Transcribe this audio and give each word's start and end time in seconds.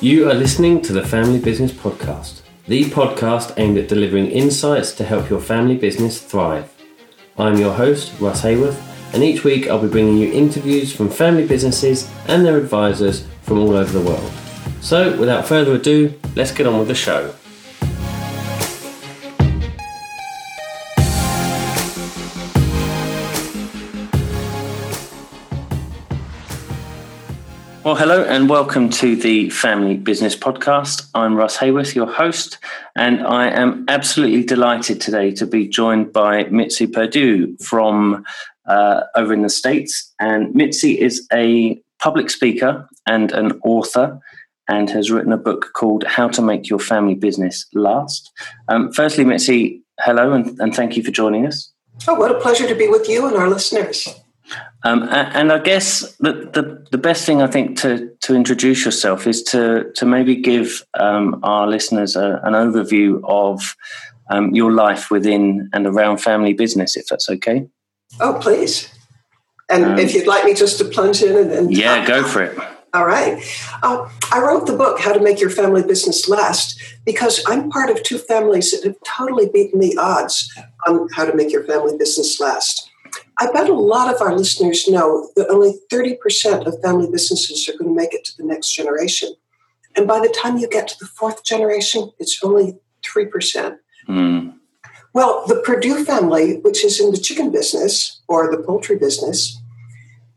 You 0.00 0.30
are 0.30 0.34
listening 0.34 0.80
to 0.82 0.92
the 0.92 1.04
Family 1.04 1.40
Business 1.40 1.72
Podcast, 1.72 2.42
the 2.68 2.84
podcast 2.84 3.54
aimed 3.56 3.78
at 3.78 3.88
delivering 3.88 4.30
insights 4.30 4.92
to 4.92 5.04
help 5.04 5.28
your 5.28 5.40
family 5.40 5.76
business 5.76 6.20
thrive. 6.20 6.72
I'm 7.36 7.58
your 7.58 7.74
host, 7.74 8.12
Russ 8.20 8.42
Haworth, 8.42 8.80
and 9.12 9.24
each 9.24 9.42
week 9.42 9.66
I'll 9.66 9.82
be 9.82 9.88
bringing 9.88 10.16
you 10.16 10.32
interviews 10.32 10.94
from 10.94 11.10
family 11.10 11.48
businesses 11.48 12.08
and 12.28 12.46
their 12.46 12.58
advisors 12.58 13.26
from 13.42 13.58
all 13.58 13.72
over 13.72 13.98
the 13.98 14.08
world. 14.08 14.30
So, 14.80 15.18
without 15.18 15.48
further 15.48 15.72
ado, 15.72 16.14
let's 16.36 16.52
get 16.52 16.68
on 16.68 16.78
with 16.78 16.86
the 16.86 16.94
show. 16.94 17.34
Well, 27.88 27.96
hello 27.96 28.22
and 28.22 28.50
welcome 28.50 28.90
to 28.90 29.16
the 29.16 29.48
Family 29.48 29.96
Business 29.96 30.36
Podcast. 30.36 31.08
I'm 31.14 31.36
Russ 31.36 31.56
Haworth, 31.56 31.94
your 31.94 32.06
host, 32.06 32.58
and 32.94 33.26
I 33.26 33.48
am 33.48 33.86
absolutely 33.88 34.44
delighted 34.44 35.00
today 35.00 35.30
to 35.30 35.46
be 35.46 35.66
joined 35.66 36.12
by 36.12 36.44
Mitzi 36.50 36.86
Perdue 36.86 37.56
from 37.56 38.26
uh, 38.66 39.04
over 39.16 39.32
in 39.32 39.40
the 39.40 39.48
States. 39.48 40.12
And 40.20 40.54
Mitzi 40.54 41.00
is 41.00 41.26
a 41.32 41.80
public 41.98 42.28
speaker 42.28 42.86
and 43.06 43.32
an 43.32 43.58
author 43.64 44.20
and 44.68 44.90
has 44.90 45.10
written 45.10 45.32
a 45.32 45.38
book 45.38 45.70
called 45.72 46.04
How 46.04 46.28
to 46.28 46.42
Make 46.42 46.68
Your 46.68 46.80
Family 46.80 47.14
Business 47.14 47.64
Last. 47.72 48.30
Um, 48.68 48.92
firstly, 48.92 49.24
Mitzi, 49.24 49.82
hello 50.00 50.34
and, 50.34 50.60
and 50.60 50.76
thank 50.76 50.94
you 50.98 51.02
for 51.02 51.10
joining 51.10 51.46
us. 51.46 51.72
Oh, 52.06 52.16
what 52.16 52.30
a 52.30 52.38
pleasure 52.38 52.68
to 52.68 52.74
be 52.74 52.86
with 52.86 53.08
you 53.08 53.26
and 53.26 53.34
our 53.34 53.48
listeners. 53.48 54.14
Um, 54.84 55.08
and 55.10 55.50
I 55.50 55.58
guess 55.58 56.12
the, 56.18 56.32
the, 56.32 56.86
the, 56.92 56.98
best 56.98 57.26
thing 57.26 57.42
I 57.42 57.48
think 57.48 57.80
to, 57.80 58.14
to 58.20 58.36
introduce 58.36 58.84
yourself 58.84 59.26
is 59.26 59.42
to, 59.44 59.90
to 59.96 60.06
maybe 60.06 60.36
give 60.36 60.86
um, 60.98 61.40
our 61.42 61.66
listeners 61.66 62.14
a, 62.14 62.40
an 62.44 62.52
overview 62.52 63.20
of 63.24 63.74
um, 64.30 64.54
your 64.54 64.70
life 64.72 65.10
within 65.10 65.68
and 65.72 65.84
around 65.84 66.18
family 66.18 66.52
business, 66.52 66.96
if 66.96 67.06
that's 67.06 67.28
okay. 67.28 67.66
Oh, 68.20 68.38
please. 68.40 68.88
And 69.68 69.84
um, 69.84 69.98
if 69.98 70.14
you'd 70.14 70.28
like 70.28 70.44
me 70.44 70.54
just 70.54 70.78
to 70.78 70.84
plunge 70.84 71.22
in 71.22 71.36
and, 71.36 71.50
and 71.50 71.74
yeah, 71.74 72.06
go 72.06 72.22
for 72.22 72.42
it. 72.42 72.58
All 72.94 73.04
right. 73.04 73.42
Uh, 73.82 74.08
I 74.32 74.40
wrote 74.40 74.66
the 74.66 74.76
book, 74.76 74.98
How 74.98 75.12
to 75.12 75.20
Make 75.20 75.40
Your 75.40 75.50
Family 75.50 75.82
Business 75.82 76.26
Last, 76.28 76.80
because 77.04 77.42
I'm 77.46 77.68
part 77.68 77.90
of 77.90 78.02
two 78.02 78.16
families 78.16 78.70
that 78.70 78.84
have 78.84 78.96
totally 79.04 79.48
beaten 79.48 79.78
the 79.78 79.96
odds 79.98 80.50
on 80.86 81.08
how 81.14 81.26
to 81.26 81.36
make 81.36 81.52
your 81.52 81.64
family 81.64 81.98
business 81.98 82.40
last. 82.40 82.87
I 83.40 83.50
bet 83.52 83.68
a 83.68 83.74
lot 83.74 84.12
of 84.12 84.20
our 84.20 84.36
listeners 84.36 84.88
know 84.88 85.30
that 85.36 85.48
only 85.48 85.74
30% 85.92 86.66
of 86.66 86.82
family 86.82 87.08
businesses 87.10 87.68
are 87.68 87.78
going 87.78 87.90
to 87.90 87.94
make 87.94 88.12
it 88.12 88.24
to 88.24 88.36
the 88.36 88.44
next 88.44 88.70
generation. 88.72 89.32
And 89.96 90.08
by 90.08 90.18
the 90.20 90.28
time 90.28 90.58
you 90.58 90.68
get 90.68 90.88
to 90.88 90.96
the 90.98 91.06
fourth 91.06 91.44
generation, 91.44 92.10
it's 92.18 92.42
only 92.42 92.78
3%. 93.04 93.76
Mm. 94.08 94.54
Well, 95.14 95.46
the 95.46 95.62
Perdue 95.64 96.04
family, 96.04 96.58
which 96.58 96.84
is 96.84 97.00
in 97.00 97.12
the 97.12 97.18
chicken 97.18 97.50
business 97.50 98.20
or 98.28 98.50
the 98.50 98.62
poultry 98.62 98.96
business, 98.96 99.60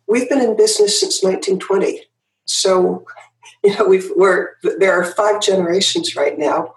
we've 0.07 0.29
been 0.29 0.41
in 0.41 0.55
business 0.55 0.99
since 0.99 1.23
1920. 1.23 2.01
So, 2.45 3.05
you 3.63 3.75
know, 3.75 3.85
we've, 3.85 4.09
we're, 4.15 4.49
there 4.77 4.93
are 4.93 5.05
five 5.05 5.41
generations 5.41 6.15
right 6.15 6.37
now. 6.37 6.75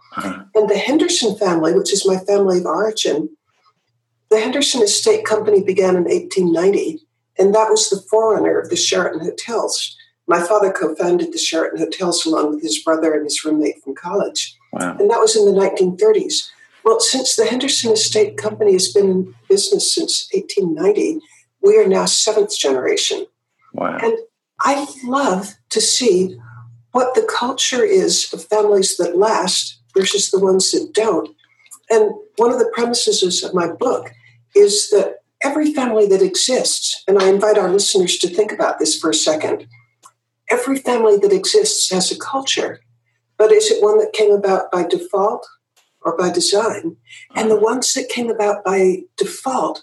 And 0.55 0.69
the 0.69 0.79
Henderson 0.79 1.37
family, 1.37 1.75
which 1.75 1.93
is 1.93 2.07
my 2.07 2.19
family 2.19 2.59
of 2.59 2.67
origin, 2.67 3.37
the 4.35 4.41
Henderson 4.41 4.83
Estate 4.83 5.25
Company 5.25 5.63
began 5.63 5.95
in 5.95 6.05
1890, 6.05 6.99
and 7.39 7.55
that 7.55 7.71
was 7.71 7.89
the 7.89 8.03
forerunner 8.11 8.59
of 8.59 8.69
the 8.69 8.75
Sheraton 8.75 9.21
Hotels. 9.21 9.97
My 10.27 10.41
father 10.41 10.73
co 10.73 10.93
founded 10.97 11.33
the 11.33 11.39
Sheraton 11.39 11.79
Hotels 11.79 12.27
along 12.27 12.51
with 12.51 12.63
his 12.63 12.83
brother 12.83 13.15
and 13.15 13.23
his 13.23 13.45
roommate 13.45 13.81
from 13.85 13.95
college. 13.95 14.57
Wow. 14.73 14.97
And 14.99 15.09
that 15.09 15.21
was 15.21 15.37
in 15.37 15.45
the 15.45 15.53
1930s. 15.53 16.51
Well, 16.85 16.99
since 16.99 17.37
the 17.37 17.47
Henderson 17.47 17.93
Estate 17.93 18.37
Company 18.37 18.73
has 18.73 18.93
been 18.93 19.09
in 19.09 19.35
business 19.49 19.95
since 19.95 20.29
1890, 20.33 21.21
we 21.63 21.79
are 21.79 21.87
now 21.87 22.07
seventh 22.07 22.59
generation. 22.59 23.27
Wow. 23.73 23.99
And 24.03 24.19
I 24.61 24.85
love 25.05 25.55
to 25.71 25.81
see 25.81 26.37
what 26.91 27.15
the 27.15 27.23
culture 27.23 27.85
is 27.85 28.33
of 28.33 28.45
families 28.45 28.97
that 28.97 29.17
last 29.17 29.79
versus 29.97 30.33
the 30.33 30.41
ones 30.41 30.73
that 30.73 30.93
don't. 30.93 31.31
And 31.89 32.13
one 32.37 32.51
of 32.51 32.59
the 32.59 32.71
premises 32.75 33.45
of 33.45 33.55
my 33.55 33.69
book 33.69 34.11
is 34.55 34.91
that 34.91 35.19
every 35.43 35.73
family 35.73 36.07
that 36.07 36.23
exists, 36.23 37.03
and 37.07 37.19
I 37.19 37.29
invite 37.29 37.59
our 37.59 37.71
listeners 37.71 38.17
to 38.19 38.29
think 38.29 38.53
about 38.53 38.79
this 38.79 38.99
for 38.99 39.11
a 39.11 39.15
second, 39.15 39.67
every 40.51 40.77
family 40.77 41.17
that 41.19 41.33
exists 41.33 41.91
has 41.91 42.11
a 42.11 42.19
culture, 42.19 42.81
but 43.37 43.53
is 43.53 43.71
it 43.71 43.83
one 43.83 43.99
that 43.99 44.13
came 44.13 44.33
about 44.33 44.71
by 44.71 44.85
default 44.85 45.47
or 46.03 46.17
by 46.17 46.31
design? 46.31 46.97
And 47.35 47.51
the 47.51 47.59
ones 47.61 47.93
that 47.95 48.09
came 48.09 48.31
about 48.31 48.65
by 48.65 49.03
default 49.17 49.83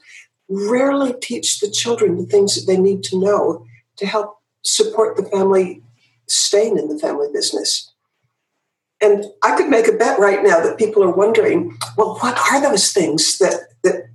rarely 0.50 1.14
teach 1.22 1.60
the 1.60 1.70
children 1.70 2.18
the 2.18 2.26
things 2.26 2.56
that 2.56 2.72
they 2.72 2.80
need 2.80 3.04
to 3.04 3.20
know 3.20 3.66
to 3.98 4.06
help 4.06 4.38
support 4.64 5.18
the 5.18 5.24
family 5.24 5.82
staying 6.28 6.78
in 6.78 6.88
the 6.88 7.00
family 7.00 7.28
business. 7.34 7.92
And 9.02 9.26
I 9.44 9.56
could 9.56 9.70
make 9.70 9.88
a 9.88 9.94
bet 9.94 10.20
right 10.20 10.44
now 10.44 10.60
that 10.62 10.78
people 10.78 11.04
are 11.04 11.12
wondering, 11.12 11.78
well, 11.98 12.18
what 12.18 12.38
are 12.52 12.62
those 12.62 12.92
things 12.92 13.40
that, 13.40 13.62
that 13.84 14.10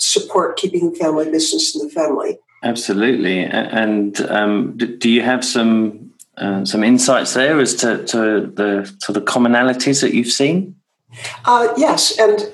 support 0.00 0.56
keeping 0.56 0.92
the 0.92 0.98
family 0.98 1.30
business 1.30 1.74
in 1.74 1.86
the 1.86 1.92
family. 1.92 2.38
Absolutely. 2.62 3.44
And 3.44 4.20
um, 4.22 4.76
do 4.76 5.08
you 5.08 5.22
have 5.22 5.44
some 5.44 6.12
uh, 6.36 6.64
some 6.64 6.82
insights 6.82 7.34
there 7.34 7.58
as 7.60 7.74
to, 7.76 8.04
to 8.06 8.46
the 8.54 8.96
to 9.02 9.12
the 9.12 9.20
commonalities 9.20 10.00
that 10.00 10.14
you've 10.14 10.32
seen? 10.32 10.74
Uh, 11.44 11.68
yes, 11.76 12.18
and 12.18 12.52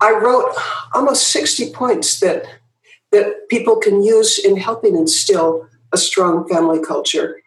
I 0.00 0.12
wrote 0.12 0.54
almost 0.94 1.28
sixty 1.28 1.70
points 1.70 2.20
that 2.20 2.46
that 3.12 3.48
people 3.48 3.76
can 3.76 4.02
use 4.02 4.38
in 4.38 4.56
helping 4.56 4.96
instill 4.96 5.68
a 5.92 5.96
strong 5.96 6.48
family 6.48 6.82
culture. 6.82 7.40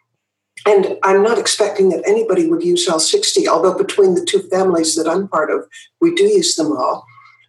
And 0.66 0.98
I'm 1.02 1.22
not 1.22 1.38
expecting 1.38 1.88
that 1.90 2.02
anybody 2.06 2.46
would 2.46 2.62
use 2.62 2.86
all 2.88 3.00
60, 3.00 3.48
although 3.48 3.76
between 3.76 4.14
the 4.14 4.24
two 4.24 4.42
families 4.50 4.94
that 4.96 5.08
I'm 5.08 5.26
part 5.26 5.50
of, 5.50 5.66
we 6.00 6.14
do 6.14 6.24
use 6.24 6.54
them 6.54 6.76
all. 6.76 7.04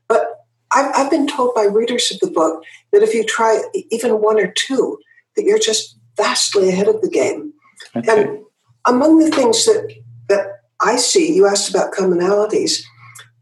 But 0.08 0.41
I've, 0.74 0.92
I've 0.96 1.12
been 1.12 1.28
told 1.28 1.54
by 1.54 1.64
readers 1.64 2.12
of 2.12 2.20
the 2.20 2.32
book 2.32 2.64
that 2.92 3.04
if 3.04 3.14
you 3.14 3.24
try 3.24 3.62
even 3.90 4.22
one 4.22 4.40
or 4.40 4.52
two, 4.52 4.98
that 5.36 5.44
you're 5.44 5.60
just 5.60 5.98
vastly 6.18 6.70
ahead 6.70 6.88
of 6.88 7.02
the 7.02 7.10
game. 7.10 7.54
Okay. 7.96 8.10
And 8.10 8.40
among 8.86 9.20
the 9.20 9.30
things 9.30 9.66
that 9.66 9.94
that 10.30 10.62
I 10.82 10.96
see, 10.96 11.36
you 11.36 11.46
asked 11.46 11.70
about 11.70 11.94
commonalities, 11.94 12.84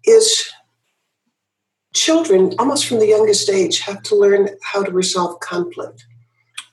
is 0.04 0.50
children, 1.94 2.54
almost 2.60 2.88
from 2.88 3.00
the 3.00 3.08
youngest 3.08 3.50
age, 3.50 3.80
have 3.80 4.02
to 4.04 4.16
learn 4.16 4.50
how 4.64 4.84
to 4.84 4.92
resolve 4.92 5.40
conflict. 5.40 6.06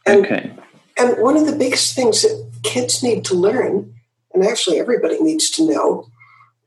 And, 0.07 0.25
okay. 0.25 0.53
And 0.99 1.19
one 1.19 1.37
of 1.37 1.47
the 1.47 1.57
biggest 1.57 1.95
things 1.95 2.23
that 2.23 2.51
kids 2.63 3.03
need 3.03 3.25
to 3.27 3.35
learn, 3.35 3.95
and 4.33 4.45
actually 4.45 4.79
everybody 4.79 5.23
needs 5.23 5.51
to 5.51 5.71
know, 5.71 6.09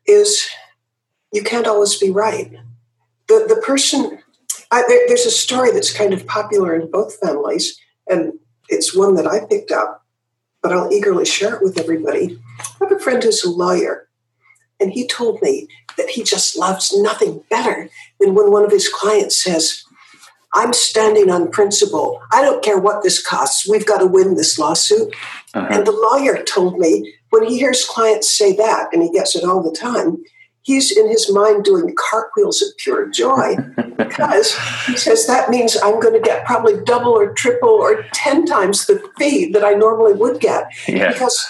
is 0.06 0.48
you 1.32 1.44
can't 1.44 1.68
always 1.68 1.98
be 1.98 2.10
right 2.10 2.52
the, 3.30 3.46
the 3.48 3.62
person, 3.62 4.20
I, 4.72 4.84
there, 4.88 5.02
there's 5.08 5.26
a 5.26 5.32
story 5.32 5.72
that's 5.72 5.94
kind 5.94 6.14
of 6.14 6.28
popular 6.28 6.76
in 6.76 6.92
both 6.92 7.18
families, 7.20 7.80
and 8.10 8.34
it's 8.68 8.96
one 8.96 9.16
that 9.16 9.28
I 9.28 9.46
picked 9.46 9.72
up, 9.72 10.06
but 10.62 10.74
I'll 10.74 10.92
eagerly 10.92 11.26
share 11.26 11.56
it 11.56 11.64
with 11.64 11.80
everybody. 11.80 12.38
I 12.60 12.86
have 12.86 12.92
a 12.92 13.00
friend 13.00 13.24
who's 13.24 13.44
a 13.44 13.50
lawyer, 13.50 14.10
and 14.80 14.92
he 14.92 15.08
told 15.08 15.42
me 15.42 15.68
that 15.98 16.10
he 16.10 16.24
just 16.24 16.58
loves 16.58 16.94
nothing 16.98 17.44
better 17.50 17.90
than 18.20 18.34
when 18.34 18.52
one 18.52 18.66
of 18.66 18.72
his 18.72 18.90
clients 18.90 19.42
says, 19.42 19.84
I'm 20.54 20.74
standing 20.74 21.30
on 21.30 21.52
principle. 21.52 22.20
I 22.32 22.42
don't 22.42 22.64
care 22.64 22.80
what 22.80 23.04
this 23.04 23.24
costs. 23.24 23.70
We've 23.70 23.86
got 23.86 24.00
to 24.00 24.08
win 24.08 24.36
this 24.36 24.58
lawsuit. 24.58 25.14
Uh-huh. 25.54 25.68
And 25.70 25.86
the 25.86 25.92
lawyer 25.92 26.44
told 26.44 26.80
me 26.80 27.14
when 27.30 27.44
he 27.46 27.60
hears 27.60 27.86
clients 27.86 28.36
say 28.36 28.56
that, 28.56 28.90
and 28.92 29.04
he 29.04 29.12
gets 29.12 29.36
it 29.36 29.44
all 29.44 29.62
the 29.62 29.78
time, 29.78 30.24
he's 30.64 30.96
in 30.96 31.10
his 31.10 31.32
mind 31.32 31.64
doing 31.64 31.96
cartwheels 31.98 32.62
of 32.62 32.70
pure 32.78 33.10
joy 33.10 33.56
because 33.98 34.56
he 34.86 34.98
says 34.98 35.26
that 35.28 35.50
means 35.50 35.78
I'm 35.82 36.00
going 36.00 36.14
to 36.14 36.20
get 36.20 36.46
probably 36.46 36.82
double 36.84 37.12
or 37.12 37.34
triple 37.34 37.70
or 37.70 38.06
10 38.14 38.46
times 38.46 38.86
the 38.86 39.02
fee 39.18 39.52
that 39.52 39.64
I 39.64 39.74
normally 39.74 40.14
would 40.14 40.40
get. 40.40 40.68
Because 40.86 41.44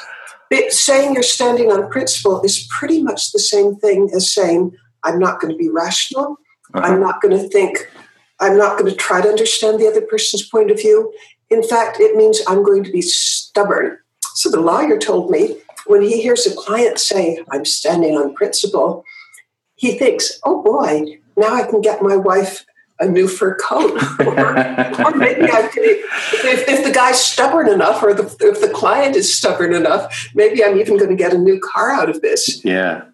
saying 0.70 1.14
you're 1.14 1.24
standing 1.24 1.72
on 1.72 1.90
principle 1.90 2.42
is 2.42 2.68
pretty 2.70 3.04
much 3.04 3.32
the 3.32 3.40
same 3.40 3.76
thing 3.76 4.10
as 4.16 4.34
saying, 4.34 4.76
I'm 5.04 5.20
not 5.20 5.40
going 5.40 5.52
to 5.52 5.58
be 5.58 5.70
rational. 5.70 6.38
Uh-huh. 6.74 6.86
I'm 6.86 7.00
not 7.00 7.22
going 7.22 7.38
to 7.38 7.50
think, 7.50 7.90
I'm 8.40 8.58
not 8.58 8.78
going 8.78 8.90
to 8.92 8.98
try 8.98 9.22
to 9.22 9.30
understand 9.30 9.80
the 9.80 9.88
other 9.88 10.02
person's 10.02 10.48
point 10.48 10.72
of 10.72 10.80
view. 10.80 11.14
In 11.50 11.64
fact, 11.64 12.00
it 12.00 12.16
means 12.16 12.42
I'm 12.48 12.64
going 12.64 12.84
to 12.84 12.92
be 12.92 13.02
stubborn. 13.02 13.98
So 14.36 14.50
the 14.50 14.62
lawyer 14.62 14.98
told 14.98 15.32
me 15.32 15.58
when 15.90 16.04
he 16.04 16.22
hears 16.22 16.46
a 16.46 16.56
client 16.56 17.00
say, 17.00 17.44
I'm 17.52 17.66
standing 17.66 18.16
on 18.16 18.36
principle, 18.36 19.04
he 19.74 19.98
thinks, 19.98 20.40
oh 20.44 20.62
boy, 20.62 21.20
now 21.36 21.52
I 21.52 21.64
can 21.64 21.82
get 21.82 22.04
my 22.04 22.16
wife 22.16 22.64
a 23.00 23.08
new 23.08 23.28
fur 23.28 23.56
coat. 23.56 24.00
or, 24.20 24.50
or 25.06 25.16
maybe 25.16 25.50
I 25.52 25.68
could, 25.74 25.84
if, 25.84 26.70
if 26.70 26.84
the 26.84 26.92
guy's 26.92 27.20
stubborn 27.20 27.68
enough 27.68 28.04
or 28.04 28.14
the, 28.14 28.24
if 28.42 28.62
the 28.62 28.70
client 28.72 29.16
is 29.16 29.36
stubborn 29.36 29.74
enough, 29.74 30.30
maybe 30.36 30.64
I'm 30.64 30.80
even 30.80 30.98
going 30.98 31.10
to 31.10 31.16
get 31.16 31.34
a 31.34 31.40
new 31.40 31.60
car 31.60 31.90
out 31.90 32.08
of 32.08 32.22
this. 32.22 32.64
Yeah. 32.64 33.06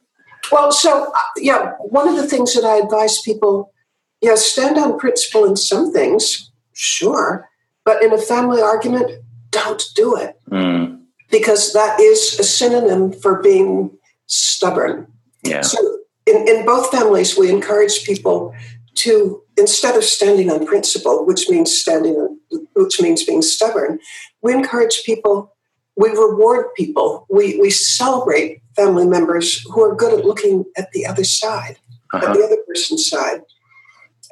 Well, 0.51 0.73
so, 0.73 1.13
uh, 1.13 1.19
yeah, 1.37 1.71
one 1.79 2.09
of 2.09 2.17
the 2.17 2.27
things 2.27 2.55
that 2.55 2.65
I 2.65 2.75
advise 2.75 3.21
people, 3.21 3.71
yeah, 4.19 4.35
stand 4.35 4.77
on 4.77 4.99
principle 4.99 5.45
in 5.45 5.55
some 5.55 5.93
things, 5.93 6.51
sure, 6.73 7.47
but 7.85 8.03
in 8.03 8.11
a 8.11 8.17
family 8.17 8.61
argument, 8.61 9.23
don't 9.51 9.81
do 9.95 10.17
it. 10.17 10.37
Mm. 10.51 11.04
Because 11.31 11.73
that 11.73 11.99
is 11.99 12.39
a 12.39 12.43
synonym 12.43 13.11
for 13.11 13.41
being 13.41 13.97
stubborn. 14.27 15.07
Yeah. 15.43 15.61
So 15.61 15.77
in, 16.25 16.47
in 16.47 16.65
both 16.65 16.91
families, 16.91 17.37
we 17.37 17.49
encourage 17.49 18.03
people 18.03 18.53
to 18.95 19.41
instead 19.57 19.95
of 19.95 20.03
standing 20.03 20.49
on 20.49 20.65
principle, 20.65 21.25
which 21.25 21.49
means 21.49 21.75
standing 21.75 22.15
on, 22.15 22.39
which 22.75 23.01
means 23.01 23.23
being 23.23 23.41
stubborn, 23.41 23.99
we 24.41 24.53
encourage 24.53 25.03
people, 25.05 25.53
we 25.95 26.09
reward 26.09 26.67
people, 26.75 27.25
we 27.29 27.59
we 27.59 27.69
celebrate 27.69 28.61
family 28.75 29.07
members 29.07 29.61
who 29.71 29.81
are 29.81 29.95
good 29.95 30.17
at 30.17 30.25
looking 30.25 30.65
at 30.77 30.91
the 30.91 31.05
other 31.05 31.23
side, 31.23 31.77
uh-huh. 32.13 32.25
at 32.25 32.33
the 32.33 32.43
other 32.43 32.57
person's 32.67 33.07
side. 33.07 33.41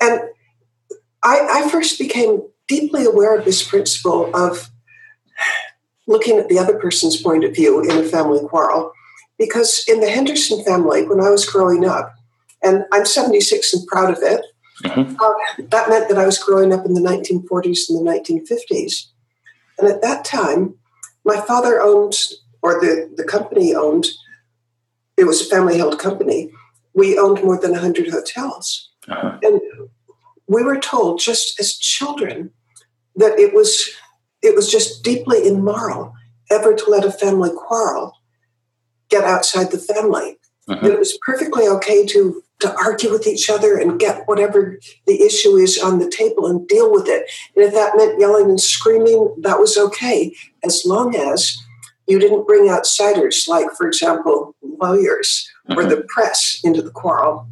And 0.02 0.22
I, 1.24 1.64
I 1.64 1.70
first 1.70 1.98
became 1.98 2.42
deeply 2.68 3.06
aware 3.06 3.38
of 3.38 3.46
this 3.46 3.66
principle 3.68 4.36
of 4.36 4.70
looking 6.08 6.38
at 6.38 6.50
the 6.50 6.60
other 6.60 6.78
person's 6.80 7.22
point 7.22 7.44
of 7.44 7.56
view 7.56 7.82
in 7.82 7.92
a 7.92 8.04
family 8.04 8.40
quarrel 8.48 8.92
because 9.38 9.84
in 9.88 10.00
the 10.00 10.10
Henderson 10.10 10.64
family, 10.64 11.08
when 11.08 11.20
I 11.20 11.30
was 11.30 11.46
growing 11.46 11.86
up, 11.86 12.14
and 12.62 12.86
I'm 12.92 13.06
76 13.06 13.74
and 13.74 13.88
proud 13.88 14.12
of 14.12 14.20
it, 14.22 14.46
mm-hmm. 14.84 15.16
uh, 15.20 15.66
that 15.70 15.90
meant 15.90 16.08
that 16.10 16.18
I 16.18 16.26
was 16.26 16.38
growing 16.38 16.74
up 16.74 16.86
in 16.86 16.94
the 16.94 17.02
1940s 17.02 17.90
and 17.90 18.08
the 18.08 18.12
1950s. 18.12 19.08
And 19.78 19.90
at 19.90 20.02
that 20.02 20.24
time, 20.24 20.76
my 21.26 21.42
father 21.42 21.82
owned, 21.82 22.16
or 22.62 22.80
the, 22.80 23.12
the 23.16 23.24
company 23.24 23.74
owned, 23.74 24.08
it 25.18 25.26
was 25.26 25.42
a 25.42 25.50
family 25.50 25.78
held 25.78 26.00
company. 26.00 26.52
We 26.94 27.18
owned 27.18 27.44
more 27.44 27.60
than 27.60 27.72
100 27.72 28.10
hotels. 28.10 28.90
Uh-huh. 29.10 29.40
And 29.42 29.60
we 30.48 30.64
were 30.64 30.80
told 30.80 31.20
just 31.20 31.60
as 31.60 31.78
children 31.78 32.52
that 33.16 33.38
it 33.38 33.54
was 33.54 33.90
it 34.44 34.56
was 34.56 34.70
just 34.70 35.04
deeply 35.04 35.48
immoral 35.48 36.14
ever 36.52 36.76
to 36.76 36.90
let 36.90 37.06
a 37.06 37.12
family 37.12 37.50
quarrel 37.50 38.14
get 39.10 39.24
outside 39.24 39.72
the 39.72 39.78
family. 39.78 40.38
Uh-huh. 40.68 40.88
It 40.88 41.00
was 41.00 41.18
perfectly 41.26 41.68
okay 41.68 42.06
to 42.08 42.44
to 42.60 42.74
argue 42.78 43.12
with 43.12 43.28
each 43.28 43.50
other 43.50 43.78
and 43.78 44.00
get 44.00 44.24
whatever 44.26 44.80
the 45.06 45.22
issue 45.22 45.56
is 45.56 45.78
on 45.78 46.00
the 46.00 46.10
table 46.10 46.46
and 46.46 46.66
deal 46.68 46.90
with 46.90 47.08
it. 47.10 47.30
And 47.56 47.66
if 47.66 47.74
that 47.74 47.98
meant 47.98 48.20
yelling 48.20 48.50
and 48.50 48.62
screaming, 48.62 49.36
that 49.42 49.60
was 49.60 49.78
okay, 49.78 50.34
as 50.64 50.84
long 50.86 51.14
as 51.14 51.58
you 52.08 52.20
didn't 52.20 52.48
bring 52.48 52.70
outsiders, 52.70 53.48
like, 53.50 53.68
for 53.78 53.86
example, 53.86 54.56
lawyers 54.62 55.50
uh-huh. 55.68 55.82
or 55.82 55.86
the 55.86 56.06
press 56.08 56.62
into 56.64 56.82
the 56.82 56.92
quarrel. 56.92 57.48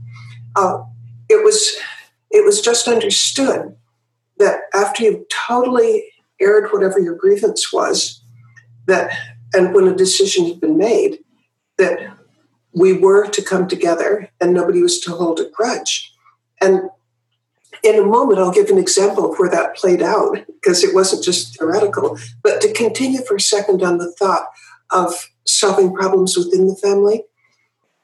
Uh, 0.55 0.83
it 1.29 1.43
was 1.43 1.75
it 2.29 2.45
was 2.45 2.61
just 2.61 2.87
understood 2.87 3.75
that 4.37 4.61
after 4.73 5.03
you've 5.03 5.27
totally 5.47 6.10
aired 6.41 6.71
whatever 6.71 6.99
your 6.99 7.15
grievance 7.15 7.71
was, 7.71 8.21
that 8.87 9.11
and 9.53 9.73
when 9.73 9.87
a 9.87 9.95
decision 9.95 10.45
had 10.45 10.61
been 10.61 10.77
made, 10.77 11.19
that 11.77 12.17
we 12.73 12.93
were 12.93 13.27
to 13.27 13.41
come 13.41 13.67
together 13.67 14.29
and 14.39 14.53
nobody 14.53 14.81
was 14.81 14.99
to 15.01 15.11
hold 15.11 15.39
a 15.39 15.49
grudge. 15.49 16.13
And 16.61 16.89
in 17.83 17.99
a 17.99 18.05
moment, 18.05 18.39
I'll 18.39 18.51
give 18.51 18.69
an 18.69 18.77
example 18.77 19.31
of 19.31 19.37
where 19.37 19.49
that 19.49 19.75
played 19.75 20.01
out 20.01 20.37
because 20.45 20.83
it 20.83 20.93
wasn't 20.93 21.23
just 21.23 21.57
theoretical. 21.57 22.17
But 22.43 22.61
to 22.61 22.73
continue 22.73 23.21
for 23.23 23.35
a 23.35 23.41
second 23.41 23.81
on 23.81 23.97
the 23.97 24.11
thought 24.13 24.47
of 24.91 25.29
solving 25.45 25.93
problems 25.93 26.37
within 26.37 26.67
the 26.67 26.75
family, 26.75 27.23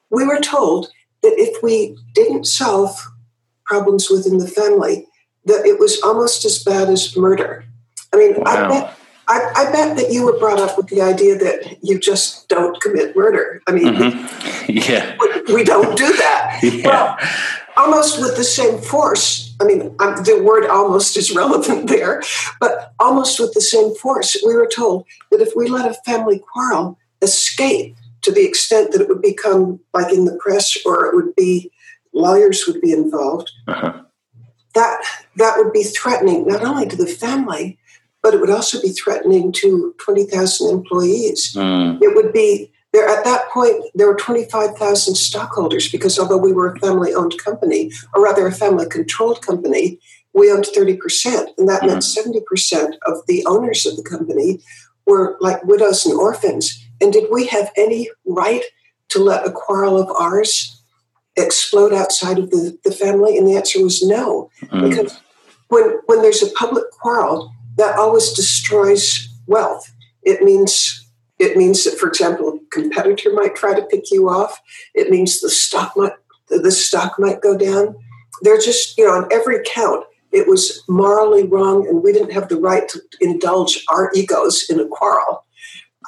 we 0.10 0.26
were 0.26 0.40
told 0.40 0.88
that 1.22 1.34
if 1.38 1.62
we 1.62 1.98
didn't 2.14 2.46
solve 2.46 3.08
problems 3.66 4.10
within 4.10 4.38
the 4.38 4.48
family, 4.48 5.06
that 5.46 5.66
it 5.66 5.80
was 5.80 6.02
almost 6.02 6.46
as 6.46 6.64
bad 6.64 6.90
as 6.90 7.16
murder. 7.16 7.66
I 8.14 8.18
mean, 8.18 8.36
wow. 8.36 8.66
I 8.66 8.68
bet 8.70 8.98
I, 9.30 9.52
I, 9.56 9.72
bet 9.72 9.98
that 9.98 10.12
you 10.12 10.24
were 10.24 10.40
brought 10.40 10.60
up 10.60 10.78
with 10.78 10.88
the 10.88 11.02
idea 11.02 11.38
that 11.38 11.80
you 11.84 12.00
just 12.00 12.48
don't 12.48 12.80
commit 12.82 13.16
murder. 13.16 13.62
I 13.68 13.72
mean, 13.74 13.94
mm-hmm. 13.94 14.72
yeah, 14.72 15.18
we, 15.20 15.56
we, 15.56 15.64
don't 15.66 15.98
do 15.98 16.08
that. 16.08 16.60
yeah. 16.64 16.88
Well, 16.88 17.18
almost 17.76 18.22
with 18.22 18.38
the 18.38 18.44
same 18.44 18.80
force. 18.80 19.54
I 19.60 19.66
mean, 19.66 19.94
I'm, 20.00 20.24
the 20.24 20.42
word 20.42 20.68
almost 20.68 21.18
is 21.18 21.32
relevant 21.36 21.88
there, 21.88 22.24
but 22.60 22.94
almost 23.00 23.40
with 23.40 23.54
the 23.54 23.62
same 23.62 23.94
force, 23.96 24.38
we 24.46 24.56
were 24.56 24.70
told 24.74 25.06
that 25.32 25.42
if 25.42 25.54
we 25.56 25.68
let 25.68 25.90
a 25.90 25.94
family 26.06 26.40
quarrel 26.40 26.98
escape 27.22 27.98
to 28.22 28.32
the 28.32 28.46
extent 28.46 28.92
that 28.92 29.02
it 29.02 29.10
would 29.10 29.22
become 29.22 29.80
like 29.94 30.14
in 30.14 30.26
the 30.26 30.38
press 30.38 30.78
or 30.86 31.06
it 31.06 31.16
would 31.16 31.36
be 31.36 31.72
lawyers 32.14 32.66
would 32.66 32.80
be 32.80 32.94
involved, 32.94 33.52
uh-huh. 33.68 34.02
that 34.74 35.02
that 35.36 35.58
would 35.58 35.74
be 35.74 35.84
threatening 35.84 36.48
not 36.48 36.64
only 36.64 36.88
to 36.88 36.96
the 36.96 37.08
family 37.08 37.78
but 38.28 38.34
it 38.34 38.42
would 38.42 38.50
also 38.50 38.82
be 38.82 38.90
threatening 38.90 39.54
to 39.54 39.96
20,000 40.00 40.70
employees. 40.70 41.54
Mm. 41.54 42.02
It 42.02 42.14
would 42.14 42.34
be 42.34 42.70
there 42.92 43.08
at 43.08 43.24
that 43.24 43.48
point 43.52 43.86
there 43.96 44.08
were 44.08 44.18
25,000 44.18 45.16
stockholders 45.16 45.90
because 45.90 46.20
although 46.20 46.38
we 46.38 46.52
were 46.52 46.74
a 46.74 46.80
family 46.80 47.14
owned 47.14 47.38
company 47.38 47.90
or 48.14 48.22
rather 48.22 48.46
a 48.46 48.52
family 48.52 48.86
controlled 48.86 49.42
company 49.42 49.98
we 50.34 50.52
owned 50.52 50.66
30% 50.66 50.98
and 51.58 51.70
that 51.70 51.84
mm. 51.84 51.88
meant 51.88 52.02
70% 52.02 52.96
of 53.06 53.26
the 53.28 53.46
owners 53.46 53.86
of 53.86 53.96
the 53.96 54.04
company 54.04 54.60
were 55.06 55.38
like 55.40 55.64
widows 55.64 56.06
and 56.06 56.16
orphans 56.16 56.86
and 57.00 57.14
did 57.14 57.30
we 57.32 57.48
have 57.48 57.72
any 57.78 58.10
right 58.26 58.64
to 59.08 59.20
let 59.20 59.48
a 59.48 59.52
quarrel 59.54 59.98
of 59.98 60.10
ours 60.20 60.84
explode 61.38 61.94
outside 61.94 62.40
of 62.40 62.50
the, 62.50 62.78
the 62.84 62.92
family 62.92 63.38
and 63.38 63.48
the 63.48 63.56
answer 63.56 63.82
was 63.82 64.06
no 64.06 64.50
mm. 64.64 64.90
because 64.90 65.18
when 65.70 66.00
when 66.08 66.22
there's 66.22 66.44
a 66.44 66.52
public 66.52 66.90
quarrel 66.92 67.54
that 67.78 67.98
always 67.98 68.32
destroys 68.34 69.30
wealth. 69.46 69.92
It 70.24 70.42
means 70.42 71.04
it 71.40 71.56
means 71.56 71.84
that, 71.84 71.98
for 72.00 72.08
example, 72.08 72.50
a 72.50 72.76
competitor 72.76 73.32
might 73.32 73.56
try 73.56 73.76
to 73.76 73.86
pick 73.86 74.12
you 74.12 74.28
off. 74.28 74.60
It 74.96 75.10
means 75.10 75.40
the 75.40 75.50
stock 75.50 75.96
might 75.96 76.14
the 76.50 76.72
stock 76.72 77.16
might 77.20 77.42
go 77.42 77.58
down. 77.58 77.96
They're 78.42 78.58
just 78.58 78.98
you 78.98 79.06
know 79.06 79.14
on 79.14 79.28
every 79.32 79.60
count. 79.66 80.06
It 80.32 80.48
was 80.48 80.84
morally 80.90 81.44
wrong, 81.44 81.88
and 81.88 82.04
we 82.04 82.12
didn't 82.12 82.34
have 82.34 82.50
the 82.50 82.60
right 82.60 82.88
to 82.90 83.02
indulge 83.22 83.86
our 83.90 84.12
egos 84.14 84.70
in 84.70 84.80
a 84.80 84.88
quarrel, 84.88 85.46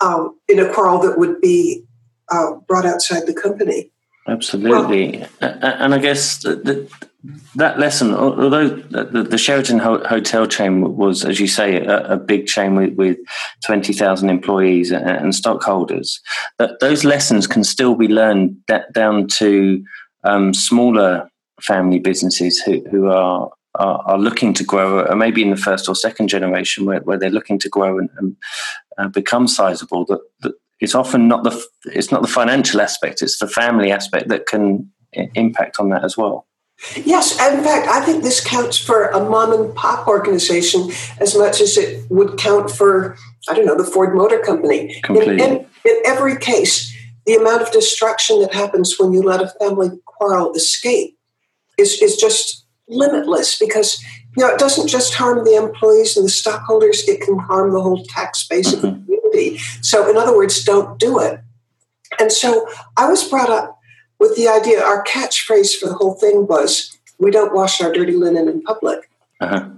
um, 0.01 0.38
in 0.49 0.59
a 0.59 0.71
quarrel 0.73 0.99
that 0.99 1.17
would 1.17 1.39
be 1.39 1.85
uh, 2.29 2.55
brought 2.67 2.85
outside 2.85 3.25
the 3.25 3.33
company. 3.33 3.91
Absolutely, 4.27 5.25
well, 5.41 5.57
and 5.61 5.95
I 5.95 5.99
guess 5.99 6.39
the, 6.39 6.55
the, 6.57 7.08
that 7.55 7.79
lesson, 7.79 8.13
although 8.13 8.69
the, 8.69 9.38
Sheraton 9.38 9.79
hotel 9.79 10.47
chain 10.47 10.95
was, 10.95 11.25
as 11.25 11.39
you 11.39 11.47
say, 11.47 11.83
a, 11.83 12.15
big 12.15 12.47
chain 12.47 12.75
with, 12.75 12.93
with 12.93 13.17
20,000 13.65 14.29
employees 14.29 14.91
and, 14.91 15.05
and, 15.09 15.35
stockholders, 15.35 16.21
that 16.59 16.79
those 16.79 17.03
lessons 17.03 17.45
can 17.45 17.65
still 17.65 17.95
be 17.95 18.07
learned 18.07 18.55
down 18.93 19.27
to 19.27 19.83
um, 20.23 20.53
smaller 20.53 21.29
family 21.61 21.99
businesses 21.99 22.59
who, 22.59 22.81
who 22.89 23.07
are, 23.07 23.51
are, 23.75 24.01
are 24.05 24.17
looking 24.17 24.53
to 24.53 24.63
grow, 24.63 25.05
or 25.05 25.15
maybe 25.15 25.41
in 25.41 25.49
the 25.49 25.57
first 25.57 25.89
or 25.89 25.95
second 25.95 26.29
generation 26.29 26.85
where, 26.85 27.01
where 27.01 27.17
they're 27.17 27.29
looking 27.29 27.59
to 27.59 27.69
grow 27.69 27.97
and, 27.97 28.09
and 28.17 28.38
uh, 28.97 29.09
become 29.09 29.45
sizable. 29.45 30.05
That, 30.05 30.21
that 30.41 30.53
it's 30.79 30.95
often 30.95 31.27
not 31.27 31.43
the 31.43 31.61
it's 31.88 32.11
not 32.11 32.21
the 32.21 32.27
financial 32.29 32.79
aspect; 32.79 33.21
it's 33.21 33.39
the 33.39 33.47
family 33.47 33.91
aspect 33.91 34.29
that 34.29 34.45
can 34.45 34.89
impact 35.11 35.77
on 35.79 35.89
that 35.89 36.05
as 36.05 36.15
well. 36.15 36.47
Yes, 36.95 37.33
in 37.33 37.63
fact, 37.63 37.88
I 37.88 38.03
think 38.05 38.24
this 38.24 38.43
counts 38.43 38.77
for 38.77 39.07
a 39.07 39.29
mom 39.29 39.53
and 39.53 39.75
pop 39.75 40.07
organization 40.07 40.89
as 41.19 41.38
much 41.38 41.59
as 41.59 41.77
it 41.77 42.09
would 42.09 42.38
count 42.38 42.71
for, 42.71 43.17
I 43.50 43.53
don't 43.53 43.65
know, 43.65 43.77
the 43.77 43.83
Ford 43.83 44.15
Motor 44.15 44.39
Company. 44.39 45.01
In, 45.09 45.17
in, 45.17 45.65
in, 45.86 46.01
every 46.05 46.38
case, 46.38 46.95
the 47.25 47.36
amount 47.36 47.62
of 47.62 47.71
destruction 47.71 48.39
that 48.41 48.53
happens 48.53 48.95
when 48.98 49.12
you 49.12 49.21
let 49.21 49.41
a 49.41 49.53
family 49.59 49.89
quarrel 50.05 50.53
escape 50.53 51.17
is, 51.77 52.01
is 52.01 52.15
just 52.15 52.65
limitless 52.88 53.57
because 53.59 54.03
you 54.36 54.43
know 54.43 54.51
it 54.51 54.59
doesn't 54.59 54.88
just 54.88 55.13
harm 55.13 55.43
the 55.45 55.55
employees 55.55 56.17
and 56.17 56.25
the 56.25 56.29
stockholders; 56.31 57.07
it 57.07 57.21
can 57.21 57.38
harm 57.38 57.71
the 57.71 57.81
whole 57.81 58.03
tax 58.05 58.48
base 58.48 58.74
of 58.74 58.81
the 58.81 58.88
mm-hmm. 58.89 59.05
community. 59.05 59.57
So, 59.81 60.09
in 60.09 60.17
other 60.17 60.36
words, 60.36 60.63
don't 60.63 61.00
do 61.00 61.19
it. 61.19 61.39
And 62.19 62.31
so, 62.31 62.67
I 62.98 63.07
was 63.09 63.27
brought 63.27 63.50
up 63.50 63.78
with 64.19 64.35
the 64.35 64.47
idea, 64.47 64.83
our 64.83 65.03
catchphrase 65.03 65.75
for 65.75 65.88
the 65.88 65.95
whole 65.95 66.13
thing 66.13 66.47
was, 66.47 66.97
we 67.19 67.31
don't 67.31 67.53
wash 67.53 67.81
our 67.81 67.91
dirty 67.91 68.13
linen 68.13 68.47
in 68.47 68.61
public. 68.61 69.09
Uh-huh. 69.39 69.69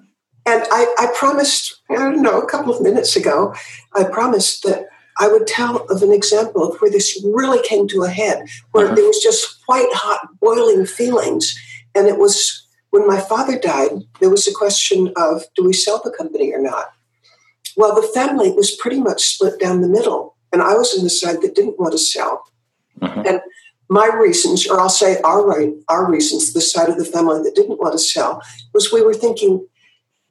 And 0.45 0.63
I, 0.71 0.93
I 0.98 1.13
promised, 1.15 1.81
I 1.89 1.95
don't 1.95 2.21
know, 2.21 2.39
a 2.39 2.50
couple 2.50 2.74
of 2.74 2.81
minutes 2.81 3.15
ago, 3.15 3.53
I 3.95 4.03
promised 4.03 4.63
that 4.63 4.88
I 5.19 5.27
would 5.27 5.45
tell 5.45 5.86
of 5.88 6.01
an 6.01 6.12
example 6.12 6.67
of 6.67 6.79
where 6.79 6.89
this 6.89 7.24
really 7.24 7.62
came 7.67 7.88
to 7.89 8.03
a 8.03 8.10
head, 8.10 8.48
where 8.71 8.88
uh-huh. 8.88 8.95
there 8.95 9.05
was 9.05 9.21
just 9.21 9.60
white 9.67 9.91
hot 9.91 10.27
boiling 10.39 10.86
feelings. 10.86 11.55
And 11.93 12.07
it 12.07 12.17
was 12.17 12.67
when 12.89 13.07
my 13.07 13.19
father 13.19 13.57
died, 13.57 13.91
there 14.19 14.29
was 14.29 14.48
a 14.48 14.53
question 14.53 15.13
of 15.15 15.43
do 15.55 15.63
we 15.63 15.74
sell 15.74 16.01
the 16.03 16.12
company 16.12 16.51
or 16.53 16.62
not? 16.62 16.91
Well, 17.77 17.95
the 17.95 18.07
family 18.07 18.51
was 18.51 18.71
pretty 18.71 19.00
much 19.00 19.24
split 19.24 19.60
down 19.60 19.81
the 19.81 19.88
middle, 19.88 20.36
and 20.51 20.62
I 20.62 20.74
was 20.74 20.98
on 20.98 21.03
the 21.03 21.10
side 21.10 21.41
that 21.41 21.55
didn't 21.55 21.79
want 21.79 21.93
to 21.93 21.98
sell. 21.98 22.43
Mm-hmm. 23.01 23.27
And 23.27 23.41
my 23.91 24.07
reasons, 24.07 24.65
or 24.67 24.79
I'll 24.79 24.88
say 24.88 25.19
our 25.21 25.45
right, 25.45 25.74
our 25.89 26.10
reasons, 26.10 26.53
the 26.53 26.62
side 26.62 26.88
of 26.88 26.98
the 26.98 27.03
family 27.03 27.43
that 27.43 27.55
didn't 27.55 27.77
want 27.77 27.91
to 27.91 28.00
sell, 28.00 28.41
was 28.74 28.91
we 28.91 29.01
were 29.01 29.13
thinking, 29.13 29.67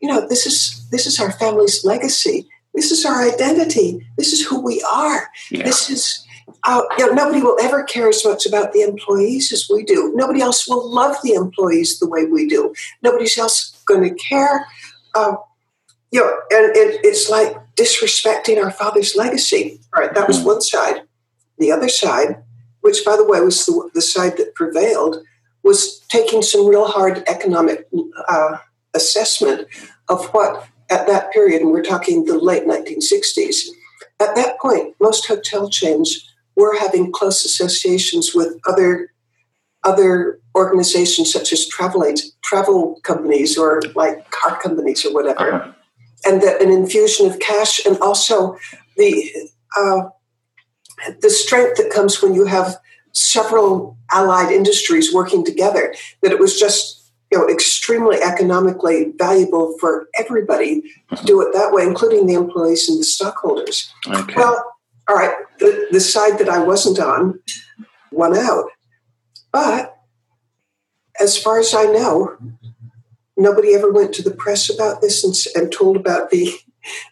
you 0.01 0.09
know, 0.09 0.27
this 0.27 0.47
is 0.47 0.89
this 0.89 1.07
is 1.07 1.21
our 1.21 1.31
family's 1.33 1.85
legacy. 1.85 2.49
This 2.75 2.91
is 2.91 3.05
our 3.05 3.23
identity. 3.23 4.01
This 4.17 4.33
is 4.33 4.47
who 4.47 4.63
we 4.63 4.83
are. 4.91 5.29
Yeah. 5.51 5.65
This 5.65 5.91
is 5.91 6.27
uh, 6.65 6.81
you 6.97 7.07
know, 7.07 7.13
nobody 7.13 7.43
will 7.43 7.59
ever 7.61 7.85
care 7.85 8.09
as 8.09 8.25
much 8.25 8.47
about 8.47 8.73
the 8.73 8.81
employees 8.81 9.53
as 9.53 9.69
we 9.71 9.85
do. 9.85 10.11
Nobody 10.15 10.41
else 10.41 10.67
will 10.67 10.91
love 10.91 11.17
the 11.23 11.35
employees 11.35 11.99
the 11.99 12.09
way 12.09 12.25
we 12.25 12.47
do. 12.47 12.73
Nobody's 13.03 13.37
else 13.37 13.79
going 13.85 14.09
to 14.09 14.15
care. 14.15 14.67
Uh, 15.15 15.35
you 16.11 16.21
know, 16.21 16.31
and 16.51 16.75
it, 16.75 17.01
it's 17.05 17.29
like 17.29 17.55
disrespecting 17.77 18.63
our 18.63 18.71
father's 18.71 19.15
legacy. 19.15 19.81
All 19.95 20.03
right, 20.03 20.15
that 20.15 20.27
was 20.27 20.41
hmm. 20.41 20.47
one 20.47 20.61
side. 20.63 21.03
The 21.59 21.73
other 21.73 21.91
side, 21.91 22.43
which 22.81 23.05
by 23.05 23.17
the 23.17 23.25
way 23.25 23.41
was 23.41 23.67
the, 23.67 23.91
the 23.95 24.03
side 24.03 24.37
that 24.37 24.55
prevailed, 24.55 25.23
was 25.63 26.01
taking 26.09 26.43
some 26.43 26.67
real 26.67 26.87
hard 26.87 27.23
economic 27.29 27.87
uh, 28.29 28.57
assessment 28.95 29.69
of 30.09 30.27
what 30.29 30.67
at 30.91 31.07
that 31.07 31.33
period, 31.33 31.63
and 31.63 31.71
we're 31.71 31.83
talking 31.83 32.25
the 32.25 32.39
late 32.39 32.65
1960s. 32.67 33.69
At 34.19 34.35
that 34.35 34.59
point, 34.59 34.95
most 35.01 35.27
hotel 35.27 35.71
chains 35.71 36.27
were 36.57 36.79
having 36.79 37.13
close 37.13 37.45
associations 37.45 38.35
with 38.35 38.59
other 38.67 39.13
other 39.83 40.39
organizations 40.55 41.33
such 41.33 41.55
as 41.55 41.67
travel 41.67 42.05
travel 42.43 43.01
companies 43.03 43.57
or 43.57 43.81
like 43.95 44.31
car 44.31 44.61
companies 44.61 45.07
or 45.07 45.15
whatever, 45.15 45.55
uh-huh. 45.55 45.73
and 46.27 46.43
that 46.43 46.61
an 46.61 46.71
infusion 46.71 47.27
of 47.27 47.39
cash 47.39 47.85
and 47.87 47.97
also 48.01 48.59
the 48.97 49.31
uh, 49.77 50.03
the 51.21 51.31
strength 51.31 51.77
that 51.77 51.93
comes 51.93 52.23
when 52.23 52.35
you 52.35 52.47
have 52.47 52.77
several 53.13 53.97
allied 54.13 54.53
industries 54.53 55.13
working 55.13 55.45
together. 55.45 55.95
That 56.23 56.33
it 56.33 56.39
was 56.39 56.59
just 56.59 57.13
you 57.31 57.39
know 57.39 57.49
extremely 57.49 58.19
economically 58.23 59.13
valuable 59.17 59.77
for 59.79 60.09
everybody 60.19 60.81
to 60.81 60.89
uh-huh. 61.13 61.25
do 61.25 61.41
it 61.43 61.53
that 61.53 61.73
way, 61.73 61.85
including 61.85 62.27
the 62.27 62.35
employees 62.35 62.89
and 62.89 62.99
the 62.99 63.05
stockholders. 63.05 63.93
Okay. 64.07 64.35
Well, 64.37 64.65
all 65.09 65.17
right, 65.17 65.35
the, 65.59 65.89
the 65.91 66.01
side 66.01 66.39
that 66.39 66.49
I 66.49 66.59
wasn't 66.59 66.99
on 67.01 67.41
won 68.13 68.37
out. 68.37 68.67
But 69.53 69.97
as 71.21 71.37
far 71.37 71.59
as 71.59 71.75
I 71.75 71.85
know, 71.85 72.37
nobody 73.37 73.75
ever 73.75 73.91
went 73.93 74.15
to 74.15 74.23
the 74.23 74.31
press 74.31 74.71
about 74.71 75.01
this 75.01 75.25
and, 75.25 75.35
and 75.55 75.73
told 75.73 75.97
about 75.97 76.31
the 76.31 76.53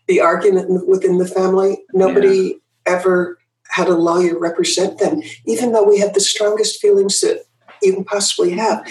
the 0.06 0.20
argument 0.20 0.88
within 0.88 1.18
the 1.18 1.26
family. 1.26 1.78
Nobody 1.92 2.60
yeah. 2.86 2.92
ever 2.94 3.37
had 3.78 3.88
a 3.88 3.94
lawyer 3.94 4.36
represent 4.36 4.98
them, 4.98 5.22
even 5.46 5.72
though 5.72 5.88
we 5.88 6.00
have 6.00 6.12
the 6.12 6.20
strongest 6.20 6.80
feelings 6.80 7.20
that 7.20 7.44
you 7.80 7.94
can 7.94 8.04
possibly 8.04 8.50
have. 8.50 8.84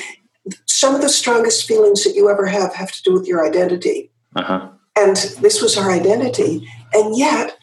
Some 0.65 0.96
of 0.96 1.01
the 1.01 1.10
strongest 1.10 1.67
feelings 1.67 2.06
that 2.06 2.15
you 2.15 2.29
ever 2.29 2.46
have 2.46 2.74
have 2.74 2.91
to 2.94 3.03
do 3.03 3.13
with 3.13 3.27
your 3.27 3.46
identity. 3.46 4.10
Uh-huh. 4.36 4.70
And 4.96 5.17
this 5.41 5.62
was 5.62 5.77
our 5.77 5.91
identity. 5.91 6.65
And 6.94 7.17
yet, 7.17 7.58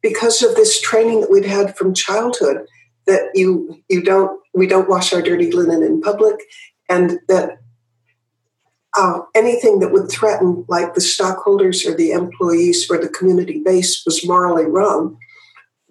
because 0.00 0.42
of 0.42 0.56
this 0.56 0.80
training 0.80 1.20
that 1.20 1.30
we'd 1.30 1.44
had 1.44 1.76
from 1.76 1.94
childhood 1.94 2.66
that 3.06 3.30
you 3.34 3.82
you 3.88 4.02
don't 4.02 4.40
we 4.54 4.66
don't 4.66 4.88
wash 4.88 5.12
our 5.12 5.22
dirty 5.22 5.50
linen 5.50 5.82
in 5.82 6.00
public 6.00 6.36
and 6.88 7.18
that 7.28 7.58
uh, 8.96 9.20
anything 9.34 9.80
that 9.80 9.92
would 9.92 10.10
threaten 10.10 10.64
like 10.68 10.94
the 10.94 11.00
stockholders 11.00 11.86
or 11.86 11.94
the 11.94 12.12
employees 12.12 12.90
or 12.90 12.98
the 12.98 13.08
community 13.08 13.60
base 13.64 14.02
was 14.04 14.26
morally 14.26 14.66
wrong 14.66 15.18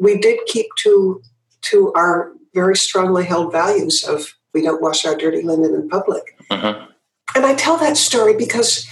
we 0.02 0.18
did 0.18 0.40
keep 0.48 0.68
to 0.80 1.22
to 1.62 1.94
our 1.94 2.34
very 2.54 2.76
strongly 2.76 3.24
held 3.24 3.52
values 3.52 4.04
of 4.04 4.34
we 4.54 4.62
don't 4.62 4.82
wash 4.82 5.06
our 5.06 5.16
dirty 5.16 5.42
linen 5.42 5.74
in 5.74 5.88
public 5.88 6.36
uh-huh. 6.50 6.86
and 7.36 7.46
i 7.46 7.54
tell 7.56 7.78
that 7.78 7.96
story 7.96 8.36
because 8.36 8.86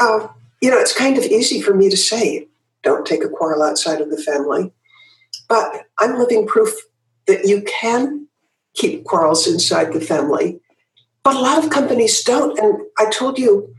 uh, 0.00 0.28
you 0.60 0.70
know 0.70 0.78
it's 0.78 0.96
kind 0.96 1.16
of 1.16 1.24
easy 1.24 1.62
for 1.62 1.74
me 1.74 1.88
to 1.88 1.96
say 1.96 2.46
don't 2.82 3.06
take 3.06 3.24
a 3.24 3.28
quarrel 3.28 3.62
outside 3.62 4.00
of 4.00 4.10
the 4.10 4.18
family. 4.18 4.72
But 5.48 5.86
I'm 5.98 6.18
living 6.18 6.46
proof 6.46 6.72
that 7.26 7.46
you 7.46 7.62
can 7.62 8.26
keep 8.74 9.04
quarrels 9.04 9.46
inside 9.46 9.92
the 9.92 10.00
family. 10.00 10.60
But 11.22 11.36
a 11.36 11.40
lot 11.40 11.62
of 11.62 11.70
companies 11.70 12.22
don't. 12.22 12.58
And 12.58 12.78
I 12.98 13.08
told 13.10 13.38
you, 13.38 13.72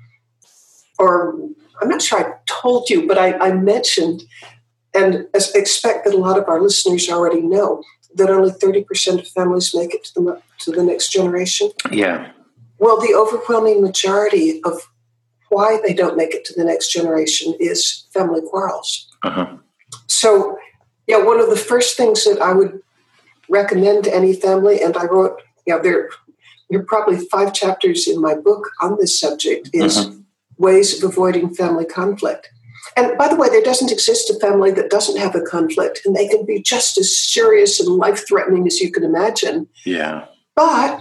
or 0.97 1.35
I'm 1.81 1.89
not 1.89 2.01
sure 2.01 2.19
I 2.19 2.33
told 2.45 2.89
you, 2.89 3.07
but 3.07 3.17
I, 3.17 3.33
I 3.37 3.53
mentioned 3.53 4.23
and 4.93 5.27
expect 5.33 6.05
that 6.05 6.13
a 6.13 6.17
lot 6.17 6.37
of 6.37 6.47
our 6.47 6.61
listeners 6.61 7.09
already 7.09 7.41
know 7.41 7.83
that 8.15 8.29
only 8.29 8.51
30% 8.51 9.19
of 9.19 9.27
families 9.27 9.73
make 9.73 9.93
it 9.93 10.03
to 10.05 10.21
the, 10.21 10.41
to 10.59 10.71
the 10.71 10.83
next 10.83 11.11
generation. 11.11 11.71
Yeah. 11.91 12.31
Well, 12.77 12.99
the 12.99 13.15
overwhelming 13.15 13.81
majority 13.81 14.61
of 14.63 14.81
why 15.49 15.79
they 15.85 15.93
don't 15.93 16.17
make 16.17 16.33
it 16.33 16.45
to 16.45 16.53
the 16.53 16.63
next 16.63 16.91
generation 16.91 17.55
is 17.59 18.05
family 18.13 18.41
quarrels. 18.41 19.07
Uh-huh. 19.23 19.57
So, 20.07 20.57
yeah, 21.07 21.23
one 21.23 21.39
of 21.39 21.49
the 21.49 21.55
first 21.55 21.97
things 21.97 22.23
that 22.25 22.41
I 22.41 22.53
would 22.53 22.81
recommend 23.49 24.05
to 24.05 24.15
any 24.15 24.33
family, 24.33 24.81
and 24.81 24.97
I 24.97 25.05
wrote, 25.05 25.41
you 25.65 25.75
know, 25.75 25.81
there, 25.81 26.09
there 26.69 26.79
are 26.79 26.85
probably 26.85 27.17
five 27.27 27.53
chapters 27.53 28.07
in 28.07 28.21
my 28.21 28.35
book 28.35 28.69
on 28.81 28.97
this 28.99 29.19
subject, 29.19 29.69
is 29.73 29.97
uh-huh. 29.97 30.11
ways 30.57 31.01
of 31.01 31.09
avoiding 31.09 31.53
family 31.53 31.85
conflict. 31.85 32.49
And 32.95 33.17
by 33.17 33.27
the 33.27 33.35
way, 33.35 33.49
there 33.49 33.61
doesn't 33.61 33.91
exist 33.91 34.29
a 34.29 34.39
family 34.39 34.71
that 34.71 34.89
doesn't 34.89 35.17
have 35.17 35.35
a 35.35 35.41
conflict, 35.41 36.01
and 36.05 36.15
they 36.15 36.27
can 36.27 36.45
be 36.45 36.61
just 36.61 36.97
as 36.97 37.17
serious 37.17 37.79
and 37.79 37.89
life 37.89 38.27
threatening 38.27 38.67
as 38.67 38.79
you 38.79 38.91
can 38.91 39.03
imagine. 39.03 39.67
Yeah. 39.85 40.25
But 40.55 40.99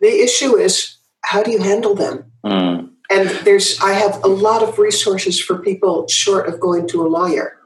the 0.00 0.22
issue 0.22 0.56
is 0.56 0.98
how 1.24 1.42
do 1.42 1.50
you 1.50 1.60
handle 1.60 1.94
them? 1.94 2.30
Mm 2.44 2.90
and 3.10 3.28
there's 3.44 3.78
i 3.80 3.92
have 3.92 4.22
a 4.24 4.28
lot 4.28 4.62
of 4.62 4.78
resources 4.78 5.40
for 5.40 5.58
people 5.58 6.06
short 6.08 6.48
of 6.48 6.60
going 6.60 6.86
to 6.88 7.02
a 7.02 7.08
lawyer 7.08 7.58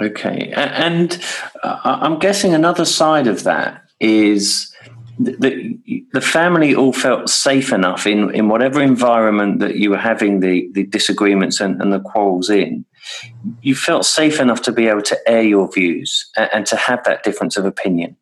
okay 0.00 0.52
and 0.56 1.22
uh, 1.62 1.78
i'm 1.84 2.18
guessing 2.18 2.54
another 2.54 2.84
side 2.84 3.26
of 3.26 3.44
that 3.44 3.82
is 4.00 4.73
the, 5.18 5.78
the 6.12 6.20
family 6.20 6.74
all 6.74 6.92
felt 6.92 7.28
safe 7.28 7.72
enough 7.72 8.06
in, 8.06 8.34
in 8.34 8.48
whatever 8.48 8.82
environment 8.82 9.60
that 9.60 9.76
you 9.76 9.90
were 9.90 9.98
having 9.98 10.40
the, 10.40 10.68
the 10.72 10.84
disagreements 10.84 11.60
and, 11.60 11.80
and 11.80 11.92
the 11.92 12.00
quarrels 12.00 12.50
in 12.50 12.84
you 13.60 13.74
felt 13.74 14.06
safe 14.06 14.40
enough 14.40 14.62
to 14.62 14.72
be 14.72 14.86
able 14.86 15.02
to 15.02 15.18
air 15.28 15.42
your 15.42 15.70
views 15.70 16.30
and, 16.36 16.50
and 16.52 16.66
to 16.66 16.76
have 16.76 17.04
that 17.04 17.22
difference 17.22 17.56
of 17.56 17.64
opinion 17.64 18.16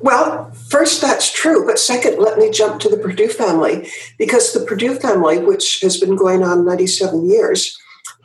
well, 0.00 0.52
first, 0.68 1.00
that's 1.00 1.32
true. 1.32 1.66
But 1.66 1.78
second, 1.78 2.18
let 2.18 2.38
me 2.38 2.50
jump 2.50 2.80
to 2.82 2.88
the 2.88 2.96
Perdue 2.96 3.28
family 3.28 3.88
because 4.18 4.52
the 4.52 4.64
Perdue 4.64 4.94
family, 4.94 5.38
which 5.38 5.80
has 5.80 5.98
been 5.98 6.16
going 6.16 6.44
on 6.44 6.64
97 6.64 7.28
years, 7.28 7.76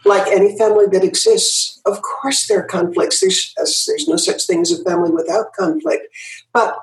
like 0.05 0.27
any 0.27 0.57
family 0.57 0.85
that 0.91 1.03
exists, 1.03 1.81
of 1.85 2.01
course 2.01 2.47
there 2.47 2.59
are 2.59 2.67
conflicts. 2.67 3.19
There's, 3.19 3.53
there's 3.55 4.07
no 4.07 4.15
such 4.15 4.45
thing 4.45 4.61
as 4.61 4.71
a 4.71 4.83
family 4.83 5.11
without 5.11 5.53
conflict. 5.53 6.07
But 6.53 6.77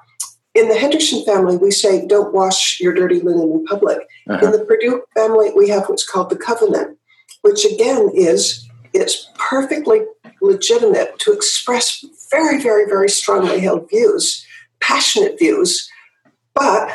in 0.56 0.68
the 0.68 0.78
Henderson 0.78 1.24
family, 1.24 1.56
we 1.56 1.70
say, 1.70 2.06
don't 2.06 2.32
wash 2.32 2.80
your 2.80 2.94
dirty 2.94 3.20
linen 3.20 3.50
in 3.52 3.64
public. 3.66 3.98
Uh-huh. 4.28 4.44
In 4.44 4.52
the 4.52 4.64
Perdue 4.64 5.02
family, 5.14 5.50
we 5.54 5.68
have 5.68 5.86
what's 5.86 6.08
called 6.08 6.30
the 6.30 6.36
covenant, 6.36 6.98
which 7.42 7.64
again 7.64 8.10
is 8.14 8.68
it's 8.92 9.30
perfectly 9.34 10.00
legitimate 10.40 11.18
to 11.20 11.32
express 11.32 12.04
very, 12.30 12.60
very, 12.62 12.86
very 12.86 13.08
strongly 13.08 13.60
held 13.60 13.88
views 13.90 14.46
passionate 14.80 15.38
views, 15.38 15.88
but 16.54 16.90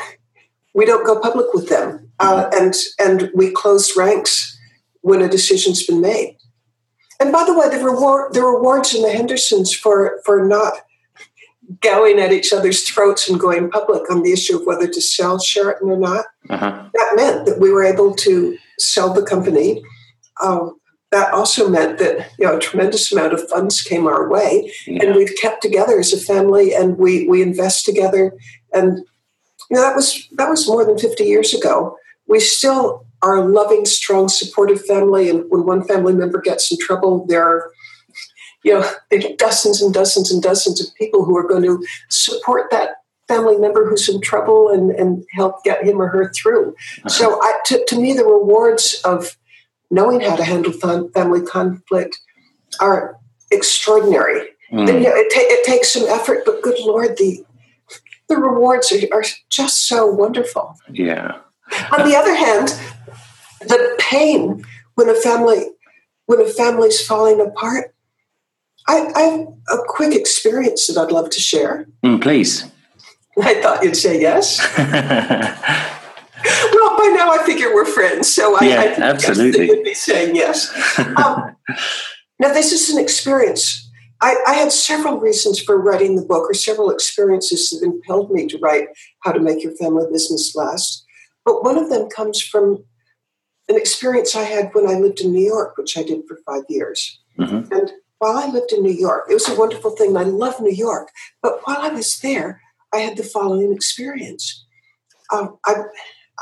we 0.73 0.85
don't 0.85 1.05
go 1.05 1.19
public 1.19 1.53
with 1.53 1.69
them, 1.69 2.09
uh, 2.19 2.49
and 2.53 2.75
and 2.99 3.29
we 3.35 3.51
close 3.51 3.97
ranks 3.97 4.57
when 5.01 5.21
a 5.21 5.29
decision's 5.29 5.85
been 5.85 6.01
made. 6.01 6.37
And 7.19 7.31
by 7.31 7.43
the 7.43 7.57
way, 7.57 7.69
the 7.69 7.83
reward 7.83 8.33
the 8.33 8.41
rewards 8.41 8.95
in 8.95 9.01
the 9.01 9.11
Hendersons 9.11 9.73
for 9.73 10.21
for 10.25 10.45
not 10.45 10.73
going 11.79 12.19
at 12.19 12.31
each 12.31 12.51
other's 12.51 12.87
throats 12.87 13.29
and 13.29 13.39
going 13.39 13.69
public 13.69 14.09
on 14.09 14.23
the 14.23 14.31
issue 14.31 14.59
of 14.59 14.65
whether 14.65 14.87
to 14.87 15.01
sell 15.01 15.39
Sheraton 15.39 15.89
or 15.89 15.97
not. 15.97 16.25
Uh-huh. 16.49 16.83
That 16.93 17.13
meant 17.15 17.45
that 17.45 17.59
we 17.59 17.71
were 17.71 17.83
able 17.83 18.13
to 18.15 18.57
sell 18.79 19.13
the 19.13 19.23
company. 19.23 19.83
Um, 20.43 20.75
that 21.11 21.33
also 21.33 21.69
meant 21.69 21.99
that 21.99 22.31
you 22.39 22.45
know 22.45 22.57
a 22.57 22.59
tremendous 22.59 23.11
amount 23.11 23.33
of 23.33 23.47
funds 23.49 23.81
came 23.81 24.07
our 24.07 24.29
way, 24.29 24.71
yeah. 24.87 25.03
and 25.03 25.15
we've 25.15 25.35
kept 25.41 25.61
together 25.61 25.99
as 25.99 26.13
a 26.13 26.17
family, 26.17 26.73
and 26.73 26.97
we 26.97 27.27
we 27.27 27.41
invest 27.41 27.85
together, 27.85 28.33
and 28.73 28.99
you 29.69 29.75
know 29.75 29.81
that 29.81 29.95
was 29.95 30.27
that 30.37 30.49
was 30.49 30.67
more 30.67 30.85
than 30.85 30.97
fifty 30.97 31.25
years 31.25 31.53
ago. 31.53 31.97
We 32.27 32.39
still 32.39 33.05
are 33.21 33.35
a 33.35 33.45
loving, 33.45 33.85
strong, 33.85 34.29
supportive 34.29 34.83
family, 34.85 35.29
and 35.29 35.43
when 35.49 35.65
one 35.65 35.83
family 35.85 36.13
member 36.13 36.39
gets 36.39 36.71
in 36.71 36.77
trouble, 36.79 37.25
there 37.27 37.43
are 37.43 37.71
you 38.63 38.73
know 38.73 38.89
dozens 39.37 39.81
and 39.81 39.93
dozens 39.93 40.31
and 40.31 40.41
dozens 40.41 40.81
of 40.81 40.93
people 40.95 41.25
who 41.25 41.37
are 41.37 41.47
going 41.47 41.63
to 41.63 41.85
support 42.09 42.69
that 42.71 42.97
family 43.27 43.57
member 43.57 43.89
who's 43.89 44.09
in 44.09 44.19
trouble 44.19 44.69
and, 44.69 44.91
and 44.91 45.23
help 45.31 45.63
get 45.63 45.85
him 45.85 46.01
or 46.01 46.07
her 46.07 46.31
through. 46.33 46.69
Uh-huh. 46.69 47.09
So 47.09 47.41
I, 47.41 47.59
to, 47.67 47.85
to 47.87 47.99
me, 47.99 48.11
the 48.13 48.25
rewards 48.25 49.01
of 49.05 49.37
knowing 49.89 50.19
how 50.19 50.35
to 50.35 50.43
handle 50.43 50.73
family 50.73 51.41
conflict 51.41 52.19
are 52.79 53.17
extraordinary. 53.49 54.49
Mm. 54.71 54.87
You 54.87 54.99
know, 54.99 55.15
it, 55.15 55.33
ta- 55.33 55.41
it 55.43 55.65
takes 55.65 55.93
some 55.93 56.07
effort, 56.07 56.43
but 56.45 56.61
good 56.61 56.79
Lord, 56.81 57.17
the 57.17 57.45
the 58.27 58.37
rewards 58.37 58.93
are, 58.93 59.17
are 59.17 59.25
just 59.49 59.87
so 59.87 60.05
wonderful. 60.05 60.77
Yeah. 60.89 61.39
On 61.97 62.07
the 62.07 62.15
other 62.15 62.33
hand, 62.33 62.69
the 63.59 63.95
pain 63.99 64.63
when 64.95 65.09
a 65.09 65.15
family 65.15 65.65
when 66.25 66.41
a 66.41 66.47
family's 66.47 67.05
falling 67.05 67.41
apart. 67.41 67.93
I, 68.88 69.11
I 69.15 69.21
have 69.21 69.47
a 69.71 69.77
quick 69.88 70.15
experience 70.15 70.88
that 70.88 71.00
I'd 71.00 71.11
love 71.11 71.29
to 71.29 71.39
share. 71.39 71.88
Mm, 72.03 72.21
please. 72.21 72.65
I 73.41 73.61
thought 73.61 73.83
you'd 73.83 73.95
say 73.95 74.19
yes. 74.19 74.59
well, 74.77 74.88
by 76.97 77.13
now 77.15 77.31
I 77.31 77.43
figure 77.45 77.73
we're 77.73 77.85
friends, 77.85 78.33
so 78.33 78.57
I, 78.57 78.65
yeah, 78.65 78.81
I 78.81 78.88
absolutely 79.01 79.67
you'd 79.67 79.83
be 79.83 79.93
saying 79.93 80.35
yes. 80.35 80.71
Um, 80.97 81.55
now, 82.39 82.53
this 82.53 82.71
is 82.71 82.89
an 82.89 83.01
experience. 83.01 83.89
I, 84.21 84.35
I, 84.47 84.53
had 84.53 84.71
several 84.71 85.19
reasons 85.19 85.59
for 85.59 85.81
writing 85.81 86.15
the 86.15 86.21
book, 86.21 86.50
or 86.50 86.53
several 86.53 86.91
experiences 86.91 87.71
that 87.71 87.85
impelled 87.85 88.31
me 88.31 88.47
to 88.47 88.57
write 88.59 88.89
How 89.21 89.31
to 89.31 89.39
Make 89.39 89.63
Your 89.63 89.75
Family 89.77 90.05
Business 90.11 90.55
Last. 90.55 91.05
But 91.45 91.63
one 91.63 91.77
of 91.77 91.89
them 91.89 92.09
comes 92.09 92.41
from 92.41 92.83
an 93.67 93.77
experience 93.77 94.35
I 94.35 94.43
had 94.43 94.73
when 94.73 94.88
I 94.88 94.93
lived 94.93 95.21
in 95.21 95.31
New 95.31 95.45
York, 95.45 95.77
which 95.77 95.97
I 95.97 96.03
did 96.03 96.21
for 96.27 96.39
five 96.45 96.63
years. 96.69 97.19
Mm-hmm. 97.39 97.73
And 97.73 97.91
while 98.21 98.37
I 98.37 98.45
lived 98.45 98.71
in 98.71 98.83
New 98.83 98.93
York, 98.93 99.25
it 99.31 99.33
was 99.33 99.49
a 99.49 99.55
wonderful 99.55 99.89
thing. 99.89 100.15
I 100.15 100.21
love 100.21 100.61
New 100.61 100.71
York. 100.71 101.09
But 101.41 101.59
while 101.63 101.79
I 101.79 101.89
was 101.89 102.19
there, 102.19 102.61
I 102.93 102.97
had 102.97 103.17
the 103.17 103.23
following 103.23 103.73
experience. 103.73 104.63
Um, 105.33 105.57
I, 105.65 105.85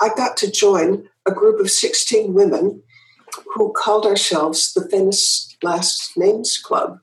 I 0.02 0.10
got 0.18 0.36
to 0.38 0.52
join 0.52 1.08
a 1.26 1.32
group 1.32 1.58
of 1.62 1.72
16 1.72 2.34
women 2.34 2.84
who 3.54 3.72
called 3.72 4.06
ourselves 4.06 4.74
the 4.74 4.90
Famous 4.90 5.56
Last 5.64 6.18
Names 6.18 6.58
Club. 6.58 7.00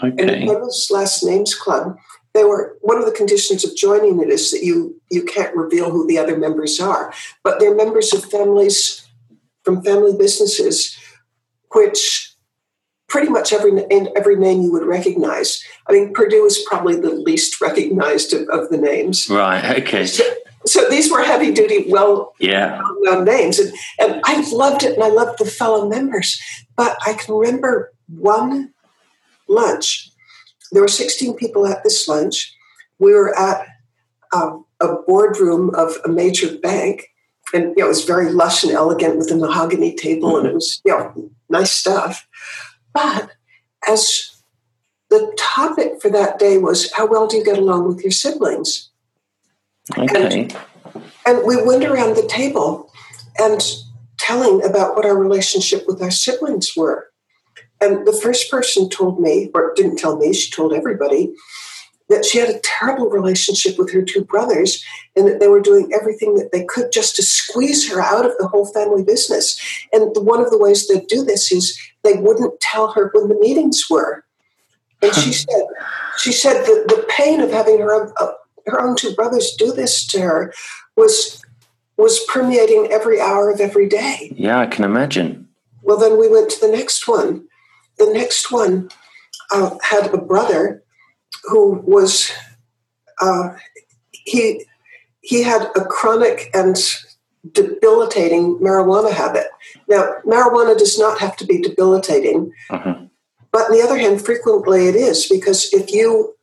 Okay. 0.00 0.14
And 0.16 0.28
the 0.30 0.46
Famous 0.54 0.88
Last 0.88 1.24
Names 1.24 1.56
Club, 1.56 1.96
they 2.32 2.44
were 2.44 2.78
one 2.80 2.98
of 2.98 3.06
the 3.06 3.10
conditions 3.10 3.64
of 3.64 3.74
joining 3.74 4.22
it 4.22 4.28
is 4.28 4.52
that 4.52 4.62
you 4.62 5.00
you 5.10 5.24
can't 5.24 5.56
reveal 5.56 5.90
who 5.90 6.06
the 6.06 6.18
other 6.18 6.38
members 6.38 6.78
are, 6.78 7.12
but 7.42 7.58
they're 7.58 7.74
members 7.74 8.14
of 8.14 8.24
families 8.24 9.04
from 9.64 9.82
family 9.82 10.16
businesses, 10.16 10.96
which 11.72 12.31
pretty 13.12 13.28
much 13.28 13.52
every 13.52 13.70
and 13.90 14.08
every 14.16 14.36
name 14.36 14.62
you 14.62 14.72
would 14.72 14.86
recognize. 14.86 15.62
I 15.86 15.92
mean, 15.92 16.14
Perdue 16.14 16.46
is 16.46 16.64
probably 16.66 16.98
the 16.98 17.10
least 17.10 17.60
recognized 17.60 18.32
of, 18.32 18.48
of 18.48 18.70
the 18.70 18.78
names. 18.78 19.28
Right. 19.28 19.82
Okay. 19.82 20.06
So, 20.06 20.24
so 20.64 20.88
these 20.88 21.12
were 21.12 21.22
heavy 21.22 21.52
duty, 21.52 21.84
well 21.88 22.34
yeah. 22.40 22.80
known 23.00 23.24
names, 23.24 23.58
and 23.58 23.72
and 24.00 24.22
I 24.24 24.40
loved 24.50 24.82
it, 24.82 24.94
and 24.94 25.04
I 25.04 25.08
loved 25.08 25.38
the 25.38 25.44
fellow 25.44 25.88
members. 25.88 26.40
But 26.74 26.96
I 27.06 27.12
can 27.12 27.34
remember 27.34 27.92
one 28.08 28.72
lunch. 29.46 30.10
There 30.72 30.80
were 30.80 30.88
16 30.88 31.36
people 31.36 31.66
at 31.66 31.84
this 31.84 32.08
lunch. 32.08 32.56
We 32.98 33.12
were 33.12 33.38
at 33.38 33.66
um, 34.32 34.64
a 34.80 34.94
boardroom 35.06 35.74
of 35.74 35.98
a 36.06 36.08
major 36.08 36.56
bank, 36.56 37.08
and 37.52 37.64
you 37.76 37.82
know, 37.82 37.84
it 37.84 37.88
was 37.88 38.04
very 38.06 38.32
lush 38.32 38.64
and 38.64 38.72
elegant 38.72 39.18
with 39.18 39.30
a 39.30 39.36
mahogany 39.36 39.94
table, 39.94 40.38
and 40.38 40.46
it 40.46 40.54
was 40.54 40.80
you 40.86 40.92
know 40.92 41.30
nice 41.50 41.72
stuff. 41.72 42.26
But 42.92 43.32
as 43.88 44.30
the 45.10 45.32
topic 45.38 46.00
for 46.00 46.10
that 46.10 46.38
day 46.38 46.58
was 46.58 46.92
how 46.92 47.06
well 47.06 47.26
do 47.26 47.36
you 47.36 47.44
get 47.44 47.58
along 47.58 47.86
with 47.86 48.02
your 48.02 48.10
siblings? 48.10 48.90
Okay. 49.96 50.42
And, 50.42 51.04
and 51.26 51.46
we 51.46 51.62
went 51.62 51.84
around 51.84 52.16
the 52.16 52.26
table 52.28 52.90
and 53.38 53.60
telling 54.18 54.62
about 54.64 54.94
what 54.94 55.04
our 55.04 55.16
relationship 55.16 55.84
with 55.86 56.00
our 56.00 56.10
siblings 56.10 56.76
were. 56.76 57.08
And 57.80 58.06
the 58.06 58.12
first 58.12 58.50
person 58.50 58.88
told 58.88 59.20
me, 59.20 59.50
or 59.54 59.72
didn't 59.74 59.96
tell 59.96 60.16
me, 60.16 60.32
she 60.32 60.50
told 60.50 60.72
everybody, 60.72 61.34
that 62.12 62.24
she 62.24 62.38
had 62.38 62.50
a 62.50 62.60
terrible 62.62 63.08
relationship 63.08 63.78
with 63.78 63.90
her 63.92 64.02
two 64.02 64.22
brothers 64.22 64.84
and 65.16 65.26
that 65.26 65.40
they 65.40 65.48
were 65.48 65.60
doing 65.60 65.90
everything 65.98 66.34
that 66.34 66.52
they 66.52 66.64
could 66.64 66.92
just 66.92 67.16
to 67.16 67.22
squeeze 67.22 67.90
her 67.90 68.00
out 68.00 68.26
of 68.26 68.32
the 68.38 68.46
whole 68.46 68.66
family 68.66 69.02
business. 69.02 69.58
And 69.92 70.14
one 70.16 70.40
of 70.40 70.50
the 70.50 70.58
ways 70.58 70.86
they 70.86 71.00
do 71.00 71.24
this 71.24 71.50
is 71.50 71.78
they 72.02 72.14
wouldn't 72.14 72.60
tell 72.60 72.92
her 72.92 73.10
when 73.14 73.28
the 73.28 73.38
meetings 73.38 73.84
were. 73.88 74.24
And 75.00 75.14
she 75.14 75.32
said, 75.32 75.62
she 76.18 76.32
said 76.32 76.62
that 76.64 76.84
the 76.88 77.06
pain 77.08 77.40
of 77.40 77.50
having 77.50 77.78
her 77.78 77.94
own, 77.94 78.12
uh, 78.20 78.32
her 78.66 78.80
own 78.80 78.94
two 78.94 79.14
brothers 79.14 79.54
do 79.58 79.72
this 79.72 80.06
to 80.08 80.20
her 80.20 80.52
was 80.96 81.42
was 81.98 82.20
permeating 82.28 82.88
every 82.90 83.20
hour 83.20 83.50
of 83.50 83.60
every 83.60 83.88
day. 83.88 84.32
Yeah, 84.34 84.58
I 84.58 84.66
can 84.66 84.82
imagine. 84.82 85.46
Well, 85.82 85.98
then 85.98 86.18
we 86.18 86.28
went 86.28 86.50
to 86.50 86.60
the 86.60 86.72
next 86.72 87.06
one. 87.06 87.46
The 87.98 88.10
next 88.12 88.50
one 88.50 88.88
uh, 89.52 89.76
had 89.82 90.12
a 90.12 90.18
brother 90.18 90.82
who 91.44 91.82
was 91.86 92.30
uh, 93.20 93.50
he 94.10 94.64
he 95.20 95.42
had 95.42 95.62
a 95.76 95.84
chronic 95.84 96.50
and 96.54 96.76
debilitating 97.50 98.58
marijuana 98.58 99.12
habit. 99.12 99.46
Now, 99.88 100.14
marijuana 100.24 100.78
does 100.78 100.98
not 100.98 101.18
have 101.18 101.36
to 101.38 101.46
be 101.46 101.60
debilitating, 101.60 102.52
uh-huh. 102.70 103.06
but 103.50 103.66
on 103.66 103.72
the 103.72 103.82
other 103.82 103.98
hand, 103.98 104.24
frequently 104.24 104.88
it 104.88 104.94
is 104.94 105.28
because 105.28 105.72
if 105.72 105.92
you 105.92 106.34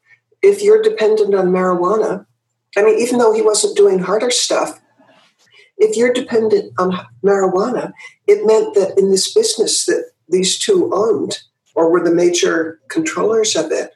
if 0.41 0.61
you're 0.61 0.81
dependent 0.81 1.35
on 1.35 1.47
marijuana, 1.47 2.25
I 2.77 2.83
mean, 2.83 2.99
even 2.99 3.19
though 3.19 3.33
he 3.33 3.41
wasn't 3.41 3.77
doing 3.77 3.99
harder 3.99 4.31
stuff, 4.31 4.79
if 5.77 5.97
you're 5.97 6.13
dependent 6.13 6.73
on 6.77 6.99
marijuana, 7.23 7.93
it 8.27 8.45
meant 8.45 8.75
that 8.75 8.97
in 8.97 9.11
this 9.11 9.33
business 9.33 9.85
that 9.85 10.11
these 10.27 10.57
two 10.57 10.91
owned 10.93 11.39
or 11.75 11.91
were 11.91 12.03
the 12.03 12.13
major 12.13 12.79
controllers 12.89 13.55
of 13.55 13.71
it, 13.71 13.91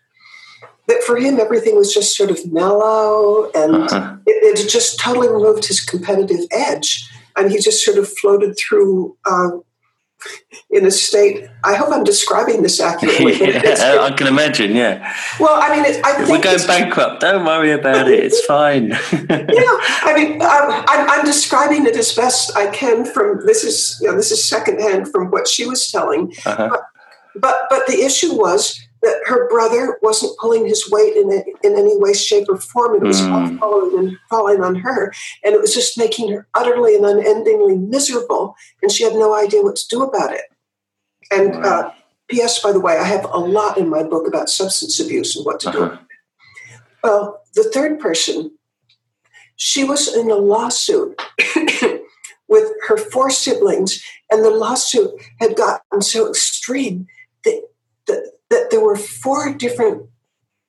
that 0.88 1.04
for 1.04 1.18
him 1.18 1.40
everything 1.40 1.76
was 1.76 1.94
just 1.94 2.16
sort 2.16 2.30
of 2.30 2.52
mellow 2.52 3.50
and 3.56 3.76
uh-huh. 3.76 4.18
it, 4.26 4.60
it, 4.60 4.70
just 4.70 5.00
totally 5.00 5.30
removed 5.30 5.66
his 5.66 5.80
competitive 5.80 6.42
edge. 6.52 7.10
And 7.36 7.52
he 7.52 7.60
just 7.60 7.84
sort 7.84 7.98
of 7.98 8.08
floated 8.08 8.56
through 8.58 9.18
uh, 9.26 9.50
in 10.70 10.86
a 10.86 10.92
state 10.92 11.46
i 11.64 11.76
hope 11.76 11.90
i'm 11.92 12.04
describing 12.04 12.62
this 12.62 12.80
accurately 12.80 13.38
yeah, 13.42 13.98
i 14.00 14.12
can 14.12 14.28
imagine 14.28 14.76
yeah. 14.76 15.14
Well 15.40 15.62
i 15.62 15.76
mean 15.76 15.86
it, 15.86 16.04
I 16.06 16.14
think 16.14 16.30
we're 16.30 16.42
going 16.42 16.66
bankrupt 16.66 17.22
don't 17.22 17.46
worry 17.46 17.72
about 17.72 18.08
it 18.08 18.24
it's 18.24 18.44
fine. 18.46 18.90
Yeah 19.12 19.78
i 20.08 20.14
mean 20.16 20.42
um, 20.42 20.86
I'm, 20.88 21.10
I'm, 21.10 21.26
describing 21.26 21.86
it 21.86 21.96
as 21.96 22.14
best 22.14 22.56
i 22.56 22.68
can 22.68 23.06
from 23.06 23.46
this 23.46 23.64
is 23.64 24.00
you 24.02 24.10
know, 24.10 24.16
this 24.16 24.32
is 24.32 24.48
secondhand 24.48 25.12
from 25.12 25.30
what 25.30 25.48
she 25.48 25.66
was 25.66 25.92
telling. 25.92 26.34
Uh-huh. 26.46 26.70
but, 26.70 26.82
but 27.36 27.56
but 27.70 27.88
the 27.88 28.02
issue 28.02 28.34
was 28.34 28.80
that 29.04 29.22
her 29.26 29.48
brother 29.50 30.00
wasn't 30.02 30.38
pulling 30.38 30.66
his 30.66 30.90
weight 30.90 31.16
in, 31.16 31.30
it, 31.32 31.46
in 31.62 31.74
any 31.74 31.98
way, 31.98 32.14
shape, 32.14 32.48
or 32.50 32.58
form. 32.58 32.96
It 32.96 33.04
was 33.04 33.22
mm. 33.22 33.32
all 33.32 33.58
falling, 33.58 34.00
and 34.00 34.18
falling 34.30 34.64
on 34.64 34.76
her. 34.76 35.14
And 35.44 35.54
it 35.54 35.62
was 35.62 35.74
just 35.74 35.98
making 35.98 36.32
her 36.32 36.48
utterly 36.56 36.96
and 36.96 37.06
unendingly 37.06 37.78
miserable. 37.78 38.56
And 38.82 38.92
she 38.92 39.04
had 39.04 39.14
no 39.14 39.36
idea 39.36 39.62
what 39.62 39.76
to 39.76 39.88
do 39.90 40.04
about 40.04 40.34
it. 40.34 40.44
And 41.32 41.56
wow. 41.56 41.62
uh, 41.62 41.92
P.S., 42.30 42.62
by 42.62 42.72
the 42.72 42.80
way, 42.80 42.98
I 42.98 43.04
have 43.04 43.26
a 43.26 43.40
lot 43.40 43.78
in 43.78 43.90
my 43.90 44.04
book 44.04 44.26
about 44.28 44.50
substance 44.50 45.00
abuse 45.00 45.36
and 45.36 45.46
what 45.46 45.60
to 45.62 45.70
uh-huh. 45.70 45.90
do. 45.90 45.98
Well, 47.04 47.42
the 47.56 47.66
third 47.66 48.00
person, 48.00 48.58
she 49.58 49.84
was 49.84 50.16
in 50.16 50.32
a 50.32 50.36
lawsuit 50.36 51.22
with 52.48 52.72
her 52.88 52.98
four 52.98 53.30
siblings, 53.30 54.02
and 54.32 54.44
the 54.44 54.50
lawsuit 54.50 55.12
had 55.42 55.58
gotten 55.58 56.02
so 56.02 56.30
extreme 56.30 57.08
that 58.54 58.70
there 58.70 58.80
were 58.80 58.96
four 58.96 59.52
different 59.52 60.08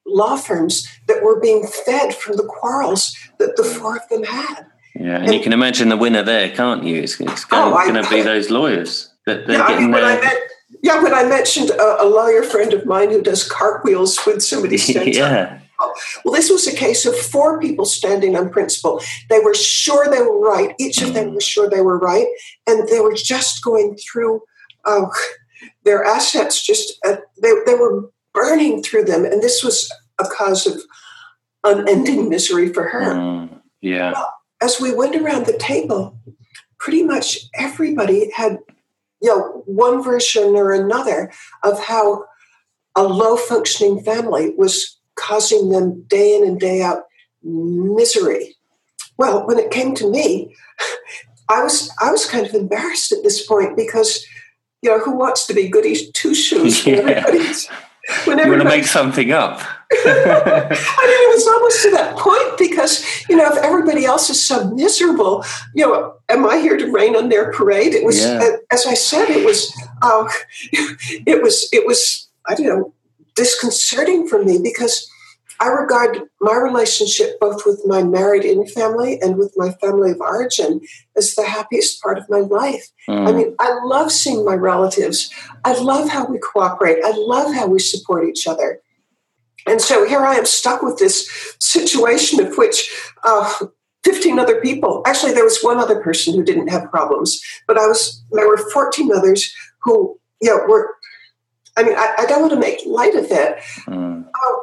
law 0.06 0.36
firms 0.36 0.88
that 1.06 1.22
were 1.22 1.38
being 1.38 1.66
fed 1.66 2.14
from 2.14 2.36
the 2.36 2.42
quarrels 2.42 3.14
that 3.38 3.56
the 3.56 3.62
four 3.64 3.96
of 3.96 4.08
them 4.08 4.24
had. 4.24 4.66
Yeah, 4.94 5.16
and, 5.16 5.24
and 5.24 5.34
you 5.34 5.40
can 5.40 5.52
imagine 5.52 5.90
the 5.90 5.96
winner 5.96 6.22
there, 6.22 6.50
can't 6.50 6.82
you? 6.82 7.02
It's, 7.02 7.20
it's 7.20 7.44
going, 7.44 7.74
oh, 7.74 8.02
to 8.02 8.10
be 8.10 8.22
those 8.22 8.48
lawyers 8.50 9.10
that 9.26 9.46
they're 9.46 9.58
yeah, 9.58 9.68
getting 9.68 9.94
I 9.94 10.14
mean, 10.14 10.20
met, 10.20 10.38
yeah, 10.82 11.02
when 11.02 11.12
I 11.12 11.24
mentioned 11.24 11.70
a, 11.70 12.02
a, 12.02 12.08
lawyer 12.08 12.42
friend 12.42 12.72
of 12.72 12.86
mine 12.86 13.10
who 13.10 13.22
does 13.22 13.46
cartwheels 13.46 14.18
when 14.20 14.40
somebody 14.40 14.78
stands 14.78 15.16
yeah. 15.16 15.60
up. 15.80 15.92
Well, 16.24 16.34
this 16.34 16.50
was 16.50 16.66
a 16.66 16.74
case 16.74 17.04
of 17.04 17.14
four 17.16 17.60
people 17.60 17.84
standing 17.84 18.36
on 18.36 18.48
principle. 18.48 19.02
They 19.28 19.40
were 19.40 19.54
sure 19.54 20.08
they 20.08 20.22
were 20.22 20.38
right. 20.38 20.74
Each 20.78 21.02
of 21.02 21.12
them 21.12 21.30
mm. 21.30 21.34
was 21.34 21.44
sure 21.44 21.68
they 21.68 21.82
were 21.82 21.98
right, 21.98 22.28
and 22.66 22.88
they 22.88 23.00
were 23.00 23.14
just 23.14 23.62
going 23.62 23.96
through. 23.96 24.42
Uh, 24.86 25.06
their 25.84 26.04
assets 26.04 26.64
just 26.64 26.94
uh, 27.04 27.16
they, 27.40 27.52
they 27.66 27.74
were 27.74 28.10
burning 28.32 28.82
through 28.82 29.04
them 29.04 29.24
and 29.24 29.42
this 29.42 29.62
was 29.62 29.92
a 30.18 30.24
cause 30.24 30.66
of 30.66 30.80
unending 31.64 32.28
misery 32.28 32.72
for 32.72 32.88
her 32.88 33.14
mm, 33.14 33.60
yeah 33.80 34.12
well, 34.12 34.32
as 34.62 34.80
we 34.80 34.94
went 34.94 35.16
around 35.16 35.46
the 35.46 35.58
table 35.58 36.18
pretty 36.78 37.02
much 37.02 37.38
everybody 37.54 38.30
had 38.32 38.58
you 39.22 39.28
know 39.28 39.62
one 39.66 40.02
version 40.02 40.54
or 40.56 40.72
another 40.72 41.32
of 41.62 41.82
how 41.82 42.24
a 42.96 43.02
low 43.02 43.36
functioning 43.36 44.00
family 44.02 44.52
was 44.56 44.98
causing 45.16 45.70
them 45.70 46.02
day 46.02 46.36
in 46.36 46.44
and 46.44 46.60
day 46.60 46.82
out 46.82 47.04
misery. 47.42 48.56
Well, 49.16 49.46
when 49.46 49.58
it 49.58 49.70
came 49.70 49.94
to 49.96 50.10
me, 50.10 50.54
I 51.48 51.62
was 51.62 51.90
I 52.00 52.10
was 52.10 52.26
kind 52.26 52.46
of 52.46 52.54
embarrassed 52.54 53.12
at 53.12 53.22
this 53.22 53.46
point 53.46 53.76
because 53.76 54.24
you 54.84 54.90
know 54.90 54.98
who 55.04 55.12
wants 55.16 55.46
to 55.46 55.54
be 55.54 55.68
goody 55.68 55.94
two 56.12 56.34
shoes 56.34 56.86
Yeah. 56.86 56.96
everybody's 56.96 57.68
when 58.26 58.38
You 58.38 58.50
want 58.50 58.62
to 58.62 58.68
make 58.68 58.84
something 58.84 59.32
up. 59.32 59.60
I 59.92 61.04
mean, 61.08 61.20
it 61.26 61.34
was 61.34 61.46
almost 61.48 61.82
to 61.84 61.90
that 61.92 62.16
point 62.18 62.58
because, 62.58 63.02
you 63.30 63.36
know, 63.36 63.46
if 63.50 63.56
everybody 63.64 64.04
else 64.04 64.28
is 64.28 64.44
so 64.44 64.70
miserable, 64.70 65.42
you 65.74 65.86
know, 65.86 66.14
am 66.28 66.44
I 66.44 66.58
here 66.58 66.76
to 66.76 66.92
rain 66.92 67.16
on 67.16 67.30
their 67.30 67.50
parade? 67.52 67.94
It 67.94 68.04
was, 68.04 68.20
Yeah. 68.22 68.56
as 68.70 68.86
I 68.86 68.92
said, 68.92 69.30
it 69.30 69.42
was, 69.46 69.72
uh, 70.02 70.28
it 70.72 71.42
was, 71.42 71.66
it 71.72 71.86
was, 71.86 72.28
I 72.46 72.54
don't 72.54 72.66
know, 72.66 72.92
disconcerting 73.36 74.28
for 74.28 74.44
me 74.44 74.58
because 74.62 75.08
I 75.64 75.68
regard 75.68 76.18
my 76.42 76.56
relationship 76.56 77.40
both 77.40 77.64
with 77.64 77.80
my 77.86 78.02
married 78.02 78.44
in 78.44 78.66
family 78.66 79.18
and 79.22 79.38
with 79.38 79.54
my 79.56 79.70
family 79.72 80.10
of 80.10 80.20
origin 80.20 80.80
as 81.16 81.34
the 81.34 81.44
happiest 81.44 82.02
part 82.02 82.18
of 82.18 82.28
my 82.28 82.40
life. 82.40 82.86
I 83.08 83.12
Mm. 83.12 83.36
mean, 83.36 83.56
I 83.58 83.70
love 83.84 84.12
seeing 84.12 84.44
my 84.44 84.54
relatives. 84.54 85.30
I 85.64 85.72
love 85.78 86.10
how 86.10 86.26
we 86.26 86.38
cooperate. 86.38 87.02
I 87.02 87.12
love 87.16 87.54
how 87.54 87.66
we 87.66 87.78
support 87.78 88.28
each 88.28 88.46
other. 88.46 88.80
And 89.66 89.80
so 89.80 90.06
here 90.06 90.20
I 90.20 90.34
am 90.34 90.44
stuck 90.44 90.82
with 90.82 90.98
this 90.98 91.16
situation 91.58 92.44
of 92.44 92.58
which 92.58 92.78
uh, 93.24 93.50
15 94.04 94.38
other 94.38 94.60
people, 94.60 95.02
actually, 95.06 95.32
there 95.32 95.44
was 95.44 95.62
one 95.62 95.78
other 95.78 96.02
person 96.02 96.34
who 96.34 96.44
didn't 96.44 96.68
have 96.68 96.90
problems, 96.90 97.40
but 97.66 97.78
I 97.78 97.86
was, 97.86 98.22
there 98.32 98.46
were 98.46 98.58
14 98.58 99.10
others 99.12 99.50
who, 99.82 100.20
you 100.42 100.50
know, 100.50 100.62
were, 100.68 100.94
I 101.78 101.82
mean, 101.84 101.96
I, 101.96 102.14
I 102.18 102.26
don't 102.26 102.42
want 102.42 102.52
to 102.52 102.60
make 102.60 102.80
light 102.84 103.14
of 103.14 103.24
it. 103.30 103.60
Mm. 103.86 104.26
I, 104.34 104.58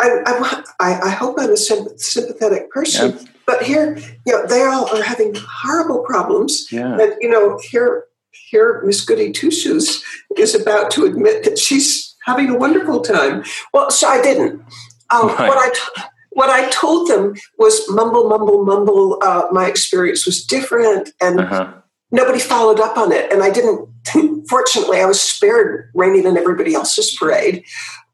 I, 0.00 0.64
I 0.80 1.00
I 1.08 1.10
hope 1.10 1.36
I'm 1.38 1.50
a 1.52 1.56
sympathetic 1.56 2.70
person, 2.70 3.18
but 3.46 3.62
here, 3.62 3.98
you 4.26 4.32
know, 4.32 4.46
they 4.46 4.62
all 4.62 4.88
are 4.96 5.02
having 5.02 5.34
horrible 5.36 6.00
problems. 6.04 6.66
Yeah. 6.70 6.98
And, 7.00 7.14
you 7.20 7.28
know, 7.28 7.58
here, 7.70 8.04
here, 8.50 8.80
Miss 8.84 9.04
Goody 9.04 9.32
Two 9.32 9.50
Shoes 9.50 10.02
is 10.36 10.54
about 10.54 10.90
to 10.92 11.04
admit 11.04 11.44
that 11.44 11.58
she's 11.58 12.14
having 12.26 12.48
a 12.50 12.56
wonderful 12.58 13.00
time. 13.00 13.42
Well, 13.72 13.90
so 13.90 14.08
I 14.08 14.22
didn't. 14.22 14.62
Uh, 15.10 15.34
Right. 15.38 15.48
What 15.48 15.58
I 15.58 15.70
t- 15.70 16.02
what 16.30 16.50
I 16.50 16.68
told 16.70 17.08
them 17.08 17.34
was 17.58 17.88
mumble, 17.90 18.28
mumble, 18.28 18.64
mumble. 18.64 19.18
Uh, 19.22 19.46
my 19.50 19.66
experience 19.66 20.24
was 20.26 20.44
different, 20.44 21.10
and 21.20 21.40
Uh-huh. 21.40 21.72
nobody 22.12 22.38
followed 22.38 22.78
up 22.78 22.96
on 22.96 23.10
it. 23.10 23.32
And 23.32 23.42
I 23.42 23.50
didn't. 23.50 23.88
Fortunately, 24.48 25.00
I 25.00 25.06
was 25.06 25.20
spared 25.20 25.90
raining 25.94 26.26
on 26.26 26.36
everybody 26.36 26.74
else's 26.74 27.16
parade. 27.18 27.64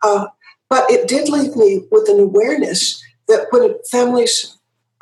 Uh, 0.03 0.27
but 0.69 0.91
it 0.91 1.09
did 1.09 1.29
leave 1.29 1.57
me 1.57 1.83
with 1.91 2.09
an 2.09 2.21
awareness 2.21 3.03
that 3.29 3.47
when 3.51 3.75
families 3.91 4.57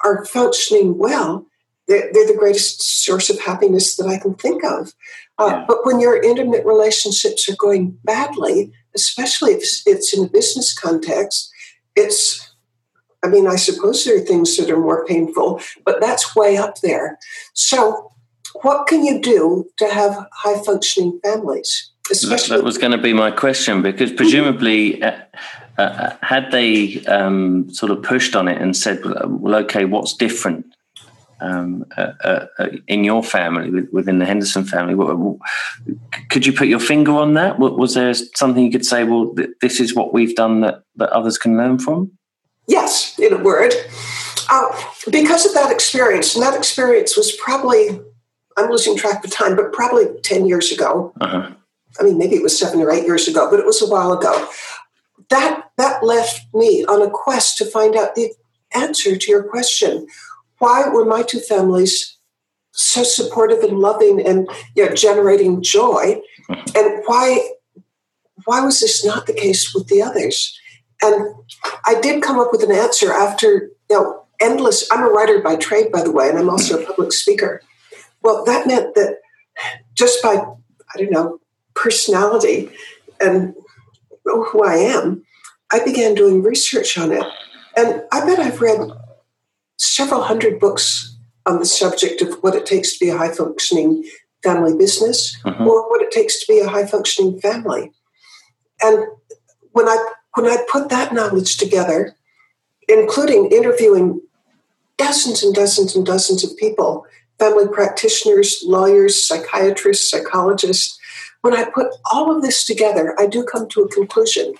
are 0.05 0.25
functioning 0.25 0.98
well, 0.98 1.46
they're, 1.88 2.11
they're 2.12 2.27
the 2.27 2.37
greatest 2.38 3.05
source 3.05 3.31
of 3.31 3.40
happiness 3.40 3.96
that 3.96 4.07
I 4.07 4.18
can 4.18 4.35
think 4.35 4.64
of. 4.64 4.92
Uh, 5.38 5.46
Yeah. 5.48 5.64
But 5.66 5.85
when 5.85 6.01
your 6.01 6.20
intimate 6.22 6.64
relationships 6.64 7.48
are 7.48 7.57
going 7.57 7.98
badly, 8.05 8.72
especially 8.94 9.53
if 9.53 9.59
it's- 9.59 9.83
it's 9.87 10.12
in 10.14 10.25
a 10.25 10.29
business 10.29 10.72
context, 10.79 11.51
it's, 11.96 12.40
I 13.22 13.29
mean, 13.29 13.46
I 13.46 13.57
suppose 13.57 14.05
there 14.05 14.16
are 14.16 14.20
things 14.20 14.57
that 14.57 14.70
are 14.70 14.79
more 14.79 15.05
painful, 15.07 15.61
but 15.85 16.01
that's 16.01 16.37
way 16.37 16.57
up 16.57 16.81
there. 16.81 17.18
So, 17.55 18.11
what 18.62 18.87
can 18.87 19.05
you 19.05 19.18
do 19.20 19.66
to 19.79 19.87
have 19.88 20.27
high 20.33 20.59
functioning 20.62 21.20
families? 21.25 21.90
That, 22.09 22.17
Especially, 22.17 22.57
that 22.57 22.65
was 22.65 22.79
going 22.79 22.93
to 22.93 22.99
be 22.99 23.12
my 23.12 23.31
question 23.31 23.81
because 23.81 24.12
presumably, 24.12 25.03
uh, 25.03 25.17
uh, 25.79 26.17
had 26.21 26.51
they 26.51 27.05
um, 27.07 27.73
sort 27.73 27.93
of 27.93 28.03
pushed 28.03 28.35
on 28.35 28.49
it 28.49 28.61
and 28.61 28.77
said, 28.77 29.01
"Well, 29.05 29.55
okay, 29.65 29.85
what's 29.85 30.12
different 30.12 30.67
um, 31.41 31.85
uh, 31.97 32.12
uh, 32.25 32.47
uh, 32.59 32.69
in 32.88 33.05
your 33.05 33.23
family 33.23 33.87
within 33.93 34.19
the 34.19 34.27
Henderson 34.27 34.65
family?" 34.65 34.95
Could 36.29 36.45
you 36.45 36.53
put 36.53 36.69
your 36.69 36.81
finger 36.81 37.12
on 37.12 37.35
that? 37.35 37.59
Was 37.59 37.95
there 37.95 38.12
something 38.15 38.65
you 38.65 38.73
could 38.73 38.87
say? 38.87 39.05
Well, 39.05 39.35
this 39.61 39.79
is 39.81 39.95
what 39.95 40.12
we've 40.12 40.35
done 40.35 40.61
that 40.62 40.83
that 40.97 41.11
others 41.11 41.38
can 41.38 41.57
learn 41.57 41.79
from. 41.79 42.11
yes, 42.67 43.19
in 43.19 43.33
a 43.33 43.38
word. 43.38 43.73
Uh, 44.51 44.69
because 45.11 45.47
of 45.47 45.55
that 45.55 45.71
experience, 45.73 46.35
and 46.35 46.43
that 46.43 46.55
experience 46.55 47.17
was 47.17 47.33
probably, 47.33 48.01
I'm 48.57 48.71
losing 48.71 48.97
track 48.97 49.25
of 49.25 49.31
time, 49.31 49.57
but 49.57 49.73
probably 49.73 50.07
10 50.23 50.47
years 50.47 50.71
ago. 50.71 51.12
Uh-huh. 51.21 51.53
I 52.00 52.05
mean, 52.05 52.18
maybe 52.18 52.37
it 52.37 52.42
was 52.42 52.59
seven 52.59 52.81
or 52.81 52.90
eight 52.90 53.05
years 53.05 53.28
ago, 53.28 53.50
but 53.50 53.61
it 53.61 53.66
was 53.66 53.83
a 53.83 53.88
while 53.88 54.12
ago. 54.12 54.48
That 55.31 55.70
that 55.76 56.05
left 56.05 56.46
me 56.55 56.85
on 56.85 57.02
a 57.02 57.11
quest 57.11 57.59
to 57.59 57.64
find 57.64 57.96
out 57.96 58.14
the 58.14 58.33
answer 58.74 59.16
to 59.16 59.31
your 59.31 59.42
question. 59.42 60.07
Why 60.59 60.88
were 60.88 61.05
my 61.05 61.22
two 61.22 61.40
families 61.40 62.16
so 62.72 63.02
supportive 63.02 63.62
and 63.62 63.78
loving 63.78 64.24
and 64.26 64.48
you 64.74 64.87
know, 64.87 64.94
generating 64.94 65.62
joy? 65.62 66.20
And 66.48 67.02
why 67.07 67.50
why 68.44 68.61
was 68.61 68.81
this 68.81 69.05
not 69.05 69.26
the 69.26 69.35
case 69.35 69.74
with 69.74 69.88
the 69.88 70.02
others? 70.02 70.59
And 71.02 71.35
I 71.87 72.00
did 72.00 72.22
come 72.22 72.38
up 72.38 72.52
with 72.52 72.62
an 72.62 72.72
answer 72.72 73.12
after 73.12 73.70
you 73.90 73.96
know 73.96 74.24
endless. 74.40 74.90
I'm 74.90 75.05
a 75.05 75.11
writer 75.11 75.40
by 75.40 75.57
trade, 75.57 75.92
by 75.92 76.02
the 76.02 76.12
way, 76.12 76.28
and 76.28 76.38
I'm 76.38 76.50
also 76.50 76.81
a 76.81 76.87
public 76.87 77.12
speaker. 77.12 77.62
Well, 78.22 78.44
that 78.44 78.66
meant 78.66 78.94
that 78.94 79.18
just 79.94 80.22
by 80.22 80.37
I 80.37 80.98
don't 80.98 81.11
know 81.11 81.38
personality 81.75 82.71
and 83.21 83.55
who 84.25 84.65
I 84.65 84.75
am, 84.77 85.25
I 85.71 85.85
began 85.85 86.15
doing 86.15 86.43
research 86.43 86.99
on 86.99 87.13
it. 87.13 87.25
And 87.77 88.03
I 88.13 88.25
bet 88.27 88.39
I've 88.39 88.61
read 88.61 88.81
several 89.79 90.23
hundred 90.23 90.61
books 90.61 91.17
on 91.47 91.59
the 91.59 91.67
subject 91.67 92.23
of 92.23 92.35
what 92.43 92.55
it 92.55 92.67
takes 92.67 92.93
to 92.93 93.05
be 93.05 93.11
a 93.11 93.17
high 93.17 93.33
functioning 93.33 94.05
family 94.43 94.77
business 94.77 95.37
Mhm. 95.45 95.67
or 95.67 95.89
what 95.89 96.03
it 96.03 96.11
takes 96.11 96.39
to 96.41 96.53
be 96.53 96.59
a 96.61 96.69
high 96.69 96.87
functioning 96.87 97.41
family. 97.41 97.93
And 98.81 99.07
when 99.73 99.89
I 99.89 99.97
when 100.35 100.47
I 100.47 100.65
put 100.73 100.89
that 100.89 101.13
knowledge 101.13 101.59
together, 101.59 102.17
including 102.89 103.51
interviewing 103.53 104.23
dozens 104.97 105.43
and 105.43 105.55
dozens 105.55 105.95
and 105.95 106.07
dozens 106.07 106.43
of 106.43 106.57
people, 106.57 107.05
family 107.39 107.69
practitioners, 107.69 108.63
lawyers, 108.65 109.23
psychiatrists, 109.23 110.11
psychologists, 110.11 110.99
when 111.42 111.55
I 111.55 111.64
put 111.64 111.88
all 112.12 112.35
of 112.35 112.42
this 112.42 112.64
together, 112.64 113.14
I 113.18 113.26
do 113.26 113.44
come 113.44 113.68
to 113.68 113.83
a 113.83 113.88
conclusion. 113.88 114.55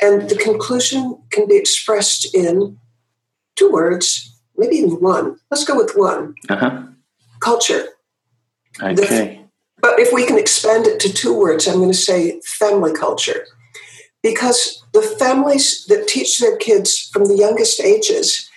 And 0.00 0.28
the 0.28 0.36
conclusion 0.36 1.18
can 1.30 1.48
be 1.48 1.56
expressed 1.56 2.34
in 2.34 2.78
two 3.56 3.70
words, 3.70 4.30
maybe 4.56 4.76
even 4.76 5.00
one. 5.00 5.38
Let's 5.50 5.64
go 5.64 5.76
with 5.76 5.92
one 5.96 6.34
Uh-huh. 6.48 6.82
culture. 7.40 7.88
Okay. 8.82 9.40
But 9.80 10.00
if 10.00 10.12
we 10.12 10.26
can 10.26 10.38
expand 10.38 10.86
it 10.86 10.98
to 11.00 11.12
two 11.12 11.38
words, 11.38 11.66
I'm 11.66 11.76
going 11.76 11.90
to 11.90 11.96
say 11.96 12.40
family 12.44 12.92
culture. 12.92 13.46
Because 14.22 14.82
the 14.92 15.02
families 15.02 15.84
that 15.88 16.08
teach 16.08 16.38
their 16.38 16.56
kids 16.56 17.08
from 17.12 17.26
the 17.26 17.36
youngest 17.36 17.80
ages 17.80 18.48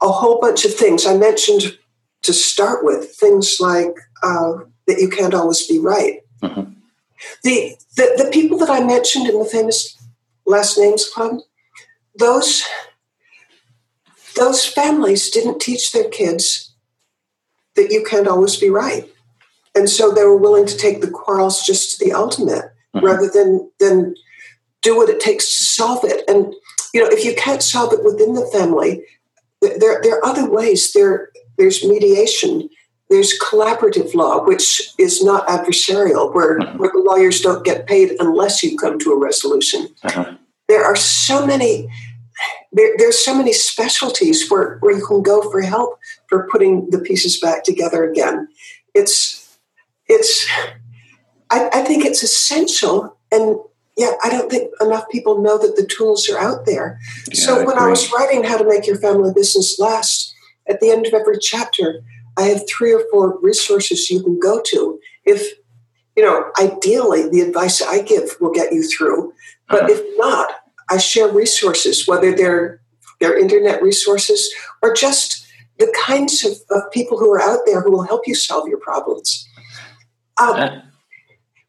a 0.00 0.08
whole 0.08 0.40
bunch 0.40 0.64
of 0.64 0.74
things, 0.74 1.06
I 1.06 1.16
mentioned 1.16 1.76
to 2.22 2.32
start 2.32 2.84
with 2.84 3.10
things 3.16 3.56
like 3.60 3.94
uh, 4.22 4.52
that 4.86 5.00
you 5.00 5.08
can't 5.08 5.34
always 5.34 5.66
be 5.66 5.78
right. 5.78 6.20
The, 7.42 7.76
the, 7.96 8.24
the 8.24 8.30
people 8.32 8.58
that 8.58 8.70
I 8.70 8.80
mentioned 8.84 9.28
in 9.28 9.38
the 9.38 9.44
famous 9.44 9.96
Last 10.46 10.78
Names 10.78 11.08
Club, 11.08 11.40
those, 12.18 12.62
those 14.36 14.66
families 14.66 15.30
didn't 15.30 15.60
teach 15.60 15.92
their 15.92 16.08
kids 16.08 16.74
that 17.74 17.90
you 17.90 18.04
can't 18.04 18.28
always 18.28 18.56
be 18.56 18.70
right. 18.70 19.08
And 19.74 19.88
so 19.90 20.10
they 20.10 20.24
were 20.24 20.36
willing 20.36 20.66
to 20.66 20.76
take 20.76 21.00
the 21.00 21.10
quarrels 21.10 21.62
just 21.64 21.98
to 21.98 22.04
the 22.04 22.12
ultimate 22.12 22.64
Mhm. 22.94 23.02
rather 23.02 23.28
than 23.28 23.70
than 23.78 24.14
do 24.82 24.96
what 24.96 25.10
it 25.10 25.20
takes 25.20 25.46
to 25.46 25.64
solve 25.64 26.04
it. 26.04 26.24
And 26.28 26.54
you 26.94 27.02
know 27.02 27.08
if 27.08 27.24
you 27.24 27.34
can't 27.34 27.62
solve 27.62 27.92
it 27.92 28.04
within 28.04 28.34
the 28.34 28.46
family 28.46 29.04
there, 29.60 30.00
there 30.02 30.16
are 30.16 30.24
other 30.24 30.48
ways. 30.48 30.92
There 30.92 31.30
there's 31.58 31.84
mediation 31.84 32.68
there's 33.08 33.38
collaborative 33.38 34.14
law 34.14 34.44
which 34.44 34.90
is 34.98 35.22
not 35.22 35.46
adversarial 35.46 36.34
where, 36.34 36.58
Mhm. 36.58 36.78
where 36.78 36.90
the 36.92 37.00
lawyers 37.00 37.40
don't 37.40 37.64
get 37.64 37.86
paid 37.86 38.16
unless 38.18 38.62
you 38.62 38.76
come 38.76 38.98
to 38.98 39.12
a 39.12 39.18
resolution 39.18 39.88
Uh-huh. 40.04 40.32
there 40.68 40.84
are 40.84 40.96
so 40.96 41.46
many 41.46 41.88
there, 42.72 42.92
there's 42.98 43.18
so 43.18 43.34
many 43.34 43.52
specialties 43.52 44.50
where, 44.50 44.76
where 44.80 44.94
you 44.94 45.06
can 45.06 45.22
go 45.22 45.40
for 45.50 45.62
help 45.62 45.98
for 46.28 46.46
putting 46.50 46.90
the 46.90 46.98
pieces 46.98 47.40
back 47.40 47.64
together 47.64 48.04
again 48.10 48.48
it's 48.94 49.46
it's 50.08 50.46
I, 51.50 51.68
I 51.72 51.82
think 51.82 52.04
it's 52.04 52.22
essential 52.22 53.16
and 53.32 53.56
yeah 53.96 54.12
i 54.22 54.28
don't 54.28 54.50
think 54.50 54.70
enough 54.80 55.08
people 55.10 55.40
know 55.40 55.56
that 55.58 55.76
the 55.76 55.86
tools 55.86 56.28
are 56.28 56.38
out 56.38 56.66
there 56.66 56.98
Yeah, 57.28 57.40
so 57.44 57.64
when 57.64 57.78
i 57.78 57.88
was 57.88 58.10
writing 58.12 58.42
how 58.44 58.58
to 58.58 58.64
make 58.68 58.86
your 58.86 58.96
family 58.98 59.32
business 59.32 59.78
last 59.78 60.34
at 60.68 60.80
the 60.80 60.90
end 60.90 61.06
of 61.06 61.14
every 61.14 61.38
chapter 61.38 62.02
i 62.36 62.42
have 62.42 62.62
three 62.68 62.92
or 62.92 63.02
four 63.10 63.38
resources 63.40 64.10
you 64.10 64.22
can 64.22 64.38
go 64.38 64.60
to 64.64 64.98
if 65.24 65.54
you 66.16 66.22
know 66.22 66.50
ideally 66.60 67.28
the 67.28 67.40
advice 67.40 67.82
i 67.82 68.00
give 68.00 68.36
will 68.40 68.52
get 68.52 68.72
you 68.72 68.82
through 68.82 69.32
but 69.68 69.82
Uh-huh. 69.82 69.92
if 69.92 70.18
not 70.18 70.52
i 70.90 70.96
share 70.96 71.28
resources 71.28 72.06
whether 72.06 72.34
they're 72.34 72.80
their 73.20 73.38
internet 73.38 73.82
resources, 73.82 74.52
or 74.82 74.92
just 74.92 75.46
the 75.78 75.92
kinds 76.06 76.44
of, 76.44 76.52
of 76.70 76.90
people 76.92 77.18
who 77.18 77.30
are 77.32 77.40
out 77.40 77.60
there 77.66 77.80
who 77.80 77.90
will 77.90 78.02
help 78.04 78.26
you 78.26 78.34
solve 78.34 78.68
your 78.68 78.78
problems. 78.78 79.48
Um, 80.40 80.56
uh. 80.56 80.80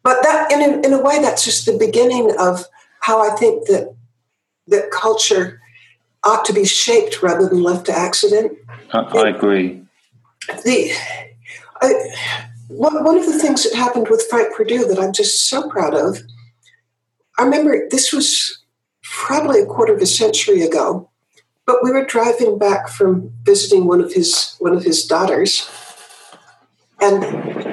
But 0.03 0.23
that, 0.23 0.51
in 0.51 0.62
a, 0.62 0.88
in 0.88 0.93
a 0.93 1.01
way, 1.01 1.19
that's 1.21 1.43
just 1.43 1.65
the 1.65 1.77
beginning 1.77 2.34
of 2.39 2.65
how 3.01 3.21
I 3.21 3.36
think 3.36 3.67
that 3.67 3.93
that 4.67 4.91
culture 4.91 5.62
ought 6.23 6.45
to 6.45 6.53
be 6.53 6.65
shaped 6.65 7.21
rather 7.21 7.47
than 7.47 7.63
left 7.63 7.86
to 7.88 7.97
accident. 7.97 8.58
I, 8.91 8.99
I 8.99 9.30
agree. 9.30 9.82
The 10.63 10.91
I, 11.81 11.93
one, 12.67 13.03
one 13.03 13.17
of 13.17 13.25
the 13.25 13.39
things 13.39 13.63
that 13.63 13.75
happened 13.75 14.07
with 14.10 14.27
Frank 14.29 14.55
Perdue 14.55 14.86
that 14.88 14.99
I'm 14.99 15.13
just 15.13 15.49
so 15.49 15.69
proud 15.69 15.93
of. 15.93 16.19
I 17.38 17.43
remember 17.43 17.88
this 17.89 18.12
was 18.12 18.63
probably 19.03 19.62
a 19.62 19.65
quarter 19.65 19.93
of 19.93 20.01
a 20.01 20.05
century 20.05 20.62
ago, 20.62 21.10
but 21.65 21.83
we 21.83 21.91
were 21.91 22.03
driving 22.03 22.57
back 22.57 22.89
from 22.89 23.31
visiting 23.43 23.86
one 23.86 24.01
of 24.01 24.13
his 24.13 24.55
one 24.60 24.73
of 24.73 24.83
his 24.83 25.05
daughters, 25.05 25.69
and 26.99 27.23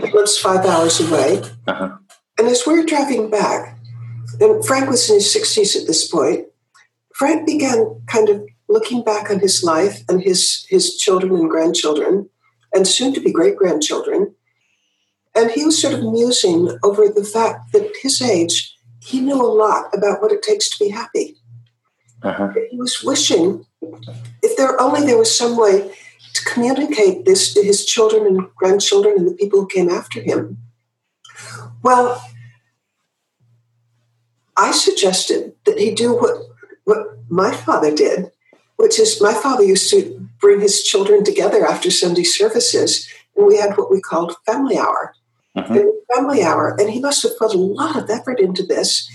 he 0.04 0.12
lives 0.12 0.38
five 0.38 0.64
hours 0.66 1.00
away. 1.00 1.42
Uh-huh. 1.66 1.96
And 2.38 2.48
as 2.48 2.66
we 2.66 2.74
were 2.74 2.84
driving 2.84 3.30
back, 3.30 3.78
and 4.40 4.64
Frank 4.66 4.90
was 4.90 5.08
in 5.08 5.16
his 5.16 5.32
sixties 5.32 5.76
at 5.76 5.86
this 5.86 6.06
point, 6.06 6.46
Frank 7.14 7.46
began 7.46 8.02
kind 8.06 8.28
of 8.28 8.44
looking 8.68 9.02
back 9.02 9.30
on 9.30 9.38
his 9.40 9.62
life 9.62 10.02
and 10.08 10.22
his 10.22 10.66
his 10.68 10.96
children 10.96 11.34
and 11.34 11.48
grandchildren, 11.48 12.28
and 12.74 12.86
soon 12.86 13.14
to 13.14 13.20
be 13.20 13.32
great 13.32 13.56
grandchildren. 13.56 14.34
And 15.34 15.50
he 15.50 15.64
was 15.64 15.80
sort 15.80 15.94
of 15.94 16.02
musing 16.02 16.78
over 16.82 17.08
the 17.08 17.24
fact 17.24 17.72
that 17.72 17.84
at 17.84 17.96
his 18.02 18.20
age, 18.20 18.76
he 19.00 19.20
knew 19.20 19.40
a 19.40 19.46
lot 19.46 19.94
about 19.94 20.20
what 20.20 20.32
it 20.32 20.42
takes 20.42 20.68
to 20.70 20.84
be 20.84 20.90
happy. 20.90 21.36
Uh-huh. 22.22 22.52
He 22.70 22.76
was 22.76 23.02
wishing 23.02 23.66
if 24.42 24.56
there 24.56 24.80
only 24.80 25.02
there 25.06 25.18
was 25.18 25.36
some 25.36 25.56
way 25.56 25.94
to 26.32 26.44
communicate 26.44 27.24
this 27.24 27.52
to 27.54 27.62
his 27.62 27.84
children 27.84 28.26
and 28.26 28.48
grandchildren 28.56 29.18
and 29.18 29.28
the 29.28 29.34
people 29.34 29.60
who 29.60 29.66
came 29.66 29.90
after 29.90 30.20
him. 30.20 30.58
Well, 31.82 32.22
I 34.56 34.72
suggested 34.72 35.52
that 35.64 35.78
he 35.78 35.94
do 35.94 36.14
what 36.14 36.36
what 36.84 36.98
my 37.28 37.52
father 37.52 37.94
did, 37.94 38.30
which 38.76 38.98
is 38.98 39.20
my 39.20 39.34
father 39.34 39.64
used 39.64 39.90
to 39.90 40.23
bring 40.44 40.60
his 40.60 40.82
children 40.82 41.24
together 41.24 41.64
after 41.64 41.90
Sunday 41.90 42.22
services, 42.22 43.08
and 43.34 43.46
we 43.46 43.56
had 43.56 43.78
what 43.78 43.90
we 43.90 43.98
called 43.98 44.36
family 44.44 44.76
hour. 44.76 45.14
Uh-huh. 45.56 45.84
Family 46.14 46.42
hour, 46.42 46.76
and 46.78 46.90
he 46.90 47.00
must 47.00 47.22
have 47.22 47.38
put 47.38 47.54
a 47.54 47.56
lot 47.56 47.96
of 47.96 48.10
effort 48.10 48.38
into 48.38 48.62
this. 48.62 49.08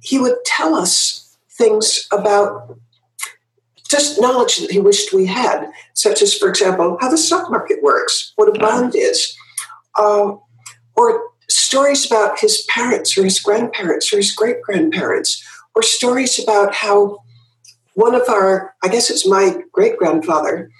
He 0.00 0.18
would 0.18 0.36
tell 0.46 0.74
us 0.74 1.36
things 1.50 2.06
about 2.10 2.78
just 3.90 4.20
knowledge 4.22 4.56
that 4.56 4.70
he 4.70 4.80
wished 4.80 5.12
we 5.12 5.26
had, 5.26 5.70
such 5.92 6.22
as, 6.22 6.32
for 6.32 6.48
example, 6.48 6.96
how 6.98 7.10
the 7.10 7.18
stock 7.18 7.50
market 7.50 7.82
works, 7.82 8.32
what 8.36 8.48
a 8.48 8.52
uh-huh. 8.52 8.80
bond 8.80 8.94
is, 8.96 9.36
uh, 9.98 10.32
or 10.96 11.22
stories 11.48 12.06
about 12.06 12.40
his 12.40 12.64
parents 12.70 13.18
or 13.18 13.24
his 13.24 13.38
grandparents 13.38 14.10
or 14.14 14.16
his 14.16 14.32
great 14.32 14.62
grandparents, 14.62 15.44
or 15.74 15.82
stories 15.82 16.42
about 16.42 16.74
how 16.74 17.18
one 17.94 18.14
of 18.14 18.28
our, 18.28 18.74
I 18.82 18.88
guess 18.88 19.10
it's 19.10 19.26
my 19.26 19.62
great 19.72 19.96
grandfather, 19.96 20.70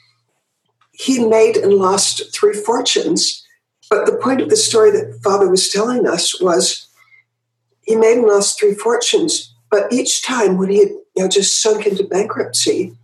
he 0.92 1.25
made 1.27 1.57
and 1.57 1.75
lost 1.75 2.35
three 2.35 2.55
fortunes. 2.55 3.44
But 3.88 4.07
the 4.07 4.16
point 4.16 4.40
of 4.40 4.51
the 4.51 4.57
story 4.57 4.90
that 4.92 5.20
father 5.23 5.49
was 5.49 5.68
telling 5.68 6.07
us 6.07 6.40
was 6.40 6.87
he 7.83 7.96
made 7.96 8.18
and 8.18 8.27
lost 8.27 8.59
three 8.59 8.75
fortunes, 8.75 9.53
but 9.70 9.92
each 9.92 10.23
time 10.23 10.59
when 10.59 10.70
he 10.70 10.79
had 10.79 10.88
you 10.88 11.23
know, 11.25 11.29
just 11.29 11.61
sunk 11.61 11.87
into 11.87 12.05
bankruptcy, 12.05 12.96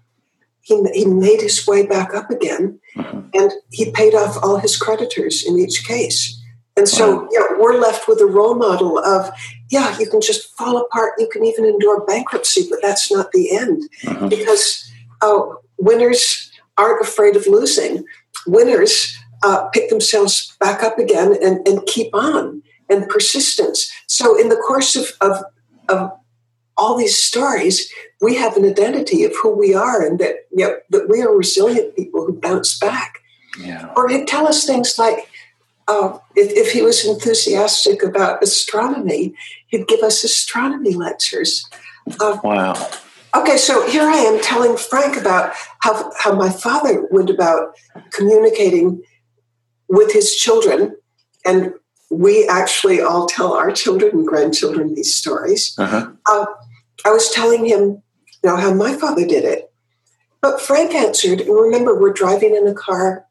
he, 0.61 0.83
he 0.95 1.05
made 1.05 1.41
his 1.41 1.67
way 1.67 1.87
back 1.87 2.15
up 2.15 2.31
again 2.31 2.79
mm-hmm. 2.97 3.21
and 3.35 3.53
he 3.71 3.91
paid 3.91 4.15
off 4.15 4.37
all 4.43 4.59
his 4.59 4.77
creditors 4.77 5.45
in 5.47 5.59
each 5.59 5.87
case. 5.87 6.36
And 6.77 6.89
so 6.89 7.17
wow. 7.17 7.29
you 7.31 7.41
know, 7.41 7.47
we're 7.59 7.81
left 7.81 8.07
with 8.07 8.21
a 8.21 8.27
role 8.27 8.55
model 8.55 8.99
of, 8.99 9.31
yeah, 9.71 9.99
you 9.99 10.09
can 10.09 10.21
just 10.21 10.55
fall 10.57 10.77
apart. 10.77 11.15
You 11.19 11.29
can 11.33 11.45
even 11.45 11.65
endure 11.65 12.05
bankruptcy, 12.05 12.67
but 12.69 12.81
that's 12.83 13.11
not 13.11 13.33
the 13.33 13.57
end 13.57 13.83
uh-huh. 14.07 14.29
because 14.29 14.91
uh, 15.23 15.41
winners 15.79 16.51
aren't 16.77 17.01
afraid 17.01 17.35
of 17.35 17.47
losing. 17.47 18.05
Winners 18.47 19.17
uh, 19.43 19.69
pick 19.73 19.89
themselves 19.89 20.55
back 20.61 20.83
up 20.83 20.99
again 20.99 21.35
and, 21.43 21.67
and 21.67 21.87
keep 21.87 22.15
on 22.15 22.63
and 22.91 23.09
persistence. 23.09 23.91
So 24.07 24.39
in 24.39 24.51
the 24.51 24.57
course 24.57 24.97
of, 24.97 25.07
of, 25.23 25.43
of 25.89 26.13
all 26.77 26.99
these 26.99 27.17
stories, 27.17 27.91
we 28.21 28.37
have 28.37 28.55
an 28.57 28.67
identity 28.67 29.25
of 29.25 29.33
who 29.43 29.51
we 29.57 29.75
are 29.75 30.05
and 30.05 30.19
that, 30.19 30.47
you 30.53 30.67
know, 30.67 30.77
that 30.91 31.09
we 31.09 31.23
are 31.23 31.35
resilient 31.35 31.97
people 31.97 32.27
who 32.27 32.39
bounce 32.39 32.79
back. 32.79 33.21
Yeah. 33.59 33.91
Or 33.97 34.09
he'd 34.09 34.29
tell 34.29 34.47
us 34.47 34.67
things 34.67 34.99
like, 34.99 35.31
uh, 35.89 36.19
if, 36.35 36.51
if, 36.53 36.73
he 36.73 36.83
was 36.83 37.05
enthusiastic 37.05 38.03
about 38.03 38.43
astronomy, 38.43 39.35
he'd 39.69 39.87
give 39.87 40.01
us 40.01 40.25
astronomy 40.25 40.95
lectures. 40.95 41.65
Uh, 42.21 42.39
wow. 42.43 42.91
Okay, 43.37 43.57
so 43.57 43.87
here 43.89 44.03
I 44.03 44.17
am 44.17 44.41
telling 44.43 44.77
Frank 44.77 45.17
about 45.17 45.53
how, 45.81 46.11
how 46.19 46.35
my 46.35 46.51
father 46.51 47.07
went 47.11 47.31
about 47.31 47.77
communicating 48.11 49.03
with 49.89 50.13
his 50.13 50.35
children. 50.35 50.97
And 51.45 51.75
we 52.11 52.49
actually 52.49 53.01
all 53.01 53.27
tell 53.27 53.53
our 53.53 53.71
children 53.71 54.13
and 54.13 54.27
grandchildren 54.27 54.95
these 54.95 55.15
stories. 55.15 55.75
Uh-huh. 55.79 56.11
Uh, 56.27 56.47
I 57.05 57.11
was 57.11 57.31
telling 57.31 57.67
him 57.67 58.03
you 58.43 58.51
know, 58.51 58.57
how 58.57 58.73
my 58.73 58.95
father 58.95 59.27
did 59.27 59.45
it. 59.45 59.73
But 60.41 60.61
Frank 60.61 60.95
answered, 60.95 61.41
and 61.41 61.55
remember, 61.55 61.99
we're 61.99 62.13
driving 62.13 62.55
in 62.55 62.67
a 62.67 62.75
car, 62.75 63.27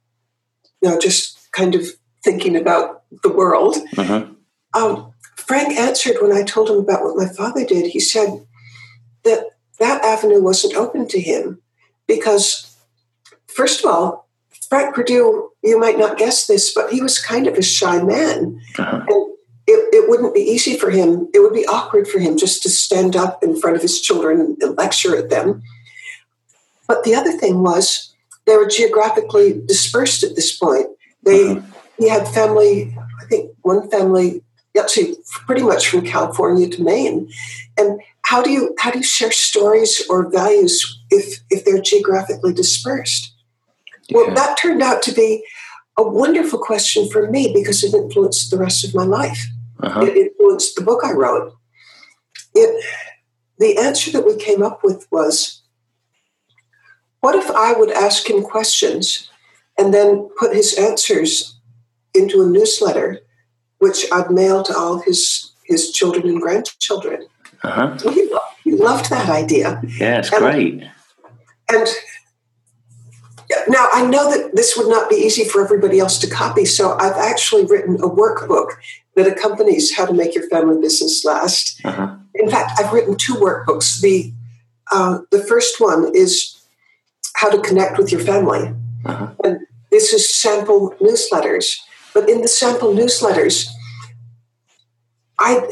you 0.81 0.89
know, 0.89 0.99
just 0.99 1.51
kind 1.51 1.75
of 1.75 1.87
thinking 2.25 2.57
about 2.57 3.03
the 3.23 3.31
world. 3.31 3.77
Uh-huh. 3.97 4.25
Um, 4.73 5.13
Frank 5.37 5.77
answered 5.77 6.17
when 6.19 6.33
I 6.33 6.41
told 6.41 6.69
him 6.69 6.79
about 6.79 7.03
what 7.03 7.15
my 7.15 7.27
father 7.27 7.63
did. 7.63 7.91
He 7.91 7.99
said 7.99 8.45
that 9.23 9.45
that 9.79 10.03
avenue 10.03 10.41
wasn't 10.41 10.75
open 10.75 11.07
to 11.09 11.21
him 11.21 11.61
because, 12.07 12.75
first 13.47 13.85
of 13.85 13.91
all, 13.91 14.27
Frank 14.67 14.95
Perdue, 14.95 15.51
you 15.63 15.79
might 15.79 15.99
not 15.99 16.17
guess 16.17 16.47
this, 16.47 16.73
but 16.73 16.91
he 16.91 17.01
was 17.01 17.23
kind 17.23 17.45
of 17.45 17.53
a 17.53 17.61
shy 17.61 18.01
man. 18.01 18.59
Uh-huh. 18.77 19.05
And 19.07 19.35
it, 19.67 19.93
it, 19.93 20.09
wouldn't 20.09 20.33
be 20.33 20.41
easy 20.41 20.77
for 20.77 20.89
him, 20.89 21.27
it 21.33 21.39
would 21.39 21.53
be 21.53 21.65
awkward 21.67 22.07
for 22.07 22.19
him 22.19 22.37
just 22.37 22.63
to 22.63 22.69
stand 22.69 23.15
up 23.15 23.43
in 23.43 23.59
front 23.59 23.75
of 23.75 23.81
his 23.81 24.01
children 24.01 24.57
and 24.61 24.77
lecture 24.77 25.15
at 25.15 25.29
them. 25.29 25.61
But 26.87 27.03
the 27.03 27.15
other 27.15 27.31
thing 27.31 27.63
was, 27.63 28.13
they 28.45 28.57
were 28.57 28.67
geographically 28.67 29.59
dispersed 29.65 30.23
at 30.23 30.35
this 30.35 30.55
point. 30.55 30.87
They 31.23 31.51
uh-huh 31.51 31.74
he 31.97 32.09
had 32.09 32.27
family, 32.27 32.95
I 33.21 33.25
think 33.25 33.51
one 33.61 33.89
family, 33.89 34.43
actually 34.77 35.15
pretty 35.45 35.63
much 35.63 35.87
from 35.87 36.05
California 36.05 36.67
to 36.69 36.83
Maine. 36.83 37.29
And 37.77 38.01
how 38.23 38.41
do 38.41 38.49
you 38.49 38.75
how 38.79 38.91
do 38.91 38.99
you 38.99 39.03
share 39.03 39.31
stories 39.31 40.03
or 40.09 40.29
values 40.29 41.01
if 41.09 41.39
if 41.49 41.65
they're 41.65 41.81
geographically 41.81 42.53
dispersed? 42.53 43.33
Yeah. 44.07 44.17
Well, 44.17 44.35
that 44.35 44.57
turned 44.57 44.81
out 44.81 45.01
to 45.03 45.13
be 45.13 45.45
a 45.97 46.03
wonderful 46.03 46.59
question 46.59 47.09
for 47.09 47.29
me 47.29 47.51
because 47.53 47.83
it 47.83 47.93
influenced 47.93 48.51
the 48.51 48.57
rest 48.57 48.83
of 48.83 48.93
my 48.93 49.03
life. 49.03 49.45
Uh-huh. 49.79 50.01
It 50.05 50.17
influenced 50.17 50.75
the 50.75 50.83
book 50.83 51.01
I 51.03 51.13
wrote. 51.13 51.53
It 52.53 52.83
the 53.57 53.77
answer 53.77 54.11
that 54.11 54.25
we 54.25 54.35
came 54.35 54.61
up 54.61 54.83
with 54.83 55.07
was 55.11 55.61
what 57.21 57.35
if 57.35 57.49
I 57.49 57.73
would 57.73 57.91
ask 57.91 58.29
him 58.29 58.43
questions 58.43 59.29
and 59.77 59.93
then 59.93 60.29
put 60.37 60.55
his 60.55 60.77
answers 60.77 61.54
into 62.15 62.41
a 62.41 62.45
newsletter, 62.45 63.19
which 63.79 64.05
I'd 64.11 64.31
mail 64.31 64.63
to 64.63 64.75
all 64.75 64.99
his 64.99 65.51
his 65.65 65.91
children 65.91 66.27
and 66.27 66.41
grandchildren. 66.41 67.27
Uh-huh. 67.63 67.97
he, 68.11 68.29
he, 68.63 68.71
loved 68.75 69.09
that 69.09 69.29
idea. 69.29 69.81
Yeah, 69.97 70.19
it's 70.19 70.31
and, 70.31 70.39
great. 70.39 70.83
And 71.69 71.87
now 73.67 73.87
I 73.93 74.05
know 74.05 74.29
that 74.29 74.55
this 74.55 74.77
would 74.77 74.87
not 74.87 75.09
be 75.09 75.15
easy 75.15 75.45
for 75.45 75.63
everybody 75.63 75.99
else 75.99 76.19
to 76.19 76.29
copy, 76.29 76.65
so 76.65 76.95
I've 76.99 77.13
actually 77.13 77.65
written 77.65 77.95
a 77.95 78.09
workbook 78.09 78.71
that 79.15 79.27
accompanies 79.27 79.95
how 79.95 80.05
to 80.05 80.13
make 80.13 80.35
your 80.35 80.47
family 80.49 80.79
business 80.79 81.25
last. 81.25 81.81
Uh-huh. 81.83 82.15
In 82.35 82.49
fact, 82.49 82.79
I've 82.79 82.93
written 82.93 83.15
two 83.15 83.35
workbooks. 83.35 84.01
The 84.01 84.31
uh, 84.91 85.19
the 85.31 85.43
first 85.43 85.79
one 85.79 86.11
is 86.13 86.61
how 87.35 87.49
to 87.49 87.59
connect 87.61 87.97
with 87.97 88.11
your 88.11 88.21
family, 88.21 88.71
uh-huh. 89.05 89.31
and 89.43 89.59
this 89.89 90.13
is 90.13 90.33
sample 90.33 90.91
newsletters 91.01 91.79
but 92.15 92.29
in 92.29 92.41
the 92.41 92.47
sample 92.47 92.93
newsletters, 92.93 93.67
I 95.37 95.69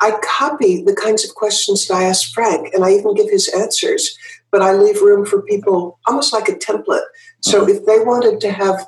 I 0.00 0.18
copy 0.22 0.82
the 0.82 0.96
kinds 0.96 1.22
of 1.24 1.34
questions 1.34 1.86
that 1.86 1.94
I 1.94 2.04
ask 2.04 2.32
Frank, 2.32 2.72
and 2.72 2.82
I 2.82 2.92
even 2.92 3.14
give 3.14 3.30
his 3.30 3.46
answers. 3.48 4.16
But 4.50 4.62
I 4.62 4.72
leave 4.72 5.00
room 5.00 5.24
for 5.24 5.42
people, 5.42 5.98
almost 6.06 6.32
like 6.32 6.48
a 6.48 6.52
template. 6.52 7.04
So 7.40 7.60
mm-hmm. 7.60 7.70
if 7.70 7.86
they 7.86 8.00
wanted 8.00 8.40
to 8.40 8.50
have 8.50 8.86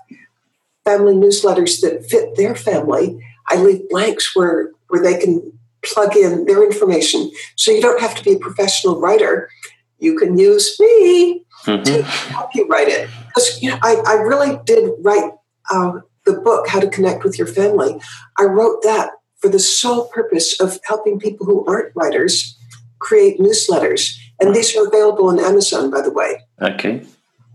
family 0.84 1.14
newsletters 1.14 1.80
that 1.82 2.06
fit 2.06 2.36
their 2.36 2.54
family, 2.54 3.18
I 3.48 3.56
leave 3.56 3.88
blanks 3.90 4.34
where 4.34 4.70
where 4.88 5.02
they 5.02 5.18
can 5.18 5.52
plug 5.84 6.16
in 6.16 6.46
their 6.46 6.64
information. 6.64 7.30
So 7.56 7.70
you 7.70 7.82
don't 7.82 8.00
have 8.00 8.14
to 8.14 8.24
be 8.24 8.32
a 8.32 8.38
professional 8.38 8.98
writer. 8.98 9.50
You 9.98 10.16
can 10.18 10.38
use 10.38 10.80
me 10.80 11.44
mm-hmm. 11.66 11.82
to 11.82 12.02
help 12.02 12.50
you 12.54 12.66
write 12.66 12.88
it. 12.88 13.10
Because 13.26 13.62
you 13.62 13.70
know, 13.70 13.78
I, 13.82 14.02
I 14.06 14.14
really 14.14 14.58
did 14.64 14.90
write 15.00 15.32
uh, 15.70 16.00
the 16.24 16.32
book, 16.32 16.68
How 16.68 16.80
to 16.80 16.88
Connect 16.88 17.24
with 17.24 17.38
Your 17.38 17.46
Family. 17.46 18.00
I 18.38 18.44
wrote 18.44 18.82
that 18.82 19.10
for 19.38 19.48
the 19.48 19.58
sole 19.58 20.06
purpose 20.08 20.58
of 20.60 20.80
helping 20.84 21.18
people 21.18 21.46
who 21.46 21.64
aren't 21.66 21.94
writers 21.94 22.56
create 22.98 23.38
newsletters. 23.38 24.16
And 24.40 24.54
these 24.54 24.76
are 24.76 24.86
available 24.86 25.28
on 25.28 25.38
Amazon, 25.38 25.90
by 25.90 26.00
the 26.00 26.10
way. 26.10 26.42
Okay. 26.60 27.04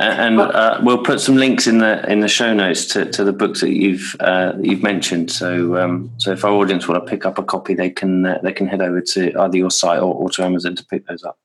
And 0.01 0.39
uh, 0.39 0.79
we'll 0.81 1.03
put 1.03 1.19
some 1.19 1.35
links 1.35 1.67
in 1.67 1.79
the 1.79 2.09
in 2.09 2.21
the 2.21 2.29
show 2.29 2.53
notes 2.53 2.85
to, 2.93 3.03
to 3.11 3.25
the 3.25 3.33
books 3.33 3.59
that 3.59 3.71
you've 3.71 4.15
uh, 4.21 4.53
you've 4.61 4.81
mentioned. 4.81 5.29
So 5.29 5.75
um, 5.75 6.09
so 6.17 6.31
if 6.31 6.45
our 6.45 6.51
audience 6.51 6.87
want 6.87 7.05
to 7.05 7.09
pick 7.09 7.25
up 7.25 7.37
a 7.37 7.43
copy, 7.43 7.73
they 7.73 7.89
can 7.89 8.25
uh, 8.25 8.39
they 8.41 8.53
can 8.53 8.65
head 8.65 8.81
over 8.81 9.01
to 9.01 9.37
either 9.37 9.57
your 9.57 9.69
site 9.69 9.99
or, 9.99 10.13
or 10.13 10.29
to 10.29 10.43
Amazon 10.43 10.77
to 10.77 10.85
pick 10.85 11.05
those 11.07 11.25
up. 11.25 11.37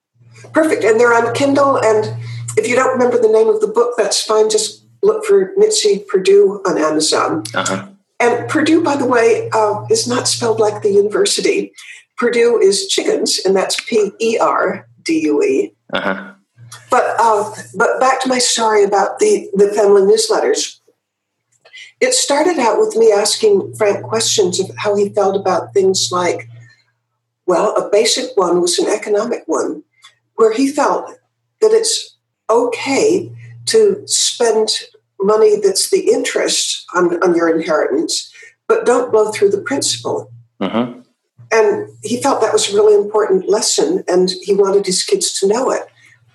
Perfect, 0.53 0.85
and 0.85 1.01
they're 1.01 1.15
on 1.15 1.35
Kindle. 1.35 1.79
And 1.79 2.17
if 2.57 2.69
you 2.69 2.77
don't 2.77 2.93
remember 2.93 3.19
the 3.21 3.33
name 3.33 3.49
of 3.49 3.61
the 3.61 3.67
book, 3.67 3.95
that's 3.97 4.23
fine. 4.23 4.49
Just 4.49 4.84
look 5.05 5.25
for 5.25 5.53
Mitzi 5.57 6.05
Perdue 6.09 6.63
on 6.67 6.79
Amazon. 6.79 7.45
Uh-huh. 7.55 7.89
And 8.21 8.49
Perdue, 8.49 8.83
by 8.83 8.97
the 8.97 9.07
way, 9.07 9.51
uh, 9.53 9.85
is 9.91 10.09
not 10.09 10.27
spelled 10.27 10.61
like 10.61 10.83
the 10.83 10.93
university. 10.93 11.73
Perdue 12.17 12.59
is 12.59 12.87
chickens, 12.89 13.41
and 13.45 13.55
that's 13.55 13.79
P 13.89 14.13
E 14.21 14.39
R 14.39 14.89
D 15.03 15.21
U 15.25 15.43
E. 15.43 15.75
Uh-huh. 15.93 16.33
But 16.91 17.05
uh, 17.19 17.55
but 17.77 18.01
back 18.01 18.21
to 18.23 18.29
my 18.29 18.39
story 18.39 18.85
about 18.85 19.19
the 19.19 19.51
the 19.55 19.69
family 19.71 20.03
newsletters. 20.03 20.79
It 22.01 22.15
started 22.15 22.59
out 22.59 22.79
with 22.79 22.97
me 22.97 23.13
asking 23.13 23.75
Frank 23.77 24.05
questions 24.05 24.61
of 24.61 24.71
how 24.77 24.97
he 24.97 25.09
felt 25.11 25.37
about 25.37 25.73
things 25.73 26.09
like, 26.11 26.49
well, 27.47 27.75
a 27.77 27.89
basic 27.89 28.37
one 28.37 28.61
was 28.61 28.79
an 28.79 28.89
economic 28.89 29.43
one, 29.47 29.83
where 30.37 30.53
he 30.53 30.71
felt 30.71 31.11
that 31.61 31.73
it's 31.73 32.17
okay 32.51 33.33
to 33.67 34.03
spend 34.07 34.69
money 35.25 35.57
that's 35.61 35.91
the 35.91 36.13
interest 36.13 36.85
on, 36.95 37.23
on 37.23 37.35
your 37.35 37.55
inheritance, 37.55 38.33
but 38.69 38.87
don't 38.87 39.11
blow 39.11 39.33
through 39.33 39.51
the 39.51 39.61
principal. 39.61 40.31
Uh-huh. 40.61 40.95
And 41.53 41.89
he 42.03 42.21
felt 42.21 42.41
that 42.41 42.53
was 42.53 42.73
a 42.73 42.75
really 42.75 42.95
important 42.95 43.49
lesson, 43.49 44.03
and 44.09 44.31
he 44.43 44.55
wanted 44.55 44.87
his 44.87 45.03
kids 45.03 45.39
to 45.41 45.47
know 45.47 45.71
it 45.71 45.83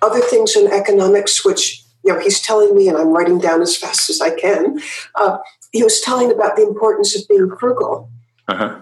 other 0.02 0.20
things 0.20 0.56
in 0.56 0.70
economics, 0.72 1.44
which 1.44 1.84
you 2.04 2.12
know 2.12 2.20
he's 2.20 2.40
telling 2.40 2.74
me, 2.76 2.88
and 2.88 2.96
I'm 2.96 3.08
writing 3.12 3.38
down 3.38 3.62
as 3.62 3.76
fast 3.76 4.10
as 4.10 4.20
I 4.20 4.34
can. 4.34 4.80
Uh, 5.14 5.38
he 5.72 5.82
was 5.82 6.00
telling 6.00 6.32
about 6.32 6.56
the 6.56 6.66
importance 6.66 7.16
of 7.16 7.28
being 7.28 7.54
frugal, 7.58 8.10
uh-huh. 8.48 8.80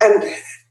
and 0.00 0.22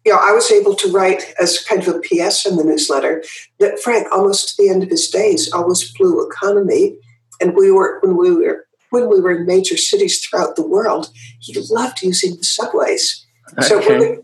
you 0.06 0.12
know 0.12 0.20
I 0.22 0.32
was 0.32 0.52
able 0.52 0.76
to 0.76 0.92
write 0.92 1.34
as 1.40 1.64
kind 1.64 1.82
of 1.82 1.96
a 1.96 2.00
PS 2.00 2.46
in 2.46 2.58
the 2.58 2.64
newsletter 2.64 3.24
that 3.60 3.80
Frank, 3.80 4.08
almost 4.12 4.50
to 4.50 4.64
the 4.64 4.70
end 4.70 4.84
of 4.84 4.90
his 4.90 5.10
days, 5.10 5.52
always 5.52 5.92
blew 5.94 6.26
economy, 6.26 6.98
and 7.42 7.56
we 7.56 7.72
were 7.72 8.00
when 8.02 8.18
we 8.18 8.32
were 8.32 8.68
when 8.90 9.10
we 9.10 9.20
were 9.20 9.32
in 9.32 9.46
major 9.46 9.78
cities 9.78 10.20
throughout 10.20 10.56
the 10.56 10.68
world, 10.68 11.12
he 11.40 11.54
loved 11.70 12.02
using 12.02 12.38
the 12.38 12.44
subways. 12.44 13.26
Okay. 13.54 13.68
So 13.68 13.80
whether, 13.80 14.22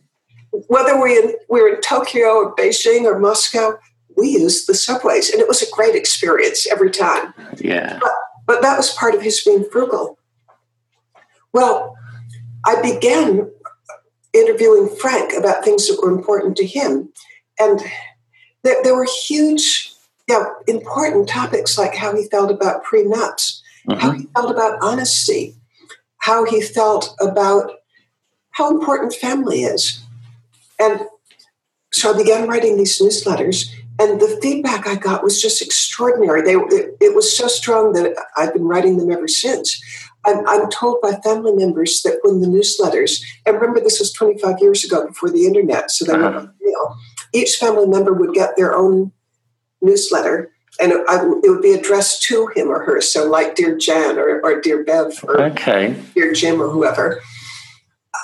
whether 0.68 1.02
we, 1.02 1.18
in, 1.18 1.34
we 1.50 1.62
were 1.62 1.76
in 1.76 1.82
Tokyo 1.82 2.28
or 2.28 2.56
Beijing 2.56 3.04
or 3.04 3.20
Moscow, 3.20 3.78
we 4.16 4.30
used 4.30 4.68
the 4.68 4.74
subways, 4.74 5.30
and 5.30 5.42
it 5.42 5.48
was 5.48 5.62
a 5.62 5.70
great 5.72 5.96
experience 5.96 6.66
every 6.72 6.92
time. 6.92 7.34
Yeah. 7.58 8.00
But, 8.00 8.12
but 8.46 8.62
that 8.62 8.78
was 8.78 8.94
part 8.94 9.16
of 9.16 9.22
his 9.22 9.44
being 9.44 9.66
frugal. 9.72 10.18
Well, 11.52 11.96
I 12.66 12.82
began 12.82 13.52
interviewing 14.34 14.96
Frank 14.96 15.34
about 15.38 15.64
things 15.64 15.88
that 15.88 16.00
were 16.02 16.12
important 16.12 16.56
to 16.58 16.66
him. 16.66 17.12
And 17.60 17.82
there, 18.64 18.82
there 18.84 18.96
were 18.96 19.08
huge, 19.26 19.83
know, 20.30 20.54
important 20.68 21.28
topics 21.28 21.78
like 21.78 21.96
how 21.96 22.16
he 22.16 22.28
felt 22.28 22.52
about 22.52 22.84
prenups, 22.84 23.62
mm-hmm. 23.88 24.00
how 24.00 24.12
he 24.12 24.28
felt 24.36 24.52
about 24.52 24.78
honesty, 24.82 25.56
how 26.20 26.46
he 26.46 26.62
felt 26.62 27.16
about 27.20 27.72
how 28.52 28.70
important 28.70 29.14
family 29.14 29.64
is. 29.64 30.02
And 30.80 31.02
so 31.92 32.14
I 32.14 32.18
began 32.18 32.48
writing 32.48 32.78
these 32.78 33.00
newsletters, 33.00 33.70
and 34.00 34.20
the 34.20 34.40
feedback 34.42 34.88
I 34.88 34.96
got 34.96 35.24
was 35.24 35.42
just 35.42 35.62
extraordinary. 35.62 36.42
They, 36.42 36.56
it, 36.56 36.98
it, 37.00 37.16
was 37.16 37.36
so 37.36 37.48
strong 37.48 37.94
that 37.94 38.16
I've 38.36 38.54
been 38.54 38.66
writing 38.66 38.98
them 38.98 39.12
ever 39.12 39.28
since. 39.28 39.80
I'm, 40.26 40.48
I'm, 40.48 40.70
told 40.72 41.02
by 41.02 41.20
family 41.24 41.54
members 41.54 42.02
that 42.04 42.20
when 42.24 42.42
the 42.42 42.48
newsletters, 42.48 43.22
and 43.46 43.56
remember 43.56 43.82
this 43.82 44.00
was 44.00 44.12
25 44.14 44.56
years 44.60 44.84
ago 44.84 45.06
before 45.06 45.30
the 45.30 45.46
internet, 45.46 45.92
so 45.92 46.06
they 46.06 46.14
uh-huh. 46.14 46.32
were 46.32 46.54
mail, 46.62 46.98
each 47.34 47.58
family 47.58 47.86
member 47.86 48.14
would 48.14 48.34
get 48.34 48.56
their 48.56 48.74
own 48.76 49.12
newsletter 49.84 50.52
and 50.80 50.92
it, 50.92 51.06
I, 51.08 51.18
it, 51.44 51.50
would 51.50 51.62
be 51.62 51.74
addressed 51.74 52.24
to 52.24 52.48
him 52.56 52.70
or 52.70 52.84
her. 52.84 53.00
So, 53.02 53.30
like 53.30 53.56
Dear 53.56 53.78
Jan 53.78 54.18
or, 54.18 54.42
or 54.44 54.60
Dear 54.60 54.84
Bev 54.84 55.24
or 55.24 55.42
okay. 55.42 55.96
Dear 56.16 56.34
Jim 56.34 56.62
or 56.62 56.70
whoever. 56.70 57.22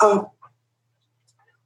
Uh, 0.02 0.24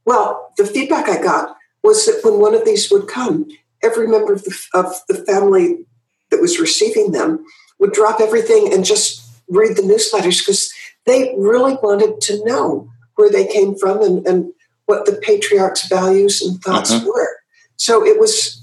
well, 0.04 0.52
the 0.58 0.66
feedback 0.66 1.08
I 1.08 1.22
got 1.22 1.56
was 1.82 2.04
that 2.06 2.20
when 2.22 2.40
one 2.40 2.54
of 2.54 2.64
these 2.64 2.90
would 2.90 3.08
come, 3.08 3.48
every 3.82 4.06
member 4.06 4.32
of 4.32 4.44
the, 4.44 4.54
of 4.74 4.94
the 5.08 5.14
family 5.14 5.86
that 6.30 6.40
was 6.40 6.60
receiving 6.60 7.12
them 7.12 7.44
would 7.78 7.92
drop 7.92 8.20
everything 8.20 8.72
and 8.72 8.84
just 8.84 9.22
read 9.48 9.76
the 9.76 9.82
newsletters 9.82 10.40
because 10.40 10.72
they 11.06 11.34
really 11.38 11.74
wanted 11.82 12.20
to 12.22 12.44
know 12.44 12.88
where 13.16 13.30
they 13.30 13.46
came 13.46 13.76
from 13.76 14.02
and, 14.02 14.26
and 14.26 14.52
what 14.86 15.06
the 15.06 15.12
patriarch's 15.12 15.84
values 15.84 16.42
and 16.42 16.60
thoughts 16.60 16.92
uh-huh. 16.92 17.06
were. 17.06 17.36
So 17.76 18.04
it 18.04 18.18
was 18.18 18.53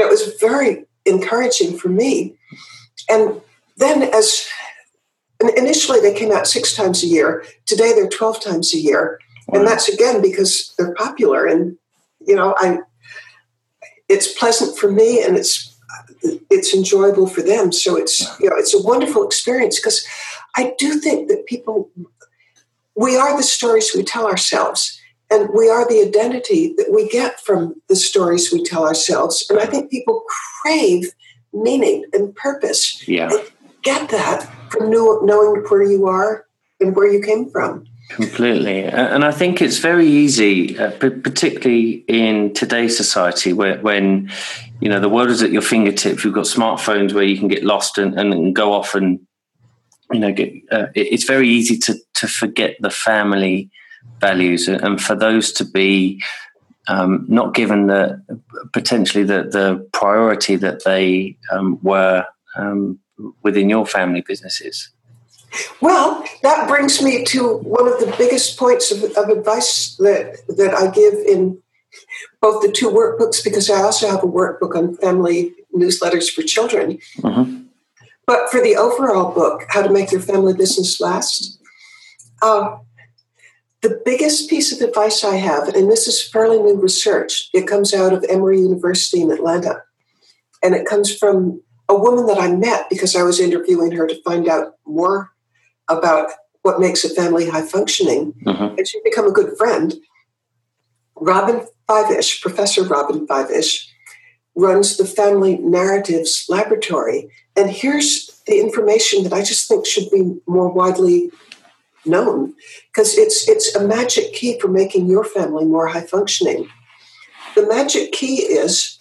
it 0.00 0.10
was 0.10 0.34
very 0.40 0.86
encouraging 1.04 1.76
for 1.76 1.88
me. 1.88 2.36
And 3.08 3.40
then 3.76 4.02
as 4.02 4.46
initially 5.56 6.00
they 6.00 6.14
came 6.14 6.32
out 6.32 6.46
six 6.46 6.74
times 6.74 7.02
a 7.02 7.06
year. 7.06 7.44
Today 7.66 7.92
they're 7.94 8.08
12 8.08 8.42
times 8.42 8.74
a 8.74 8.78
year. 8.78 9.18
Wow. 9.48 9.60
And 9.60 9.68
that's 9.68 9.88
again 9.88 10.22
because 10.22 10.74
they're 10.76 10.94
popular 10.94 11.46
and 11.46 11.76
you 12.20 12.36
know, 12.36 12.54
I 12.58 12.80
it's 14.08 14.32
pleasant 14.38 14.76
for 14.76 14.90
me 14.90 15.22
and 15.22 15.36
it's 15.36 15.74
it's 16.50 16.74
enjoyable 16.74 17.26
for 17.26 17.42
them. 17.42 17.72
So 17.72 17.96
it's 17.96 18.20
you 18.38 18.50
know 18.50 18.56
it's 18.56 18.74
a 18.74 18.82
wonderful 18.82 19.24
experience 19.24 19.78
because 19.78 20.06
I 20.56 20.74
do 20.78 20.94
think 21.00 21.28
that 21.28 21.46
people 21.46 21.90
we 22.94 23.16
are 23.16 23.36
the 23.36 23.42
stories 23.42 23.92
we 23.94 24.02
tell 24.02 24.26
ourselves 24.26 24.99
and 25.30 25.48
we 25.54 25.68
are 25.68 25.88
the 25.88 26.02
identity 26.02 26.74
that 26.76 26.90
we 26.92 27.08
get 27.08 27.40
from 27.40 27.74
the 27.88 27.96
stories 27.96 28.52
we 28.52 28.62
tell 28.62 28.86
ourselves 28.86 29.44
and 29.50 29.58
i 29.58 29.66
think 29.66 29.90
people 29.90 30.22
crave 30.62 31.12
meaning 31.52 32.04
and 32.12 32.34
purpose 32.36 33.06
yeah 33.08 33.30
get 33.82 34.08
that 34.10 34.48
from 34.70 34.90
knowing 34.90 35.62
where 35.68 35.82
you 35.82 36.06
are 36.06 36.46
and 36.80 36.94
where 36.94 37.10
you 37.10 37.22
came 37.22 37.50
from 37.50 37.86
Completely. 38.10 38.82
And 38.82 39.24
I 39.24 39.30
think 39.30 39.62
it's 39.62 39.78
very 39.78 40.06
easy, 40.06 40.76
uh, 40.76 40.90
particularly 40.98 42.04
in 42.08 42.52
today's 42.54 42.96
society 42.96 43.52
where, 43.52 43.78
when, 43.78 44.32
you 44.80 44.88
know, 44.88 44.98
the 44.98 45.08
world 45.08 45.30
is 45.30 45.44
at 45.44 45.52
your 45.52 45.62
fingertips. 45.62 46.24
You've 46.24 46.34
got 46.34 46.46
smartphones 46.46 47.12
where 47.12 47.22
you 47.22 47.38
can 47.38 47.46
get 47.46 47.62
lost 47.62 47.98
and, 47.98 48.18
and 48.18 48.54
go 48.54 48.72
off 48.72 48.96
and, 48.96 49.20
you 50.12 50.18
know, 50.18 50.32
get, 50.32 50.52
uh, 50.72 50.86
it's 50.96 51.22
very 51.22 51.48
easy 51.48 51.78
to, 51.78 51.94
to 52.14 52.26
forget 52.26 52.76
the 52.80 52.90
family 52.90 53.70
values 54.20 54.68
and 54.68 55.00
for 55.00 55.14
those 55.14 55.52
to 55.52 55.64
be 55.64 56.22
um, 56.88 57.24
not 57.28 57.54
given 57.54 57.86
the 57.86 58.22
potentially 58.72 59.24
the, 59.24 59.44
the 59.44 59.88
priority 59.92 60.56
that 60.56 60.84
they 60.84 61.36
um, 61.52 61.78
were 61.82 62.24
um, 62.56 62.98
within 63.42 63.68
your 63.68 63.86
family 63.86 64.22
businesses. 64.26 64.90
Well, 65.80 66.24
that 66.42 66.68
brings 66.68 67.02
me 67.02 67.24
to 67.24 67.58
one 67.58 67.86
of 67.86 67.98
the 67.98 68.14
biggest 68.16 68.56
points 68.56 68.90
of, 68.92 69.02
of, 69.16 69.28
advice 69.36 69.96
that, 69.96 70.36
that 70.48 70.74
I 70.74 70.90
give 70.90 71.14
in 71.14 71.60
both 72.40 72.62
the 72.62 72.70
two 72.70 72.88
workbooks, 72.88 73.42
because 73.42 73.68
I 73.68 73.82
also 73.82 74.08
have 74.08 74.22
a 74.22 74.28
workbook 74.28 74.76
on 74.76 74.96
family 74.96 75.52
newsletters 75.74 76.30
for 76.30 76.42
children. 76.42 76.98
Mm-hmm. 77.18 77.64
But 78.26 78.48
for 78.50 78.62
the 78.62 78.76
overall 78.76 79.34
book, 79.34 79.64
How 79.70 79.82
to 79.82 79.90
Make 79.90 80.12
Your 80.12 80.20
Family 80.20 80.54
Business 80.54 81.00
Last, 81.00 81.58
uh, 82.42 82.76
the 83.82 84.00
biggest 84.04 84.50
piece 84.50 84.72
of 84.72 84.86
advice 84.86 85.24
I 85.24 85.36
have, 85.36 85.68
and 85.68 85.90
this 85.90 86.06
is 86.06 86.22
fairly 86.22 86.58
new 86.58 86.78
research, 86.80 87.48
it 87.54 87.66
comes 87.66 87.94
out 87.94 88.12
of 88.12 88.24
Emory 88.28 88.60
University 88.60 89.22
in 89.22 89.30
Atlanta. 89.30 89.82
And 90.62 90.74
it 90.74 90.86
comes 90.86 91.14
from 91.16 91.62
a 91.88 91.98
woman 91.98 92.26
that 92.26 92.38
I 92.38 92.54
met 92.54 92.90
because 92.90 93.16
I 93.16 93.22
was 93.22 93.40
interviewing 93.40 93.92
her 93.92 94.06
to 94.06 94.22
find 94.22 94.48
out 94.48 94.74
more 94.86 95.30
about 95.88 96.30
what 96.62 96.78
makes 96.78 97.04
a 97.04 97.14
family 97.14 97.48
high 97.48 97.62
functioning, 97.62 98.34
uh-huh. 98.46 98.74
and 98.76 98.86
she's 98.86 99.02
become 99.02 99.26
a 99.26 99.32
good 99.32 99.56
friend. 99.56 99.94
Robyn 101.16 101.66
Fivush, 101.88 102.42
Professor 102.42 102.84
Robyn 102.84 103.26
Fivush, 103.26 103.86
runs 104.54 104.98
the 104.98 105.06
Family 105.06 105.56
Narratives 105.56 106.44
Laboratory. 106.48 107.30
And 107.56 107.70
here's 107.70 108.40
the 108.46 108.60
information 108.60 109.22
that 109.24 109.32
I 109.32 109.42
just 109.42 109.68
think 109.68 109.86
should 109.86 110.10
be 110.10 110.34
more 110.46 110.70
widely 110.70 111.30
known 112.06 112.54
because 112.86 113.16
it's 113.16 113.48
it's 113.48 113.74
a 113.74 113.86
magic 113.86 114.32
key 114.32 114.58
for 114.58 114.68
making 114.68 115.06
your 115.06 115.24
family 115.24 115.64
more 115.64 115.86
high 115.86 116.06
functioning. 116.06 116.68
The 117.54 117.66
magic 117.66 118.12
key 118.12 118.42
is, 118.42 118.98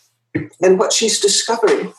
and 0.61 0.79
what 0.79 0.91
she's 0.91 1.19
discovered 1.19 1.93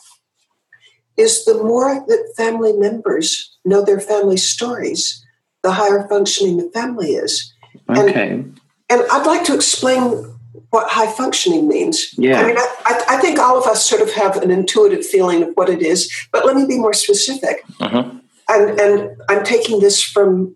is 1.17 1.45
the 1.45 1.55
more 1.55 2.03
that 2.07 2.33
family 2.35 2.73
members 2.73 3.57
know 3.63 3.83
their 3.83 3.99
family 3.99 4.37
stories, 4.37 5.25
the 5.63 5.71
higher 5.71 6.07
functioning 6.07 6.57
the 6.57 6.69
family 6.73 7.11
is. 7.11 7.53
Okay. 7.89 8.31
And, 8.31 8.59
and 8.89 9.01
I'd 9.11 9.25
like 9.25 9.43
to 9.45 9.55
explain 9.55 10.31
what 10.71 10.89
high 10.89 11.11
functioning 11.11 11.67
means. 11.67 12.13
Yeah. 12.17 12.41
I 12.41 12.47
mean, 12.47 12.57
I, 12.57 13.03
I, 13.09 13.21
think 13.21 13.39
all 13.39 13.57
of 13.57 13.65
us 13.65 13.87
sort 13.87 14.01
of 14.01 14.11
have 14.13 14.37
an 14.37 14.51
intuitive 14.51 15.05
feeling 15.05 15.43
of 15.43 15.49
what 15.55 15.69
it 15.69 15.81
is, 15.81 16.11
but 16.31 16.45
let 16.45 16.55
me 16.55 16.65
be 16.65 16.77
more 16.77 16.93
specific. 16.93 17.63
Uh-huh. 17.79 18.09
And, 18.49 18.79
and 18.79 19.21
I'm 19.29 19.43
taking 19.43 19.79
this 19.79 20.01
from, 20.01 20.55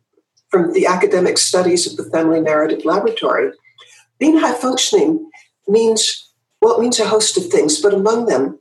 from 0.56 0.72
the 0.72 0.86
academic 0.86 1.38
studies 1.38 1.86
of 1.86 1.98
the 1.98 2.10
Family 2.12 2.40
Narrative 2.40 2.86
Laboratory. 2.86 3.52
Being 4.20 4.38
high 4.38 4.54
functioning 4.54 5.30
means, 5.68 6.32
well, 6.62 6.78
it 6.78 6.82
means 6.82 6.98
a 6.98 7.06
host 7.06 7.36
of 7.36 7.48
things, 7.48 7.82
but 7.82 7.94
among 7.94 8.28
them, 8.28 8.58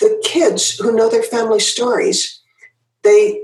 the 0.00 0.20
kids 0.22 0.76
who 0.78 0.94
know 0.94 1.08
their 1.08 1.22
family 1.22 1.60
stories, 1.60 2.42
they, 3.04 3.40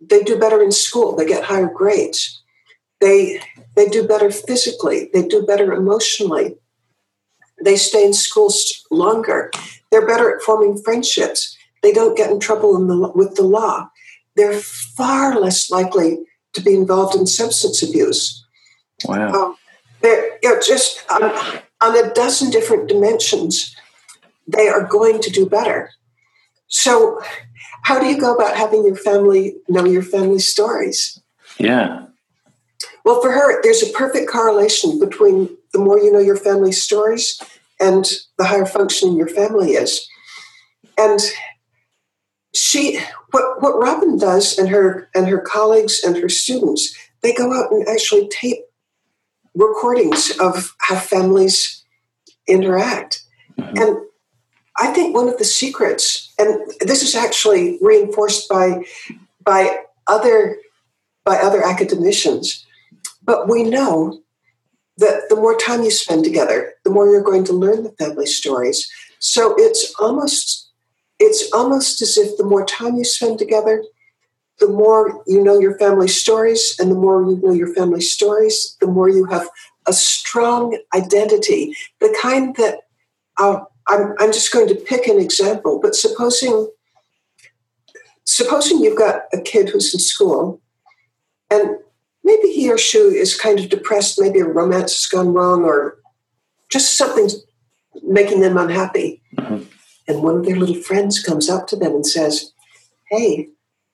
they 0.00 0.24
do 0.24 0.36
better 0.36 0.60
in 0.60 0.72
school, 0.72 1.14
they 1.14 1.24
get 1.24 1.44
higher 1.44 1.70
grades. 1.72 2.42
They, 3.00 3.40
they 3.76 3.86
do 3.86 4.08
better 4.08 4.32
physically, 4.32 5.10
they 5.12 5.28
do 5.28 5.46
better 5.46 5.72
emotionally. 5.72 6.56
They 7.64 7.76
stay 7.76 8.04
in 8.04 8.14
schools 8.14 8.84
longer. 8.90 9.52
They're 9.92 10.08
better 10.08 10.34
at 10.34 10.42
forming 10.42 10.82
friendships. 10.82 11.56
They 11.84 11.92
don't 11.92 12.16
get 12.16 12.32
in 12.32 12.40
trouble 12.40 12.76
in 12.76 12.88
the, 12.88 13.12
with 13.14 13.36
the 13.36 13.44
law. 13.44 13.90
They're 14.34 14.58
far 14.58 15.38
less 15.38 15.70
likely 15.70 16.18
to 16.54 16.62
be 16.62 16.74
involved 16.74 17.14
in 17.14 17.26
substance 17.26 17.82
abuse. 17.82 18.44
Wow. 19.04 19.32
Um, 19.32 19.56
they're 20.00 20.38
you 20.42 20.54
know, 20.54 20.60
just 20.60 21.04
on, 21.10 21.22
on 21.80 21.96
a 21.96 22.12
dozen 22.14 22.50
different 22.50 22.88
dimensions, 22.88 23.74
they 24.46 24.68
are 24.68 24.84
going 24.84 25.20
to 25.22 25.30
do 25.30 25.46
better. 25.46 25.90
So, 26.68 27.20
how 27.82 27.98
do 27.98 28.06
you 28.06 28.18
go 28.18 28.34
about 28.34 28.56
having 28.56 28.84
your 28.84 28.96
family 28.96 29.56
know 29.68 29.84
your 29.84 30.02
family 30.02 30.38
stories? 30.38 31.20
Yeah. 31.58 32.06
Well, 33.04 33.20
for 33.20 33.30
her, 33.30 33.62
there's 33.62 33.82
a 33.82 33.92
perfect 33.92 34.30
correlation 34.30 34.98
between 34.98 35.56
the 35.72 35.78
more 35.78 35.98
you 35.98 36.10
know 36.10 36.18
your 36.18 36.36
family 36.36 36.72
stories 36.72 37.40
and 37.80 38.04
the 38.38 38.44
higher 38.44 38.66
functioning 38.66 39.16
your 39.16 39.28
family 39.28 39.72
is. 39.72 40.06
And 40.96 41.20
she, 42.54 43.00
what, 43.34 43.60
what 43.60 43.80
Robyn 43.80 44.16
does 44.16 44.56
and 44.56 44.68
her 44.68 45.08
and 45.12 45.26
her 45.26 45.40
colleagues 45.40 46.04
and 46.04 46.16
her 46.16 46.28
students, 46.28 46.94
they 47.20 47.34
go 47.34 47.52
out 47.52 47.72
and 47.72 47.86
actually 47.88 48.28
tape 48.28 48.60
recordings 49.56 50.38
of 50.38 50.72
how 50.78 50.94
families 50.94 51.84
interact. 52.46 53.24
Mm-hmm. 53.58 53.76
And 53.76 53.98
I 54.76 54.92
think 54.92 55.16
one 55.16 55.28
of 55.28 55.38
the 55.38 55.44
secrets, 55.44 56.32
and 56.38 56.60
this 56.80 57.02
is 57.02 57.16
actually 57.16 57.76
reinforced 57.82 58.48
by 58.48 58.84
by 59.42 59.78
other 60.06 60.58
by 61.24 61.36
other 61.38 61.66
academicians, 61.66 62.64
but 63.24 63.48
we 63.48 63.64
know 63.64 64.22
that 64.98 65.22
the 65.28 65.34
more 65.34 65.56
time 65.56 65.82
you 65.82 65.90
spend 65.90 66.22
together, 66.22 66.74
the 66.84 66.90
more 66.90 67.10
you're 67.10 67.20
going 67.20 67.42
to 67.44 67.52
learn 67.52 67.82
the 67.82 67.96
family 67.98 68.26
stories. 68.26 68.88
So 69.18 69.56
it's 69.58 69.92
almost 69.98 70.63
it's 71.18 71.50
almost 71.52 72.02
as 72.02 72.16
if 72.16 72.36
the 72.36 72.44
more 72.44 72.64
time 72.64 72.96
you 72.96 73.04
spend 73.04 73.38
together, 73.38 73.84
the 74.60 74.68
more 74.68 75.22
you 75.26 75.42
know 75.42 75.58
your 75.58 75.78
family 75.78 76.08
stories, 76.08 76.76
and 76.78 76.90
the 76.90 76.94
more 76.96 77.22
you 77.22 77.40
know 77.42 77.52
your 77.52 77.74
family 77.74 78.00
stories, 78.00 78.76
the 78.80 78.86
more 78.86 79.08
you 79.08 79.24
have 79.26 79.48
a 79.86 79.92
strong 79.92 80.78
identity, 80.94 81.76
the 82.00 82.16
kind 82.20 82.56
that 82.56 82.80
uh, 83.38 83.60
I'm, 83.88 84.14
I'm 84.18 84.32
just 84.32 84.52
going 84.52 84.68
to 84.68 84.74
pick 84.74 85.06
an 85.06 85.20
example, 85.20 85.80
but 85.82 85.94
supposing 85.94 86.70
supposing 88.24 88.80
you've 88.80 88.98
got 88.98 89.22
a 89.34 89.40
kid 89.40 89.68
who's 89.68 89.92
in 89.92 90.00
school 90.00 90.62
and 91.50 91.76
maybe 92.24 92.48
he 92.48 92.72
or 92.72 92.78
she 92.78 92.98
is 92.98 93.38
kind 93.38 93.60
of 93.60 93.68
depressed, 93.68 94.20
maybe 94.20 94.40
a 94.40 94.46
romance 94.46 94.96
has 94.96 95.06
gone 95.06 95.32
wrong, 95.32 95.62
or 95.64 95.98
just 96.70 96.96
something's 96.96 97.36
making 98.02 98.40
them 98.40 98.56
unhappy. 98.56 99.22
Mm-hmm. 99.36 99.64
And 100.06 100.22
one 100.22 100.36
of 100.36 100.44
their 100.44 100.56
little 100.56 100.74
friends 100.74 101.22
comes 101.22 101.48
up 101.48 101.66
to 101.68 101.76
them 101.76 101.94
and 101.94 102.06
says, 102.06 102.52
Hey, 103.10 103.48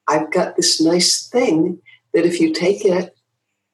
I've 0.09 0.31
got 0.31 0.57
this 0.57 0.81
nice 0.81 1.29
thing 1.29 1.81
that 2.13 2.27
if 2.27 2.41
you 2.41 2.53
take 2.53 2.85
it, 2.85 3.15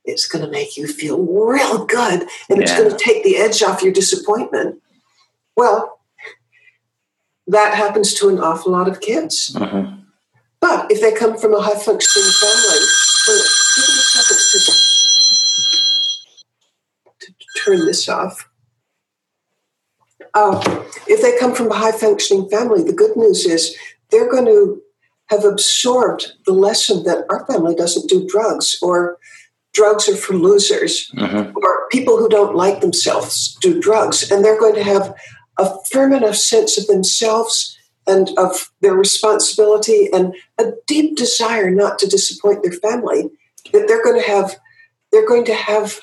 it's 0.04 0.26
going 0.26 0.44
to 0.44 0.50
make 0.50 0.76
you 0.76 0.86
feel 0.86 1.20
real 1.22 1.84
good 1.84 2.22
and 2.48 2.58
yeah. 2.58 2.62
it's 2.62 2.76
going 2.76 2.90
to 2.90 2.96
take 2.96 3.24
the 3.24 3.36
edge 3.36 3.62
off 3.62 3.82
your 3.82 3.92
disappointment. 3.92 4.80
Well, 5.56 6.00
that 7.46 7.74
happens 7.74 8.14
to 8.14 8.28
an 8.28 8.38
awful 8.38 8.72
lot 8.72 8.88
of 8.88 9.00
kids. 9.00 9.52
Mm-hmm. 9.54 10.02
But 10.60 10.90
if 10.90 11.00
they 11.00 11.12
come 11.12 11.36
from 11.38 11.54
a 11.54 11.60
high 11.60 11.78
functioning 11.78 12.28
family, 12.40 12.78
give 13.26 13.36
me 13.36 13.94
a 13.94 14.02
second 14.02 14.38
to, 17.20 17.26
to 17.26 17.34
turn 17.64 17.86
this 17.86 18.08
off. 18.08 18.48
Uh, 20.36 20.84
if 21.06 21.22
they 21.22 21.36
come 21.38 21.54
from 21.54 21.70
a 21.70 21.74
high 21.74 21.92
functioning 21.92 22.46
family, 22.50 22.82
the 22.82 22.92
good 22.92 23.16
news 23.16 23.46
is 23.46 23.74
they're 24.10 24.30
going 24.30 24.44
to 24.44 24.82
have 25.30 25.44
absorbed 25.44 26.32
the 26.44 26.52
lesson 26.52 27.04
that 27.04 27.24
our 27.30 27.46
family 27.46 27.74
doesn't 27.74 28.08
do 28.08 28.26
drugs 28.28 28.78
or 28.82 29.16
drugs 29.72 30.08
are 30.10 30.16
for 30.16 30.34
losers. 30.34 31.10
Mm-hmm. 31.16 31.56
or 31.56 31.88
people 31.90 32.18
who 32.18 32.28
don't 32.28 32.54
like 32.54 32.80
themselves 32.80 33.56
do 33.62 33.80
drugs. 33.80 34.30
And 34.30 34.44
they're 34.44 34.60
going 34.60 34.74
to 34.74 34.84
have 34.84 35.14
a 35.58 35.70
firm 35.90 36.12
enough 36.12 36.36
sense 36.36 36.76
of 36.76 36.86
themselves 36.86 37.78
and 38.06 38.28
of 38.36 38.70
their 38.82 38.94
responsibility 38.94 40.08
and 40.12 40.34
a 40.58 40.72
deep 40.86 41.16
desire 41.16 41.70
not 41.70 41.98
to 42.00 42.06
disappoint 42.06 42.62
their 42.62 42.72
family. 42.72 43.30
That 43.72 43.88
they're 43.88 44.04
going 44.04 44.20
to 44.20 44.28
have 44.28 44.56
they're 45.12 45.26
going 45.26 45.46
to 45.46 45.54
have 45.54 46.00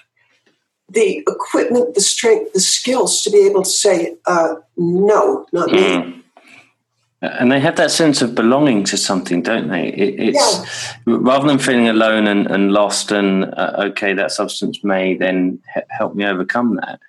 the 0.90 1.24
equipment 1.28 1.94
the 1.96 2.02
strength 2.02 2.54
the 2.54 2.60
skills 2.60 3.22
to 3.22 3.32
be 3.32 3.46
able 3.46 3.64
to 3.64 3.70
say 3.70 4.16
uh, 4.26 4.56
no 4.78 5.46
not 5.52 5.72
me 5.72 5.82
mm. 5.82 6.24
And 7.24 7.50
they 7.50 7.62
have 7.62 7.78
that 7.78 7.90
sense 7.90 8.22
of 8.22 8.36
belonging 8.36 8.84
to 8.84 8.98
something, 8.98 9.42
don't 9.42 9.70
they? 9.70 9.88
It, 9.88 10.20
it's 10.20 10.98
yeah. 11.08 11.16
rather 11.20 11.48
than 11.48 11.58
feeling 11.58 11.88
alone 11.88 12.28
and, 12.28 12.48
and 12.48 12.74
lost, 12.74 13.14
and 13.14 13.46
uh, 13.46 13.76
okay, 13.78 14.14
that 14.14 14.34
substance 14.34 14.84
may 14.84 15.16
then 15.16 15.62
he- 15.74 15.82
help 15.90 16.16
me 16.16 16.26
overcome 16.26 16.76
that. 16.76 17.00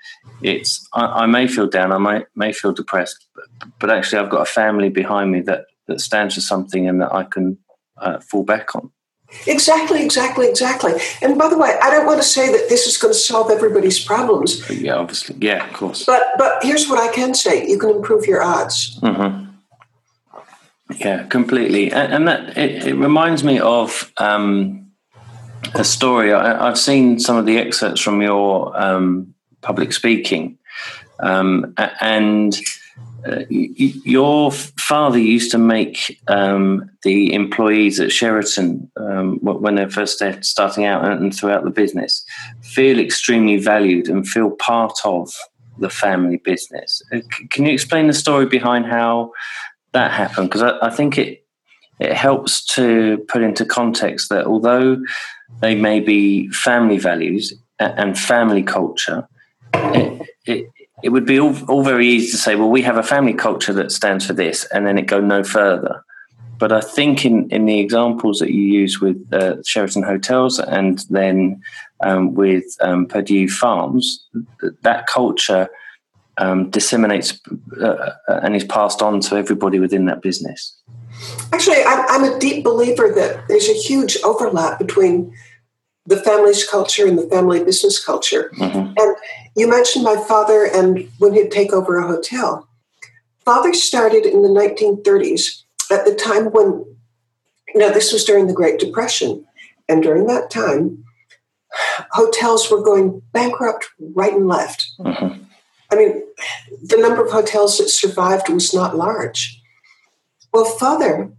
It's 0.40 0.88
I, 0.92 1.04
I, 1.04 1.26
may 1.26 1.48
feel 1.48 1.66
down, 1.66 1.90
I 1.90 1.98
might 1.98 2.26
may 2.36 2.52
feel 2.52 2.72
depressed, 2.72 3.26
but, 3.34 3.68
but, 3.80 3.90
actually, 3.90 4.20
I've 4.20 4.30
got 4.30 4.42
a 4.42 4.50
family 4.50 4.88
behind 4.88 5.32
me 5.32 5.40
that 5.42 5.66
that 5.88 6.00
stands 6.00 6.36
for 6.36 6.40
something 6.40 6.88
and 6.88 7.00
that 7.00 7.12
I 7.12 7.24
can 7.24 7.58
uh, 7.96 8.20
fall 8.20 8.44
back 8.44 8.76
on. 8.76 8.92
Exactly, 9.46 10.02
exactly, 10.02 10.48
exactly. 10.48 10.92
And 11.22 11.38
by 11.38 11.48
the 11.48 11.58
way, 11.58 11.76
I 11.82 11.90
don't 11.90 12.06
want 12.06 12.20
to 12.20 12.26
say 12.26 12.50
that 12.50 12.68
this 12.68 12.86
is 12.86 12.96
going 12.96 13.12
to 13.12 13.18
solve 13.18 13.50
everybody's 13.50 14.02
problems. 14.02 14.68
Yeah, 14.70 14.94
obviously, 14.94 15.36
yeah, 15.40 15.66
of 15.66 15.72
course. 15.74 16.04
But 16.04 16.22
but 16.38 16.62
here's 16.62 16.88
what 16.88 16.98
I 16.98 17.12
can 17.12 17.34
say: 17.34 17.66
you 17.66 17.78
can 17.78 17.90
improve 17.90 18.26
your 18.26 18.42
odds. 18.42 18.98
Mm-hmm. 19.00 19.44
Yeah, 20.96 21.24
completely. 21.24 21.92
And, 21.92 22.12
and 22.12 22.28
that 22.28 22.56
it, 22.56 22.86
it, 22.86 22.94
reminds 22.94 23.42
me 23.42 23.58
of 23.58 24.12
um, 24.18 24.90
a 25.74 25.84
story. 25.84 26.32
I, 26.32 26.66
have 26.66 26.78
seen 26.78 27.18
some 27.18 27.36
of 27.36 27.46
the 27.46 27.58
excerpts 27.58 28.00
from 28.00 28.22
your 28.22 28.78
um, 28.80 29.34
public 29.60 29.92
speaking, 29.92 30.58
um, 31.20 31.74
and 32.00 32.58
uh, 33.26 33.44
your 33.48 34.52
father 34.52 35.18
used 35.18 35.50
to 35.50 35.58
make 35.58 36.20
um, 36.28 36.90
the 37.02 37.32
employees 37.32 37.98
at 37.98 38.12
Sheraton, 38.12 38.90
um, 38.96 39.38
when 39.40 39.76
they're 39.76 39.88
first 39.88 40.22
starting 40.42 40.84
out 40.84 41.04
and 41.04 41.34
throughout 41.34 41.64
the 41.64 41.70
business, 41.70 42.24
feel 42.62 42.98
extremely 42.98 43.56
valued 43.56 44.08
and 44.08 44.28
feel 44.28 44.50
part 44.50 44.98
of 45.04 45.32
the 45.78 45.90
family 45.90 46.36
business. 46.36 47.02
Uh, 47.12 47.20
can 47.50 47.64
you 47.64 47.72
explain 47.72 48.06
the 48.06 48.12
story 48.12 48.46
behind 48.46 48.86
how 48.86 49.32
that 49.92 50.10
happened? 50.10 50.48
because 50.48 50.62
I, 50.62 50.78
I, 50.86 50.90
think 50.90 51.18
it 51.18 51.44
it 51.98 52.12
helps 52.12 52.64
to 52.74 53.24
put 53.28 53.42
into 53.42 53.64
context 53.64 54.28
that 54.28 54.46
although 54.46 55.02
they 55.60 55.74
may 55.74 56.00
be 56.00 56.48
family 56.50 56.98
values 56.98 57.54
and 57.78 58.18
family 58.18 58.62
culture, 58.62 59.26
it, 59.72 60.28
it, 60.46 60.66
it 61.04 61.10
would 61.10 61.26
be 61.26 61.38
all, 61.38 61.54
all 61.66 61.84
very 61.84 62.06
easy 62.08 62.30
to 62.30 62.36
say, 62.36 62.56
well, 62.56 62.70
we 62.70 62.82
have 62.82 62.96
a 62.96 63.02
family 63.02 63.34
culture 63.34 63.72
that 63.74 63.92
stands 63.92 64.26
for 64.26 64.32
this, 64.32 64.66
and 64.72 64.86
then 64.86 64.98
it 64.98 65.06
go 65.06 65.20
no 65.20 65.44
further. 65.44 66.04
But 66.58 66.72
I 66.72 66.80
think 66.80 67.24
in, 67.24 67.48
in 67.50 67.66
the 67.66 67.78
examples 67.78 68.38
that 68.38 68.50
you 68.50 68.62
use 68.62 69.00
with 69.00 69.18
uh, 69.32 69.62
Sheraton 69.64 70.02
Hotels 70.02 70.58
and 70.58 71.04
then 71.10 71.60
um, 72.02 72.34
with 72.34 72.64
um, 72.80 73.06
Perdue 73.06 73.48
Farms, 73.48 74.26
that 74.82 75.06
culture– 75.06 75.68
um, 76.38 76.70
disseminates 76.70 77.40
uh, 77.80 77.86
uh, 77.86 78.40
and 78.42 78.56
is 78.56 78.64
passed 78.64 79.02
on 79.02 79.20
to 79.20 79.36
everybody 79.36 79.78
within 79.78 80.06
that 80.06 80.22
business? 80.22 80.76
Actually, 81.52 81.82
I'm, 81.84 82.24
a 82.24 82.38
deep 82.38 82.64
believer 82.64 83.12
that 83.14 83.46
there's 83.48 83.68
a 83.68 83.74
huge 83.74 84.16
overlap 84.24 84.78
between 84.78 85.32
the 86.06 86.16
family's 86.22 86.68
culture 86.68 87.06
and 87.06 87.18
the 87.18 87.28
family 87.28 87.64
business 87.64 88.04
culture. 88.04 88.52
Mm-hmm. 88.56 88.92
And 88.96 89.16
you 89.56 89.68
mentioned 89.68 90.04
my 90.04 90.16
father 90.16 90.64
and 90.64 91.08
when 91.18 91.32
he'd 91.34 91.50
take 91.50 91.72
over 91.72 91.96
a 91.96 92.06
hotel. 92.06 92.68
Father 93.44 93.74
started 93.74 94.24
in 94.26 94.42
the 94.42 94.48
1930s 94.48 95.62
at 95.90 96.04
the 96.04 96.14
time 96.14 96.46
when, 96.46 96.84
now 97.74 97.90
this 97.90 98.12
was 98.12 98.24
during 98.24 98.46
the 98.46 98.54
Great 98.54 98.80
Depression, 98.80 99.46
and 99.88 100.02
during 100.02 100.26
that 100.26 100.50
time, 100.50 101.04
hotels 102.12 102.70
were 102.70 102.82
going 102.82 103.20
bankrupt 103.32 103.86
right 103.98 104.32
and 104.32 104.48
left. 104.48 104.86
Mm-hmm. 104.98 105.42
I 105.90 105.96
mean, 105.96 106.22
the 106.82 106.96
number 106.96 107.24
of 107.24 107.30
hotels 107.30 107.78
that 107.78 107.88
survived 107.88 108.48
was 108.48 108.72
not 108.72 108.96
large. 108.96 109.60
Well, 110.52 110.64
father, 110.64 111.30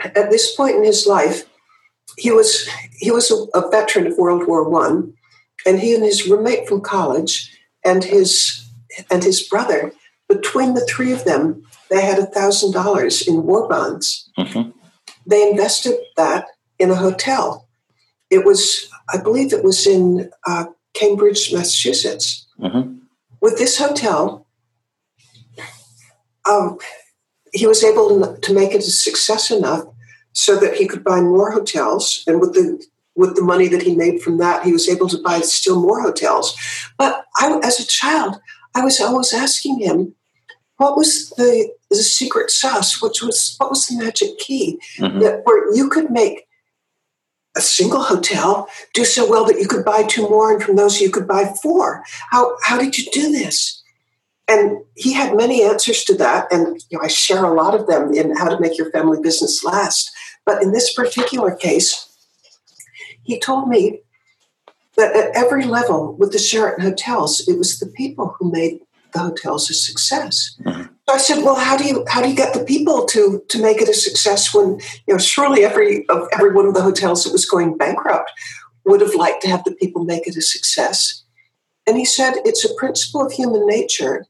at 0.00 0.30
this 0.30 0.54
point 0.54 0.76
in 0.76 0.84
his 0.84 1.06
life, 1.06 1.44
he 2.16 2.30
was 2.30 2.68
he 2.92 3.10
was 3.10 3.30
a, 3.30 3.58
a 3.58 3.70
veteran 3.70 4.06
of 4.06 4.18
World 4.18 4.46
War 4.46 4.68
One, 4.68 5.12
and 5.66 5.80
he 5.80 5.94
and 5.94 6.04
his 6.04 6.26
roommate 6.26 6.68
from 6.68 6.80
college 6.80 7.52
and 7.84 8.02
his 8.04 8.66
and 9.10 9.22
his 9.22 9.42
brother, 9.42 9.92
between 10.28 10.74
the 10.74 10.86
three 10.86 11.12
of 11.12 11.24
them, 11.24 11.62
they 11.90 12.00
had 12.00 12.18
a 12.18 12.26
thousand 12.26 12.72
dollars 12.72 13.26
in 13.26 13.44
war 13.44 13.68
bonds. 13.68 14.30
Mm-hmm. 14.38 14.70
They 15.26 15.48
invested 15.50 15.96
that 16.16 16.46
in 16.78 16.90
a 16.90 16.96
hotel. 16.96 17.68
It 18.30 18.44
was, 18.44 18.88
I 19.12 19.18
believe, 19.18 19.52
it 19.52 19.64
was 19.64 19.86
in 19.86 20.30
uh, 20.46 20.66
Cambridge, 20.94 21.52
Massachusetts. 21.52 22.46
Mm-hmm. 22.60 22.98
With 23.40 23.58
this 23.58 23.78
hotel, 23.78 24.46
um, 26.48 26.78
he 27.52 27.66
was 27.66 27.84
able 27.84 28.08
to, 28.08 28.40
to 28.40 28.54
make 28.54 28.72
it 28.72 28.80
a 28.80 28.82
success 28.82 29.50
enough 29.50 29.84
so 30.36 30.54
that 30.60 30.74
he 30.74 30.86
could 30.86 31.02
buy 31.02 31.20
more 31.22 31.50
hotels, 31.50 32.22
and 32.26 32.40
with 32.40 32.52
the 32.52 32.84
with 33.14 33.34
the 33.34 33.42
money 33.42 33.68
that 33.68 33.80
he 33.80 33.96
made 33.96 34.20
from 34.20 34.36
that, 34.36 34.62
he 34.62 34.72
was 34.72 34.88
able 34.88 35.08
to 35.08 35.22
buy 35.22 35.40
still 35.40 35.80
more 35.80 36.02
hotels. 36.02 36.54
But 36.98 37.24
I, 37.38 37.58
as 37.64 37.80
a 37.80 37.86
child, 37.86 38.38
I 38.74 38.84
was 38.84 39.00
always 39.00 39.32
asking 39.32 39.80
him, 39.80 40.14
what 40.76 40.94
was 40.94 41.30
the, 41.30 41.72
the 41.88 41.96
secret 41.96 42.50
sauce? 42.50 43.00
Which 43.00 43.22
was 43.22 43.54
what 43.56 43.70
was 43.70 43.86
the 43.86 43.96
magic 43.96 44.38
key 44.38 44.78
mm-hmm. 44.98 45.20
that 45.20 45.40
where 45.44 45.74
you 45.74 45.88
could 45.88 46.10
make 46.10 46.46
a 47.56 47.62
single 47.62 48.02
hotel 48.02 48.68
do 48.92 49.06
so 49.06 49.26
well 49.26 49.46
that 49.46 49.58
you 49.58 49.66
could 49.66 49.86
buy 49.86 50.02
two 50.02 50.28
more, 50.28 50.52
and 50.52 50.62
from 50.62 50.76
those 50.76 51.00
you 51.00 51.10
could 51.10 51.26
buy 51.26 51.54
four. 51.62 52.04
How 52.30 52.54
how 52.62 52.78
did 52.78 52.98
you 52.98 53.10
do 53.10 53.32
this? 53.32 53.82
And 54.48 54.84
he 54.94 55.14
had 55.14 55.34
many 55.34 55.64
answers 55.64 56.04
to 56.04 56.14
that, 56.16 56.52
and 56.52 56.84
you 56.90 56.98
know, 56.98 57.04
I 57.04 57.08
share 57.08 57.44
a 57.44 57.54
lot 57.54 57.74
of 57.74 57.86
them 57.86 58.12
in 58.12 58.36
how 58.36 58.48
to 58.50 58.60
make 58.60 58.76
your 58.76 58.90
family 58.90 59.18
business 59.22 59.64
last. 59.64 60.10
But 60.46 60.62
in 60.62 60.72
this 60.72 60.94
particular 60.94 61.54
case, 61.54 62.08
he 63.24 63.38
told 63.38 63.68
me 63.68 64.00
that 64.96 65.14
at 65.14 65.36
every 65.36 65.64
level 65.64 66.14
with 66.14 66.32
the 66.32 66.38
Sheraton 66.38 66.84
hotels, 66.84 67.46
it 67.46 67.58
was 67.58 67.78
the 67.78 67.86
people 67.86 68.34
who 68.38 68.50
made 68.50 68.80
the 69.12 69.18
hotels 69.18 69.68
a 69.68 69.74
success. 69.74 70.56
Mm-hmm. 70.64 70.82
So 71.08 71.14
I 71.14 71.18
said, 71.18 71.44
"Well, 71.44 71.56
how 71.56 71.76
do 71.76 71.84
you 71.84 72.04
how 72.08 72.22
do 72.22 72.28
you 72.28 72.36
get 72.36 72.54
the 72.54 72.64
people 72.64 73.04
to 73.06 73.42
to 73.48 73.62
make 73.62 73.80
it 73.80 73.88
a 73.88 73.94
success 73.94 74.54
when 74.54 74.80
you 75.06 75.14
know 75.14 75.18
surely 75.18 75.64
every 75.64 76.08
of 76.08 76.28
every 76.32 76.52
one 76.52 76.66
of 76.66 76.74
the 76.74 76.82
hotels 76.82 77.24
that 77.24 77.32
was 77.32 77.44
going 77.44 77.76
bankrupt 77.76 78.30
would 78.84 79.00
have 79.00 79.14
liked 79.14 79.42
to 79.42 79.48
have 79.48 79.64
the 79.64 79.72
people 79.72 80.04
make 80.04 80.26
it 80.26 80.36
a 80.36 80.42
success?" 80.42 81.22
And 81.86 81.96
he 81.96 82.04
said, 82.04 82.34
"It's 82.44 82.64
a 82.64 82.74
principle 82.74 83.24
of 83.24 83.32
human 83.32 83.66
nature 83.66 84.26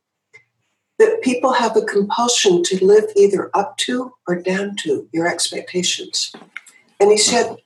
that 0.99 1.21
people 1.23 1.53
have 1.53 1.77
a 1.77 1.83
compulsion 1.83 2.63
to 2.65 2.85
live 2.85 3.05
either 3.17 3.51
up 3.55 3.77
to 3.79 4.13
or 4.27 4.37
down 4.41 4.77
to 4.77 5.09
your 5.13 5.27
expectations." 5.27 6.33
And 7.01 7.11
he 7.11 7.19
said, 7.19 7.57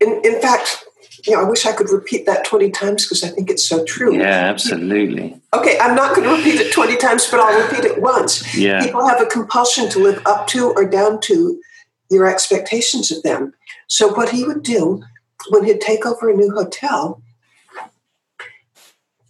"In, 0.00 0.20
in 0.24 0.40
fact." 0.40 0.84
you 1.26 1.34
know, 1.34 1.40
I 1.40 1.48
wish 1.48 1.66
I 1.66 1.72
could 1.72 1.90
repeat 1.90 2.26
that 2.26 2.44
20 2.44 2.70
times 2.70 3.04
because 3.04 3.22
I 3.22 3.28
think 3.28 3.48
it's 3.48 3.66
so 3.68 3.84
true. 3.84 4.16
Yeah, 4.16 4.24
absolutely. 4.24 5.40
Okay, 5.54 5.78
I'm 5.78 5.94
not 5.94 6.16
going 6.16 6.28
to 6.28 6.34
repeat 6.34 6.60
it 6.60 6.72
20 6.72 6.96
times, 6.96 7.30
but 7.30 7.38
I'll 7.38 7.62
repeat 7.62 7.84
it 7.84 8.00
once. 8.00 8.56
Yeah. 8.56 8.84
People 8.84 9.06
have 9.06 9.20
a 9.20 9.26
compulsion 9.26 9.88
to 9.90 10.00
live 10.00 10.20
up 10.26 10.46
to 10.48 10.70
or 10.72 10.84
down 10.84 11.20
to 11.22 11.60
your 12.10 12.26
expectations 12.26 13.12
of 13.12 13.22
them. 13.22 13.52
So, 13.88 14.12
what 14.12 14.30
he 14.30 14.44
would 14.44 14.62
do 14.62 15.02
when 15.50 15.64
he'd 15.64 15.80
take 15.80 16.04
over 16.04 16.28
a 16.28 16.36
new 16.36 16.50
hotel, 16.50 17.22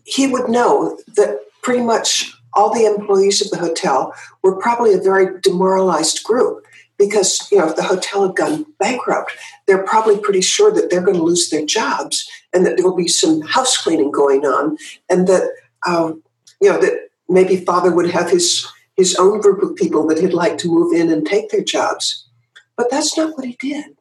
he 0.04 0.26
would 0.26 0.48
know 0.48 0.98
that 1.16 1.40
pretty 1.62 1.82
much 1.82 2.34
all 2.54 2.72
the 2.72 2.86
employees 2.86 3.40
of 3.40 3.50
the 3.50 3.58
hotel 3.58 4.14
were 4.42 4.56
probably 4.56 4.94
a 4.94 5.00
very 5.00 5.40
demoralized 5.40 6.22
group 6.24 6.64
because 6.98 7.48
you 7.50 7.58
know 7.58 7.68
if 7.68 7.76
the 7.76 7.82
hotel 7.82 8.26
had 8.26 8.36
gone 8.36 8.66
bankrupt 8.78 9.32
they're 9.66 9.84
probably 9.84 10.18
pretty 10.18 10.40
sure 10.40 10.70
that 10.72 10.90
they're 10.90 11.02
going 11.02 11.16
to 11.16 11.22
lose 11.22 11.50
their 11.50 11.64
jobs 11.64 12.28
and 12.52 12.64
that 12.66 12.76
there 12.76 12.86
will 12.86 12.96
be 12.96 13.08
some 13.08 13.40
house 13.42 13.76
cleaning 13.76 14.10
going 14.10 14.44
on 14.44 14.76
and 15.08 15.26
that 15.26 15.50
um, 15.86 16.22
you 16.60 16.70
know 16.70 16.78
that 16.80 17.08
maybe 17.28 17.64
father 17.64 17.94
would 17.94 18.10
have 18.10 18.30
his 18.30 18.66
his 18.96 19.16
own 19.16 19.40
group 19.40 19.62
of 19.62 19.76
people 19.76 20.06
that 20.06 20.18
he'd 20.18 20.34
like 20.34 20.58
to 20.58 20.68
move 20.68 20.92
in 20.92 21.10
and 21.10 21.26
take 21.26 21.50
their 21.50 21.64
jobs. 21.64 22.28
But 22.76 22.90
that's 22.90 23.16
not 23.16 23.36
what 23.36 23.46
he 23.46 23.56
did. 23.58 23.96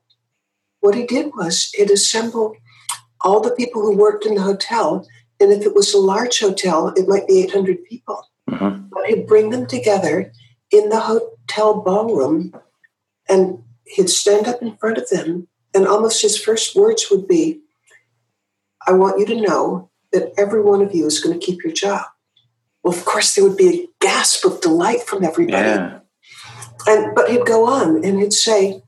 What 0.81 0.95
he 0.95 1.05
did 1.05 1.31
was 1.35 1.71
it 1.77 1.89
assembled 1.89 2.57
all 3.21 3.39
the 3.39 3.55
people 3.55 3.81
who 3.81 3.95
worked 3.95 4.25
in 4.25 4.35
the 4.35 4.41
hotel 4.41 5.07
and 5.39 5.51
if 5.51 5.63
it 5.63 5.75
was 5.75 5.93
a 5.93 5.99
large 5.99 6.39
hotel 6.39 6.91
it 6.95 7.07
might 7.07 7.27
be 7.27 7.43
800 7.43 7.83
people 7.85 8.27
mm-hmm. 8.51 9.05
he'd 9.07 9.27
bring 9.27 9.49
them 9.49 9.65
together 9.65 10.31
in 10.71 10.89
the 10.89 10.99
hotel 10.99 11.81
ballroom 11.81 12.53
and 13.29 13.63
he'd 13.85 14.09
stand 14.09 14.47
up 14.47 14.61
in 14.61 14.77
front 14.77 14.97
of 14.97 15.09
them, 15.09 15.47
and 15.73 15.87
almost 15.87 16.21
his 16.21 16.37
first 16.37 16.75
words 16.75 17.07
would 17.11 17.27
be, 17.27 17.61
I 18.87 18.93
want 18.93 19.19
you 19.19 19.25
to 19.27 19.41
know 19.41 19.89
that 20.11 20.33
every 20.37 20.61
one 20.61 20.81
of 20.81 20.93
you 20.93 21.05
is 21.05 21.19
going 21.19 21.39
to 21.39 21.45
keep 21.45 21.63
your 21.63 21.73
job. 21.73 22.05
Well, 22.83 22.93
of 22.93 23.05
course, 23.05 23.35
there 23.35 23.43
would 23.43 23.57
be 23.57 23.69
a 23.69 23.87
gasp 23.99 24.43
of 24.45 24.61
delight 24.61 25.03
from 25.03 25.23
everybody. 25.23 25.67
Yeah. 25.67 25.99
And 26.87 27.13
but 27.15 27.29
he'd 27.29 27.45
go 27.45 27.67
on 27.67 28.03
and 28.03 28.19
he'd 28.19 28.33
say 28.33 28.81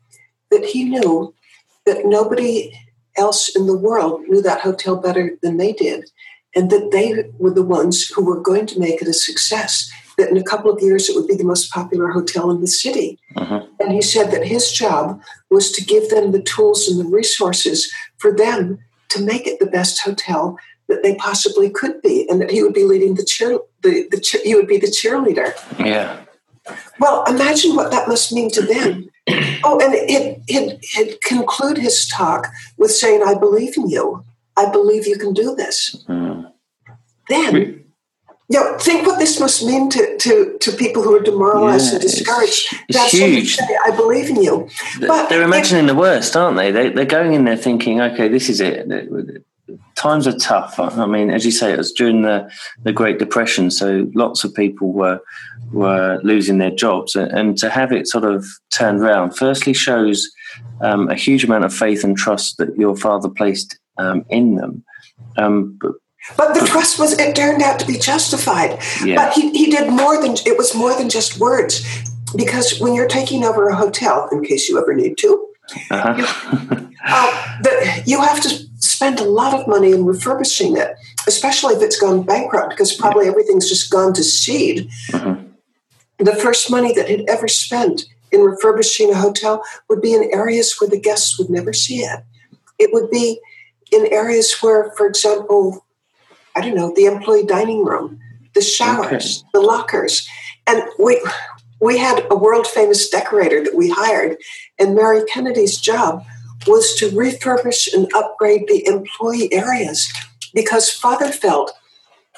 that 0.50 0.66
he 0.66 0.86
knew 0.86 1.34
that 1.86 2.06
nobody 2.06 2.74
else 3.18 3.56
in 3.56 3.68
the 3.68 3.78
world 3.78 4.22
knew 4.28 4.42
that 4.42 4.62
hotel 4.62 4.96
better 4.96 5.38
than 5.44 5.58
they 5.58 5.74
did, 5.74 6.10
and 6.56 6.70
that 6.70 6.92
they 6.92 7.30
were 7.38 7.52
the 7.52 7.64
ones 7.64 8.08
who 8.08 8.24
were 8.24 8.40
going 8.40 8.66
to 8.68 8.80
make 8.80 9.02
it 9.02 9.08
a 9.08 9.14
success 9.14 9.92
that 10.18 10.30
in 10.30 10.38
a 10.38 10.44
couple 10.44 10.72
of 10.72 10.82
years 10.82 11.10
it 11.10 11.16
would 11.16 11.28
be 11.28 11.36
the 11.36 11.44
most 11.44 11.72
popular 11.72 12.12
hotel 12.12 12.52
in 12.52 12.62
the 12.62 12.68
city. 12.68 13.20
Uh-huh. 13.36 13.66
And 13.80 13.92
he 13.92 14.02
said 14.02 14.32
that 14.32 14.46
his 14.46 14.72
job 14.72 15.22
was 15.50 15.72
to 15.72 15.84
give 15.84 16.10
them 16.10 16.32
the 16.32 16.42
tools 16.42 16.88
and 16.88 17.00
the 17.00 17.10
resources 17.10 17.92
for 18.18 18.36
them 18.36 18.80
to 19.10 19.22
make 19.22 19.48
it 19.48 19.60
the 19.60 19.66
best 19.66 20.02
hotel 20.02 20.58
that 20.88 21.04
they 21.04 21.16
possibly 21.16 21.70
could 21.70 22.02
be, 22.02 22.28
and 22.30 22.42
that 22.42 22.52
he 22.52 22.62
would 22.62 22.74
be 22.74 22.84
leading 22.84 23.16
the 23.16 23.24
cheer. 23.24 23.58
The, 23.82 24.08
the 24.12 24.20
cheer, 24.20 24.42
he 24.44 24.54
would 24.54 24.68
be 24.68 24.78
the 24.78 24.88
cheerleader. 24.88 25.54
Yeah. 25.80 26.20
Well, 27.00 27.24
imagine 27.26 27.76
what 27.76 27.92
that 27.92 28.08
must 28.08 28.34
mean 28.34 28.52
to 28.52 28.62
them. 28.62 29.10
oh, 29.64 29.80
and 29.82 29.94
it 29.94 30.42
it 30.48 30.80
it 30.98 31.22
conclude 31.22 31.78
his 31.78 32.08
talk 32.08 32.48
with 32.78 32.92
saying, 32.92 33.24
"I 33.26 33.34
believe 33.34 33.78
in 33.78 33.90
you. 33.90 34.26
I 34.58 34.70
believe 34.70 35.08
you 35.08 35.18
can 35.18 35.34
do 35.34 35.56
this." 35.56 36.04
Mm. 36.08 36.52
Then 37.30 37.84
you 38.50 38.60
know, 38.60 38.78
think 38.78 39.08
what 39.08 39.20
this 39.20 39.40
must 39.40 39.64
mean 39.64 39.90
to, 39.90 40.18
to, 40.18 40.58
to 40.60 40.72
people 40.74 41.02
who 41.02 41.16
are 41.16 41.22
demoralized 41.22 41.88
yeah, 41.88 41.94
and 41.94 42.02
discouraged. 42.02 42.52
It's, 42.52 42.74
it's 42.90 42.98
That's 42.98 43.12
huge. 43.12 43.56
Say, 43.56 43.78
I 43.86 43.92
believe 43.96 44.30
in 44.30 44.42
you. 44.44 44.70
But 45.00 45.30
they're 45.30 45.44
imagining 45.44 45.88
the 45.88 45.96
worst, 45.96 46.36
aren't 46.36 46.58
they? 46.58 46.70
they? 46.70 46.90
They're 46.90 47.06
going 47.06 47.34
in 47.34 47.46
there 47.46 47.58
thinking, 47.58 48.02
okay, 48.02 48.28
this 48.28 48.50
is 48.50 48.60
it. 48.60 48.88
Times 49.96 50.28
are 50.28 50.38
tough. 50.38 50.78
I 50.78 51.06
mean, 51.06 51.32
as 51.32 51.46
you 51.46 51.52
say, 51.52 51.72
it 51.72 51.78
was 51.78 51.94
during 51.94 52.24
the, 52.24 52.52
the 52.84 52.92
Great 52.92 53.18
Depression, 53.18 53.72
so 53.72 54.08
lots 54.14 54.44
of 54.44 54.54
people 54.54 54.92
were 54.92 55.20
were 55.72 56.20
losing 56.22 56.60
their 56.60 56.70
jobs, 56.70 57.16
and 57.16 57.58
to 57.58 57.68
have 57.68 57.92
it 57.92 58.08
sort 58.08 58.26
of 58.26 58.46
turned 58.70 59.00
around, 59.00 59.36
firstly 59.36 59.74
shows 59.74 60.30
um, 60.82 61.10
a 61.10 61.16
huge 61.16 61.44
amount 61.44 61.64
of 61.64 61.74
faith 61.74 62.04
and 62.04 62.16
trust 62.16 62.58
that 62.58 62.76
your 62.76 62.96
father 62.96 63.30
placed 63.30 63.80
um, 63.98 64.26
in 64.30 64.56
them. 64.56 64.84
Um, 65.38 65.78
but 65.82 65.94
but 66.38 66.54
the 66.54 66.66
trust 66.66 67.00
was, 67.00 67.18
it 67.20 67.36
turned 67.36 67.62
out 67.62 67.80
to 67.80 67.86
be 67.86 67.98
justified. 67.98 68.80
Yeah. 69.04 69.16
But 69.16 69.34
he, 69.34 69.52
he 69.52 69.70
did 69.70 69.90
more 69.92 70.22
than, 70.22 70.36
it 70.46 70.58
was 70.58 70.74
more 70.74 70.96
than 70.96 71.10
just 71.10 71.38
words. 71.38 71.86
Because 72.36 72.80
when 72.80 72.94
you're 72.94 73.08
taking 73.08 73.44
over 73.44 73.68
a 73.68 73.76
hotel, 73.76 74.30
in 74.32 74.44
case 74.44 74.70
you 74.70 74.80
ever 74.80 74.94
need 74.94 75.18
to, 75.20 75.48
uh-huh. 75.92 76.16
you, 76.18 76.88
uh, 77.06 77.62
the, 77.62 78.04
you 78.06 78.22
have 78.22 78.42
to 78.42 78.50
spend 78.80 79.20
a 79.20 79.26
lot 79.26 79.54
of 79.54 79.68
money 79.68 79.92
in 79.92 80.06
refurbishing 80.06 80.78
it, 80.78 80.96
especially 81.28 81.76
if 81.76 81.82
it's 81.82 82.00
gone 82.00 82.24
bankrupt, 82.24 82.70
because 82.70 82.96
probably 82.96 83.28
everything's 83.28 83.68
just 83.68 83.92
gone 83.92 84.14
to 84.14 84.24
seed. 84.24 84.90
Uh-huh. 85.14 85.36
The 86.20 86.36
first 86.36 86.72
money 86.72 86.94
that 86.94 87.10
he'd 87.10 87.30
ever 87.30 87.48
spent 87.48 88.06
in 88.32 88.42
refurbishing 88.42 89.12
a 89.12 89.18
hotel 89.18 89.64
would 89.90 90.02
be 90.02 90.14
in 90.14 90.30
areas 90.32 90.80
where 90.80 90.90
the 90.90 91.00
guests 91.00 91.38
would 91.38 91.50
never 91.50 91.74
see 91.74 92.00
it. 92.00 92.24
It 92.80 92.92
would 92.94 93.12
be 93.12 93.40
in 93.94 94.12
areas 94.12 94.54
where, 94.62 94.92
for 94.98 95.06
example, 95.06 95.86
I 96.56 96.62
don't 96.62 96.76
know, 96.76 96.94
the 96.96 97.06
employee 97.06 97.46
dining 97.46 97.86
room, 97.86 98.20
the 98.54 98.62
showers, 98.62 99.40
okay. 99.40 99.50
the 99.54 99.62
lockers. 99.62 100.28
And 100.68 100.84
we 101.00 101.22
we 101.80 101.98
had 101.98 102.26
a 102.30 102.36
world 102.36 102.66
famous 102.66 103.10
decorator 103.10 103.64
that 103.64 103.76
we 103.76 103.90
hired, 103.90 104.38
and 104.80 104.96
Mary 104.96 105.24
Kennedy's 105.26 105.78
job 105.78 106.24
was 106.66 106.96
to 106.96 107.10
refurbish 107.10 107.94
and 107.94 108.08
upgrade 108.14 108.68
the 108.68 108.86
employee 108.86 109.52
areas 109.52 110.12
because 110.54 110.90
father 110.90 111.30
felt 111.30 111.74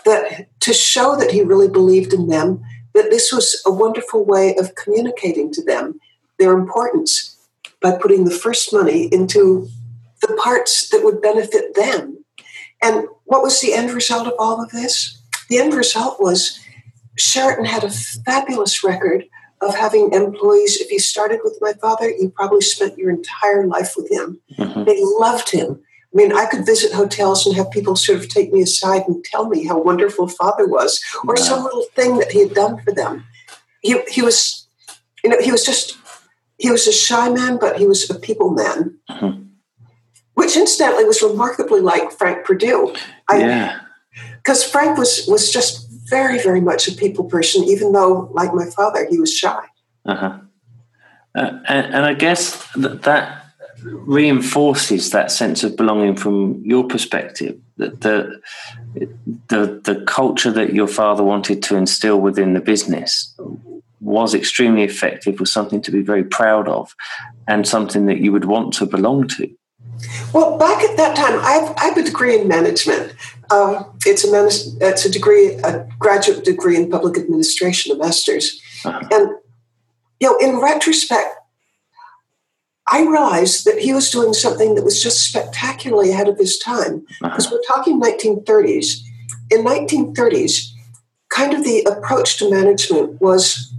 that 0.05 0.47
to 0.61 0.73
show 0.73 1.15
that 1.15 1.31
he 1.31 1.41
really 1.41 1.67
believed 1.67 2.13
in 2.13 2.27
them, 2.27 2.63
that 2.93 3.09
this 3.09 3.31
was 3.31 3.61
a 3.65 3.71
wonderful 3.71 4.25
way 4.25 4.55
of 4.55 4.73
communicating 4.75 5.51
to 5.51 5.63
them 5.63 5.99
their 6.39 6.53
importance 6.53 7.37
by 7.81 7.91
putting 7.91 8.25
the 8.25 8.31
first 8.31 8.73
money 8.73 9.09
into 9.11 9.67
the 10.25 10.39
parts 10.41 10.89
that 10.89 11.03
would 11.03 11.21
benefit 11.21 11.75
them. 11.75 12.23
And 12.81 13.07
what 13.25 13.43
was 13.43 13.61
the 13.61 13.73
end 13.73 13.91
result 13.91 14.27
of 14.27 14.33
all 14.39 14.61
of 14.61 14.71
this? 14.71 15.21
The 15.49 15.57
end 15.59 15.73
result 15.73 16.19
was 16.19 16.59
Sheraton 17.17 17.65
had 17.65 17.83
a 17.83 17.89
fabulous 17.89 18.83
record 18.83 19.25
of 19.61 19.75
having 19.75 20.11
employees. 20.11 20.77
If 20.77 20.91
you 20.91 20.99
started 20.99 21.39
with 21.43 21.57
my 21.61 21.73
father, 21.73 22.09
you 22.09 22.29
probably 22.29 22.61
spent 22.61 22.97
your 22.97 23.09
entire 23.09 23.65
life 23.65 23.93
with 23.95 24.11
him. 24.11 24.41
Mm-hmm. 24.57 24.83
They 24.83 24.99
loved 25.01 25.49
him. 25.51 25.79
I 26.13 26.17
mean, 26.17 26.33
I 26.33 26.45
could 26.45 26.65
visit 26.65 26.93
hotels 26.93 27.45
and 27.45 27.55
have 27.55 27.71
people 27.71 27.95
sort 27.95 28.19
of 28.19 28.29
take 28.29 28.51
me 28.53 28.61
aside 28.61 29.03
and 29.07 29.23
tell 29.23 29.49
me 29.49 29.65
how 29.65 29.77
wonderful 29.81 30.27
father 30.27 30.67
was, 30.67 31.01
or 31.27 31.35
some 31.35 31.63
little 31.63 31.85
thing 31.95 32.17
that 32.19 32.31
he 32.31 32.39
had 32.39 32.53
done 32.53 32.81
for 32.83 32.93
them. 32.93 33.25
He, 33.81 33.99
he 34.09 34.21
was, 34.21 34.67
you 35.23 35.29
know, 35.29 35.39
he 35.41 35.51
was 35.51 35.65
just, 35.65 35.97
he 36.57 36.71
was 36.71 36.87
a 36.87 36.93
shy 36.93 37.29
man, 37.29 37.57
but 37.59 37.77
he 37.77 37.85
was 37.85 38.09
a 38.09 38.15
people 38.17 38.51
man, 38.51 38.97
mm-hmm. 39.09 39.43
Which 40.35 40.55
incidentally 40.55 41.03
was 41.03 41.21
remarkably 41.21 41.81
like 41.81 42.11
Frank 42.11 42.45
Perdue. 42.45 42.93
I, 43.29 43.39
yeah. 43.39 43.79
Because 44.37 44.63
Frank 44.63 44.97
was 44.97 45.25
was 45.27 45.51
just 45.51 45.89
very, 46.09 46.41
very 46.41 46.61
much 46.61 46.87
a 46.87 46.91
people 46.91 47.25
person, 47.25 47.63
even 47.63 47.91
though, 47.91 48.29
like 48.33 48.53
my 48.53 48.65
father, 48.65 49.07
he 49.09 49.19
was 49.19 49.33
shy. 49.33 49.63
Uh-huh. 50.05 50.39
Uh, 51.33 51.59
and, 51.67 51.95
and 51.95 52.05
I 52.05 52.13
guess 52.13 52.71
that, 52.73 53.01
that 53.01 53.45
reinforces 53.83 55.09
that 55.11 55.31
sense 55.31 55.63
of 55.63 55.75
belonging 55.75 56.15
from 56.15 56.61
your 56.63 56.87
perspective 56.87 57.59
that 57.77 58.01
the, 58.01 58.41
the 59.49 59.81
the 59.83 60.03
culture 60.07 60.51
that 60.51 60.73
your 60.73 60.87
father 60.87 61.23
wanted 61.23 61.61
to 61.61 61.75
instill 61.75 62.21
within 62.21 62.53
the 62.53 62.61
business 62.61 63.35
was 63.99 64.33
extremely 64.33 64.83
effective 64.83 65.39
was 65.39 65.51
something 65.51 65.81
to 65.81 65.91
be 65.91 66.01
very 66.01 66.23
proud 66.23 66.67
of 66.69 66.95
and 67.47 67.67
something 67.67 68.05
that 68.05 68.19
you 68.19 68.31
would 68.31 68.45
want 68.45 68.73
to 68.73 68.85
belong 68.85 69.27
to 69.27 69.49
well 70.33 70.57
back 70.57 70.83
at 70.83 70.97
that 70.97 71.15
time 71.15 71.39
i've, 71.39 71.75
I 71.77 71.85
have 71.85 71.97
a 71.97 72.03
degree 72.03 72.39
in 72.39 72.47
management 72.47 73.13
um, 73.51 73.91
it's 74.07 74.23
a 74.23 74.31
manage, 74.31 74.55
it's 74.81 75.05
a 75.05 75.11
degree 75.11 75.53
a 75.63 75.87
graduate 75.99 76.43
degree 76.43 76.75
in 76.75 76.89
public 76.89 77.17
administration 77.17 77.91
a 77.91 77.97
master's 77.97 78.61
uh-huh. 78.83 79.07
and 79.11 79.29
you 80.19 80.29
know 80.29 80.37
in 80.37 80.61
retrospect 80.61 81.35
I 82.87 83.01
realized 83.01 83.65
that 83.65 83.79
he 83.79 83.93
was 83.93 84.11
doing 84.11 84.33
something 84.33 84.75
that 84.75 84.83
was 84.83 85.01
just 85.01 85.23
spectacularly 85.23 86.11
ahead 86.11 86.27
of 86.27 86.37
his 86.37 86.59
time. 86.59 87.05
Because 87.21 87.47
uh-huh. 87.47 87.55
we're 87.55 87.75
talking 87.75 87.99
1930s. 87.99 88.99
In 89.51 89.63
1930s, 89.63 90.71
kind 91.29 91.53
of 91.53 91.63
the 91.63 91.83
approach 91.83 92.37
to 92.37 92.49
management 92.49 93.19
was 93.21 93.73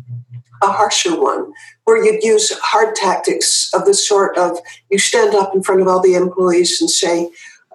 a 0.62 0.68
harsher 0.68 1.20
one, 1.20 1.52
where 1.86 2.04
you'd 2.04 2.22
use 2.22 2.52
hard 2.58 2.94
tactics 2.96 3.72
of 3.72 3.86
the 3.86 3.94
sort 3.94 4.36
of 4.36 4.58
you 4.90 4.98
stand 4.98 5.34
up 5.34 5.54
in 5.54 5.62
front 5.62 5.80
of 5.80 5.88
all 5.88 6.02
the 6.02 6.14
employees 6.14 6.80
and 6.80 6.90
say, 6.90 7.30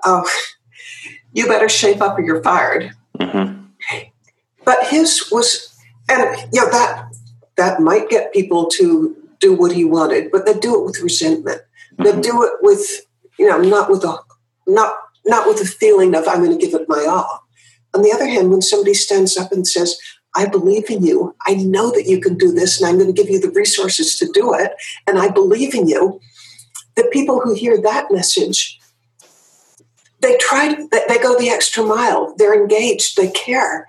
"Oh, 0.05 0.29
you 1.33 1.47
better 1.47 1.69
shape 1.69 2.01
up 2.01 2.19
or 2.19 2.21
you're 2.21 2.43
fired." 2.43 2.91
Mm-hmm. 3.19 3.63
But 4.63 4.87
his 4.87 5.29
was, 5.31 5.75
and 6.09 6.23
you 6.53 6.61
know 6.61 6.69
that 6.69 7.11
that 7.55 7.79
might 7.79 8.09
get 8.09 8.33
people 8.33 8.67
to 8.71 9.15
do 9.39 9.53
what 9.53 9.71
he 9.71 9.85
wanted, 9.85 10.29
but 10.31 10.45
they 10.45 10.53
do 10.53 10.79
it 10.79 10.85
with 10.85 11.01
resentment. 11.01 11.61
Mm-hmm. 11.93 12.03
They 12.03 12.21
do 12.21 12.43
it 12.43 12.53
with, 12.61 13.01
you 13.39 13.47
know, 13.47 13.59
not 13.59 13.89
with 13.89 14.03
a 14.03 14.19
not 14.67 14.93
not 15.25 15.47
with 15.47 15.61
a 15.61 15.65
feeling 15.65 16.15
of 16.15 16.27
I'm 16.27 16.43
going 16.43 16.57
to 16.57 16.63
give 16.63 16.79
it 16.79 16.89
my 16.89 17.05
all. 17.05 17.47
On 17.93 18.01
the 18.01 18.11
other 18.11 18.27
hand, 18.27 18.51
when 18.51 18.61
somebody 18.61 18.93
stands 18.93 19.37
up 19.37 19.51
and 19.51 19.67
says, 19.67 19.97
I 20.35 20.45
believe 20.45 20.89
in 20.89 21.05
you. 21.05 21.35
I 21.45 21.55
know 21.55 21.91
that 21.91 22.07
you 22.07 22.21
can 22.21 22.37
do 22.37 22.51
this, 22.51 22.79
and 22.79 22.87
I'm 22.87 22.97
going 22.97 23.13
to 23.13 23.21
give 23.21 23.29
you 23.29 23.39
the 23.39 23.51
resources 23.51 24.17
to 24.19 24.31
do 24.31 24.53
it. 24.53 24.71
And 25.07 25.19
I 25.19 25.29
believe 25.29 25.75
in 25.75 25.87
you. 25.87 26.19
The 26.95 27.09
people 27.11 27.41
who 27.41 27.53
hear 27.53 27.81
that 27.81 28.11
message, 28.11 28.79
they 30.21 30.37
try, 30.37 30.75
they 31.07 31.17
go 31.17 31.37
the 31.37 31.49
extra 31.49 31.83
mile. 31.83 32.33
They're 32.37 32.59
engaged, 32.59 33.17
they 33.17 33.29
care. 33.31 33.87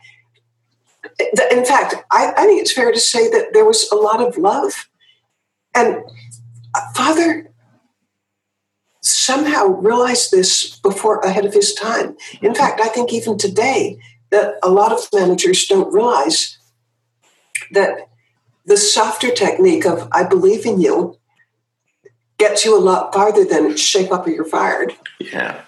In 1.50 1.64
fact, 1.64 1.94
I, 2.10 2.32
I 2.36 2.46
think 2.46 2.60
it's 2.60 2.72
fair 2.72 2.92
to 2.92 3.00
say 3.00 3.28
that 3.30 3.52
there 3.52 3.64
was 3.64 3.90
a 3.90 3.96
lot 3.96 4.20
of 4.20 4.38
love 4.38 4.88
and 5.74 6.02
uh, 6.74 6.80
Father 6.94 7.50
somehow 9.00 9.66
realized 9.66 10.30
this 10.30 10.78
before 10.78 11.18
ahead 11.20 11.44
of 11.44 11.52
his 11.52 11.74
time. 11.74 12.16
In 12.40 12.54
fact, 12.54 12.80
I 12.80 12.88
think 12.88 13.12
even 13.12 13.36
today 13.36 13.98
that 14.32 14.56
a 14.62 14.68
lot 14.68 14.92
of 14.92 15.06
managers 15.14 15.66
don't 15.66 15.92
realize 15.92 16.58
that 17.70 18.08
the 18.64 18.76
softer 18.76 19.30
technique 19.30 19.86
of 19.86 20.08
I 20.10 20.24
believe 20.24 20.66
in 20.66 20.80
you 20.80 21.18
gets 22.38 22.64
you 22.64 22.76
a 22.76 22.80
lot 22.80 23.12
farther 23.14 23.44
than 23.44 23.76
shape 23.76 24.10
up 24.10 24.26
or 24.26 24.30
you're 24.30 24.44
fired. 24.44 24.94
Yeah, 25.20 25.60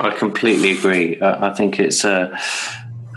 I 0.00 0.14
completely 0.16 0.70
agree. 0.70 1.20
I 1.20 1.52
think 1.52 1.78
it's 1.78 2.04
a 2.04 2.38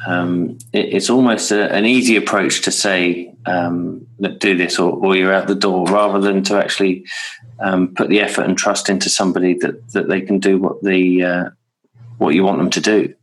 um, 0.05 0.57
it's 0.73 1.09
almost 1.09 1.51
a, 1.51 1.71
an 1.71 1.85
easy 1.85 2.17
approach 2.17 2.63
to 2.63 2.71
say 2.71 3.33
um, 3.45 4.05
do 4.39 4.57
this 4.57 4.77
or, 4.77 4.91
or, 4.91 5.15
you're 5.15 5.33
out 5.33 5.47
the 5.47 5.55
door 5.55 5.85
rather 5.85 6.19
than 6.19 6.43
to 6.43 6.61
actually 6.61 7.05
um, 7.61 7.93
put 7.95 8.09
the 8.09 8.19
effort 8.19 8.43
and 8.43 8.57
trust 8.57 8.89
into 8.89 9.09
somebody 9.09 9.53
that, 9.59 9.93
that 9.93 10.09
they 10.09 10.19
can 10.19 10.39
do 10.39 10.57
what 10.57 10.81
the 10.83 11.23
uh, 11.23 11.49
what 12.17 12.33
you 12.35 12.43
want 12.43 12.57
them 12.57 12.69
to 12.71 12.81
do 12.81 13.13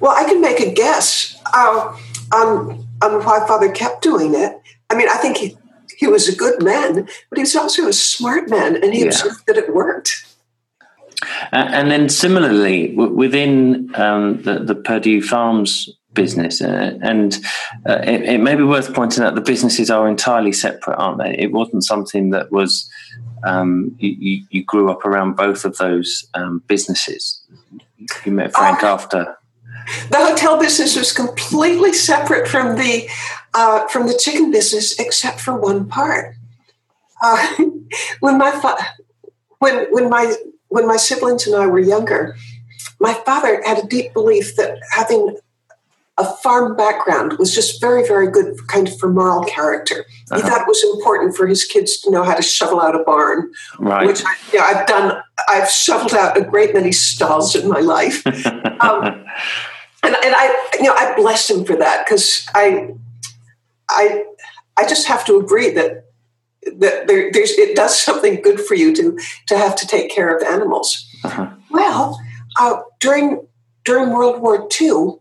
well 0.00 0.12
i 0.16 0.24
can 0.24 0.40
make 0.40 0.60
a 0.60 0.72
guess 0.72 1.38
uh, 1.54 1.96
on, 2.32 2.86
on 3.02 3.24
why 3.24 3.44
father 3.46 3.70
kept 3.70 4.02
doing 4.02 4.34
it 4.34 4.60
i 4.90 4.94
mean 4.94 5.08
i 5.08 5.16
think 5.16 5.36
he, 5.36 5.56
he 5.98 6.06
was 6.06 6.28
a 6.28 6.36
good 6.36 6.62
man 6.62 7.06
but 7.30 7.38
he 7.38 7.42
was 7.42 7.56
also 7.56 7.88
a 7.88 7.92
smart 7.92 8.48
man 8.48 8.76
and 8.76 8.94
he 8.94 9.00
yeah. 9.00 9.06
observed 9.06 9.46
that 9.46 9.56
it 9.56 9.74
worked 9.74 10.26
uh, 11.52 11.68
and 11.70 11.90
then 11.90 12.08
similarly, 12.10 12.88
w- 12.88 13.14
within 13.14 13.90
um, 13.94 14.42
the, 14.42 14.58
the 14.58 14.74
Perdue 14.74 15.22
Farms 15.22 15.88
business. 16.16 16.60
Uh, 16.60 16.98
and 17.02 17.38
uh, 17.88 18.00
it, 18.02 18.22
it, 18.22 18.40
may 18.40 18.56
be 18.56 18.64
worth 18.64 18.92
pointing 18.92 19.22
out 19.22 19.34
the 19.34 19.40
businesses 19.40 19.90
are 19.90 20.08
entirely 20.08 20.52
separate, 20.52 20.96
aren't 20.96 21.18
they? 21.18 21.36
It 21.38 21.52
wasn't 21.52 21.84
something 21.84 22.30
that 22.30 22.50
was 22.50 22.90
um, 23.44 23.94
you, 23.98 24.44
you, 24.50 24.64
grew 24.64 24.90
up 24.90 25.04
around 25.04 25.36
both 25.36 25.64
of 25.64 25.76
those 25.76 26.26
um, 26.34 26.62
businesses. 26.66 27.42
You 28.24 28.32
met 28.32 28.52
Frank 28.52 28.82
uh, 28.82 28.88
after. 28.88 29.36
The 30.10 30.16
hotel 30.16 30.58
business 30.58 30.96
was 30.96 31.12
completely 31.12 31.92
separate 31.92 32.48
from 32.48 32.76
the 32.76 33.08
uh, 33.54 33.86
from 33.88 34.06
the 34.06 34.18
chicken 34.18 34.50
business, 34.50 34.98
except 34.98 35.40
for 35.40 35.56
one 35.56 35.88
part. 35.88 36.34
Uh, 37.22 37.56
when 38.20 38.38
my 38.38 38.50
fa- 38.50 38.86
when 39.58 39.86
when 39.90 40.08
my 40.10 40.34
when 40.68 40.86
my 40.86 40.96
siblings 40.96 41.46
and 41.46 41.56
I 41.56 41.66
were 41.66 41.78
younger, 41.78 42.36
my 43.00 43.14
father 43.14 43.62
had 43.64 43.78
a 43.78 43.86
deep 43.86 44.12
belief 44.12 44.56
that 44.56 44.78
having 44.90 45.36
a 46.18 46.24
farm 46.24 46.76
background 46.76 47.34
was 47.38 47.54
just 47.54 47.80
very, 47.80 48.06
very 48.06 48.30
good 48.30 48.56
kind 48.68 48.88
of 48.88 48.98
for 48.98 49.08
moral 49.08 49.44
character. 49.44 50.06
Uh-huh. 50.30 50.36
He 50.36 50.42
thought 50.42 50.62
it 50.62 50.66
was 50.66 50.82
important 50.94 51.36
for 51.36 51.46
his 51.46 51.64
kids 51.64 52.00
to 52.00 52.10
know 52.10 52.24
how 52.24 52.34
to 52.34 52.42
shovel 52.42 52.80
out 52.80 52.98
a 52.98 53.04
barn, 53.04 53.52
right. 53.78 54.06
which 54.06 54.22
I, 54.24 54.34
yeah, 54.52 54.62
I've 54.62 54.86
done. 54.86 55.22
I've 55.48 55.68
shoveled 55.68 56.14
out 56.14 56.36
a 56.38 56.42
great 56.42 56.72
many 56.72 56.92
stalls 56.92 57.54
in 57.54 57.68
my 57.68 57.80
life, 57.80 58.26
um, 58.80 59.24
and, 60.06 60.16
and 60.24 60.34
I, 60.36 60.68
you 60.74 60.84
know, 60.84 60.94
I 60.94 61.14
bless 61.16 61.50
him 61.50 61.64
for 61.64 61.76
that 61.76 62.06
because 62.06 62.46
I, 62.54 62.94
I, 63.88 64.24
I 64.76 64.86
just 64.86 65.06
have 65.06 65.24
to 65.26 65.38
agree 65.38 65.70
that 65.70 66.04
that 66.78 67.06
there, 67.06 67.30
there's 67.30 67.52
it 67.52 67.76
does 67.76 67.98
something 67.98 68.42
good 68.42 68.60
for 68.60 68.74
you 68.74 68.94
to 68.94 69.18
to 69.46 69.56
have 69.56 69.76
to 69.76 69.86
take 69.86 70.10
care 70.10 70.36
of 70.36 70.42
animals. 70.42 71.06
Uh-huh. 71.22 71.50
Well, 71.70 72.20
uh, 72.58 72.80
during 72.98 73.46
during 73.84 74.10
World 74.10 74.40
War 74.40 74.68
II 74.80 75.18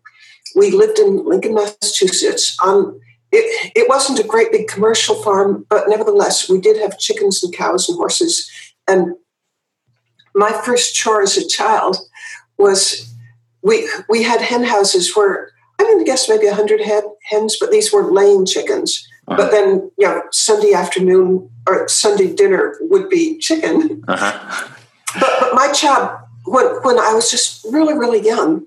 we 0.56 0.72
lived 0.72 0.98
in 0.98 1.26
Lincoln, 1.26 1.54
Massachusetts. 1.54 2.58
On 2.64 3.00
it, 3.32 3.72
it 3.76 3.90
wasn't 3.90 4.20
a 4.20 4.24
great 4.24 4.52
big 4.52 4.68
commercial 4.68 5.16
farm, 5.16 5.66
but 5.70 5.90
nevertheless, 5.90 6.50
we 6.50 6.60
did 6.60 6.78
have 6.78 6.98
chickens 6.98 7.44
and 7.44 7.54
cows 7.54 7.90
and 7.90 7.98
horses. 7.98 8.50
And 8.88 9.16
my 10.34 10.52
first 10.52 10.96
chore 10.96 11.22
as 11.22 11.38
a 11.38 11.48
child 11.48 11.98
was 12.58 13.14
we 13.66 13.90
we 14.08 14.24
had 14.24 14.42
hen 14.42 14.64
houses 14.64 15.16
where 15.16 15.52
I'm 15.80 15.88
going 15.88 16.00
to 16.00 16.06
guess 16.06 16.30
maybe 16.30 16.48
hundred 16.48 16.82
hens, 16.82 17.58
but 17.60 17.72
these 17.72 17.92
weren't 17.92 18.14
laying 18.14 18.46
chickens. 18.46 19.06
Uh-huh. 19.28 19.38
But 19.38 19.52
then, 19.52 19.92
you 19.98 20.08
know, 20.08 20.22
Sunday 20.32 20.74
afternoon 20.74 21.50
or 21.68 21.88
Sunday 21.88 22.34
dinner 22.34 22.78
would 22.82 23.10
be 23.10 23.38
chicken. 23.40 24.04
Uh-huh. 24.08 24.68
But, 25.18 25.32
but 25.40 25.56
my 25.56 25.72
job 25.72 26.20
when 26.44 26.66
when 26.84 27.00
I 27.00 27.14
was 27.14 27.32
just 27.32 27.64
really 27.72 27.94
really 27.94 28.20
young 28.20 28.66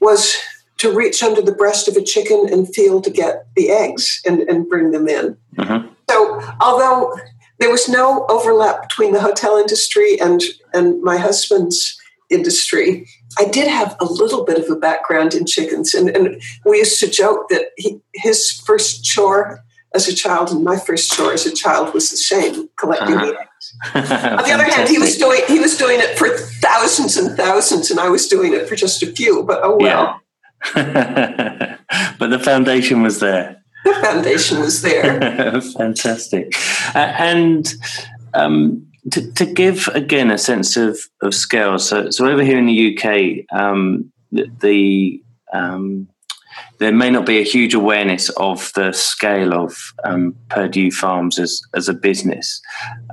was 0.00 0.36
to 0.78 0.94
reach 0.94 1.20
under 1.22 1.42
the 1.42 1.52
breast 1.52 1.88
of 1.88 1.96
a 1.96 2.02
chicken 2.02 2.46
and 2.50 2.72
feel 2.72 3.00
to 3.02 3.10
get 3.10 3.46
the 3.56 3.70
eggs 3.70 4.22
and, 4.24 4.42
and 4.42 4.68
bring 4.68 4.92
them 4.92 5.08
in. 5.08 5.36
Mm-hmm. 5.56 5.88
So, 6.08 6.40
although 6.60 7.14
there 7.58 7.70
was 7.70 7.88
no 7.88 8.24
overlap 8.30 8.88
between 8.88 9.12
the 9.12 9.20
hotel 9.20 9.58
industry 9.58 10.18
and, 10.18 10.42
and 10.72 11.02
my 11.02 11.18
husband's 11.18 11.98
industry, 12.30 13.06
I 13.38 13.44
did 13.44 13.68
have 13.68 13.96
a 14.00 14.04
little 14.04 14.44
bit 14.44 14.58
of 14.58 14.68
a 14.70 14.76
background 14.76 15.34
in 15.34 15.46
chickens, 15.46 15.94
and, 15.94 16.08
and 16.10 16.42
we 16.64 16.78
used 16.78 16.98
to 17.00 17.08
joke 17.08 17.48
that 17.50 17.68
he, 17.76 18.00
his 18.14 18.50
first 18.50 19.04
chore 19.04 19.62
as 19.94 20.08
a 20.08 20.14
child 20.14 20.50
and 20.50 20.64
my 20.64 20.78
first 20.78 21.12
chore 21.12 21.32
as 21.32 21.46
a 21.46 21.52
child 21.52 21.92
was 21.94 22.10
the 22.10 22.16
same, 22.16 22.68
collecting 22.76 23.16
uh-huh. 23.16 23.26
the 23.26 23.40
eggs. 23.40 23.74
On 23.94 24.44
the 24.44 24.52
other 24.52 24.64
hand, 24.64 24.88
he 24.88 24.98
was 24.98 25.16
doing 25.16 25.42
he 25.46 25.58
was 25.58 25.76
doing 25.76 26.00
it 26.00 26.16
for 26.18 26.28
thousands 26.28 27.16
and 27.16 27.36
thousands, 27.36 27.90
and 27.90 28.00
I 28.00 28.08
was 28.08 28.26
doing 28.26 28.52
it 28.52 28.68
for 28.68 28.76
just 28.76 29.02
a 29.02 29.06
few. 29.06 29.42
But 29.44 29.60
oh 29.62 29.76
well. 29.76 30.20
Yeah. 30.74 31.76
but 32.18 32.28
the 32.28 32.38
foundation 32.38 33.02
was 33.02 33.20
there. 33.20 33.62
The 33.84 33.94
foundation 33.94 34.60
was 34.60 34.82
there. 34.82 35.60
Fantastic, 35.76 36.54
uh, 36.94 36.98
and. 36.98 37.72
Um, 38.32 38.86
to, 39.12 39.32
to, 39.32 39.46
give 39.46 39.88
again 39.88 40.30
a 40.30 40.38
sense 40.38 40.76
of, 40.76 40.98
of 41.22 41.34
scale, 41.34 41.78
so, 41.78 42.10
so 42.10 42.26
over 42.26 42.44
here 42.44 42.58
in 42.58 42.66
the 42.66 42.96
UK, 42.96 43.58
um, 43.58 44.12
the, 44.30 44.46
the 44.60 45.22
um, 45.52 46.08
there 46.78 46.92
may 46.92 47.10
not 47.10 47.26
be 47.26 47.38
a 47.38 47.44
huge 47.44 47.74
awareness 47.74 48.30
of 48.30 48.72
the 48.74 48.92
scale 48.92 49.54
of 49.54 49.76
um, 50.04 50.34
Perdue 50.48 50.90
Farms 50.90 51.38
as, 51.38 51.60
as 51.74 51.88
a 51.88 51.94
business. 51.94 52.60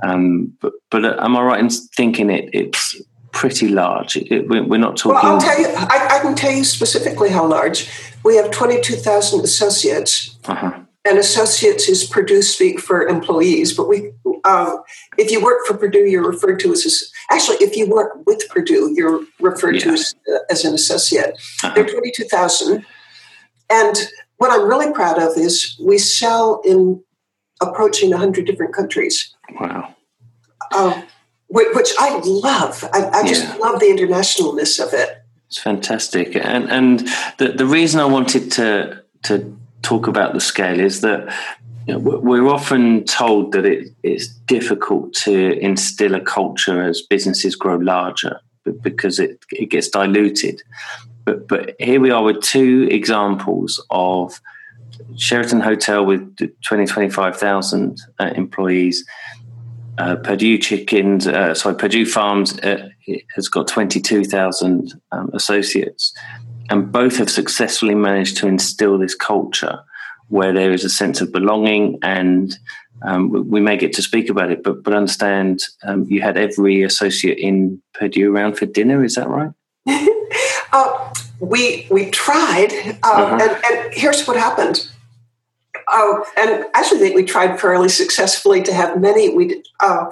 Um, 0.02 0.52
but, 0.60 0.72
but 0.90 1.04
am 1.04 1.36
I 1.36 1.42
right 1.42 1.60
in 1.60 1.68
thinking 1.68 2.30
it, 2.30 2.48
it's 2.52 3.00
pretty 3.32 3.68
large? 3.68 4.16
It, 4.16 4.48
we're 4.48 4.78
not 4.78 4.96
talking. 4.96 5.22
Well, 5.22 5.34
I'll 5.34 5.40
tell 5.40 5.60
you, 5.60 5.68
I, 5.68 6.18
I, 6.18 6.18
can 6.20 6.34
tell 6.34 6.50
you 6.50 6.64
specifically 6.64 7.28
how 7.28 7.46
large. 7.46 7.90
We 8.24 8.36
have 8.36 8.50
22,000 8.50 9.40
associates. 9.40 10.38
Uh-huh. 10.46 10.80
And 11.04 11.16
associates 11.16 11.88
is 11.88 12.04
Perdue 12.04 12.42
speak 12.42 12.80
for 12.80 13.06
employees, 13.06 13.72
but 13.72 13.88
we, 13.88 14.12
um, 14.44 14.82
if 15.16 15.30
you 15.30 15.42
work 15.42 15.64
for 15.66 15.74
Perdue, 15.74 16.06
you're 16.06 16.28
referred 16.28 16.60
to 16.60 16.72
as 16.72 16.84
a, 16.84 17.34
actually, 17.34 17.56
if 17.56 17.76
you 17.76 17.88
work 17.88 18.26
with 18.26 18.46
Perdue, 18.50 18.92
you're 18.94 19.24
referred 19.40 19.76
yeah. 19.76 19.80
to 19.82 19.90
as, 19.90 20.14
uh, 20.30 20.38
as, 20.50 20.64
an 20.64 20.74
associate. 20.74 21.38
Uh-huh. 21.62 21.72
There 21.74 21.84
are 21.84 21.88
22,000 21.88 22.84
and 23.70 23.96
what 24.38 24.50
I'm 24.50 24.68
really 24.68 24.92
proud 24.92 25.18
of 25.18 25.36
is 25.36 25.78
we 25.82 25.98
sell 25.98 26.60
in 26.64 27.02
approaching 27.60 28.10
100 28.10 28.46
different 28.46 28.74
countries. 28.74 29.34
Wow. 29.60 29.94
Um, 30.76 31.04
which 31.50 31.90
I 31.98 32.20
love. 32.24 32.84
I, 32.92 33.08
I 33.08 33.26
just 33.26 33.44
yeah. 33.44 33.56
love 33.56 33.80
the 33.80 33.86
internationalness 33.86 34.84
of 34.84 34.92
it. 34.92 35.22
It's 35.46 35.58
fantastic. 35.58 36.36
And, 36.36 36.70
and 36.70 37.08
the, 37.38 37.52
the 37.56 37.64
reason 37.64 38.00
I 38.00 38.04
wanted 38.04 38.52
to, 38.52 39.02
to 39.24 39.58
talk 39.82 40.06
about 40.06 40.34
the 40.34 40.40
scale 40.40 40.80
is 40.80 41.00
that 41.00 41.32
we're 41.86 42.48
often 42.48 43.04
told 43.04 43.52
that 43.52 43.64
it, 43.64 43.88
it's 44.02 44.28
difficult 44.28 45.14
to 45.14 45.58
instill 45.58 46.14
a 46.14 46.20
culture 46.20 46.82
as 46.82 47.00
businesses 47.00 47.56
grow 47.56 47.76
larger 47.76 48.40
because 48.82 49.18
it, 49.18 49.42
it 49.50 49.70
gets 49.70 49.88
diluted. 49.88 50.62
But 51.24 51.48
but 51.48 51.74
here 51.78 52.00
we 52.00 52.10
are 52.10 52.22
with 52.22 52.42
two 52.42 52.88
examples 52.90 53.82
of 53.90 54.40
Sheraton 55.16 55.60
Hotel 55.60 56.04
with 56.04 56.36
20, 56.66 56.86
25,000 56.86 58.00
uh, 58.18 58.32
employees. 58.34 59.04
Uh, 59.96 60.16
Perdue 60.16 60.58
Chickens, 60.58 61.26
uh, 61.26 61.54
sorry, 61.54 61.74
Perdue 61.74 62.06
Farms 62.06 62.58
uh, 62.60 62.88
has 63.34 63.48
got 63.48 63.66
22,000 63.66 64.92
um, 65.10 65.30
associates. 65.34 66.14
And 66.70 66.92
both 66.92 67.16
have 67.16 67.30
successfully 67.30 67.94
managed 67.94 68.36
to 68.38 68.46
instill 68.46 68.98
this 68.98 69.14
culture 69.14 69.80
where 70.28 70.52
there 70.52 70.72
is 70.72 70.84
a 70.84 70.90
sense 70.90 71.20
of 71.20 71.32
belonging 71.32 71.98
and 72.02 72.58
um, 73.02 73.48
we 73.48 73.60
may 73.60 73.76
get 73.76 73.92
to 73.94 74.02
speak 74.02 74.28
about 74.28 74.50
it, 74.50 74.62
but 74.62 74.82
but 74.82 74.92
understand 74.92 75.62
um, 75.84 76.04
you 76.08 76.20
had 76.20 76.36
every 76.36 76.82
associate 76.82 77.38
in 77.38 77.80
Perdue 77.94 78.34
around 78.34 78.58
for 78.58 78.66
dinner. 78.66 79.04
Is 79.04 79.14
that 79.14 79.28
right? 79.28 79.52
Uh, 80.70 81.14
we 81.40 81.86
we 81.90 82.10
tried, 82.10 82.70
uh, 83.02 83.08
uh-huh. 83.08 83.38
and, 83.40 83.64
and, 83.64 83.94
here's 83.94 84.26
what 84.26 84.36
happened. 84.36 84.86
Uh, 85.90 86.20
and 86.36 86.66
I 86.74 86.80
actually 86.80 86.98
think 86.98 87.16
we 87.16 87.24
tried 87.24 87.58
fairly 87.58 87.88
successfully 87.88 88.62
to 88.64 88.74
have 88.74 89.00
many. 89.00 89.34
We 89.34 89.62
uh, 89.80 90.10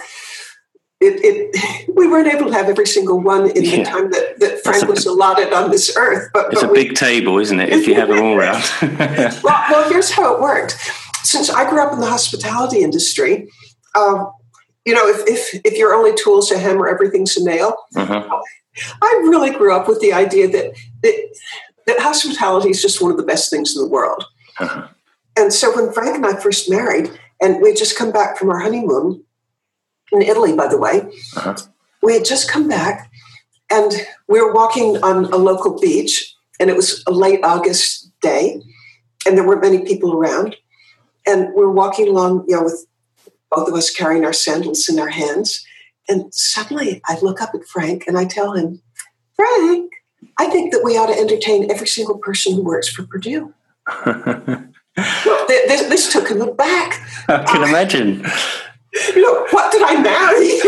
it, 1.00 1.20
it, 1.22 1.88
we 1.94 2.08
weren't 2.08 2.28
able 2.28 2.46
to 2.46 2.52
have 2.52 2.68
every 2.68 2.86
single 2.86 3.20
one 3.20 3.50
in 3.50 3.64
yeah. 3.64 3.78
the 3.78 3.84
time 3.84 4.10
that, 4.10 4.40
that 4.40 4.60
Frank 4.62 4.84
a, 4.84 4.86
was 4.86 5.04
allotted 5.04 5.52
on 5.52 5.70
this 5.70 5.94
earth. 5.96 6.30
But 6.32 6.52
it's 6.52 6.62
but 6.62 6.70
a 6.70 6.72
we, 6.72 6.84
big 6.84 6.96
table, 6.96 7.38
isn't 7.38 7.60
it? 7.60 7.70
If 7.70 7.86
you 7.86 7.94
have 7.94 8.08
them 8.08 8.20
all 8.20 8.34
around. 8.34 8.64
well, 9.42 9.64
well, 9.70 9.90
here's 9.90 10.10
how 10.10 10.34
it 10.34 10.40
worked. 10.40 10.76
Since 11.22 11.50
I 11.50 11.68
grew 11.68 11.82
up 11.82 11.92
in 11.92 12.00
the 12.00 12.06
hospitality 12.06 12.82
industry, 12.82 13.50
uh, 13.94 14.24
you 14.84 14.94
know, 14.94 15.06
if, 15.08 15.26
if 15.26 15.66
if 15.66 15.76
your 15.76 15.92
only 15.92 16.12
tool 16.14 16.38
is 16.38 16.50
a 16.52 16.58
hammer, 16.58 16.88
everything's 16.88 17.36
a 17.36 17.44
nail. 17.44 17.74
Uh-huh. 17.96 18.40
I 19.02 19.20
really 19.24 19.50
grew 19.50 19.74
up 19.74 19.88
with 19.88 20.00
the 20.00 20.12
idea 20.12 20.48
that 20.48 20.76
that, 21.02 21.36
that 21.86 21.98
hospitality 21.98 22.70
is 22.70 22.80
just 22.80 23.02
one 23.02 23.10
of 23.10 23.16
the 23.16 23.24
best 23.24 23.50
things 23.50 23.76
in 23.76 23.82
the 23.82 23.88
world. 23.88 24.24
Uh-huh. 24.60 24.86
And 25.36 25.52
so 25.52 25.74
when 25.74 25.92
Frank 25.92 26.14
and 26.14 26.24
I 26.24 26.36
first 26.36 26.70
married, 26.70 27.10
and 27.40 27.60
we 27.60 27.74
just 27.74 27.98
come 27.98 28.12
back 28.12 28.38
from 28.38 28.48
our 28.48 28.60
honeymoon 28.60 29.25
in 30.16 30.22
Italy, 30.22 30.54
by 30.54 30.68
the 30.68 30.78
way, 30.78 31.02
uh-huh. 31.36 31.56
we 32.02 32.14
had 32.14 32.24
just 32.24 32.50
come 32.50 32.68
back 32.68 33.10
and 33.70 33.92
we 34.28 34.40
were 34.40 34.52
walking 34.52 34.96
on 35.02 35.26
a 35.26 35.36
local 35.36 35.78
beach, 35.78 36.34
and 36.60 36.70
it 36.70 36.76
was 36.76 37.02
a 37.06 37.10
late 37.10 37.40
August 37.42 38.10
day, 38.20 38.62
and 39.26 39.36
there 39.36 39.46
weren't 39.46 39.62
many 39.62 39.84
people 39.84 40.14
around. 40.14 40.56
And 41.26 41.48
we 41.54 41.64
were 41.64 41.72
walking 41.72 42.08
along, 42.08 42.44
you 42.46 42.56
know, 42.56 42.62
with 42.62 42.86
both 43.50 43.68
of 43.68 43.74
us 43.74 43.90
carrying 43.90 44.24
our 44.24 44.32
sandals 44.32 44.88
in 44.88 44.98
our 44.98 45.08
hands. 45.08 45.64
And 46.08 46.32
suddenly 46.32 47.00
I 47.06 47.18
look 47.20 47.42
up 47.42 47.54
at 47.54 47.64
Frank 47.64 48.04
and 48.06 48.16
I 48.16 48.24
tell 48.24 48.52
him, 48.52 48.80
Frank, 49.34 49.92
I 50.38 50.48
think 50.48 50.72
that 50.72 50.82
we 50.84 50.96
ought 50.96 51.06
to 51.06 51.18
entertain 51.18 51.70
every 51.70 51.88
single 51.88 52.18
person 52.18 52.54
who 52.54 52.62
works 52.62 52.88
for 52.88 53.04
Perdue. 53.04 53.52
well, 54.06 54.66
this, 55.48 55.82
this, 55.88 56.12
took 56.12 56.28
him 56.28 56.40
aback. 56.42 57.00
I 57.28 57.42
can 57.44 57.68
imagine. 57.68 58.24
You 59.14 59.22
know, 59.22 59.46
what 59.50 59.72
did 59.72 59.82
I 59.84 60.00
marry? 60.00 60.60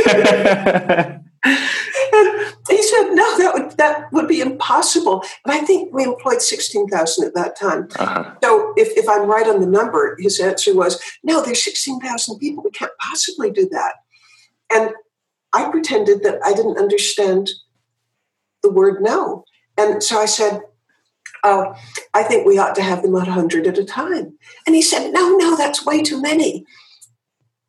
and 1.44 2.56
he 2.68 2.82
said, 2.82 3.10
no, 3.12 3.38
that 3.38 3.52
would 3.54 3.70
that 3.78 4.12
would 4.12 4.28
be 4.28 4.40
impossible. 4.40 5.22
And 5.44 5.52
I 5.52 5.60
think 5.60 5.94
we 5.94 6.04
employed 6.04 6.42
sixteen 6.42 6.88
thousand 6.88 7.26
at 7.26 7.34
that 7.34 7.58
time. 7.58 7.88
Uh-huh. 7.98 8.34
So 8.42 8.72
if, 8.76 8.88
if 8.96 9.08
I'm 9.08 9.28
right 9.28 9.46
on 9.46 9.60
the 9.60 9.66
number, 9.66 10.16
his 10.18 10.40
answer 10.40 10.74
was, 10.74 11.00
no, 11.22 11.42
there's 11.42 11.62
sixteen 11.62 12.00
thousand 12.00 12.38
people. 12.38 12.62
We 12.64 12.70
can't 12.70 12.92
possibly 13.00 13.50
do 13.50 13.68
that. 13.70 13.94
And 14.72 14.92
I 15.52 15.70
pretended 15.70 16.22
that 16.24 16.40
I 16.44 16.52
didn't 16.52 16.78
understand 16.78 17.50
the 18.62 18.70
word 18.70 19.02
no. 19.02 19.44
And 19.76 20.02
so 20.02 20.18
I 20.18 20.26
said, 20.26 20.60
Oh, 21.44 21.74
I 22.14 22.24
think 22.24 22.46
we 22.46 22.58
ought 22.58 22.74
to 22.74 22.82
have 22.82 23.02
them 23.02 23.14
at 23.14 23.28
100 23.28 23.66
at 23.68 23.78
a 23.78 23.84
time. 23.84 24.36
And 24.66 24.74
he 24.74 24.82
said, 24.82 25.12
No, 25.12 25.36
no, 25.36 25.56
that's 25.56 25.86
way 25.86 26.02
too 26.02 26.20
many. 26.20 26.64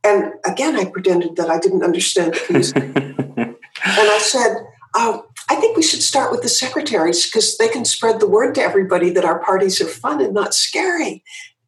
And 0.04 0.34
again, 0.46 0.76
I 0.78 0.86
pretended 0.86 1.36
that 1.36 1.50
I 1.50 1.60
didn't 1.60 1.84
understand 1.84 2.36
and 2.50 3.58
I 3.86 4.20
said, 4.22 4.58
oh, 4.96 5.26
I 5.50 5.56
think 5.56 5.76
we 5.76 5.84
should 5.84 6.02
start 6.02 6.32
with 6.32 6.42
the 6.42 6.50
secretaries 6.50 7.26
because 7.26 7.58
they 7.58 7.68
can 7.68 7.86
spread 7.86 8.20
the 8.20 8.28
word 8.28 8.56
to 8.56 8.62
everybody 8.62 9.10
that 9.12 9.26
our 9.26 9.40
parties 9.40 9.82
are 9.82 9.88
fun 9.88 10.22
and 10.22 10.34
not 10.34 10.54
scary. 10.54 11.24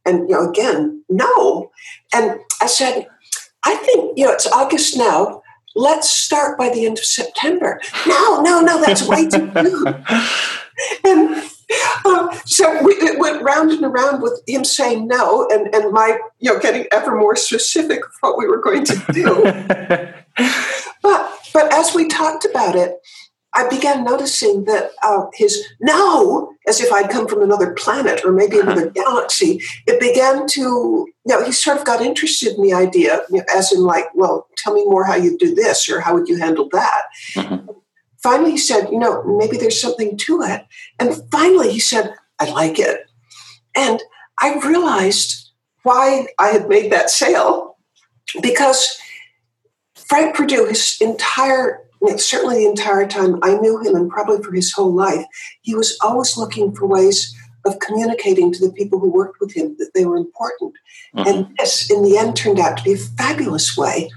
And 0.05 0.29
you 0.29 0.35
know, 0.35 0.49
again, 0.49 1.03
no. 1.09 1.71
And 2.13 2.39
I 2.61 2.67
said, 2.67 3.07
I 3.63 3.75
think 3.75 4.17
you 4.17 4.25
know 4.25 4.31
it's 4.31 4.47
August 4.47 4.97
now 4.97 5.41
let's 5.75 6.09
start 6.09 6.57
by 6.57 6.69
the 6.69 6.85
end 6.85 6.97
of 6.97 7.05
September. 7.05 7.79
No, 8.07 8.41
no, 8.41 8.61
no, 8.61 8.81
that's 8.81 9.07
way 9.07 9.27
too 9.27 9.51
soon. 9.55 9.87
and 11.05 11.43
uh, 12.05 12.37
so 12.45 12.83
we, 12.83 12.93
it 12.93 13.19
went 13.19 13.41
round 13.41 13.71
and 13.71 13.83
around 13.83 14.21
with 14.21 14.41
him 14.47 14.63
saying 14.63 15.07
no, 15.07 15.47
and, 15.51 15.73
and 15.73 15.91
my, 15.91 16.17
you 16.39 16.51
know, 16.51 16.59
getting 16.59 16.85
ever 16.91 17.15
more 17.15 17.35
specific 17.35 18.05
of 18.05 18.11
what 18.21 18.37
we 18.37 18.47
were 18.47 18.61
going 18.61 18.83
to 18.85 19.03
do. 19.11 19.43
but 21.01 21.41
but 21.53 21.73
as 21.73 21.93
we 21.93 22.07
talked 22.07 22.45
about 22.45 22.75
it, 22.75 22.99
I 23.53 23.67
began 23.67 24.03
noticing 24.03 24.63
that 24.65 24.91
uh, 25.03 25.25
his 25.33 25.65
no, 25.81 26.53
as 26.67 26.79
if 26.79 26.91
I'd 26.91 27.09
come 27.09 27.27
from 27.27 27.41
another 27.41 27.73
planet 27.73 28.23
or 28.23 28.31
maybe 28.31 28.59
another 28.59 28.89
galaxy, 28.89 29.61
it 29.87 29.99
began 29.99 30.47
to, 30.47 30.61
you 30.61 31.07
know, 31.25 31.43
he 31.43 31.51
sort 31.51 31.77
of 31.77 31.85
got 31.85 32.01
interested 32.01 32.55
in 32.55 32.61
the 32.61 32.73
idea, 32.73 33.21
you 33.29 33.39
know, 33.39 33.43
as 33.53 33.73
in, 33.73 33.83
like, 33.83 34.05
well, 34.15 34.47
tell 34.57 34.73
me 34.73 34.85
more 34.85 35.03
how 35.03 35.15
you 35.15 35.37
do 35.37 35.53
this 35.53 35.89
or 35.89 35.99
how 35.99 36.13
would 36.13 36.29
you 36.29 36.37
handle 36.37 36.69
that. 36.71 37.01
Mm-hmm. 37.35 37.71
Finally, 38.23 38.51
he 38.51 38.57
said, 38.57 38.89
you 38.91 38.99
know, 38.99 39.23
maybe 39.37 39.57
there's 39.57 39.81
something 39.81 40.17
to 40.17 40.41
it. 40.43 40.65
And 40.99 41.21
finally, 41.31 41.71
he 41.71 41.79
said, 41.79 42.13
I 42.39 42.49
like 42.51 42.77
it. 42.77 43.01
And 43.75 44.01
I 44.39 44.59
realized 44.59 45.51
why 45.83 46.27
I 46.37 46.49
had 46.49 46.69
made 46.69 46.91
that 46.91 47.09
sale 47.09 47.77
because 48.41 48.99
Frank 49.95 50.35
Perdue, 50.35 50.67
his 50.67 50.97
entire 51.01 51.81
certainly 52.17 52.63
the 52.63 52.69
entire 52.69 53.07
time 53.07 53.39
I 53.43 53.55
knew 53.55 53.79
him, 53.79 53.95
and 53.95 54.09
probably 54.09 54.41
for 54.43 54.51
his 54.51 54.71
whole 54.73 54.93
life, 54.93 55.25
he 55.61 55.75
was 55.75 55.97
always 56.01 56.37
looking 56.37 56.73
for 56.73 56.87
ways 56.87 57.35
of 57.65 57.79
communicating 57.79 58.51
to 58.51 58.65
the 58.65 58.73
people 58.73 58.99
who 58.99 59.11
worked 59.11 59.39
with 59.39 59.53
him 59.53 59.75
that 59.77 59.91
they 59.93 60.05
were 60.05 60.17
important. 60.17 60.73
Mm-hmm. 61.15 61.27
And 61.29 61.57
this, 61.57 61.91
in 61.91 62.01
the 62.01 62.17
end, 62.17 62.35
turned 62.35 62.59
out 62.59 62.77
to 62.77 62.83
be 62.83 62.93
a 62.93 62.97
fabulous 62.97 63.77
way 63.77 64.09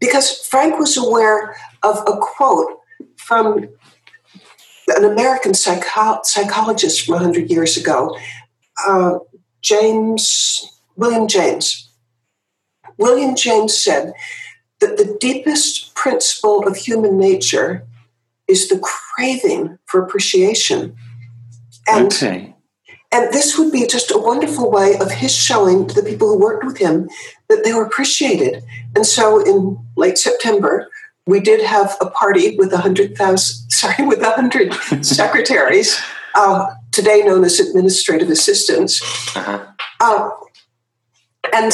because 0.00 0.44
Frank 0.48 0.78
was 0.78 0.96
aware 0.96 1.56
of 1.84 1.98
a 2.08 2.16
quote 2.20 2.78
from 3.22 3.68
an 4.88 5.04
American 5.04 5.54
psycho- 5.54 6.20
psychologist 6.24 7.04
from 7.04 7.14
100 7.14 7.50
years 7.50 7.76
ago, 7.76 8.16
uh, 8.86 9.18
James, 9.62 10.80
William 10.96 11.28
James. 11.28 11.88
William 12.98 13.34
James 13.36 13.76
said 13.76 14.12
that 14.80 14.96
the 14.96 15.16
deepest 15.20 15.94
principle 15.94 16.66
of 16.66 16.76
human 16.76 17.16
nature 17.16 17.86
is 18.48 18.68
the 18.68 18.78
craving 18.80 19.78
for 19.86 20.02
appreciation. 20.02 20.96
And, 21.86 22.06
okay. 22.06 22.54
and 23.12 23.32
this 23.32 23.56
would 23.56 23.72
be 23.72 23.86
just 23.86 24.10
a 24.10 24.18
wonderful 24.18 24.70
way 24.70 24.98
of 25.00 25.10
his 25.10 25.34
showing 25.34 25.86
to 25.86 25.94
the 25.94 26.08
people 26.08 26.28
who 26.28 26.38
worked 26.38 26.64
with 26.64 26.78
him 26.78 27.08
that 27.48 27.64
they 27.64 27.72
were 27.72 27.84
appreciated. 27.84 28.62
And 28.94 29.06
so 29.06 29.40
in 29.44 29.78
late 29.96 30.18
September, 30.18 30.88
we 31.26 31.40
did 31.40 31.64
have 31.64 31.96
a 32.00 32.06
party 32.10 32.56
with 32.56 32.72
a 32.72 32.78
hundred 32.78 33.16
thousand, 33.16 33.70
sorry, 33.70 34.06
with 34.06 34.22
a 34.22 34.30
hundred 34.30 34.74
secretaries, 35.02 36.00
uh, 36.34 36.74
today 36.90 37.22
known 37.22 37.44
as 37.44 37.60
administrative 37.60 38.30
assistants, 38.30 39.02
uh-huh. 39.36 39.66
uh, 40.00 40.30
and 41.52 41.72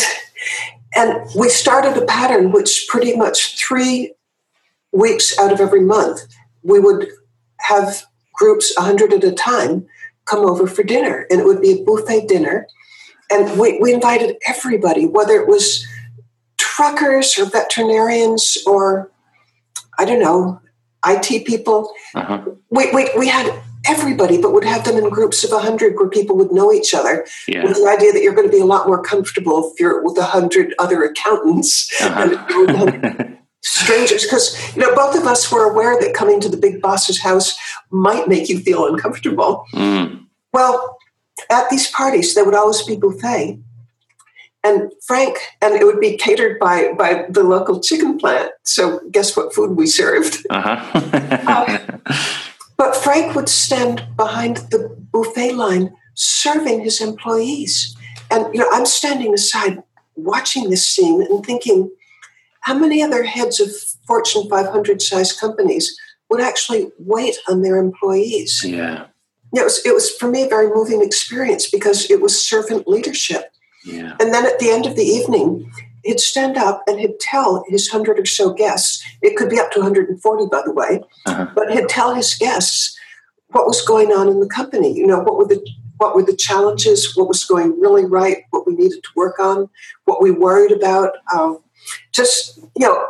and 0.94 1.28
we 1.36 1.48
started 1.48 1.96
a 1.96 2.06
pattern 2.06 2.50
which 2.52 2.86
pretty 2.88 3.16
much 3.16 3.58
three 3.58 4.14
weeks 4.92 5.38
out 5.38 5.52
of 5.52 5.60
every 5.60 5.82
month 5.82 6.22
we 6.62 6.80
would 6.80 7.08
have 7.60 8.04
groups 8.32 8.74
a 8.76 8.80
hundred 8.80 9.12
at 9.12 9.22
a 9.24 9.32
time 9.32 9.86
come 10.24 10.44
over 10.44 10.66
for 10.66 10.82
dinner, 10.82 11.26
and 11.30 11.40
it 11.40 11.46
would 11.46 11.60
be 11.60 11.72
a 11.72 11.84
buffet 11.84 12.26
dinner, 12.28 12.66
and 13.30 13.58
we, 13.58 13.78
we 13.80 13.92
invited 13.92 14.36
everybody, 14.46 15.06
whether 15.06 15.34
it 15.34 15.48
was 15.48 15.86
truckers 16.58 17.38
or 17.38 17.46
veterinarians 17.46 18.58
or 18.66 19.10
I 19.98 20.04
don't 20.04 20.20
know, 20.20 20.60
IT 21.06 21.46
people. 21.46 21.92
Uh-huh. 22.14 22.42
We, 22.70 22.90
we, 22.92 23.10
we 23.16 23.28
had 23.28 23.60
everybody, 23.86 24.40
but 24.40 24.52
would 24.52 24.64
have 24.64 24.84
them 24.84 24.96
in 24.96 25.08
groups 25.08 25.44
of 25.44 25.50
100 25.50 25.96
where 25.96 26.08
people 26.08 26.36
would 26.36 26.52
know 26.52 26.72
each 26.72 26.94
other 26.94 27.26
yeah. 27.46 27.64
with 27.64 27.76
the 27.76 27.88
idea 27.88 28.12
that 28.12 28.22
you're 28.22 28.34
going 28.34 28.48
to 28.48 28.52
be 28.52 28.60
a 28.60 28.66
lot 28.66 28.86
more 28.86 29.02
comfortable 29.02 29.70
if 29.72 29.80
you're 29.80 30.02
with 30.02 30.16
100 30.16 30.74
other 30.78 31.02
accountants 31.04 31.90
uh-huh. 32.00 33.24
strangers. 33.62 34.24
Because, 34.24 34.76
you 34.76 34.82
know, 34.82 34.94
both 34.94 35.16
of 35.16 35.24
us 35.24 35.50
were 35.50 35.70
aware 35.70 35.98
that 36.00 36.14
coming 36.14 36.40
to 36.40 36.48
the 36.48 36.56
big 36.56 36.80
boss's 36.80 37.20
house 37.20 37.56
might 37.90 38.28
make 38.28 38.48
you 38.48 38.58
feel 38.58 38.86
uncomfortable. 38.86 39.64
Mm. 39.72 40.26
Well, 40.52 40.98
at 41.50 41.70
these 41.70 41.90
parties, 41.90 42.34
there 42.34 42.44
would 42.44 42.54
always 42.54 42.82
be 42.82 42.96
buffet 42.96 43.60
and 44.64 44.92
Frank, 45.06 45.38
and 45.62 45.74
it 45.74 45.84
would 45.84 46.00
be 46.00 46.16
catered 46.16 46.58
by 46.58 46.92
by 46.92 47.26
the 47.28 47.42
local 47.42 47.80
chicken 47.80 48.18
plant. 48.18 48.50
So 48.64 49.00
guess 49.10 49.36
what 49.36 49.54
food 49.54 49.76
we 49.76 49.86
served? 49.86 50.38
Uh-huh. 50.50 51.00
uh, 51.46 51.98
but 52.76 52.96
Frank 52.96 53.34
would 53.34 53.48
stand 53.48 54.04
behind 54.16 54.58
the 54.70 54.96
buffet 55.12 55.52
line 55.52 55.94
serving 56.14 56.80
his 56.80 57.00
employees, 57.00 57.96
and 58.30 58.52
you 58.52 58.60
know 58.60 58.68
I'm 58.72 58.86
standing 58.86 59.34
aside 59.34 59.82
watching 60.16 60.70
this 60.70 60.86
scene 60.86 61.22
and 61.22 61.44
thinking, 61.44 61.90
how 62.60 62.74
many 62.74 63.02
other 63.02 63.22
heads 63.22 63.60
of 63.60 63.70
Fortune 64.06 64.48
500 64.48 65.00
size 65.00 65.32
companies 65.32 65.96
would 66.28 66.40
actually 66.40 66.90
wait 66.98 67.36
on 67.48 67.62
their 67.62 67.76
employees? 67.76 68.62
Yeah. 68.64 69.06
It 69.54 69.64
was, 69.64 69.84
it 69.86 69.94
was 69.94 70.10
for 70.10 70.28
me 70.28 70.42
a 70.42 70.48
very 70.48 70.68
moving 70.68 71.02
experience 71.02 71.70
because 71.70 72.10
it 72.10 72.20
was 72.20 72.46
servant 72.46 72.86
leadership 72.86 73.50
yeah. 73.88 74.16
And 74.20 74.32
then 74.32 74.46
at 74.46 74.58
the 74.58 74.70
end 74.70 74.86
of 74.86 74.96
the 74.96 75.02
evening, 75.02 75.70
he'd 76.04 76.20
stand 76.20 76.56
up 76.56 76.82
and 76.86 76.98
he'd 77.00 77.18
tell 77.20 77.64
his 77.68 77.88
hundred 77.88 78.18
or 78.18 78.26
so 78.26 78.52
guests, 78.52 79.04
it 79.22 79.36
could 79.36 79.50
be 79.50 79.58
up 79.58 79.70
to 79.72 79.80
140, 79.80 80.46
by 80.50 80.62
the 80.64 80.72
way, 80.72 81.00
uh-huh. 81.26 81.48
but 81.54 81.70
he'd 81.70 81.88
tell 81.88 82.14
his 82.14 82.34
guests 82.34 82.96
what 83.48 83.66
was 83.66 83.82
going 83.82 84.08
on 84.08 84.28
in 84.28 84.40
the 84.40 84.48
company. 84.48 84.96
You 84.96 85.06
know, 85.06 85.20
what 85.20 85.36
were 85.36 85.46
the 85.46 85.64
what 85.98 86.14
were 86.14 86.22
the 86.22 86.36
challenges, 86.36 87.16
what 87.16 87.28
was 87.28 87.44
going 87.44 87.78
really 87.80 88.04
right, 88.04 88.38
what 88.50 88.66
we 88.66 88.74
needed 88.74 89.02
to 89.02 89.08
work 89.16 89.38
on, 89.38 89.68
what 90.04 90.22
we 90.22 90.30
worried 90.30 90.70
about. 90.70 91.10
Um, 91.34 91.58
just, 92.12 92.58
you 92.76 92.86
know, 92.86 93.04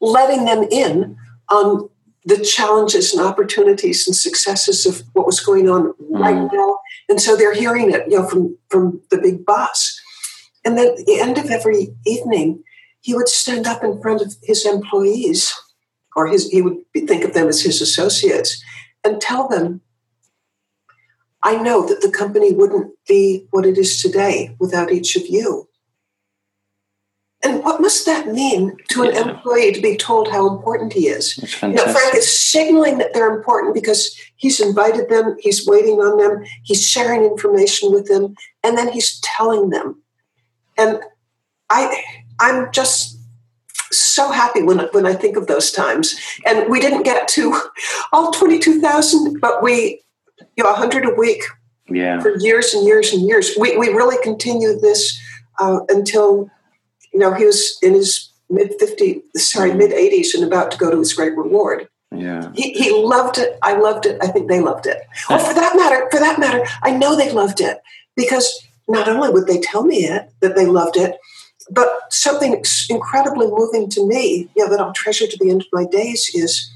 letting 0.00 0.44
them 0.44 0.64
in 0.70 1.16
on 1.50 1.88
the 2.24 2.38
challenges 2.38 3.12
and 3.12 3.26
opportunities 3.26 4.06
and 4.06 4.14
successes 4.14 4.86
of 4.86 5.02
what 5.14 5.26
was 5.26 5.40
going 5.40 5.68
on 5.68 5.92
right 6.10 6.36
mm. 6.36 6.52
now. 6.52 6.78
And 7.08 7.20
so 7.20 7.34
they're 7.34 7.54
hearing 7.54 7.90
it, 7.90 8.02
you 8.08 8.18
know, 8.18 8.28
from, 8.28 8.56
from 8.68 9.00
the 9.10 9.18
big 9.18 9.44
boss. 9.44 10.00
And 10.64 10.78
then 10.78 10.88
at 10.88 11.06
the 11.06 11.20
end 11.20 11.38
of 11.38 11.50
every 11.50 11.94
evening, 12.06 12.62
he 13.00 13.14
would 13.14 13.28
stand 13.28 13.66
up 13.66 13.82
in 13.82 14.00
front 14.00 14.22
of 14.22 14.34
his 14.42 14.64
employees, 14.64 15.52
or 16.14 16.26
his 16.26 16.48
he 16.50 16.62
would 16.62 16.78
think 16.94 17.24
of 17.24 17.34
them 17.34 17.48
as 17.48 17.62
his 17.62 17.80
associates, 17.80 18.62
and 19.02 19.20
tell 19.20 19.48
them, 19.48 19.80
I 21.42 21.56
know 21.56 21.86
that 21.88 22.00
the 22.00 22.10
company 22.10 22.52
wouldn't 22.52 22.92
be 23.08 23.46
what 23.50 23.66
it 23.66 23.76
is 23.76 24.00
today 24.00 24.54
without 24.60 24.92
each 24.92 25.16
of 25.16 25.26
you. 25.26 25.68
And 27.44 27.64
what 27.64 27.80
must 27.80 28.06
that 28.06 28.28
mean 28.28 28.76
to 28.90 29.02
an 29.02 29.14
yeah. 29.14 29.30
employee 29.30 29.72
to 29.72 29.80
be 29.80 29.96
told 29.96 30.28
how 30.28 30.48
important 30.48 30.92
he 30.92 31.08
is? 31.08 31.36
You 31.60 31.70
know, 31.70 31.82
Frank 31.82 32.14
is 32.14 32.50
signaling 32.50 32.98
that 32.98 33.14
they're 33.14 33.34
important 33.34 33.74
because 33.74 34.16
he's 34.36 34.60
invited 34.60 35.08
them, 35.08 35.36
he's 35.40 35.66
waiting 35.66 35.94
on 35.94 36.18
them, 36.18 36.44
he's 36.62 36.88
sharing 36.88 37.24
information 37.24 37.90
with 37.92 38.06
them, 38.06 38.36
and 38.62 38.78
then 38.78 38.92
he's 38.92 39.18
telling 39.20 39.70
them. 39.70 40.00
And 40.78 41.00
I, 41.70 42.02
I'm 42.40 42.70
just 42.72 43.18
so 43.90 44.30
happy 44.30 44.62
when 44.62 44.78
when 44.92 45.06
I 45.06 45.14
think 45.14 45.36
of 45.36 45.46
those 45.46 45.70
times. 45.70 46.18
And 46.46 46.68
we 46.70 46.80
didn't 46.80 47.02
get 47.02 47.28
to 47.28 47.60
all 48.12 48.32
twenty 48.32 48.58
two 48.58 48.80
thousand, 48.80 49.40
but 49.40 49.62
we, 49.62 50.02
you 50.56 50.64
know, 50.64 50.72
hundred 50.74 51.04
a 51.04 51.14
week. 51.14 51.42
Yeah. 51.88 52.20
For 52.20 52.38
years 52.38 52.72
and 52.72 52.86
years 52.86 53.12
and 53.12 53.26
years, 53.26 53.52
we 53.58 53.76
we 53.76 53.88
really 53.88 54.16
continued 54.22 54.80
this 54.80 55.20
uh, 55.58 55.80
until 55.88 56.50
you 57.12 57.20
know, 57.20 57.34
he 57.34 57.44
was 57.44 57.78
in 57.82 57.94
his 57.94 58.30
mid 58.50 58.72
50, 58.78 59.22
sorry, 59.36 59.70
mm. 59.70 59.78
mid 59.78 59.90
80s 59.90 60.34
and 60.34 60.44
about 60.44 60.70
to 60.72 60.78
go 60.78 60.90
to 60.90 60.98
his 60.98 61.12
great 61.12 61.36
reward. 61.36 61.88
Yeah. 62.14 62.52
He, 62.54 62.72
he 62.72 62.92
loved 62.92 63.38
it. 63.38 63.58
I 63.62 63.76
loved 63.76 64.06
it. 64.06 64.18
I 64.22 64.26
think 64.26 64.48
they 64.48 64.60
loved 64.60 64.86
it. 64.86 64.98
Well, 65.28 65.38
for 65.46 65.54
that 65.54 65.76
matter, 65.76 66.08
for 66.10 66.20
that 66.20 66.38
matter, 66.38 66.64
I 66.82 66.90
know 66.90 67.16
they 67.16 67.32
loved 67.32 67.60
it 67.60 67.78
because 68.16 68.66
not 68.92 69.08
only 69.08 69.30
would 69.30 69.46
they 69.46 69.58
tell 69.58 69.84
me 69.84 70.04
it 70.04 70.30
that 70.40 70.54
they 70.54 70.66
loved 70.66 70.96
it, 70.96 71.18
but 71.70 71.88
something 72.10 72.62
incredibly 72.90 73.46
moving 73.48 73.88
to 73.90 74.06
me, 74.06 74.50
you 74.54 74.64
know, 74.64 74.70
that 74.70 74.80
I'll 74.80 74.92
treasure 74.92 75.26
to 75.26 75.36
the 75.40 75.50
end 75.50 75.62
of 75.62 75.68
my 75.72 75.86
days 75.86 76.30
is 76.34 76.70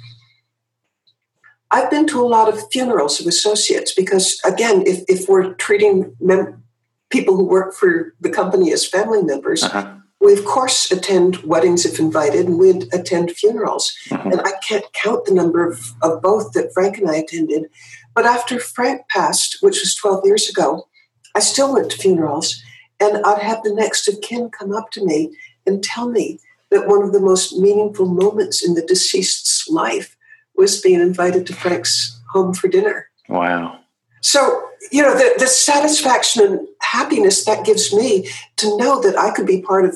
I've 1.70 1.90
been 1.90 2.06
to 2.08 2.20
a 2.20 2.26
lot 2.26 2.48
of 2.48 2.70
funerals 2.70 3.20
of 3.20 3.26
associates 3.26 3.92
because, 3.92 4.40
again, 4.44 4.84
if, 4.86 5.04
if 5.08 5.28
we're 5.28 5.52
treating 5.54 6.16
mem- 6.20 6.62
people 7.10 7.36
who 7.36 7.44
work 7.44 7.74
for 7.74 8.14
the 8.20 8.30
company 8.30 8.72
as 8.72 8.86
family 8.86 9.22
members, 9.22 9.62
uh-huh. 9.62 9.94
we 10.20 10.32
of 10.32 10.44
course 10.44 10.90
attend 10.90 11.36
weddings 11.38 11.84
if 11.84 11.98
invited 11.98 12.46
and 12.46 12.58
we 12.58 12.70
attend 12.92 13.30
funerals. 13.32 13.92
Mm-hmm. 14.08 14.32
and 14.32 14.40
i 14.40 14.52
can't 14.66 14.84
count 14.92 15.24
the 15.24 15.34
number 15.34 15.68
of, 15.68 15.92
of 16.02 16.22
both 16.22 16.52
that 16.52 16.72
frank 16.72 16.98
and 16.98 17.10
i 17.10 17.16
attended. 17.16 17.66
But 18.14 18.24
after 18.24 18.58
frank 18.58 19.02
passed 19.08 19.58
which 19.60 19.80
was 19.80 19.94
12 19.94 20.24
years 20.24 20.48
ago 20.48 20.88
i 21.37 21.41
still 21.41 21.72
went 21.72 21.91
to 21.91 21.97
funerals 21.97 22.62
and 23.01 23.24
i'd 23.24 23.43
have 23.43 23.62
the 23.62 23.74
next 23.74 24.09
of 24.09 24.20
kin 24.20 24.51
come 24.51 24.72
up 24.72 24.91
to 24.91 25.05
me 25.05 25.30
and 25.66 25.84
tell 25.84 26.09
me 26.09 26.41
that 26.70 26.89
one 26.89 27.03
of 27.03 27.12
the 27.12 27.20
most 27.20 27.57
meaningful 27.57 28.07
moments 28.07 28.64
in 28.66 28.74
the 28.74 28.82
deceased's 28.82 29.66
life 29.68 30.16
was 30.57 30.80
being 30.80 31.01
invited 31.01 31.47
to 31.47 31.53
frank's 31.53 32.20
home 32.32 32.53
for 32.53 32.68
dinner 32.68 33.09
wow 33.28 33.78
so 34.20 34.62
you 34.91 35.03
know 35.03 35.14
the, 35.14 35.34
the 35.39 35.47
satisfaction 35.47 36.43
and 36.43 36.68
happiness 36.80 37.45
that 37.45 37.64
gives 37.64 37.95
me 37.95 38.28
to 38.57 38.76
know 38.78 39.01
that 39.01 39.16
i 39.18 39.30
could 39.30 39.47
be 39.47 39.62
part 39.62 39.84
of 39.84 39.95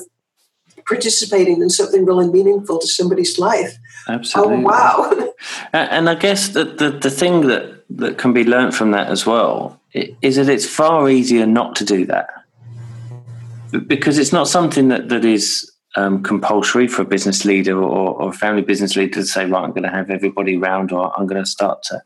participating 0.85 1.61
in 1.61 1.69
something 1.69 2.05
really 2.05 2.27
meaningful 2.27 2.79
to 2.79 2.87
somebody's 2.87 3.39
life. 3.39 3.77
Oh, 4.07 4.13
Absolutely. 4.13 4.55
Oh, 4.55 4.59
wow. 4.59 5.27
and 5.73 6.09
I 6.09 6.15
guess 6.15 6.49
that 6.49 6.77
the, 6.77 6.91
the 6.91 7.09
thing 7.09 7.47
that, 7.47 7.80
that 7.95 8.17
can 8.17 8.33
be 8.33 8.43
learned 8.43 8.75
from 8.75 8.91
that 8.91 9.07
as 9.07 9.25
well 9.25 9.79
is 9.93 10.37
that 10.37 10.49
it's 10.49 10.65
far 10.65 11.09
easier 11.09 11.45
not 11.45 11.75
to 11.75 11.85
do 11.85 12.05
that 12.05 12.29
because 13.87 14.17
it's 14.17 14.33
not 14.33 14.47
something 14.47 14.89
that, 14.89 15.09
that 15.09 15.25
is 15.25 15.71
um, 15.95 16.23
compulsory 16.23 16.87
for 16.87 17.01
a 17.01 17.05
business 17.05 17.43
leader 17.43 17.77
or, 17.77 18.21
or, 18.21 18.29
a 18.29 18.33
family 18.33 18.61
business 18.61 18.95
leader 18.95 19.15
to 19.15 19.25
say, 19.25 19.45
right, 19.45 19.63
I'm 19.63 19.71
going 19.71 19.83
to 19.83 19.89
have 19.89 20.09
everybody 20.09 20.55
round 20.55 20.93
or 20.93 21.11
I'm 21.17 21.27
going 21.27 21.43
to 21.43 21.49
start 21.49 21.83
to 21.83 22.01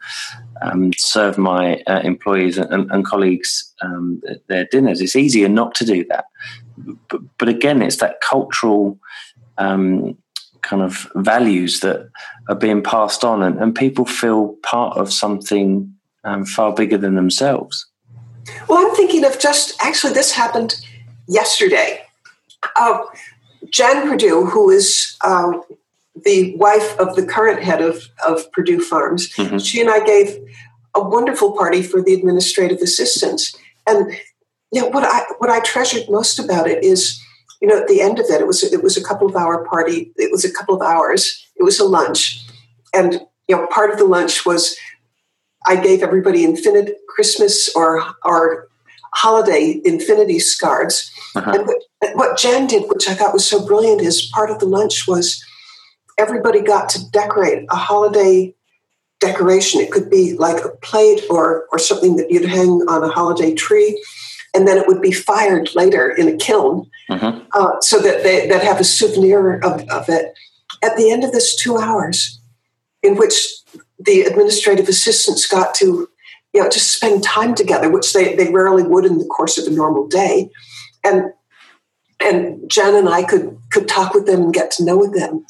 um, 0.63 0.91
serve 0.97 1.37
my 1.37 1.83
uh, 1.85 1.99
employees 2.03 2.57
and, 2.57 2.89
and 2.91 3.05
colleagues 3.05 3.73
um, 3.81 4.21
their 4.47 4.65
dinners. 4.71 5.01
It's 5.01 5.15
easier 5.15 5.49
not 5.49 5.75
to 5.75 5.85
do 5.85 6.03
that. 6.05 6.25
But, 7.09 7.21
but 7.37 7.47
again, 7.47 7.83
it's 7.83 7.97
that 7.97 8.21
cultural 8.21 8.97
um, 9.59 10.17
kind 10.65 10.81
of 10.81 11.07
values 11.15 11.79
that 11.79 12.09
are 12.49 12.55
being 12.55 12.83
passed 12.83 13.23
on, 13.23 13.41
and, 13.41 13.57
and 13.61 13.73
people 13.73 14.05
feel 14.05 14.55
part 14.63 14.97
of 14.97 15.13
something 15.13 15.93
um, 16.23 16.45
far 16.45 16.73
bigger 16.73 16.97
than 16.97 17.15
themselves. 17.15 17.85
Well, 18.67 18.85
I'm 18.85 18.95
thinking 18.95 19.25
of 19.25 19.39
just 19.39 19.75
actually, 19.81 20.13
this 20.13 20.31
happened 20.31 20.75
yesterday. 21.27 22.01
Uh, 22.75 22.99
Jan 23.69 24.07
Perdue, 24.07 24.45
who 24.45 24.69
is 24.69 25.17
um, 25.23 25.63
the 26.23 26.55
wife 26.57 26.97
of 26.99 27.15
the 27.15 27.25
current 27.25 27.61
head 27.63 27.81
of, 27.81 28.07
of 28.25 28.51
Perdue 28.51 28.81
Farms. 28.81 29.33
Mm-hmm. 29.33 29.57
She 29.57 29.81
and 29.81 29.89
I 29.89 30.05
gave 30.05 30.37
a 30.95 31.01
wonderful 31.01 31.55
party 31.57 31.81
for 31.83 32.01
the 32.01 32.13
administrative 32.13 32.79
assistants. 32.79 33.55
And 33.87 34.11
you 34.71 34.81
know, 34.81 34.87
what 34.89 35.03
I 35.03 35.23
what 35.37 35.49
I 35.49 35.59
treasured 35.59 36.09
most 36.09 36.39
about 36.39 36.67
it 36.67 36.83
is, 36.83 37.21
you 37.65 37.71
know, 37.71 37.81
at 37.81 37.87
the 37.87 37.99
end 37.99 38.19
of 38.19 38.27
it, 38.29 38.41
it 38.41 38.45
was 38.45 38.61
it 38.61 38.83
was 38.83 38.95
a 38.95 39.03
couple 39.03 39.27
of 39.27 39.35
hour 39.35 39.65
party. 39.65 40.11
It 40.17 40.31
was 40.31 40.45
a 40.45 40.53
couple 40.53 40.75
of 40.75 40.83
hours. 40.83 41.43
It 41.55 41.63
was 41.63 41.79
a 41.79 41.83
lunch, 41.83 42.45
and 42.93 43.19
you 43.47 43.55
know, 43.55 43.65
part 43.71 43.89
of 43.89 43.97
the 43.97 44.05
lunch 44.05 44.45
was 44.45 44.77
I 45.65 45.75
gave 45.75 46.03
everybody 46.03 46.43
infinite 46.43 46.99
Christmas 47.09 47.75
or 47.75 48.03
or 48.23 48.67
holiday 49.15 49.81
infinity 49.83 50.39
cards. 50.61 51.11
Uh-huh. 51.35 51.53
And 51.55 51.65
what, 51.65 52.15
what 52.15 52.37
Jen 52.37 52.67
did, 52.67 52.87
which 52.87 53.09
I 53.09 53.15
thought 53.15 53.33
was 53.33 53.49
so 53.49 53.65
brilliant, 53.65 54.01
is 54.01 54.29
part 54.31 54.51
of 54.51 54.59
the 54.59 54.67
lunch 54.67 55.07
was 55.07 55.43
everybody 56.19 56.61
got 56.61 56.87
to 56.89 57.09
decorate 57.09 57.65
a 57.71 57.75
holiday 57.75 58.53
decoration. 59.19 59.81
It 59.81 59.89
could 59.89 60.11
be 60.11 60.33
like 60.33 60.63
a 60.63 60.69
plate 60.83 61.23
or 61.31 61.65
or 61.71 61.79
something 61.79 62.17
that 62.17 62.29
you'd 62.29 62.45
hang 62.45 62.69
on 62.87 63.03
a 63.03 63.09
holiday 63.09 63.55
tree, 63.55 63.99
and 64.55 64.67
then 64.67 64.77
it 64.77 64.87
would 64.87 65.01
be 65.01 65.11
fired 65.11 65.75
later 65.75 66.09
in 66.09 66.27
a 66.27 66.37
kiln, 66.37 66.89
uh-huh. 67.09 67.41
uh, 67.53 67.81
so 67.81 67.99
that 67.99 68.23
they 68.23 68.47
that 68.47 68.63
have 68.63 68.79
a 68.79 68.83
souvenir 68.83 69.57
of, 69.59 69.87
of 69.89 70.09
it. 70.09 70.33
At 70.83 70.95
the 70.97 71.11
end 71.11 71.23
of 71.23 71.31
this 71.31 71.55
two 71.55 71.77
hours, 71.77 72.39
in 73.03 73.15
which 73.15 73.35
the 73.99 74.21
administrative 74.21 74.87
assistants 74.87 75.45
got 75.47 75.75
to 75.75 76.07
you 76.53 76.61
know 76.61 76.69
just 76.69 76.91
spend 76.91 77.23
time 77.23 77.53
together, 77.53 77.89
which 77.89 78.13
they, 78.13 78.35
they 78.35 78.51
rarely 78.51 78.83
would 78.83 79.05
in 79.05 79.17
the 79.17 79.25
course 79.25 79.57
of 79.57 79.71
a 79.71 79.75
normal 79.75 80.07
day, 80.07 80.49
and 81.03 81.31
and 82.19 82.69
Jen 82.69 82.95
and 82.95 83.09
I 83.09 83.23
could 83.23 83.57
could 83.71 83.87
talk 83.87 84.13
with 84.13 84.25
them 84.25 84.43
and 84.43 84.53
get 84.53 84.71
to 84.71 84.85
know 84.85 85.05
them. 85.05 85.45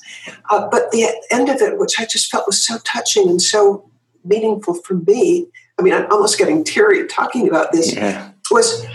Uh, 0.50 0.68
but 0.70 0.92
the 0.92 1.08
end 1.32 1.50
of 1.50 1.62
it, 1.62 1.78
which 1.78 2.00
I 2.00 2.06
just 2.06 2.32
felt 2.32 2.48
was 2.48 2.66
so 2.66 2.80
touching 2.80 3.30
and 3.30 3.42
so 3.42 3.90
meaningful 4.24 4.74
for 4.74 4.96
me, 4.96 5.48
I 5.78 5.82
mean, 5.82 5.94
I'm 5.94 6.12
almost 6.12 6.38
getting 6.38 6.64
teary 6.64 7.06
talking 7.08 7.48
about 7.48 7.72
this, 7.72 7.94
yeah. 7.94 8.32
Was 8.56 8.86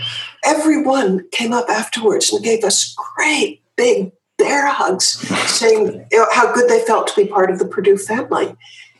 everyone 0.43 1.27
came 1.31 1.53
up 1.53 1.69
afterwards 1.69 2.33
and 2.33 2.43
gave 2.43 2.63
us 2.63 2.95
great 3.15 3.61
big 3.77 4.11
bear 4.37 4.67
hugs, 4.67 5.05
saying 5.49 6.05
how 6.33 6.53
good 6.53 6.69
they 6.69 6.83
felt 6.85 7.07
to 7.07 7.15
be 7.15 7.27
part 7.27 7.51
of 7.51 7.59
the 7.59 7.65
Perdue 7.65 7.97
family. 7.97 8.55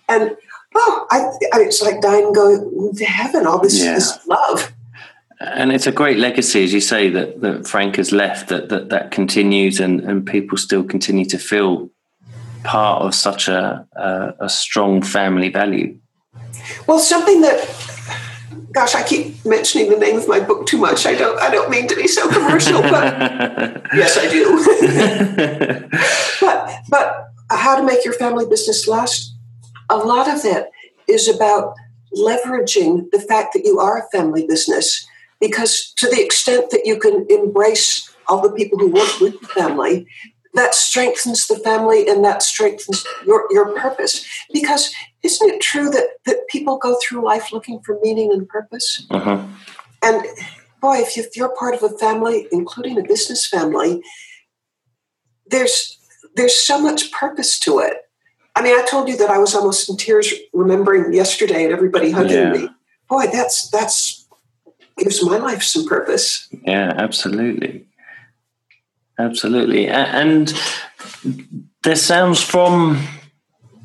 And 0.08 0.38
oh, 0.76 1.08
I, 1.12 1.20
I 1.54 1.62
it's 1.62 1.82
like 1.82 2.02
dying 2.02 2.32
going 2.32 2.94
to 2.96 3.06
heaven, 3.06 3.48
all 3.48 3.60
this, 3.60 3.84
yeah. 3.84 3.96
this 3.96 4.26
love 4.28 4.72
and 5.42 5.72
it's 5.72 5.88
a 5.88 5.92
great 5.92 6.18
legacy, 6.18 6.64
as 6.64 6.74
you 6.74 6.82
say, 6.82 7.10
that, 7.10 7.42
that 7.42 7.68
Frank 7.68 7.96
has 7.96 8.12
left, 8.12 8.50
that, 8.50 8.70
that 8.70 8.90
that 8.90 9.12
continues 9.12 9.80
and, 9.80 10.02
and 10.02 10.26
people 10.26 10.58
still 10.58 10.84
continue 10.84 11.26
to 11.26 11.40
feel 11.40 11.90
part 12.64 13.02
of 13.02 13.16
such 13.16 13.48
a, 13.48 13.88
a, 13.94 14.34
a 14.42 14.50
strong 14.50 15.02
family 15.02 15.50
value. 15.50 15.98
Well, 16.86 17.00
something 17.00 17.42
that, 17.42 17.60
gosh, 18.72 18.96
I 18.96 19.04
keep 19.04 19.44
mentioning 19.46 19.90
the 19.90 19.98
name 19.98 20.18
of 20.18 20.28
my 20.28 20.40
book 20.40 20.66
too 20.66 20.78
much. 20.78 21.06
I 21.06 21.16
don't, 21.16 21.40
I 21.40 21.50
don't 21.50 21.70
mean 21.70 21.88
to 21.88 21.96
be 21.96 22.08
so 22.08 22.30
commercial, 22.30 22.82
but 22.82 23.14
yes, 23.94 24.18
I 24.18 24.30
do. 24.30 25.88
but, 26.42 26.72
but 26.90 27.28
how 27.50 27.76
to 27.76 27.84
make 27.84 28.06
your 28.06 28.14
family 28.14 28.46
business 28.46 28.88
last, 28.88 29.36
a 29.90 29.98
lot 29.98 30.30
of 30.30 30.46
it 30.46 30.70
is 31.08 31.28
about 31.28 31.76
leveraging 32.16 33.10
the 33.12 33.20
fact 33.20 33.54
that 33.54 33.66
you 33.66 33.80
are 33.80 33.98
a 34.00 34.10
family 34.10 34.46
business 34.48 35.08
because 35.40 35.92
to 35.98 36.08
the 36.08 36.22
extent 36.22 36.70
that 36.72 36.86
you 36.86 36.98
can 37.00 37.26
embrace 37.30 38.10
all 38.28 38.42
the 38.42 38.52
people 38.52 38.78
who 38.78 38.92
work 38.92 39.20
with 39.20 39.40
the 39.42 39.48
family, 39.48 40.08
that 40.54 40.76
strengthens 40.76 41.48
the 41.48 41.58
family 41.58 42.08
and 42.08 42.24
that 42.24 42.44
strengthens 42.44 43.06
your, 43.26 43.46
your 43.52 43.78
purpose. 43.78 44.26
Because 44.54 44.94
isn't 45.24 45.50
it 45.50 45.62
true 45.62 45.90
that, 45.90 46.10
that 46.26 46.48
people 46.50 46.78
go 46.78 46.98
through 47.02 47.24
life 47.24 47.52
looking 47.52 47.80
for 47.82 48.00
meaning 48.02 48.32
and 48.32 48.48
purpose? 48.48 49.06
Uh-huh. 49.10 49.44
And 50.04 50.26
boy, 50.82 50.98
if, 50.98 51.16
you, 51.16 51.24
if 51.24 51.38
you're 51.38 51.56
part 51.56 51.76
of 51.76 51.84
a 51.84 51.90
family, 51.98 52.48
including 52.52 52.98
a 52.98 53.04
business 53.04 53.48
family, 53.48 54.02
there's 55.48 55.98
there's 56.36 56.56
so 56.56 56.82
much 56.82 57.12
purpose 57.12 57.60
to 57.60 57.80
it. 57.80 57.98
I 58.56 58.62
mean, 58.62 58.74
I 58.74 58.86
told 58.86 59.10
you 59.10 59.18
that 59.18 59.30
I 59.30 59.38
was 59.38 59.54
almost 59.54 59.90
in 59.90 59.98
tears 59.98 60.34
remembering 60.54 61.14
yesterday 61.14 61.66
and 61.66 61.74
everybody 61.74 62.12
hugging 62.12 62.38
yeah. 62.38 62.52
me. 62.54 62.70
Boy, 63.10 63.26
that's 63.32 63.70
that's 63.70 64.28
gives 64.98 65.24
my 65.24 65.38
life 65.38 65.64
some 65.64 65.86
purpose. 65.88 66.48
Yeah, 66.66 66.94
absolutely. 66.96 67.86
Absolutely. 69.18 69.88
And 69.88 70.54
there 71.84 71.96
sounds 71.96 72.42
from 72.42 73.08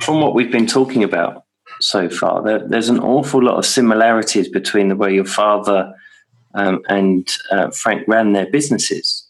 from 0.01 0.21
what 0.21 0.35
we've 0.35 0.53
been 0.53 0.67
talking 0.67 1.03
about 1.03 1.45
so 1.81 2.09
far, 2.09 2.43
there, 2.43 2.67
there's 2.67 2.89
an 2.89 3.01
awful 3.01 3.43
lot 3.43 3.59
of 3.59 3.67
similarities 3.67 4.49
between 4.49 4.89
the 4.89 4.97
way 4.97 5.15
your 5.15 5.25
father 5.25 5.95
um, 6.55 6.83
and 6.89 7.29
uh, 7.51 7.71
Frank 7.71 8.07
ran 8.09 8.33
their 8.33 8.51
businesses. 8.51 9.27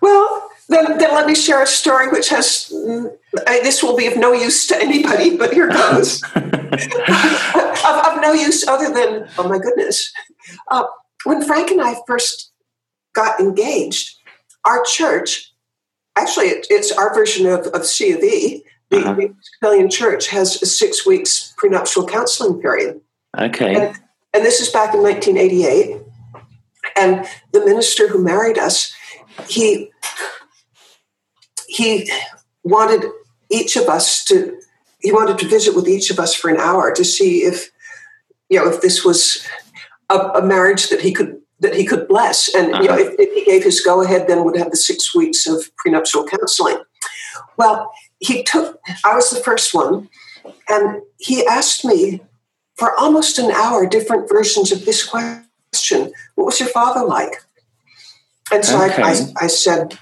Well, 0.00 0.50
then, 0.68 0.98
then 0.98 1.14
let 1.14 1.26
me 1.26 1.34
share 1.34 1.62
a 1.62 1.66
story 1.66 2.08
which 2.08 2.28
has 2.30 2.72
uh, 2.72 3.08
this 3.62 3.82
will 3.82 3.96
be 3.96 4.06
of 4.06 4.16
no 4.16 4.32
use 4.32 4.66
to 4.68 4.80
anybody, 4.80 5.36
but 5.36 5.52
here 5.52 5.68
goes. 5.68 6.22
of, 6.34 6.36
of, 6.36 8.20
no 8.20 8.32
use 8.32 8.66
other 8.66 8.92
than, 8.92 9.28
oh 9.38 9.48
my 9.48 9.58
goodness. 9.58 10.12
Uh, 10.68 10.84
when 11.24 11.42
Frank 11.44 11.70
and 11.70 11.80
I 11.80 11.96
first 12.06 12.52
got 13.12 13.38
engaged, 13.38 14.16
our 14.64 14.82
church, 14.84 15.52
actually, 16.16 16.46
it, 16.46 16.66
it's 16.70 16.90
our 16.92 17.14
version 17.14 17.46
of, 17.46 17.66
of 17.68 17.84
C 17.84 18.12
of 18.12 18.22
E, 18.22 18.64
the 18.90 18.98
uh-huh. 18.98 19.16
Episcopalian 19.18 19.90
Church 19.90 20.28
has 20.28 20.60
a 20.62 20.66
six 20.66 21.06
weeks 21.06 21.54
prenuptial 21.56 22.06
counseling 22.06 22.60
period. 22.60 23.00
Okay. 23.38 23.74
And, 23.74 23.98
and 24.32 24.44
this 24.44 24.60
is 24.60 24.68
back 24.68 24.94
in 24.94 25.02
1988. 25.02 26.00
And 26.96 27.26
the 27.52 27.64
minister 27.64 28.08
who 28.08 28.22
married 28.22 28.58
us, 28.58 28.94
he 29.48 29.90
he 31.66 32.10
wanted 32.62 33.04
each 33.50 33.76
of 33.76 33.88
us 33.88 34.24
to 34.24 34.58
he 35.00 35.12
wanted 35.12 35.38
to 35.38 35.48
visit 35.48 35.74
with 35.74 35.88
each 35.88 36.10
of 36.10 36.18
us 36.18 36.34
for 36.34 36.50
an 36.50 36.56
hour 36.56 36.92
to 36.92 37.04
see 37.04 37.42
if 37.42 37.70
you 38.48 38.58
know 38.58 38.70
if 38.70 38.80
this 38.80 39.04
was 39.04 39.46
a, 40.10 40.16
a 40.16 40.42
marriage 40.42 40.88
that 40.88 41.00
he 41.00 41.12
could 41.12 41.40
that 41.60 41.74
he 41.74 41.84
could 41.84 42.06
bless 42.08 42.52
and 42.54 42.72
uh-huh. 42.72 42.82
you 42.82 42.88
know 42.88 42.94
uh-huh. 42.94 43.10
if, 43.18 43.28
if, 43.28 43.34
he 43.34 43.44
gave 43.44 43.64
his 43.64 43.80
go 43.80 44.02
ahead 44.02 44.26
then 44.28 44.44
would 44.44 44.56
have 44.56 44.70
the 44.70 44.76
six 44.76 45.14
weeks 45.14 45.46
of 45.46 45.64
prenuptial 45.76 46.26
counseling 46.26 46.78
well 47.56 47.92
he 48.24 48.42
took 48.42 48.80
i 49.04 49.14
was 49.14 49.30
the 49.30 49.40
first 49.40 49.74
one 49.74 50.08
and 50.68 51.02
he 51.18 51.46
asked 51.46 51.84
me 51.84 52.20
for 52.76 52.98
almost 52.98 53.38
an 53.38 53.50
hour 53.50 53.86
different 53.86 54.28
versions 54.28 54.72
of 54.72 54.84
this 54.84 55.04
question 55.04 56.12
what 56.34 56.46
was 56.46 56.60
your 56.60 56.68
father 56.68 57.04
like 57.04 57.42
and 58.52 58.64
so 58.64 58.82
okay. 58.84 59.02
I, 59.02 59.10
I, 59.10 59.32
I 59.42 59.46
said 59.46 59.98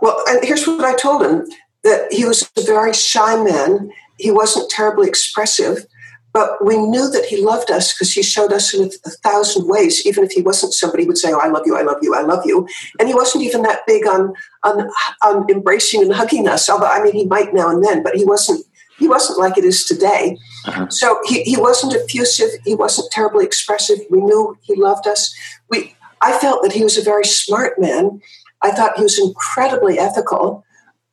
well 0.00 0.22
and 0.28 0.44
here's 0.44 0.66
what 0.66 0.84
i 0.84 0.94
told 0.94 1.22
him 1.22 1.46
that 1.82 2.12
he 2.12 2.24
was 2.24 2.50
a 2.56 2.62
very 2.62 2.92
shy 2.92 3.42
man. 3.42 3.90
He 4.18 4.30
wasn't 4.30 4.70
terribly 4.70 5.08
expressive, 5.08 5.86
but 6.32 6.64
we 6.64 6.76
knew 6.76 7.10
that 7.10 7.24
he 7.24 7.42
loved 7.42 7.70
us 7.70 7.92
because 7.92 8.12
he 8.12 8.22
showed 8.22 8.52
us 8.52 8.72
in 8.72 8.84
a, 8.84 9.10
thousand 9.22 9.68
ways. 9.68 10.06
Even 10.06 10.24
if 10.24 10.32
he 10.32 10.42
wasn't 10.42 10.72
somebody 10.72 11.04
would 11.06 11.18
say, 11.18 11.32
"Oh, 11.32 11.38
I 11.38 11.48
love 11.48 11.62
you, 11.66 11.76
I 11.76 11.82
love 11.82 11.98
you, 12.02 12.14
I 12.14 12.22
love 12.22 12.44
you," 12.44 12.66
and 12.98 13.08
he 13.08 13.14
wasn't 13.14 13.44
even 13.44 13.62
that 13.62 13.86
big 13.86 14.06
on 14.06 14.32
on, 14.62 14.88
on 15.22 15.50
embracing 15.50 16.02
and 16.02 16.12
hugging 16.12 16.48
us. 16.48 16.68
Although 16.68 16.86
I 16.86 17.02
mean, 17.02 17.14
he 17.14 17.26
might 17.26 17.52
now 17.52 17.68
and 17.68 17.84
then, 17.84 18.02
but 18.02 18.14
he 18.14 18.24
wasn't. 18.24 18.64
He 18.98 19.08
wasn't 19.08 19.38
like 19.38 19.56
it 19.56 19.64
is 19.64 19.84
today. 19.84 20.36
Uh-huh. 20.66 20.86
So 20.90 21.18
he, 21.24 21.42
he 21.44 21.56
wasn't 21.56 21.94
effusive. 21.94 22.50
He 22.66 22.74
wasn't 22.74 23.10
terribly 23.10 23.46
expressive. 23.46 23.98
We 24.10 24.20
knew 24.20 24.58
he 24.60 24.74
loved 24.74 25.06
us. 25.06 25.34
We 25.70 25.96
I 26.20 26.38
felt 26.38 26.62
that 26.62 26.72
he 26.72 26.84
was 26.84 26.98
a 26.98 27.02
very 27.02 27.24
smart 27.24 27.80
man. 27.80 28.20
I 28.62 28.72
thought 28.72 28.96
he 28.96 29.02
was 29.02 29.18
incredibly 29.18 29.98
ethical. 29.98 30.64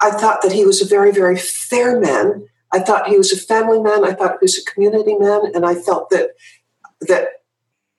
I 0.02 0.12
thought 0.12 0.42
that 0.42 0.52
he 0.52 0.66
was 0.66 0.82
a 0.82 0.86
very, 0.86 1.12
very 1.12 1.38
fair 1.38 2.00
man. 2.00 2.48
I 2.74 2.80
thought 2.80 3.08
he 3.08 3.18
was 3.18 3.32
a 3.32 3.38
family 3.38 3.80
man. 3.80 4.04
I 4.04 4.14
thought 4.14 4.38
he 4.40 4.44
was 4.44 4.58
a 4.58 4.72
community 4.72 5.16
man, 5.16 5.52
and 5.54 5.66
I 5.66 5.76
felt 5.76 6.10
that 6.10 6.32
that 7.02 7.28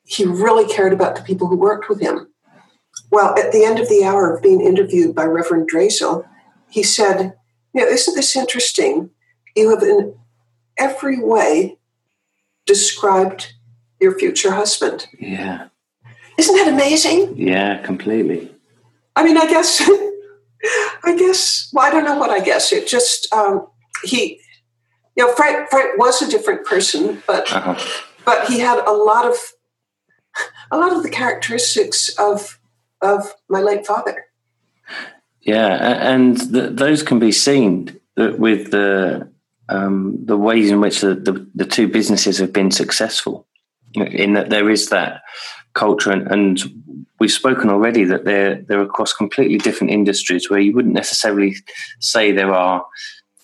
he 0.04 0.24
really 0.24 0.70
cared 0.72 0.92
about 0.92 1.16
the 1.16 1.22
people 1.22 1.46
who 1.46 1.56
worked 1.56 1.88
with 1.88 2.00
him. 2.00 2.28
Well, 3.10 3.38
at 3.38 3.52
the 3.52 3.64
end 3.64 3.78
of 3.78 3.88
the 3.88 4.04
hour 4.04 4.34
of 4.34 4.42
being 4.42 4.60
interviewed 4.60 5.14
by 5.14 5.24
Reverend 5.24 5.70
Drazel, 5.70 6.26
he 6.68 6.82
said, 6.82 7.34
"You 7.72 7.82
know, 7.82 7.86
isn't 7.88 8.14
this 8.14 8.36
interesting? 8.36 9.10
You 9.56 9.70
have 9.70 9.82
in 9.82 10.14
every 10.76 11.18
way 11.18 11.78
described 12.66 13.54
your 14.00 14.18
future 14.18 14.52
husband." 14.52 15.08
Yeah. 15.18 15.68
Isn't 16.36 16.56
that 16.56 16.68
amazing? 16.68 17.36
Yeah, 17.36 17.78
completely. 17.78 18.54
I 19.16 19.24
mean, 19.24 19.36
I 19.36 19.46
guess 19.46 19.82
I 21.04 21.16
guess. 21.16 21.70
Well, 21.72 21.86
I 21.86 21.90
don't 21.90 22.04
know 22.04 22.18
what 22.18 22.30
I 22.30 22.40
guess. 22.40 22.72
It 22.72 22.86
just 22.86 23.32
um, 23.32 23.66
he, 24.04 24.40
you 25.18 25.26
know, 25.26 25.34
Frank, 25.34 25.68
Frank 25.68 25.98
was 25.98 26.22
a 26.22 26.30
different 26.30 26.64
person, 26.64 27.22
but 27.26 27.52
uh-huh. 27.52 27.76
but 28.24 28.46
he 28.46 28.60
had 28.60 28.78
a 28.86 28.92
lot 28.92 29.26
of 29.26 29.34
a 30.70 30.78
lot 30.78 30.92
of 30.92 31.02
the 31.02 31.10
characteristics 31.10 32.08
of 32.18 32.60
of 33.02 33.34
my 33.48 33.60
late 33.60 33.84
father. 33.84 34.26
Yeah, 35.42 35.76
and 36.12 36.38
th- 36.52 36.76
those 36.76 37.02
can 37.02 37.18
be 37.18 37.32
seen 37.32 37.98
with 38.16 38.70
the 38.70 39.28
um, 39.68 40.24
the 40.24 40.36
ways 40.36 40.70
in 40.70 40.80
which 40.80 41.00
the, 41.00 41.14
the, 41.14 41.46
the 41.54 41.66
two 41.66 41.88
businesses 41.88 42.38
have 42.38 42.52
been 42.52 42.70
successful, 42.70 43.46
in 43.94 44.34
that 44.34 44.50
there 44.50 44.70
is 44.70 44.88
that 44.90 45.22
culture, 45.74 46.12
and, 46.12 46.30
and 46.30 46.60
we've 47.18 47.32
spoken 47.32 47.70
already 47.70 48.04
that 48.04 48.24
they're 48.24 48.62
they're 48.62 48.82
across 48.82 49.12
completely 49.12 49.58
different 49.58 49.92
industries 49.92 50.48
where 50.48 50.60
you 50.60 50.72
wouldn't 50.72 50.94
necessarily 50.94 51.56
say 51.98 52.30
there 52.30 52.54
are 52.54 52.86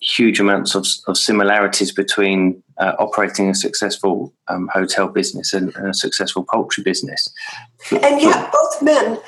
huge 0.04 0.38
amounts 0.38 0.74
of, 0.74 0.86
of 1.06 1.16
similarities 1.16 1.90
between 1.90 2.62
uh, 2.78 2.92
operating 2.98 3.48
a 3.48 3.54
successful 3.54 4.32
um, 4.48 4.68
hotel 4.72 5.08
business 5.08 5.52
and, 5.52 5.74
and, 5.76 5.88
a 5.88 5.94
successful 5.94 6.44
poultry 6.44 6.82
business. 6.82 7.32
And 7.90 8.20
yet, 8.20 8.52
both 8.52 8.82
men, 8.82 9.18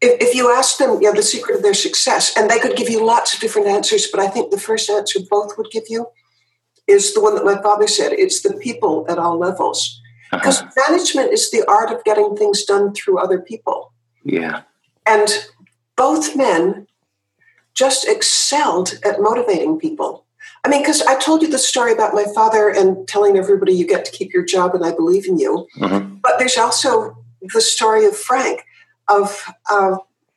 if, 0.00 0.20
if 0.20 0.34
you 0.34 0.50
ask 0.50 0.78
them, 0.78 1.00
you 1.00 1.08
know, 1.08 1.14
the 1.14 1.22
secret 1.22 1.56
of 1.56 1.62
their 1.62 1.74
success, 1.74 2.36
and 2.36 2.48
they 2.48 2.60
could 2.60 2.76
give 2.76 2.88
you 2.88 3.04
lots 3.04 3.34
of 3.34 3.40
different 3.40 3.66
answers, 3.66 4.06
but 4.10 4.20
I 4.20 4.28
think 4.28 4.50
the 4.50 4.60
first 4.60 4.88
answer 4.88 5.18
both 5.28 5.58
would 5.58 5.70
give 5.70 5.84
you 5.88 6.06
is 6.86 7.14
the 7.14 7.20
one 7.20 7.34
that 7.34 7.44
my 7.44 7.60
father 7.60 7.86
said 7.86 8.12
it's 8.12 8.42
the 8.42 8.54
people 8.54 9.04
at 9.08 9.18
all 9.18 9.38
levels. 9.38 10.00
Because 10.30 10.60
uh-huh. 10.60 10.70
management 10.88 11.32
is 11.32 11.50
the 11.50 11.64
art 11.68 11.90
of 11.90 12.04
getting 12.04 12.36
things 12.36 12.64
done 12.64 12.92
through 12.94 13.18
other 13.18 13.40
people. 13.40 13.92
Yeah. 14.24 14.62
And 15.06 15.28
both 15.96 16.36
men 16.36 16.86
just 17.78 18.08
excelled 18.08 18.98
at 19.04 19.20
motivating 19.20 19.78
people. 19.78 20.24
I 20.64 20.68
mean, 20.68 20.82
because 20.82 21.02
I 21.02 21.16
told 21.18 21.42
you 21.42 21.48
the 21.48 21.58
story 21.58 21.92
about 21.92 22.12
my 22.12 22.24
father 22.34 22.68
and 22.68 23.06
telling 23.06 23.36
everybody 23.36 23.72
you 23.72 23.86
get 23.86 24.04
to 24.06 24.10
keep 24.10 24.32
your 24.32 24.44
job 24.44 24.74
and 24.74 24.84
I 24.84 24.90
believe 24.90 25.26
in 25.26 25.38
you. 25.38 25.68
Mm-hmm. 25.76 26.16
But 26.16 26.38
there's 26.38 26.56
also 26.56 27.16
the 27.40 27.60
story 27.60 28.04
of 28.04 28.16
Frank 28.16 28.64
of 29.08 29.44
uh, 29.70 29.96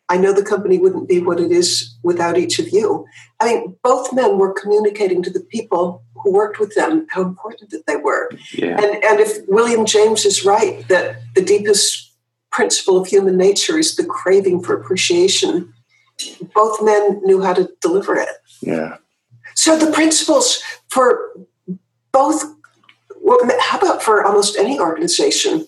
I 0.09 0.17
know 0.17 0.33
the 0.33 0.43
company 0.43 0.77
wouldn't 0.77 1.09
be 1.09 1.19
what 1.19 1.39
it 1.39 1.51
is 1.51 1.95
without 2.03 2.37
each 2.37 2.59
of 2.59 2.69
you. 2.69 3.05
I 3.39 3.45
mean, 3.45 3.75
both 3.81 4.13
men 4.13 4.37
were 4.37 4.53
communicating 4.53 5.23
to 5.23 5.29
the 5.29 5.39
people 5.39 6.03
who 6.15 6.31
worked 6.33 6.59
with 6.59 6.75
them 6.75 7.07
how 7.09 7.21
important 7.21 7.71
that 7.71 7.87
they 7.87 7.95
were. 7.95 8.29
Yeah. 8.53 8.79
And 8.79 9.03
and 9.03 9.19
if 9.19 9.47
William 9.47 9.85
James 9.85 10.25
is 10.25 10.45
right 10.45 10.87
that 10.89 11.21
the 11.33 11.41
deepest 11.41 12.11
principle 12.51 12.97
of 12.97 13.07
human 13.07 13.37
nature 13.37 13.79
is 13.79 13.95
the 13.95 14.05
craving 14.05 14.61
for 14.61 14.79
appreciation 14.79 15.73
both 16.53 16.81
men 16.83 17.21
knew 17.23 17.41
how 17.41 17.53
to 17.53 17.69
deliver 17.81 18.15
it. 18.15 18.29
Yeah. 18.61 18.97
So 19.55 19.77
the 19.77 19.91
principles 19.91 20.61
for 20.89 21.31
both, 22.11 22.43
how 23.59 23.77
about 23.77 24.01
for 24.01 24.23
almost 24.23 24.57
any 24.57 24.79
organization, 24.79 25.67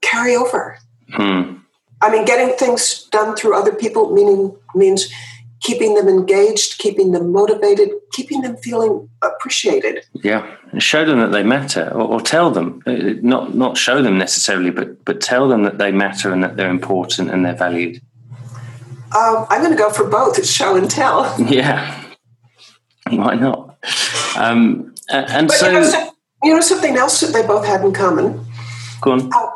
carry 0.00 0.34
over. 0.34 0.78
Hmm. 1.12 1.56
I 2.00 2.10
mean, 2.10 2.24
getting 2.24 2.56
things 2.56 3.08
done 3.10 3.34
through 3.34 3.58
other 3.58 3.72
people 3.72 4.12
meaning 4.12 4.56
means 4.74 5.12
keeping 5.60 5.94
them 5.94 6.08
engaged, 6.08 6.78
keeping 6.78 7.12
them 7.12 7.32
motivated, 7.32 7.90
keeping 8.12 8.42
them 8.42 8.56
feeling 8.58 9.08
appreciated. 9.22 10.04
Yeah, 10.22 10.56
and 10.70 10.82
show 10.82 11.04
them 11.04 11.18
that 11.18 11.32
they 11.32 11.42
matter, 11.42 11.90
or, 11.92 12.02
or, 12.02 12.20
tell 12.20 12.50
them 12.50 12.82
uh, 12.86 12.92
not 13.22 13.54
not 13.54 13.76
show 13.76 14.02
them 14.02 14.18
necessarily, 14.18 14.70
but 14.70 15.04
but 15.04 15.20
tell 15.20 15.48
them 15.48 15.64
that 15.64 15.78
they 15.78 15.92
matter 15.92 16.32
and 16.32 16.42
that 16.44 16.56
they're 16.56 16.70
important 16.70 17.30
and 17.30 17.44
they're 17.44 17.54
valued. 17.54 18.00
Um, 19.16 19.46
I'm 19.48 19.62
going 19.62 19.72
to 19.72 19.78
go 19.78 19.90
for 19.90 20.08
both. 20.08 20.38
It's 20.38 20.50
show 20.50 20.76
and 20.76 20.90
tell. 20.90 21.34
Yeah. 21.48 22.04
Why 23.10 23.36
not? 23.36 23.78
Um, 24.36 24.94
and 25.10 25.48
but 25.48 25.56
so. 25.56 25.70
You 25.70 25.80
know, 25.80 26.12
you 26.44 26.54
know, 26.54 26.60
something 26.60 26.96
else 26.96 27.20
that 27.20 27.32
they 27.32 27.46
both 27.46 27.66
had 27.66 27.82
in 27.82 27.92
common? 27.92 28.44
Go 29.00 29.12
on. 29.12 29.32
Uh, 29.32 29.50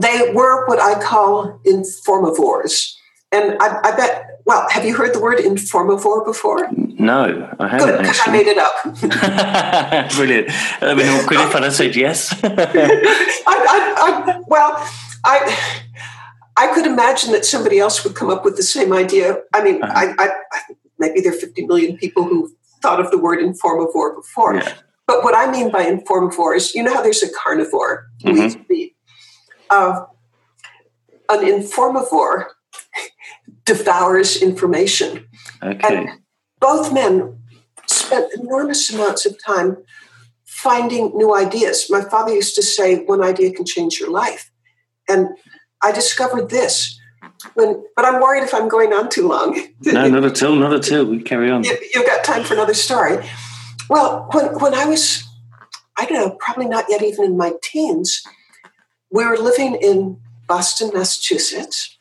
they 0.00 0.32
were 0.32 0.66
what 0.66 0.80
I 0.80 1.02
call 1.02 1.60
informivores. 1.66 2.94
And 3.32 3.56
I, 3.60 3.80
I, 3.84 3.96
bet, 3.96 4.40
well, 4.46 4.66
have 4.70 4.84
you 4.84 4.96
heard 4.96 5.14
the 5.14 5.20
word 5.20 5.38
informivore 5.38 6.24
before? 6.24 6.68
No, 6.72 7.54
I 7.60 7.68
haven't. 7.68 7.88
Good, 7.88 7.98
because 7.98 8.20
I 8.26 8.32
made 8.32 8.46
it 8.46 8.58
up. 8.58 10.10
Brilliant. 10.16 10.48
I 10.82 10.94
mean, 10.94 11.06
awkward 11.06 11.40
if 11.40 11.54
I 11.54 11.68
said 11.68 11.94
yes. 11.94 12.32
I, 12.42 13.36
I, 13.46 14.40
well, 14.46 14.88
I 15.24 15.82
I 16.56 16.72
could 16.74 16.86
imagine 16.86 17.32
that 17.32 17.44
somebody 17.44 17.78
else 17.78 18.04
would 18.04 18.14
come 18.14 18.30
up 18.30 18.44
with 18.44 18.56
the 18.56 18.62
same 18.62 18.92
idea. 18.92 19.38
I 19.54 19.62
mean, 19.62 19.82
uh-huh. 19.82 20.14
I, 20.18 20.26
I, 20.52 20.60
maybe 20.98 21.20
there 21.20 21.32
are 21.32 21.36
50 21.36 21.66
million 21.66 21.96
people 21.96 22.24
who 22.24 22.54
thought 22.82 23.00
of 23.00 23.10
the 23.10 23.18
word 23.18 23.38
informivore 23.38 24.16
before. 24.16 24.54
Yeah. 24.56 24.74
But 25.06 25.24
what 25.24 25.34
I 25.34 25.50
mean 25.50 25.70
by 25.70 25.84
informivore 25.84 26.56
is, 26.56 26.74
you 26.74 26.82
know 26.82 26.94
how 26.94 27.02
there's 27.02 27.22
a 27.22 27.30
carnivore 27.32 28.06
who 28.22 28.32
mm-hmm. 28.32 28.42
eats 28.42 28.56
meat. 28.68 28.96
Uh, 29.68 30.04
an 31.28 31.40
informivore 31.44 32.46
devours 33.64 34.40
information. 34.42 35.26
Okay. 35.62 35.96
And 35.96 36.08
both 36.60 36.92
men 36.92 37.38
spent 37.86 38.32
enormous 38.34 38.92
amounts 38.92 39.26
of 39.26 39.36
time 39.44 39.76
finding 40.44 41.16
new 41.16 41.34
ideas. 41.34 41.86
My 41.88 42.02
father 42.02 42.34
used 42.34 42.54
to 42.56 42.62
say, 42.62 43.04
one 43.04 43.22
idea 43.22 43.52
can 43.52 43.64
change 43.64 43.98
your 43.98 44.10
life. 44.10 44.50
And 45.08 45.28
I 45.82 45.92
discovered 45.92 46.50
this. 46.50 46.98
When, 47.54 47.84
but 47.96 48.04
I'm 48.04 48.20
worried 48.20 48.42
if 48.42 48.54
I'm 48.54 48.68
going 48.68 48.92
on 48.92 49.08
too 49.08 49.28
long. 49.28 49.58
No, 49.82 50.08
not 50.08 50.24
at 50.24 50.42
all, 50.42 50.56
not 50.56 50.72
at 50.72 50.92
all. 50.92 51.06
We 51.06 51.22
carry 51.22 51.50
on. 51.50 51.64
You, 51.64 51.76
have 51.94 52.06
got 52.06 52.24
time 52.24 52.44
for 52.44 52.54
another 52.54 52.74
story. 52.74 53.18
Well, 53.88 54.28
when, 54.32 54.58
when 54.58 54.74
I 54.74 54.84
was, 54.84 55.24
I 55.96 56.04
don't 56.04 56.18
know, 56.18 56.36
probably 56.38 56.66
not 56.66 56.86
yet 56.88 57.02
even 57.02 57.24
in 57.24 57.36
my 57.36 57.52
teens, 57.62 58.22
we 59.10 59.24
were 59.24 59.38
living 59.38 59.76
in 59.76 60.20
Boston, 60.46 60.90
Massachusetts. 60.92 61.96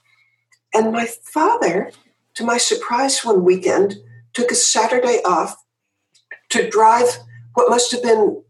And 0.73 0.91
my 0.91 1.05
father, 1.05 1.91
to 2.36 2.43
my 2.43 2.57
surprise 2.57 3.23
one 3.23 3.43
weekend, 3.43 3.95
took 4.34 4.51
a 4.51 4.55
Saturday 4.55 5.21
off 5.25 5.63
to 6.49 6.69
drive 6.69 7.19
what 7.53 7.69
must 7.69 7.91
have 7.91 8.03
been 8.03 8.43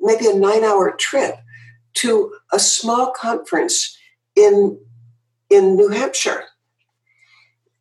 maybe 0.00 0.26
a 0.26 0.34
nine 0.34 0.64
hour 0.64 0.92
trip 0.92 1.36
to 1.94 2.34
a 2.52 2.58
small 2.58 3.12
conference 3.12 3.96
in 4.36 4.78
in 5.50 5.76
New 5.76 5.88
Hampshire. 5.88 6.44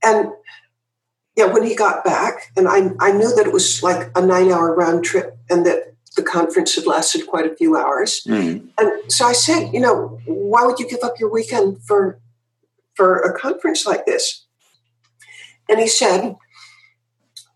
And 0.04 0.30
yeah, 1.36 1.46
when 1.46 1.64
he 1.64 1.76
got 1.76 2.04
back, 2.04 2.52
and 2.58 2.68
I, 2.68 2.92
I 3.00 3.12
knew 3.12 3.34
that 3.36 3.48
it 3.48 3.54
was 3.54 3.82
like 3.82 4.12
a 4.16 4.26
nine 4.26 4.52
hour 4.52 4.76
round 4.76 5.04
trip 5.06 5.38
and 5.50 5.66
that 5.66 5.94
the 6.16 6.24
conference 6.24 6.76
had 6.76 6.86
lasted 6.86 7.26
quite 7.28 7.50
a 7.50 7.56
few 7.56 7.78
hours. 7.78 8.24
Mm. 8.28 8.68
And 8.78 9.12
so 9.12 9.26
I 9.26 9.32
said, 9.32 9.72
you 9.74 9.80
know, 9.80 10.20
why 10.26 10.66
would 10.66 10.80
you 10.80 10.90
give 10.90 11.00
up 11.04 11.20
your 11.20 11.32
weekend 11.32 11.82
for 11.84 12.20
for 12.96 13.20
a 13.20 13.38
conference 13.38 13.86
like 13.86 14.06
this? 14.06 14.46
And 15.70 15.80
he 15.80 15.88
said, 15.88 16.36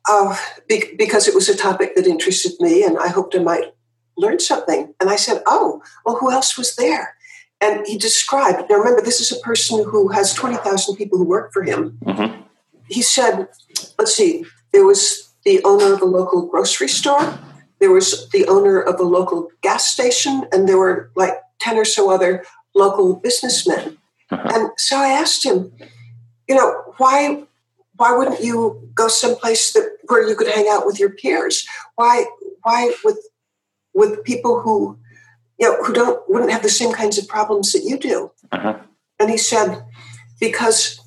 uh, 0.07 0.37
be- 0.69 0.95
because 0.97 1.27
it 1.27 1.35
was 1.35 1.49
a 1.49 1.57
topic 1.57 1.95
that 1.95 2.07
interested 2.07 2.53
me 2.61 2.83
and 2.83 2.97
I 2.97 3.09
hoped 3.09 3.35
I 3.35 3.39
might 3.39 3.73
learn 4.15 4.39
something. 4.39 4.93
And 5.01 5.09
I 5.09 5.17
said, 5.17 5.41
oh, 5.45 5.81
well, 6.05 6.15
who 6.15 6.31
else 6.31 6.57
was 6.57 6.75
there? 6.75 7.14
And 7.65 7.85
he 7.87 7.97
described, 7.97 8.69
now 8.69 8.77
remember, 8.77 9.01
this 9.01 9.19
is 9.19 9.31
a 9.31 9.39
person 9.39 9.83
who 9.83 10.09
has 10.09 10.33
20,000 10.35 10.95
people 10.95 11.17
who 11.17 11.25
work 11.25 11.51
for 11.51 11.63
him. 11.63 11.97
Mm-hmm. 12.05 12.41
He 12.87 13.01
said, 13.01 13.47
let's 13.97 14.13
see, 14.13 14.45
there 14.71 14.85
was 14.85 15.33
the 15.45 15.63
owner 15.63 15.93
of 15.93 16.01
a 16.01 16.05
local 16.05 16.45
grocery 16.45 16.87
store, 16.87 17.39
there 17.79 17.91
was 17.91 18.29
the 18.29 18.45
owner 18.47 18.79
of 18.79 18.99
a 18.99 19.03
local 19.03 19.49
gas 19.61 19.87
station, 19.87 20.47
and 20.51 20.69
there 20.69 20.77
were 20.77 21.11
like 21.15 21.33
10 21.59 21.77
or 21.77 21.85
so 21.85 22.11
other 22.11 22.45
local 22.75 23.15
businessmen. 23.15 23.97
Uh-huh. 24.29 24.49
And 24.53 24.69
so 24.77 24.97
I 24.97 25.07
asked 25.07 25.43
him, 25.43 25.71
you 26.47 26.55
know, 26.55 26.93
why 26.97 27.43
why 27.97 28.11
wouldn't 28.11 28.43
you 28.43 28.89
go 28.93 29.07
someplace 29.07 29.71
that 29.73 29.97
where 30.07 30.27
you 30.27 30.35
could 30.35 30.49
hang 30.49 30.67
out 30.69 30.85
with 30.85 30.99
your 30.99 31.11
peers? 31.11 31.65
Why 31.95 32.25
why 32.63 32.93
with 33.03 33.19
with 33.93 34.23
people 34.23 34.61
who 34.61 34.99
you 35.59 35.69
know, 35.69 35.83
who 35.83 35.93
don't 35.93 36.29
wouldn't 36.29 36.51
have 36.51 36.63
the 36.63 36.69
same 36.69 36.91
kinds 36.91 37.17
of 37.17 37.27
problems 37.27 37.71
that 37.71 37.83
you 37.83 37.97
do. 37.97 38.31
Uh-huh. 38.51 38.77
And 39.19 39.29
he 39.29 39.37
said, 39.37 39.83
because 40.39 40.99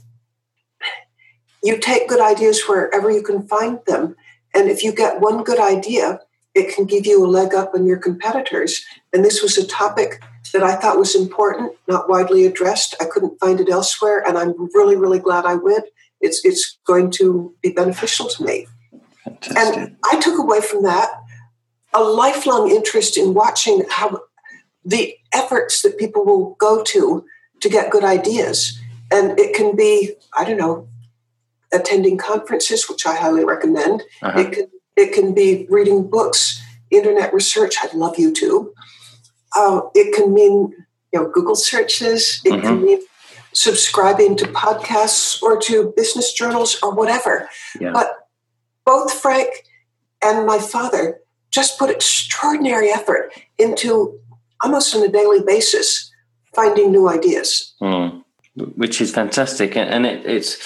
you 1.62 1.78
take 1.78 2.08
good 2.08 2.20
ideas 2.20 2.62
wherever 2.66 3.10
you 3.10 3.22
can 3.22 3.46
find 3.46 3.80
them, 3.86 4.16
and 4.54 4.70
if 4.70 4.82
you 4.82 4.92
get 4.92 5.20
one 5.20 5.44
good 5.44 5.60
idea, 5.60 6.20
it 6.54 6.74
can 6.74 6.86
give 6.86 7.06
you 7.06 7.24
a 7.24 7.28
leg 7.28 7.54
up 7.54 7.72
on 7.74 7.86
your 7.86 7.98
competitors. 7.98 8.84
And 9.12 9.24
this 9.24 9.42
was 9.42 9.58
a 9.58 9.66
topic 9.66 10.22
that 10.52 10.62
I 10.62 10.76
thought 10.76 10.98
was 10.98 11.14
important, 11.14 11.72
not 11.86 12.08
widely 12.08 12.46
addressed. 12.46 12.94
I 13.00 13.04
couldn't 13.04 13.38
find 13.38 13.60
it 13.60 13.68
elsewhere, 13.68 14.26
and 14.26 14.38
I'm 14.38 14.54
really, 14.74 14.96
really 14.96 15.18
glad 15.18 15.44
I 15.44 15.54
went. 15.54 15.84
It's 16.20 16.44
it's 16.44 16.78
going 16.86 17.10
to 17.12 17.54
be 17.62 17.70
beneficial 17.70 18.28
to 18.28 18.44
me. 18.44 18.66
Fantastic. 19.24 19.56
And 19.58 19.96
I 20.10 20.18
took 20.18 20.38
away 20.38 20.60
from 20.60 20.82
that 20.84 21.10
a 21.94 22.02
lifelong 22.02 22.70
interest 22.70 23.16
in 23.16 23.34
watching 23.34 23.82
how 23.88 24.20
the 24.89 25.15
efforts 25.32 25.82
that 25.82 25.98
people 25.98 26.24
will 26.24 26.56
go 26.59 26.82
to 26.82 27.24
to 27.60 27.69
get 27.69 27.90
good 27.90 28.05
ideas. 28.05 28.81
And 29.10 29.39
it 29.39 29.55
can 29.55 29.77
be, 29.77 30.15
I 30.36 30.44
don't 30.44 30.56
know, 30.56 30.89
attending 31.73 32.16
conferences, 32.16 32.89
which 32.89 33.06
I 33.06 33.15
highly 33.15 33.44
recommend. 33.44 34.02
Uh-huh. 34.23 34.40
It 34.40 34.52
can 34.52 34.70
it 34.97 35.12
can 35.12 35.32
be 35.35 35.66
reading 35.70 36.09
books, 36.09 36.60
internet 36.90 37.32
research. 37.32 37.77
I 37.81 37.94
love 37.94 38.16
YouTube. 38.16 38.73
Uh, 39.56 39.82
it 39.94 40.15
can 40.15 40.32
mean 40.32 40.74
you 41.12 41.20
know 41.20 41.31
Google 41.31 41.55
searches. 41.55 42.40
It 42.44 42.52
mm-hmm. 42.52 42.62
can 42.62 42.82
mean 42.82 43.01
subscribing 43.52 44.36
to 44.36 44.47
podcasts 44.47 45.43
or 45.43 45.60
to 45.60 45.93
business 45.97 46.32
journals 46.32 46.78
or 46.82 46.94
whatever. 46.94 47.48
Yeah. 47.78 47.93
But 47.93 48.28
both 48.85 49.12
Frank 49.12 49.51
and 50.23 50.47
my 50.47 50.59
father 50.59 51.20
just 51.51 51.78
put 51.78 51.90
extraordinary 51.90 52.90
effort 52.90 53.32
into 53.59 54.19
almost 54.62 54.94
on 54.94 55.02
a 55.02 55.09
daily 55.09 55.40
basis 55.40 56.10
finding 56.55 56.90
new 56.90 57.09
ideas. 57.09 57.74
Mm, 57.80 58.24
which 58.76 59.01
is 59.01 59.12
fantastic. 59.12 59.76
And 59.76 60.06
it, 60.06 60.24
it's 60.26 60.59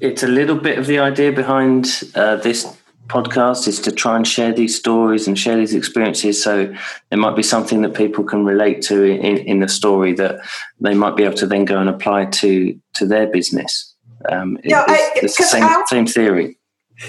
it's 0.00 0.22
a 0.22 0.28
little 0.28 0.56
bit 0.56 0.78
of 0.78 0.86
the 0.86 0.98
idea 0.98 1.32
behind 1.32 2.02
uh, 2.14 2.36
this 2.36 2.66
podcast 3.06 3.68
is 3.68 3.80
to 3.80 3.92
try 3.92 4.16
and 4.16 4.26
share 4.26 4.52
these 4.52 4.76
stories 4.76 5.26
and 5.26 5.38
share 5.38 5.56
these 5.56 5.74
experiences 5.74 6.42
so 6.42 6.72
there 7.10 7.18
might 7.18 7.36
be 7.36 7.42
something 7.42 7.82
that 7.82 7.94
people 7.94 8.24
can 8.24 8.44
relate 8.44 8.80
to 8.80 9.02
in, 9.04 9.38
in 9.38 9.58
the 9.58 9.68
story 9.68 10.12
that 10.14 10.40
they 10.80 10.94
might 10.94 11.16
be 11.16 11.24
able 11.24 11.34
to 11.34 11.46
then 11.46 11.64
go 11.64 11.78
and 11.78 11.90
apply 11.90 12.24
to 12.26 12.78
to 12.94 13.04
their 13.04 13.26
business 13.26 13.94
um, 14.30 14.56
yeah, 14.62 14.84
it's, 14.88 15.24
it's 15.24 15.36
the 15.36 15.42
same, 15.42 15.64
I, 15.64 15.84
same 15.88 16.06
theory 16.06 16.56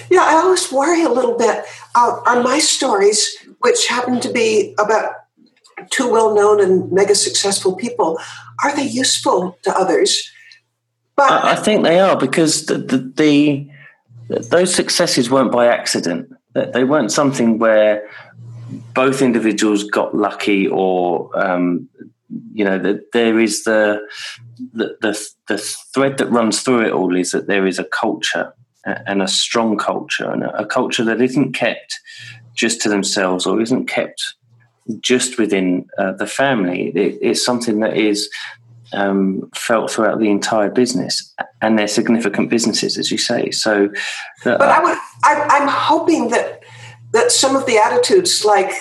yeah 0.09 0.23
i 0.23 0.33
always 0.33 0.71
worry 0.71 1.03
a 1.03 1.09
little 1.09 1.37
bit 1.37 1.63
uh, 1.95 2.19
on 2.25 2.43
my 2.43 2.57
stories 2.59 3.37
which 3.59 3.87
happen 3.87 4.19
to 4.19 4.31
be 4.31 4.73
about 4.79 5.13
two 5.91 6.09
well-known 6.11 6.61
and 6.61 6.91
mega 6.91 7.15
successful 7.15 7.75
people 7.75 8.17
are 8.63 8.75
they 8.75 8.83
useful 8.83 9.57
to 9.63 9.71
others 9.71 10.29
but 11.15 11.31
I, 11.31 11.55
think 11.55 11.83
they 11.83 11.99
are 11.99 12.17
because 12.17 12.65
the, 12.65 12.77
the, 12.77 12.97
the 12.97 13.69
those 14.49 14.73
successes 14.73 15.29
weren't 15.29 15.51
by 15.51 15.67
accident. 15.67 16.33
They 16.53 16.83
weren't 16.83 17.11
something 17.11 17.59
where 17.59 18.09
both 18.93 19.21
individuals 19.21 19.83
got 19.83 20.15
lucky 20.15 20.67
or 20.67 21.29
um, 21.39 21.87
you 22.53 22.65
know 22.65 22.79
that 22.79 23.11
there 23.11 23.39
is 23.39 23.63
the, 23.63 24.01
the, 24.73 24.97
the 25.01 25.29
the 25.47 25.57
thread 25.93 26.17
that 26.17 26.31
runs 26.31 26.61
through 26.61 26.81
it 26.81 26.91
all 26.91 27.15
is 27.15 27.31
that 27.31 27.47
there 27.47 27.67
is 27.67 27.77
a 27.77 27.83
culture 27.83 28.53
and 28.85 29.21
a 29.21 29.27
strong 29.27 29.77
culture 29.77 30.29
and 30.29 30.43
a 30.43 30.65
culture 30.65 31.03
that 31.03 31.21
isn't 31.21 31.53
kept 31.53 31.99
just 32.55 32.81
to 32.81 32.89
themselves 32.89 33.45
or 33.45 33.61
isn't 33.61 33.85
kept 33.85 34.35
just 34.99 35.37
within 35.37 35.85
uh, 35.97 36.13
the 36.13 36.27
family. 36.27 36.91
It, 36.95 37.17
it's 37.21 37.45
something 37.45 37.79
that 37.79 37.97
is 37.97 38.29
um, 38.93 39.49
felt 39.55 39.91
throughout 39.91 40.19
the 40.19 40.29
entire 40.29 40.69
business, 40.69 41.33
and 41.61 41.77
they're 41.77 41.87
significant 41.87 42.49
businesses, 42.49 42.97
as 42.97 43.11
you 43.11 43.17
say. 43.17 43.51
So, 43.51 43.89
but 44.43 44.61
I 44.61 44.83
would, 44.83 44.97
I, 45.23 45.47
I'm 45.49 45.67
hoping 45.67 46.29
that 46.29 46.63
that 47.11 47.31
some 47.31 47.55
of 47.55 47.65
the 47.65 47.77
attitudes, 47.77 48.45
like 48.45 48.71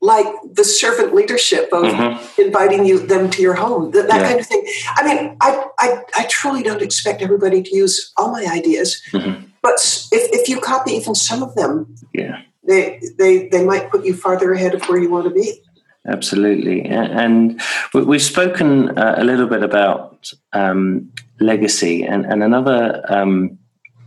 like 0.00 0.26
the 0.52 0.64
servant 0.64 1.14
leadership 1.14 1.68
of 1.72 1.84
mm-hmm. 1.84 2.42
inviting 2.42 2.84
you 2.84 3.06
them 3.06 3.30
to 3.30 3.40
your 3.40 3.54
home, 3.54 3.92
that, 3.92 4.08
that 4.08 4.20
yeah. 4.20 4.28
kind 4.28 4.40
of 4.40 4.46
thing. 4.46 4.66
I 4.96 5.04
mean, 5.04 5.36
I, 5.40 5.64
I 5.78 6.02
I 6.16 6.26
truly 6.28 6.62
don't 6.62 6.82
expect 6.82 7.22
everybody 7.22 7.62
to 7.62 7.76
use 7.76 8.12
all 8.16 8.32
my 8.32 8.46
ideas, 8.46 9.00
mm-hmm. 9.12 9.44
but 9.62 9.74
if 10.10 10.40
if 10.40 10.48
you 10.48 10.60
copy 10.60 10.92
even 10.92 11.14
some 11.14 11.42
of 11.42 11.54
them, 11.54 11.94
yeah, 12.14 12.42
they 12.72 13.00
they 13.18 13.48
they 13.48 13.64
might 13.64 13.90
put 13.90 14.04
you 14.04 14.14
farther 14.14 14.52
ahead 14.52 14.74
of 14.74 14.82
where 14.88 14.98
you 14.98 15.10
want 15.10 15.24
to 15.24 15.30
be. 15.30 15.60
Absolutely. 16.06 16.84
And 16.84 17.60
we've 17.94 18.20
spoken 18.22 18.98
uh, 18.98 19.14
a 19.18 19.24
little 19.24 19.46
bit 19.46 19.62
about 19.62 20.32
um, 20.52 21.12
legacy, 21.38 22.02
and, 22.02 22.26
and 22.26 22.42
another 22.42 23.04
um, 23.08 23.58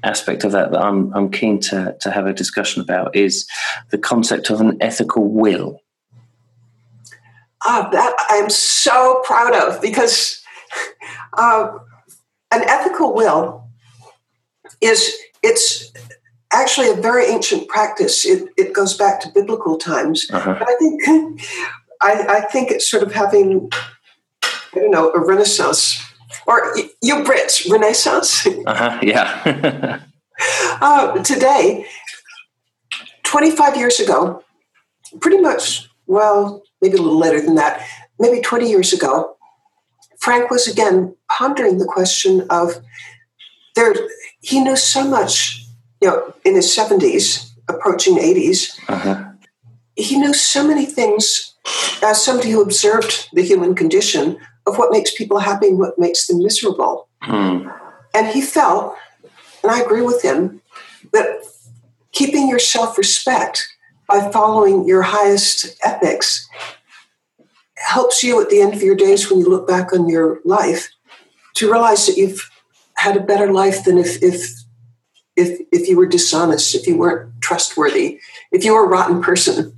aspect 0.03 0.43
of 0.43 0.51
that 0.51 0.71
that 0.71 0.81
I'm, 0.81 1.13
I'm 1.13 1.31
keen 1.31 1.59
to, 1.61 1.95
to 2.01 2.11
have 2.11 2.27
a 2.27 2.33
discussion 2.33 2.81
about 2.81 3.15
is 3.15 3.47
the 3.91 3.97
concept 3.97 4.49
of 4.49 4.59
an 4.59 4.77
ethical 4.81 5.31
will. 5.31 5.81
Uh, 7.65 7.89
that 7.89 8.13
I'm 8.29 8.49
so 8.49 9.21
proud 9.25 9.55
of 9.55 9.81
because 9.81 10.43
uh, 11.37 11.69
an 12.51 12.61
ethical 12.67 13.13
will 13.15 13.69
is 14.81 15.17
it's 15.41 15.91
actually 16.61 16.89
a 16.89 16.95
very 16.95 17.25
ancient 17.25 17.67
practice. 17.67 18.25
It, 18.25 18.49
it 18.57 18.73
goes 18.73 18.97
back 18.97 19.19
to 19.21 19.29
biblical 19.29 19.77
times. 19.77 20.27
Uh-huh. 20.31 20.55
But 20.57 20.67
I 20.67 20.75
think 20.77 21.41
I, 22.01 22.37
I 22.37 22.41
think 22.41 22.71
it's 22.71 22.89
sort 22.89 23.03
of 23.03 23.13
having, 23.13 23.69
I 24.43 24.75
don't 24.75 24.91
know, 24.91 25.11
a 25.11 25.19
renaissance. 25.19 26.01
Or 26.47 26.75
you 27.01 27.15
Brits, 27.23 27.69
renaissance? 27.69 28.47
Uh-huh, 28.67 28.99
yeah. 29.01 30.01
uh, 30.81 31.23
today, 31.23 31.85
25 33.23 33.77
years 33.77 33.99
ago, 33.99 34.43
pretty 35.21 35.39
much, 35.39 35.87
well, 36.07 36.63
maybe 36.81 36.97
a 36.97 37.01
little 37.01 37.19
later 37.19 37.41
than 37.41 37.55
that, 37.55 37.87
maybe 38.19 38.41
20 38.41 38.69
years 38.69 38.93
ago, 38.93 39.37
Frank 40.19 40.49
was 40.49 40.67
again 40.67 41.15
pondering 41.31 41.77
the 41.77 41.85
question 41.85 42.45
of 42.49 42.81
there. 43.75 43.93
He 44.41 44.59
knew 44.59 44.75
so 44.75 45.07
much, 45.07 45.64
you 46.05 46.11
know, 46.11 46.33
in 46.45 46.53
his 46.53 46.67
70s, 46.67 47.49
approaching 47.67 48.17
80s. 48.17 48.79
Uh-huh. 48.87 49.25
He 49.95 50.19
knew 50.19 50.35
so 50.35 50.67
many 50.67 50.85
things 50.85 51.55
as 52.03 52.23
somebody 52.23 52.51
who 52.51 52.61
observed 52.61 53.29
the 53.33 53.41
human 53.41 53.73
condition 53.73 54.37
of 54.67 54.77
what 54.77 54.91
makes 54.91 55.15
people 55.15 55.39
happy 55.39 55.69
and 55.69 55.79
what 55.79 55.97
makes 55.97 56.27
them 56.27 56.43
miserable. 56.43 57.07
Hmm. 57.23 57.69
And 58.13 58.27
he 58.27 58.41
felt, 58.41 58.95
and 59.63 59.71
I 59.71 59.81
agree 59.81 60.03
with 60.03 60.21
him, 60.21 60.61
that 61.11 61.43
keeping 62.11 62.47
your 62.47 62.59
self 62.59 62.99
respect 62.99 63.67
by 64.07 64.29
following 64.31 64.87
your 64.87 65.01
highest 65.01 65.75
ethics 65.83 66.47
helps 67.77 68.21
you 68.23 68.39
at 68.39 68.51
the 68.51 68.61
end 68.61 68.75
of 68.75 68.83
your 68.83 68.95
days 68.95 69.29
when 69.29 69.39
you 69.39 69.49
look 69.49 69.67
back 69.67 69.91
on 69.91 70.07
your 70.07 70.39
life 70.45 70.89
to 71.55 71.71
realize 71.71 72.05
that 72.05 72.17
you've 72.17 72.47
had 72.95 73.17
a 73.17 73.23
better 73.23 73.51
life 73.51 73.83
than 73.85 73.97
if 73.97 74.21
if 74.21 74.64
if 75.35 75.59
if 75.71 75.87
you 75.87 75.97
were 75.97 76.05
dishonest, 76.05 76.75
if 76.75 76.87
you 76.87 76.97
weren't 76.97 77.29
trustworthy, 77.41 78.19
if 78.51 78.63
you 78.63 78.73
were 78.73 78.85
a 78.85 78.89
rotten 78.89 79.21
person. 79.21 79.73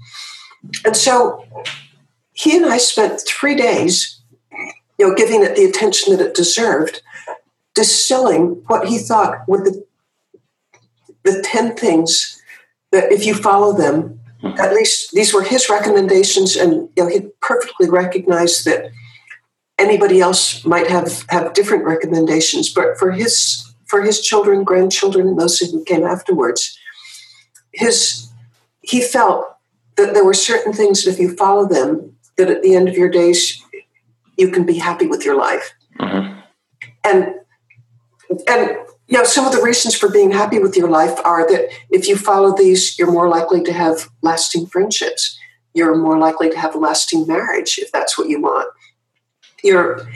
And 0.86 0.96
so 0.96 1.46
he 2.34 2.56
and 2.56 2.66
I 2.66 2.78
spent 2.78 3.22
three 3.28 3.56
days, 3.56 4.22
you 4.98 5.08
know, 5.08 5.16
giving 5.16 5.44
it 5.44 5.56
the 5.56 5.66
attention 5.66 6.16
that 6.16 6.26
it 6.26 6.36
deserved, 6.36 7.02
distilling 7.74 8.62
what 8.68 8.88
he 8.88 8.98
thought 8.98 9.48
were 9.48 9.64
the 9.64 9.86
the 11.24 11.42
10 11.44 11.76
things 11.76 12.42
that 12.92 13.12
if 13.12 13.26
you 13.26 13.34
follow 13.34 13.76
them, 13.76 14.20
at 14.44 14.74
least 14.74 15.12
these 15.12 15.34
were 15.34 15.44
his 15.44 15.70
recommendations, 15.70 16.56
and 16.56 16.90
you 16.96 17.04
know, 17.04 17.08
he 17.08 17.28
perfectly 17.42 17.90
recognized 17.90 18.66
that 18.66 18.92
anybody 19.78 20.22
else 20.22 20.66
might 20.66 20.88
have, 20.88 21.26
have 21.30 21.54
different 21.54 21.84
recommendations, 21.84 22.72
but 22.72 22.98
for 22.98 23.12
his 23.12 23.66
for 23.88 24.02
his 24.02 24.22
children, 24.22 24.64
grandchildren, 24.64 25.28
and 25.28 25.40
those 25.40 25.60
who 25.60 25.84
came 25.86 26.04
afterwards, 26.04 26.78
his 27.74 28.30
he 28.82 29.02
felt 29.02 29.46
that 29.98 30.14
there 30.14 30.24
were 30.24 30.34
certain 30.34 30.72
things 30.72 31.04
that 31.04 31.12
if 31.12 31.20
you 31.20 31.36
follow 31.36 31.68
them, 31.68 32.16
that 32.38 32.50
at 32.50 32.62
the 32.62 32.76
end 32.76 32.88
of 32.88 32.96
your 32.96 33.10
days, 33.10 33.62
you 34.38 34.50
can 34.50 34.66
be 34.66 34.78
happy 34.78 35.08
with 35.08 35.26
your 35.26 35.36
life. 35.36 35.74
Mm-hmm. 36.00 36.40
And 37.04 37.34
and 38.48 38.78
you 39.08 39.18
know, 39.18 39.24
some 39.24 39.46
of 39.46 39.54
the 39.54 39.62
reasons 39.62 39.96
for 39.96 40.10
being 40.10 40.32
happy 40.32 40.60
with 40.60 40.76
your 40.76 40.90
life 40.90 41.18
are 41.24 41.50
that 41.50 41.70
if 41.90 42.08
you 42.08 42.18
follow 42.18 42.56
these, 42.56 43.00
you're 43.00 43.12
more 43.12 43.30
likely 43.30 43.64
to 43.64 43.72
have 43.72 44.10
lasting 44.22 44.68
friendships. 44.68 45.40
You're 45.74 45.96
more 45.96 46.18
likely 46.18 46.50
to 46.50 46.58
have 46.58 46.76
a 46.76 46.80
lasting 46.80 47.26
marriage 47.26 47.78
if 47.78 47.92
that's 47.92 48.18
what 48.18 48.28
you 48.28 48.42
want. 48.42 48.70
You're 49.64 50.08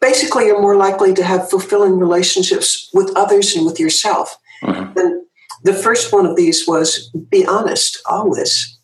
basically 0.00 0.46
you're 0.46 0.60
more 0.60 0.76
likely 0.76 1.14
to 1.14 1.24
have 1.24 1.50
fulfilling 1.50 1.98
relationships 1.98 2.90
with 2.92 3.12
others 3.16 3.54
and 3.54 3.66
with 3.66 3.80
yourself. 3.80 4.38
Mm-hmm. 4.62 4.98
And 4.98 5.26
the 5.62 5.74
first 5.74 6.12
one 6.12 6.26
of 6.26 6.36
these 6.36 6.66
was 6.66 7.10
be 7.30 7.46
honest 7.46 8.00
always. 8.06 8.78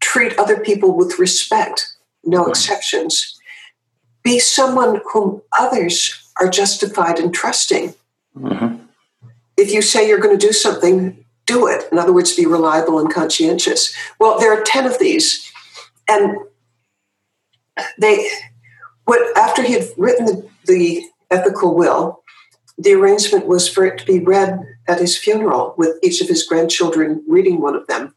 Treat 0.00 0.38
other 0.38 0.58
people 0.58 0.96
with 0.96 1.18
respect, 1.18 1.94
no 2.24 2.46
exceptions. 2.46 3.38
Be 4.22 4.38
someone 4.38 5.00
whom 5.12 5.42
others 5.58 6.14
are 6.40 6.48
justified 6.48 7.18
in 7.18 7.32
trusting. 7.32 7.94
Mm-hmm. 8.36 8.76
If 9.56 9.72
you 9.72 9.82
say 9.82 10.08
you're 10.08 10.20
going 10.20 10.38
to 10.38 10.46
do 10.46 10.52
something, 10.52 11.24
do 11.46 11.66
it. 11.66 11.84
In 11.92 11.98
other 11.98 12.12
words, 12.12 12.34
be 12.34 12.46
reliable 12.46 12.98
and 12.98 13.12
conscientious. 13.12 13.94
Well, 14.18 14.38
there 14.38 14.52
are 14.52 14.62
10 14.62 14.86
of 14.86 14.98
these. 14.98 15.50
And 16.08 16.38
they, 17.98 18.28
what, 19.10 19.36
after 19.36 19.60
he 19.60 19.72
had 19.72 19.88
written 19.96 20.24
the, 20.26 20.48
the 20.66 21.02
ethical 21.32 21.74
will, 21.74 22.22
the 22.78 22.92
arrangement 22.92 23.48
was 23.48 23.68
for 23.68 23.84
it 23.84 23.98
to 23.98 24.06
be 24.06 24.20
read 24.20 24.60
at 24.86 25.00
his 25.00 25.18
funeral 25.18 25.74
with 25.76 25.96
each 26.00 26.20
of 26.20 26.28
his 26.28 26.44
grandchildren 26.44 27.20
reading 27.26 27.60
one 27.60 27.74
of 27.74 27.84
them. 27.88 28.14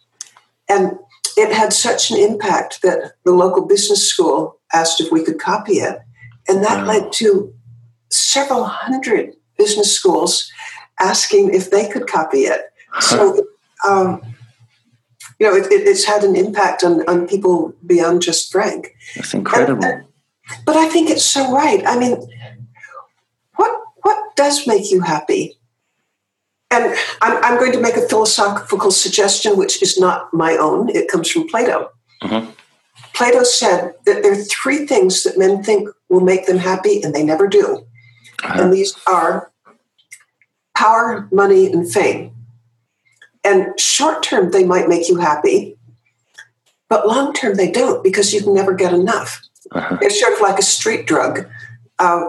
And 0.70 1.00
it 1.36 1.52
had 1.52 1.74
such 1.74 2.12
an 2.12 2.18
impact 2.18 2.84
that 2.84 3.14
the 3.24 3.32
local 3.32 3.66
business 3.66 4.08
school 4.08 4.60
asked 4.72 5.02
if 5.02 5.12
we 5.12 5.24
could 5.24 5.40
copy 5.40 5.78
it. 5.78 5.98
And 6.48 6.64
that 6.64 6.86
wow. 6.86 6.94
led 6.94 7.12
to 7.14 7.52
several 8.12 8.66
hundred 8.66 9.34
business 9.58 9.92
schools 9.92 10.52
asking 11.00 11.56
if 11.56 11.72
they 11.72 11.90
could 11.90 12.06
copy 12.06 12.42
it. 12.42 12.62
So, 13.00 13.48
um, 13.90 14.22
you 15.40 15.48
know, 15.48 15.56
it, 15.56 15.72
it, 15.72 15.88
it's 15.88 16.06
had 16.06 16.24
an 16.24 16.36
impact 16.36 16.84
on, 16.84 17.02
on 17.10 17.28
people 17.28 17.74
beyond 17.84 18.22
just 18.22 18.52
Frank. 18.52 18.96
That's 19.16 19.34
incredible. 19.34 19.84
And, 19.84 20.06
but 20.66 20.76
I 20.76 20.90
think 20.90 21.10
it's 21.10 21.26
so 21.26 21.54
right. 21.54 21.84
I 21.86 21.98
mean, 21.98 22.18
what 23.56 23.82
what 24.02 24.36
does 24.36 24.68
make 24.68 24.92
you 24.92 25.02
happy? 25.02 25.58
and 26.74 26.96
I'm, 27.22 27.44
I'm, 27.44 27.60
going 27.60 27.72
to 27.74 27.80
make 27.80 27.96
a 27.96 28.08
philosophical 28.08 28.92
suggestion, 28.92 29.58
which 29.58 29.82
is 29.82 30.00
not 30.00 30.34
my 30.34 30.58
own. 30.58 30.90
It 30.90 31.08
comes 31.08 31.30
from 31.30 31.48
Plato. 31.48 31.92
Mm-hmm. 32.24 32.50
Plato 33.14 33.44
said 33.44 33.94
that 34.06 34.24
there 34.24 34.32
are 34.32 34.44
three 34.44 34.88
things 34.88 35.24
that 35.24 35.38
men 35.38 35.64
think 35.64 35.88
will 36.10 36.22
make 36.22 36.48
them 36.48 36.58
happy, 36.58 37.02
and 37.04 37.14
they 37.14 37.24
never 37.24 37.48
do. 37.48 37.86
Uh-huh. 38.44 38.64
And 38.64 38.74
these 38.74 38.96
are 39.08 39.52
power, 40.76 41.28
money, 41.32 41.72
and 41.72 41.92
fame. 41.92 42.34
And 43.44 43.80
short 43.80 44.24
term, 44.24 44.52
they 44.52 44.64
might 44.64 44.88
make 44.88 45.08
you 45.10 45.18
happy, 45.18 45.78
but 46.90 47.08
long 47.08 47.34
term, 47.34 47.56
they 47.56 47.72
don't 47.72 48.04
because 48.04 48.34
you 48.34 48.42
can 48.42 48.54
never 48.54 48.74
get 48.74 48.94
enough. 48.94 49.42
Uh-huh. 49.74 49.98
It's 50.02 50.20
sort 50.20 50.34
of 50.34 50.42
like 50.42 50.60
a 50.60 50.64
street 50.64 51.06
drug. 51.06 51.48
Uh, 52.00 52.26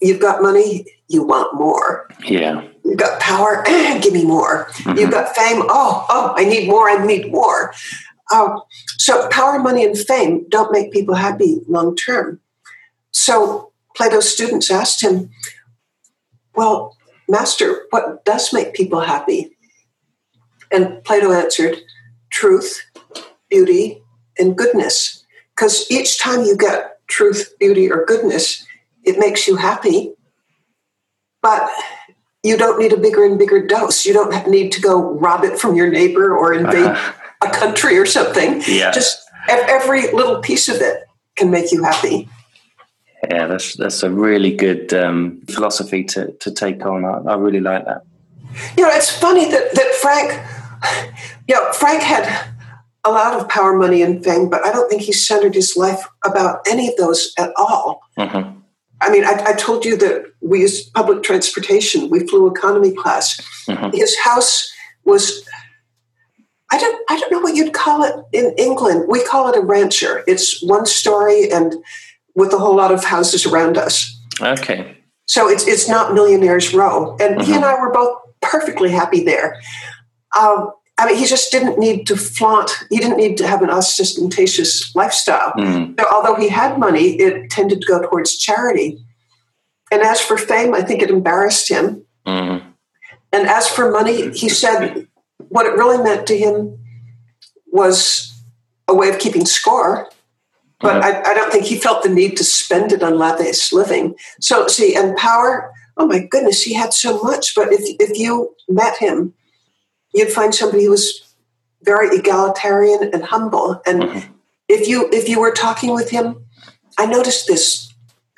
you've 0.00 0.20
got 0.20 0.42
money, 0.42 0.84
you 1.08 1.22
want 1.22 1.54
more. 1.54 2.08
Yeah. 2.24 2.66
You've 2.84 2.98
got 2.98 3.20
power, 3.20 3.62
give 3.66 4.12
me 4.12 4.24
more. 4.24 4.66
Mm-hmm. 4.66 4.98
You've 4.98 5.10
got 5.10 5.34
fame, 5.36 5.62
oh, 5.68 6.06
oh, 6.08 6.34
I 6.36 6.44
need 6.44 6.68
more, 6.68 6.88
I 6.90 7.04
need 7.04 7.30
more. 7.30 7.72
Uh, 8.30 8.58
so 8.98 9.28
power, 9.28 9.58
money, 9.58 9.84
and 9.84 9.96
fame 9.96 10.46
don't 10.48 10.72
make 10.72 10.92
people 10.92 11.14
happy 11.14 11.60
long 11.68 11.94
term. 11.94 12.40
So 13.10 13.72
Plato's 13.94 14.32
students 14.32 14.70
asked 14.70 15.02
him, 15.02 15.30
Well, 16.54 16.96
Master, 17.28 17.86
what 17.90 18.24
does 18.24 18.52
make 18.52 18.74
people 18.74 19.00
happy? 19.00 19.56
And 20.70 21.04
Plato 21.04 21.30
answered, 21.30 21.76
Truth, 22.30 22.82
beauty, 23.50 24.02
and 24.38 24.56
goodness. 24.56 25.21
Because 25.62 25.88
each 25.92 26.18
time 26.18 26.42
you 26.42 26.56
get 26.56 26.98
truth, 27.06 27.54
beauty, 27.60 27.88
or 27.88 28.04
goodness, 28.04 28.66
it 29.04 29.16
makes 29.16 29.46
you 29.46 29.54
happy. 29.54 30.12
But 31.40 31.70
you 32.42 32.56
don't 32.56 32.80
need 32.80 32.92
a 32.92 32.96
bigger 32.96 33.24
and 33.24 33.38
bigger 33.38 33.64
dose. 33.64 34.04
You 34.04 34.12
don't 34.12 34.48
need 34.48 34.72
to 34.72 34.80
go 34.80 35.12
rob 35.20 35.44
it 35.44 35.60
from 35.60 35.76
your 35.76 35.88
neighbor 35.88 36.36
or 36.36 36.52
invade 36.52 36.86
uh-huh. 36.86 37.12
a 37.48 37.50
country 37.52 37.96
or 37.96 38.06
something. 38.06 38.60
Yeah. 38.66 38.90
Just 38.90 39.22
every 39.48 40.10
little 40.10 40.40
piece 40.40 40.68
of 40.68 40.80
it 40.80 41.04
can 41.36 41.52
make 41.52 41.70
you 41.70 41.84
happy. 41.84 42.28
Yeah, 43.30 43.46
that's 43.46 43.76
that's 43.76 44.02
a 44.02 44.10
really 44.10 44.56
good 44.56 44.92
um, 44.92 45.42
philosophy 45.48 46.02
to, 46.06 46.32
to 46.40 46.50
take 46.50 46.84
on. 46.84 47.04
I, 47.04 47.18
I 47.30 47.36
really 47.36 47.60
like 47.60 47.84
that. 47.84 48.02
You 48.76 48.82
know, 48.82 48.90
it's 48.92 49.16
funny 49.16 49.48
that, 49.48 49.76
that 49.76 49.94
Frank, 49.94 50.32
you 51.46 51.54
know, 51.54 51.72
Frank 51.72 52.02
had 52.02 52.51
a 53.04 53.10
lot 53.10 53.38
of 53.38 53.48
power, 53.48 53.76
money, 53.76 54.02
and 54.02 54.24
fame, 54.24 54.48
but 54.48 54.64
I 54.64 54.72
don't 54.72 54.88
think 54.88 55.02
he 55.02 55.12
centered 55.12 55.54
his 55.54 55.76
life 55.76 56.06
about 56.24 56.60
any 56.68 56.88
of 56.88 56.96
those 56.96 57.32
at 57.38 57.50
all. 57.56 58.02
Mm-hmm. 58.18 58.58
I 59.00 59.10
mean, 59.10 59.24
I, 59.24 59.42
I, 59.48 59.52
told 59.54 59.84
you 59.84 59.96
that 59.96 60.26
we 60.40 60.60
used 60.60 60.94
public 60.94 61.24
transportation. 61.24 62.08
We 62.08 62.24
flew 62.28 62.46
economy 62.48 62.94
class. 62.94 63.40
Mm-hmm. 63.68 63.96
His 63.96 64.16
house 64.18 64.72
was. 65.04 65.44
I 66.70 66.78
don't. 66.78 67.04
I 67.10 67.18
don't 67.18 67.32
know 67.32 67.40
what 67.40 67.56
you'd 67.56 67.74
call 67.74 68.04
it 68.04 68.14
in 68.32 68.54
England. 68.56 69.06
We 69.08 69.24
call 69.24 69.48
it 69.52 69.58
a 69.58 69.60
rancher. 69.60 70.22
It's 70.28 70.62
one 70.62 70.86
story 70.86 71.50
and 71.50 71.74
with 72.36 72.52
a 72.52 72.58
whole 72.58 72.76
lot 72.76 72.92
of 72.92 73.04
houses 73.04 73.44
around 73.44 73.76
us. 73.76 74.16
Okay. 74.40 74.96
So 75.26 75.48
it's 75.48 75.66
it's 75.66 75.88
not 75.88 76.14
Millionaires 76.14 76.72
Row, 76.72 77.16
and 77.20 77.36
mm-hmm. 77.36 77.40
he 77.40 77.54
and 77.54 77.64
I 77.64 77.80
were 77.80 77.90
both 77.90 78.18
perfectly 78.40 78.90
happy 78.90 79.24
there. 79.24 79.60
Um, 80.38 80.70
I 81.02 81.06
mean, 81.06 81.16
he 81.16 81.26
just 81.26 81.50
didn't 81.50 81.80
need 81.80 82.06
to 82.06 82.16
flaunt. 82.16 82.70
He 82.88 82.98
didn't 82.98 83.16
need 83.16 83.36
to 83.38 83.46
have 83.48 83.60
an 83.60 83.70
ostentatious 83.70 84.94
lifestyle. 84.94 85.52
Mm. 85.54 85.98
So 85.98 86.06
although 86.12 86.36
he 86.36 86.48
had 86.48 86.78
money, 86.78 87.20
it 87.20 87.50
tended 87.50 87.80
to 87.80 87.86
go 87.88 88.08
towards 88.08 88.36
charity. 88.36 89.04
And 89.90 90.02
as 90.02 90.20
for 90.20 90.38
fame, 90.38 90.74
I 90.74 90.82
think 90.82 91.02
it 91.02 91.10
embarrassed 91.10 91.68
him. 91.68 92.04
Mm. 92.24 92.62
And 93.32 93.48
as 93.48 93.68
for 93.68 93.90
money, 93.90 94.30
he 94.30 94.48
said 94.48 95.08
what 95.48 95.66
it 95.66 95.72
really 95.72 96.00
meant 96.00 96.24
to 96.28 96.38
him 96.38 96.78
was 97.66 98.32
a 98.86 98.94
way 98.94 99.08
of 99.08 99.18
keeping 99.18 99.44
score. 99.44 100.08
But 100.80 101.02
mm. 101.02 101.04
I, 101.04 101.30
I, 101.32 101.34
don't 101.34 101.50
think 101.50 101.64
he 101.64 101.80
felt 101.80 102.04
the 102.04 102.10
need 102.10 102.36
to 102.36 102.44
spend 102.44 102.92
it 102.92 103.02
on 103.02 103.18
lavish 103.18 103.72
living. 103.72 104.14
So, 104.40 104.68
see, 104.68 104.94
and 104.94 105.16
power, 105.16 105.72
oh 105.96 106.06
my 106.06 106.20
goodness, 106.20 106.62
he 106.62 106.74
had 106.74 106.92
so 106.92 107.20
much. 107.24 107.56
But 107.56 107.72
if, 107.72 107.80
if 107.98 108.16
you 108.16 108.54
met 108.68 108.96
him, 108.98 109.34
you'd 110.12 110.32
find 110.32 110.54
somebody 110.54 110.84
who 110.84 110.90
was 110.90 111.34
very 111.82 112.16
egalitarian 112.16 113.10
and 113.12 113.24
humble. 113.24 113.80
And 113.86 114.02
mm-hmm. 114.02 114.32
if 114.68 114.88
you 114.88 115.08
if 115.12 115.28
you 115.28 115.40
were 115.40 115.52
talking 115.52 115.94
with 115.94 116.10
him, 116.10 116.44
I 116.98 117.06
noticed 117.06 117.46
this 117.46 117.92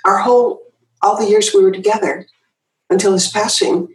our 0.05 0.19
whole 0.19 0.63
all 1.03 1.19
the 1.19 1.29
years 1.29 1.53
we 1.55 1.63
were 1.63 1.73
together 1.73 2.27
until 2.91 3.13
his 3.13 3.29
passing, 3.29 3.89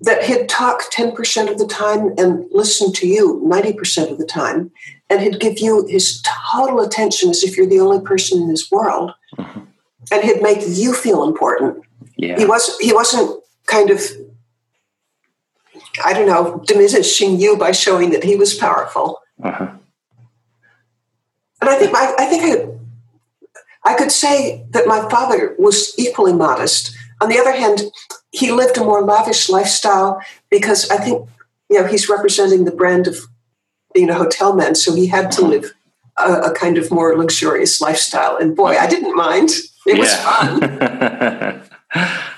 that 0.00 0.24
he'd 0.24 0.48
talk 0.48 0.82
10% 0.92 1.50
of 1.50 1.58
the 1.58 1.66
time 1.66 2.12
and 2.18 2.44
listen 2.50 2.92
to 2.92 3.06
you 3.06 3.40
90% 3.46 4.10
of 4.10 4.18
the 4.18 4.26
time. 4.26 4.70
And 5.08 5.20
he'd 5.20 5.40
give 5.40 5.58
you 5.58 5.86
his 5.86 6.22
total 6.50 6.80
attention 6.80 7.30
as 7.30 7.42
if 7.42 7.56
you're 7.56 7.66
the 7.66 7.80
only 7.80 8.00
person 8.00 8.42
in 8.42 8.48
his 8.48 8.70
world. 8.70 9.12
Mm-hmm. 9.38 9.60
And 10.10 10.24
he'd 10.24 10.42
make 10.42 10.60
you 10.66 10.92
feel 10.92 11.22
important. 11.22 11.84
Yeah. 12.16 12.36
He 12.36 12.44
was 12.44 12.76
he 12.78 12.92
wasn't 12.92 13.42
kind 13.66 13.90
of 13.90 14.00
I 16.04 16.12
don't 16.12 16.26
know, 16.26 16.62
diminishing 16.66 17.40
you 17.40 17.56
by 17.56 17.72
showing 17.72 18.10
that 18.10 18.24
he 18.24 18.36
was 18.36 18.54
powerful. 18.54 19.20
Uh-huh. 19.42 19.68
And 21.60 21.70
I 21.70 21.78
think 21.78 21.94
I, 21.94 22.14
I 22.18 22.26
think 22.26 22.42
I, 22.44 23.92
I 23.92 23.94
could 23.94 24.10
say 24.10 24.64
that 24.70 24.86
my 24.86 25.08
father 25.08 25.54
was 25.58 25.96
equally 25.98 26.32
modest. 26.32 26.96
On 27.20 27.28
the 27.28 27.38
other 27.38 27.52
hand, 27.52 27.82
he 28.30 28.50
lived 28.50 28.78
a 28.78 28.84
more 28.84 29.02
lavish 29.02 29.48
lifestyle 29.48 30.20
because 30.50 30.90
I 30.90 30.96
think 30.96 31.28
you 31.70 31.80
know 31.80 31.86
he's 31.86 32.08
representing 32.08 32.64
the 32.64 32.72
brand 32.72 33.06
of 33.06 33.16
being 33.94 34.10
a 34.10 34.14
hotel 34.14 34.54
man, 34.54 34.74
so 34.74 34.94
he 34.94 35.06
had 35.06 35.30
to 35.32 35.42
uh-huh. 35.42 35.50
live 35.50 35.74
a, 36.16 36.50
a 36.50 36.54
kind 36.54 36.78
of 36.78 36.90
more 36.90 37.16
luxurious 37.16 37.80
lifestyle. 37.80 38.36
And 38.36 38.56
boy, 38.56 38.76
I 38.76 38.86
didn't 38.86 39.14
mind; 39.14 39.50
it 39.86 39.96
yeah. 39.96 39.98
was 39.98 40.14
fun. 41.94 42.28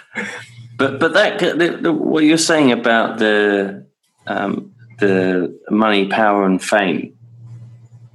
But 0.84 1.00
but 1.00 1.14
that 1.14 1.38
the, 1.38 1.78
the, 1.80 1.92
what 1.92 2.24
you're 2.24 2.36
saying 2.36 2.70
about 2.70 3.18
the 3.18 3.86
um, 4.26 4.74
the 4.98 5.58
money, 5.70 6.08
power, 6.08 6.44
and 6.44 6.62
fame, 6.62 7.16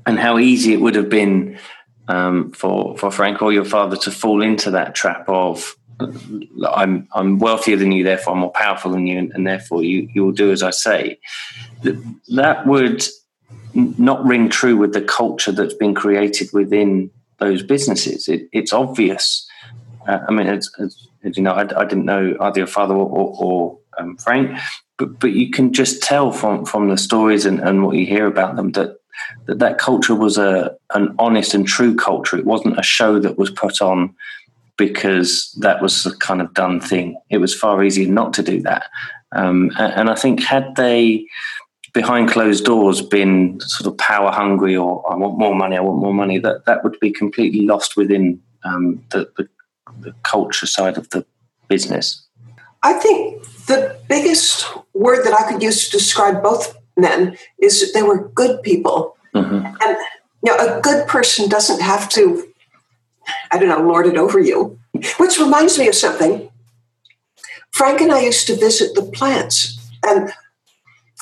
and 0.06 0.20
how 0.20 0.38
easy 0.38 0.74
it 0.74 0.80
would 0.80 0.94
have 0.94 1.10
been 1.10 1.58
um, 2.08 2.52
for 2.52 2.96
for 2.96 3.10
Frank 3.10 3.42
or 3.42 3.52
your 3.52 3.66
father 3.66 3.98
to 3.98 4.12
fall 4.12 4.44
into 4.44 4.70
that 4.72 4.94
trap 4.94 5.28
of 5.28 5.76
I'm 6.64 7.08
I'm 7.12 7.40
wealthier 7.40 7.76
than 7.76 7.92
you, 7.92 8.04
therefore 8.04 8.34
I'm 8.34 8.40
more 8.40 8.52
powerful 8.52 8.92
than 8.92 9.08
you, 9.08 9.18
and, 9.18 9.32
and 9.32 9.48
therefore 9.48 9.84
you 9.84 10.08
you 10.14 10.24
will 10.24 10.32
do 10.32 10.52
as 10.52 10.62
I 10.62 10.70
say. 10.70 11.20
That 11.82 11.96
that 12.36 12.68
would 12.68 13.04
not 13.74 14.24
ring 14.24 14.48
true 14.48 14.78
with 14.78 14.94
the 14.94 15.02
culture 15.02 15.52
that's 15.52 15.74
been 15.74 15.96
created 15.96 16.50
within 16.54 17.10
those 17.40 17.64
businesses. 17.64 18.28
It, 18.28 18.48
it's 18.52 18.74
obvious. 18.74 19.48
Uh, 20.08 20.20
I 20.28 20.32
mean, 20.32 20.48
it's, 20.48 20.70
it's 20.80 21.09
you 21.24 21.44
know, 21.44 21.52
I, 21.52 21.62
I 21.62 21.86
didn't 21.86 22.06
know 22.06 22.36
either 22.40 22.60
your 22.60 22.68
father 22.68 22.96
or, 22.96 23.08
or, 23.08 23.36
or 23.40 23.80
um, 23.98 24.18
Frank, 24.18 24.58
but 24.98 25.20
but 25.20 25.32
you 25.32 25.50
can 25.50 25.74
just 25.74 26.02
tell 26.02 26.32
from 26.32 26.66
from 26.66 26.90
the 26.90 26.98
stories 26.98 27.46
and, 27.46 27.60
and 27.60 27.84
what 27.84 27.96
you 27.96 28.06
hear 28.06 28.28
about 28.28 28.56
them 28.56 28.72
that 28.74 28.98
that 29.46 29.60
that 29.60 29.78
culture 29.78 30.16
was 30.16 30.38
a 30.38 30.76
an 30.94 31.16
honest 31.20 31.54
and 31.54 31.68
true 31.68 31.96
culture. 31.96 32.38
It 32.38 32.46
wasn't 32.46 32.80
a 32.80 32.84
show 32.84 33.20
that 33.20 33.38
was 33.38 33.50
put 33.50 33.82
on 33.82 34.16
because 34.78 35.52
that 35.60 35.82
was 35.82 36.06
a 36.06 36.16
kind 36.18 36.42
of 36.42 36.54
done 36.54 36.80
thing. 36.80 37.20
It 37.30 37.40
was 37.40 37.54
far 37.54 37.84
easier 37.84 38.08
not 38.08 38.34
to 38.36 38.44
do 38.44 38.62
that. 38.62 38.86
Um, 39.34 39.72
and, 39.78 39.94
and 39.94 40.10
I 40.10 40.16
think 40.16 40.42
had 40.42 40.76
they 40.76 41.26
behind 41.94 42.30
closed 42.30 42.66
doors 42.66 43.02
been 43.02 43.60
sort 43.60 43.92
of 43.92 43.98
power 43.98 44.32
hungry 44.32 44.76
or 44.76 45.04
I 45.12 45.16
want 45.16 45.38
more 45.38 45.56
money, 45.56 45.76
I 45.76 45.82
want 45.82 46.00
more 46.00 46.14
money, 46.14 46.40
that 46.40 46.66
that 46.66 46.84
would 46.84 47.00
be 47.00 47.12
completely 47.12 47.66
lost 47.66 47.98
within 47.98 48.42
um, 48.64 49.04
the, 49.12 49.30
the 49.38 49.50
the 50.02 50.14
culture 50.24 50.66
side 50.66 50.98
of 50.98 51.10
the 51.10 51.26
business? 51.68 52.26
I 52.84 52.94
think 52.94 53.44
the 53.68 53.98
biggest 54.08 54.66
word 54.94 55.24
that 55.26 55.34
I 55.34 55.52
could 55.52 55.62
use 55.62 55.86
to 55.86 55.98
describe 55.98 56.42
both 56.42 56.76
men 56.98 57.38
is 57.60 57.82
that 57.82 57.92
they 57.94 58.04
were 58.04 58.30
good 58.30 58.62
people. 58.64 59.18
Mm-hmm. 59.36 59.66
And 59.66 59.98
you 60.44 60.56
know, 60.56 60.78
a 60.78 60.82
good 60.82 61.08
person 61.08 61.50
doesn't 61.50 61.82
have 61.82 62.10
to, 62.10 62.48
I 63.52 63.60
don't 63.60 63.70
know, 63.70 63.86
lord 63.86 64.08
it 64.08 64.18
over 64.18 64.40
you. 64.40 64.80
Which 65.18 65.40
reminds 65.40 65.78
me 65.78 65.88
of 65.88 65.96
something. 65.96 66.50
Frank 67.72 68.02
and 68.02 68.12
I 68.12 68.22
used 68.22 68.48
to 68.48 68.56
visit 68.56 68.96
the 68.96 69.04
plants. 69.04 69.78
And 70.06 70.32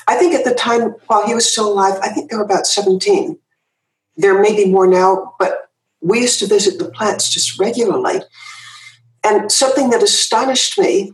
I 0.07 0.15
think 0.15 0.33
at 0.33 0.45
the 0.45 0.53
time, 0.53 0.95
while 1.07 1.27
he 1.27 1.35
was 1.35 1.51
still 1.51 1.71
alive, 1.71 1.99
I 2.01 2.09
think 2.09 2.31
they 2.31 2.37
were 2.37 2.43
about 2.43 2.65
17. 2.65 3.37
There 4.15 4.41
may 4.41 4.55
be 4.55 4.71
more 4.71 4.87
now, 4.87 5.35
but 5.37 5.69
we 6.01 6.21
used 6.21 6.39
to 6.39 6.47
visit 6.47 6.79
the 6.79 6.89
plants 6.89 7.29
just 7.29 7.59
regularly. 7.59 8.21
And 9.27 9.51
something 9.51 9.89
that 9.89 10.01
astonished 10.01 10.79
me, 10.79 11.11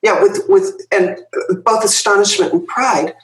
yeah, 0.00 0.22
with 0.22 0.42
with 0.48 0.86
and 0.92 1.18
both 1.64 1.82
astonishment 1.82 2.52
and 2.52 2.64
pride, 2.66 3.14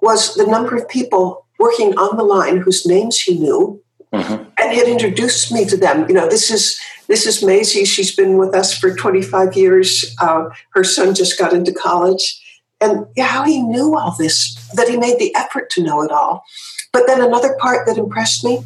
was 0.00 0.36
the 0.36 0.46
number 0.46 0.76
of 0.76 0.88
people 0.88 1.44
working 1.58 1.98
on 1.98 2.16
the 2.16 2.22
line 2.22 2.58
whose 2.58 2.86
names 2.86 3.20
he 3.20 3.36
knew, 3.36 3.82
mm-hmm. 4.12 4.44
and 4.60 4.72
had 4.72 4.86
introduced 4.86 5.50
me 5.50 5.64
to 5.64 5.76
them. 5.76 6.06
You 6.08 6.14
know, 6.14 6.28
this 6.28 6.48
is 6.48 6.80
this 7.08 7.26
is 7.26 7.42
Maisie. 7.42 7.84
She's 7.84 8.14
been 8.14 8.38
with 8.38 8.54
us 8.54 8.72
for 8.78 8.94
25 8.94 9.56
years. 9.56 10.14
Uh, 10.20 10.48
her 10.70 10.84
son 10.84 11.12
just 11.14 11.36
got 11.36 11.52
into 11.52 11.72
college. 11.72 12.40
and 12.80 13.06
yeah, 13.16 13.26
how 13.26 13.42
he 13.42 13.60
knew 13.62 13.96
all 13.96 14.14
this, 14.16 14.54
that 14.74 14.88
he 14.88 14.96
made 14.96 15.18
the 15.18 15.34
effort 15.34 15.70
to 15.70 15.82
know 15.82 16.02
it 16.02 16.12
all. 16.12 16.44
But 16.92 17.06
then 17.08 17.20
another 17.20 17.56
part 17.58 17.86
that 17.86 17.98
impressed 17.98 18.44
me 18.44 18.60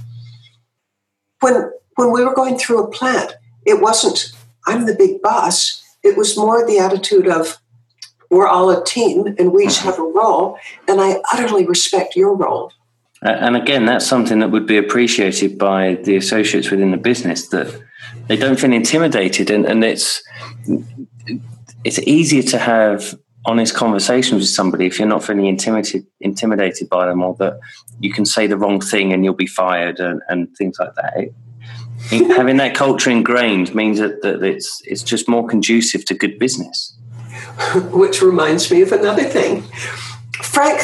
when 1.41 1.71
when 1.97 2.13
we 2.13 2.23
were 2.23 2.35
going 2.35 2.59
through 2.59 2.83
a 2.83 2.91
plant, 2.91 3.33
it 3.65 3.81
wasn't 3.81 4.33
I'm 4.71 4.87
the 4.87 4.95
big 4.95 5.21
boss. 5.21 5.83
It 6.03 6.17
was 6.17 6.37
more 6.37 6.67
the 6.67 6.79
attitude 6.79 7.29
of 7.29 7.59
we're 8.31 8.47
all 8.47 8.71
a 8.71 8.85
team 8.85 9.35
and 9.39 9.53
we 9.53 9.67
each 9.67 9.79
have 9.79 9.99
a 9.99 10.03
role, 10.03 10.57
and 10.87 11.01
I 11.01 11.21
utterly 11.33 11.67
respect 11.67 12.15
your 12.15 12.35
role. 12.35 12.73
And 13.23 13.57
again, 13.57 13.85
that's 13.85 14.07
something 14.07 14.39
that 14.39 14.51
would 14.51 14.67
be 14.67 14.79
appreciated 14.79 15.59
by 15.59 15.97
the 16.05 16.17
associates 16.17 16.71
within 16.71 16.91
the 16.91 16.97
business 16.97 17.49
that 17.49 17.69
they 18.29 18.37
don't 18.37 18.59
feel 18.59 18.73
intimidated, 18.73 19.51
and, 19.51 19.67
and 19.67 19.85
it's 19.85 20.23
it's 21.85 21.99
easier 22.01 22.43
to 22.43 22.59
have 22.59 23.15
honest 23.47 23.75
conversations 23.75 24.41
with 24.43 24.49
somebody 24.49 24.87
if 24.87 24.99
you're 24.99 25.09
not 25.09 25.25
feeling 25.25 25.47
intimidated 25.47 26.07
intimidated 26.21 26.89
by 26.89 27.07
them, 27.07 27.23
or 27.23 27.35
that 27.35 27.59
you 27.99 28.13
can 28.13 28.25
say 28.25 28.47
the 28.47 28.57
wrong 28.57 28.81
thing 28.81 29.13
and 29.13 29.25
you'll 29.25 29.35
be 29.35 29.47
fired 29.47 29.99
and, 29.99 30.23
and 30.29 30.57
things 30.57 30.79
like 30.79 30.95
that. 30.95 31.13
It, 31.17 31.35
having 32.09 32.57
that 32.57 32.75
culture 32.75 33.11
ingrained 33.11 33.75
means 33.75 33.99
that, 33.99 34.23
that 34.23 34.43
it's 34.43 34.83
it's 34.85 35.03
just 35.03 35.29
more 35.29 35.47
conducive 35.47 36.05
to 36.07 36.15
good 36.15 36.39
business. 36.39 36.97
Which 37.93 38.23
reminds 38.23 38.71
me 38.71 38.83
of 38.83 38.93
another 38.93 39.25
thing. 39.25 39.63
Frank 40.43 40.81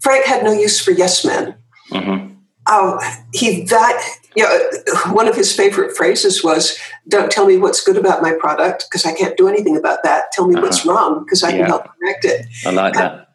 Frank 0.00 0.26
had 0.26 0.44
no 0.44 0.52
use 0.52 0.80
for 0.80 0.90
yes 0.90 1.24
men. 1.24 1.54
Mm-hmm. 1.90 2.34
Um, 2.72 2.98
he 3.32 3.64
that 3.64 4.02
you 4.34 4.42
know, 4.42 5.12
one 5.12 5.28
of 5.28 5.36
his 5.36 5.54
favorite 5.54 5.96
phrases 5.96 6.42
was, 6.42 6.78
"Don't 7.08 7.30
tell 7.30 7.46
me 7.46 7.56
what's 7.56 7.82
good 7.82 7.96
about 7.96 8.22
my 8.22 8.32
product 8.32 8.86
because 8.88 9.06
I 9.06 9.14
can't 9.14 9.36
do 9.36 9.48
anything 9.48 9.76
about 9.76 10.02
that. 10.02 10.32
Tell 10.32 10.46
me 10.46 10.54
uh-huh. 10.54 10.62
what's 10.62 10.86
wrong 10.86 11.24
because 11.24 11.42
I 11.42 11.50
yeah. 11.50 11.56
can 11.58 11.66
help 11.66 11.86
correct 11.98 12.24
it." 12.24 12.46
I 12.66 12.70
like 12.70 12.94
and, 12.96 13.02
that. 13.02 13.28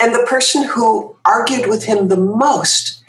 And 0.00 0.14
the 0.14 0.24
person 0.28 0.64
who 0.64 1.16
argued 1.24 1.68
with 1.68 1.84
him 1.84 2.08
the 2.08 2.16
most 2.16 3.02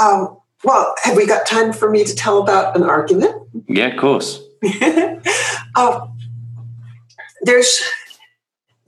um, 0.00 0.38
well, 0.66 0.96
have 1.04 1.16
we 1.16 1.28
got 1.28 1.46
time 1.46 1.72
for 1.72 1.88
me 1.88 2.02
to 2.02 2.12
tell 2.12 2.42
about 2.42 2.76
an 2.76 2.82
argument? 2.82 3.36
Yeah, 3.68 3.86
of 3.86 4.00
course. 4.00 4.42
uh, 5.76 6.06
there's 7.42 7.80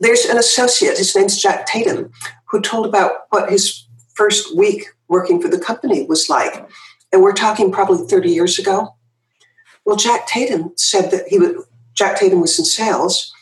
there's 0.01 0.25
an 0.25 0.39
associate. 0.39 0.99
His 0.99 1.15
name's 1.15 1.41
Jack 1.41 1.67
Tatum, 1.67 2.11
who 2.51 2.61
told 2.61 2.85
about 2.85 3.13
what 3.31 3.49
his 3.49 3.87
first 4.15 4.57
week 4.57 4.87
working 5.07 5.41
for 5.41 5.47
the 5.47 5.59
company 5.59 6.05
was 6.05 6.29
like, 6.29 6.69
and 7.13 7.23
we're 7.23 7.33
talking 7.33 7.71
probably 7.71 8.09
30 8.09 8.29
years 8.29 8.59
ago. 8.59 8.97
Well, 9.85 9.95
Jack 9.95 10.27
Tatum 10.27 10.73
said 10.75 11.13
that 11.13 11.29
he 11.29 11.39
would. 11.39 11.59
Jack 11.95 12.19
Tatum 12.19 12.41
was 12.41 12.59
in 12.59 12.65
sales, 12.65 13.33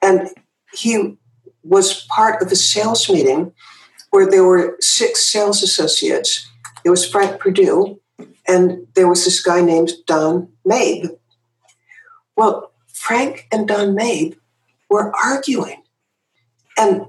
and 0.00 0.28
he 0.72 1.16
was 1.64 2.06
part 2.06 2.40
of 2.42 2.52
a 2.52 2.56
sales 2.56 3.08
meeting 3.08 3.52
where 4.10 4.30
there 4.30 4.44
were 4.44 4.76
six 4.78 5.20
sales 5.28 5.64
associates 5.64 6.48
there 6.82 6.92
was 6.92 7.08
Frank 7.08 7.40
Perdue, 7.40 8.00
and 8.46 8.86
there 8.94 9.08
was 9.08 9.24
this 9.24 9.40
guy 9.40 9.60
named 9.60 9.90
Don 10.06 10.48
Mabe. 10.66 11.10
Well, 12.36 12.72
Frank 12.86 13.46
and 13.52 13.68
Don 13.68 13.94
Mabe 13.94 14.34
were 14.88 15.12
arguing. 15.22 15.82
And 16.76 17.06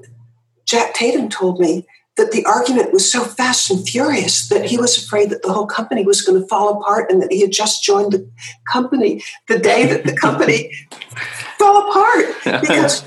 Jack 0.65 0.93
Tatum 0.93 1.29
told 1.29 1.59
me 1.59 1.85
that 2.15 2.31
the 2.31 2.45
argument 2.45 2.93
was 2.93 3.11
so 3.11 3.23
fast 3.23 3.71
and 3.71 3.87
furious 3.87 4.47
that 4.49 4.65
he 4.65 4.77
was 4.77 4.97
afraid 4.97 5.29
that 5.31 5.41
the 5.41 5.51
whole 5.51 5.65
company 5.65 6.05
was 6.05 6.21
going 6.21 6.39
to 6.39 6.47
fall 6.47 6.79
apart 6.79 7.11
and 7.11 7.21
that 7.21 7.31
he 7.31 7.41
had 7.41 7.51
just 7.51 7.83
joined 7.83 8.11
the 8.11 8.29
company 8.71 9.23
the 9.47 9.57
day 9.57 9.87
that 9.87 10.05
the 10.05 10.15
company 10.15 10.71
fell 11.57 11.89
apart 11.89 12.25
because 12.61 13.03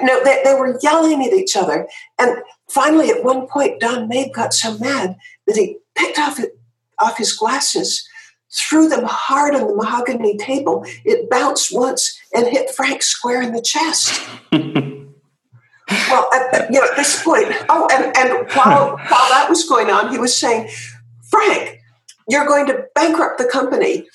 no, 0.00 0.22
they, 0.24 0.40
they 0.44 0.54
were 0.54 0.78
yelling 0.82 1.24
at 1.24 1.32
each 1.32 1.56
other. 1.56 1.86
And 2.18 2.38
finally, 2.68 3.10
at 3.10 3.24
one 3.24 3.46
point, 3.46 3.80
Don 3.80 4.08
Mabe 4.08 4.32
got 4.32 4.54
so 4.54 4.76
mad 4.78 5.16
that 5.46 5.56
he 5.56 5.78
picked 5.94 6.18
off, 6.18 6.38
off 6.98 7.18
his 7.18 7.32
glasses, 7.32 8.08
threw 8.52 8.88
them 8.88 9.04
hard 9.04 9.54
on 9.54 9.66
the 9.66 9.74
mahogany 9.74 10.36
table. 10.36 10.84
It 11.04 11.28
bounced 11.30 11.74
once 11.74 12.18
and 12.32 12.46
hit 12.46 12.70
Frank 12.70 13.02
square 13.02 13.42
in 13.42 13.52
the 13.52 13.62
chest. 13.62 14.20
well, 14.52 16.28
at, 16.32 16.72
you 16.72 16.80
know, 16.80 16.86
at 16.86 16.96
this 16.96 17.22
point, 17.22 17.46
oh, 17.68 17.88
and, 17.92 18.16
and 18.16 18.48
while, 18.52 18.96
while 18.96 19.28
that 19.30 19.46
was 19.48 19.68
going 19.68 19.90
on, 19.90 20.10
he 20.10 20.18
was 20.18 20.36
saying, 20.36 20.68
Frank, 21.30 21.80
you're 22.28 22.46
going 22.46 22.66
to 22.66 22.84
bankrupt 22.94 23.38
the 23.38 23.44
company. 23.44 24.06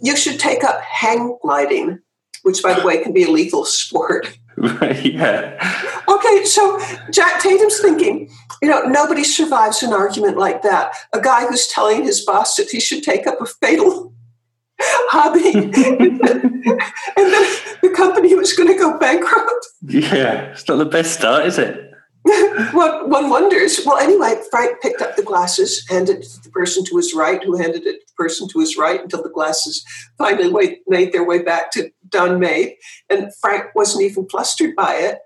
You 0.00 0.16
should 0.16 0.38
take 0.38 0.64
up 0.64 0.80
hang 0.80 1.36
gliding, 1.42 2.00
which, 2.42 2.62
by 2.62 2.74
the 2.74 2.86
way, 2.86 3.02
can 3.02 3.12
be 3.12 3.24
a 3.24 3.30
legal 3.30 3.64
sport. 3.64 4.38
yeah. 5.02 5.97
Okay, 6.08 6.44
so 6.44 6.80
Jack 7.10 7.42
Tatum's 7.42 7.80
thinking, 7.80 8.30
you 8.62 8.68
know, 8.68 8.80
nobody 8.82 9.24
survives 9.24 9.82
an 9.82 9.92
argument 9.92 10.38
like 10.38 10.62
that. 10.62 10.94
A 11.12 11.20
guy 11.20 11.46
who's 11.46 11.66
telling 11.66 12.04
his 12.04 12.24
boss 12.24 12.56
that 12.56 12.70
he 12.70 12.80
should 12.80 13.02
take 13.02 13.26
up 13.26 13.40
a 13.40 13.46
fatal 13.46 14.14
hobby, 14.80 15.52
and, 15.54 16.20
then, 16.20 17.46
the 17.82 17.92
company 17.94 18.34
was 18.34 18.52
going 18.52 18.68
to 18.68 18.78
go 18.78 18.98
bankrupt. 18.98 19.66
Yeah, 19.82 20.52
it's 20.52 20.66
not 20.68 20.76
the 20.76 20.84
best 20.84 21.14
start, 21.14 21.46
is 21.46 21.58
it? 21.58 21.88
well, 22.74 23.08
one 23.08 23.30
wonders. 23.30 23.80
Well, 23.84 23.98
anyway, 23.98 24.40
Frank 24.50 24.80
picked 24.80 25.00
up 25.00 25.16
the 25.16 25.22
glasses, 25.22 25.84
handed 25.88 26.18
it 26.18 26.22
to 26.24 26.42
the 26.44 26.50
person 26.50 26.84
to 26.84 26.96
his 26.96 27.14
right, 27.14 27.42
who 27.42 27.56
handed 27.56 27.86
it 27.86 28.00
to 28.00 28.06
the 28.06 28.22
person 28.22 28.48
to 28.48 28.60
his 28.60 28.76
right 28.76 29.00
until 29.00 29.22
the 29.22 29.30
glasses 29.30 29.84
finally 30.18 30.80
made 30.86 31.12
their 31.12 31.24
way 31.24 31.42
back 31.42 31.70
to 31.72 31.90
Don 32.08 32.38
Mabe. 32.38 32.74
And 33.08 33.32
Frank 33.40 33.74
wasn't 33.74 34.04
even 34.04 34.28
flustered 34.28 34.76
by 34.76 34.94
it. 34.94 35.18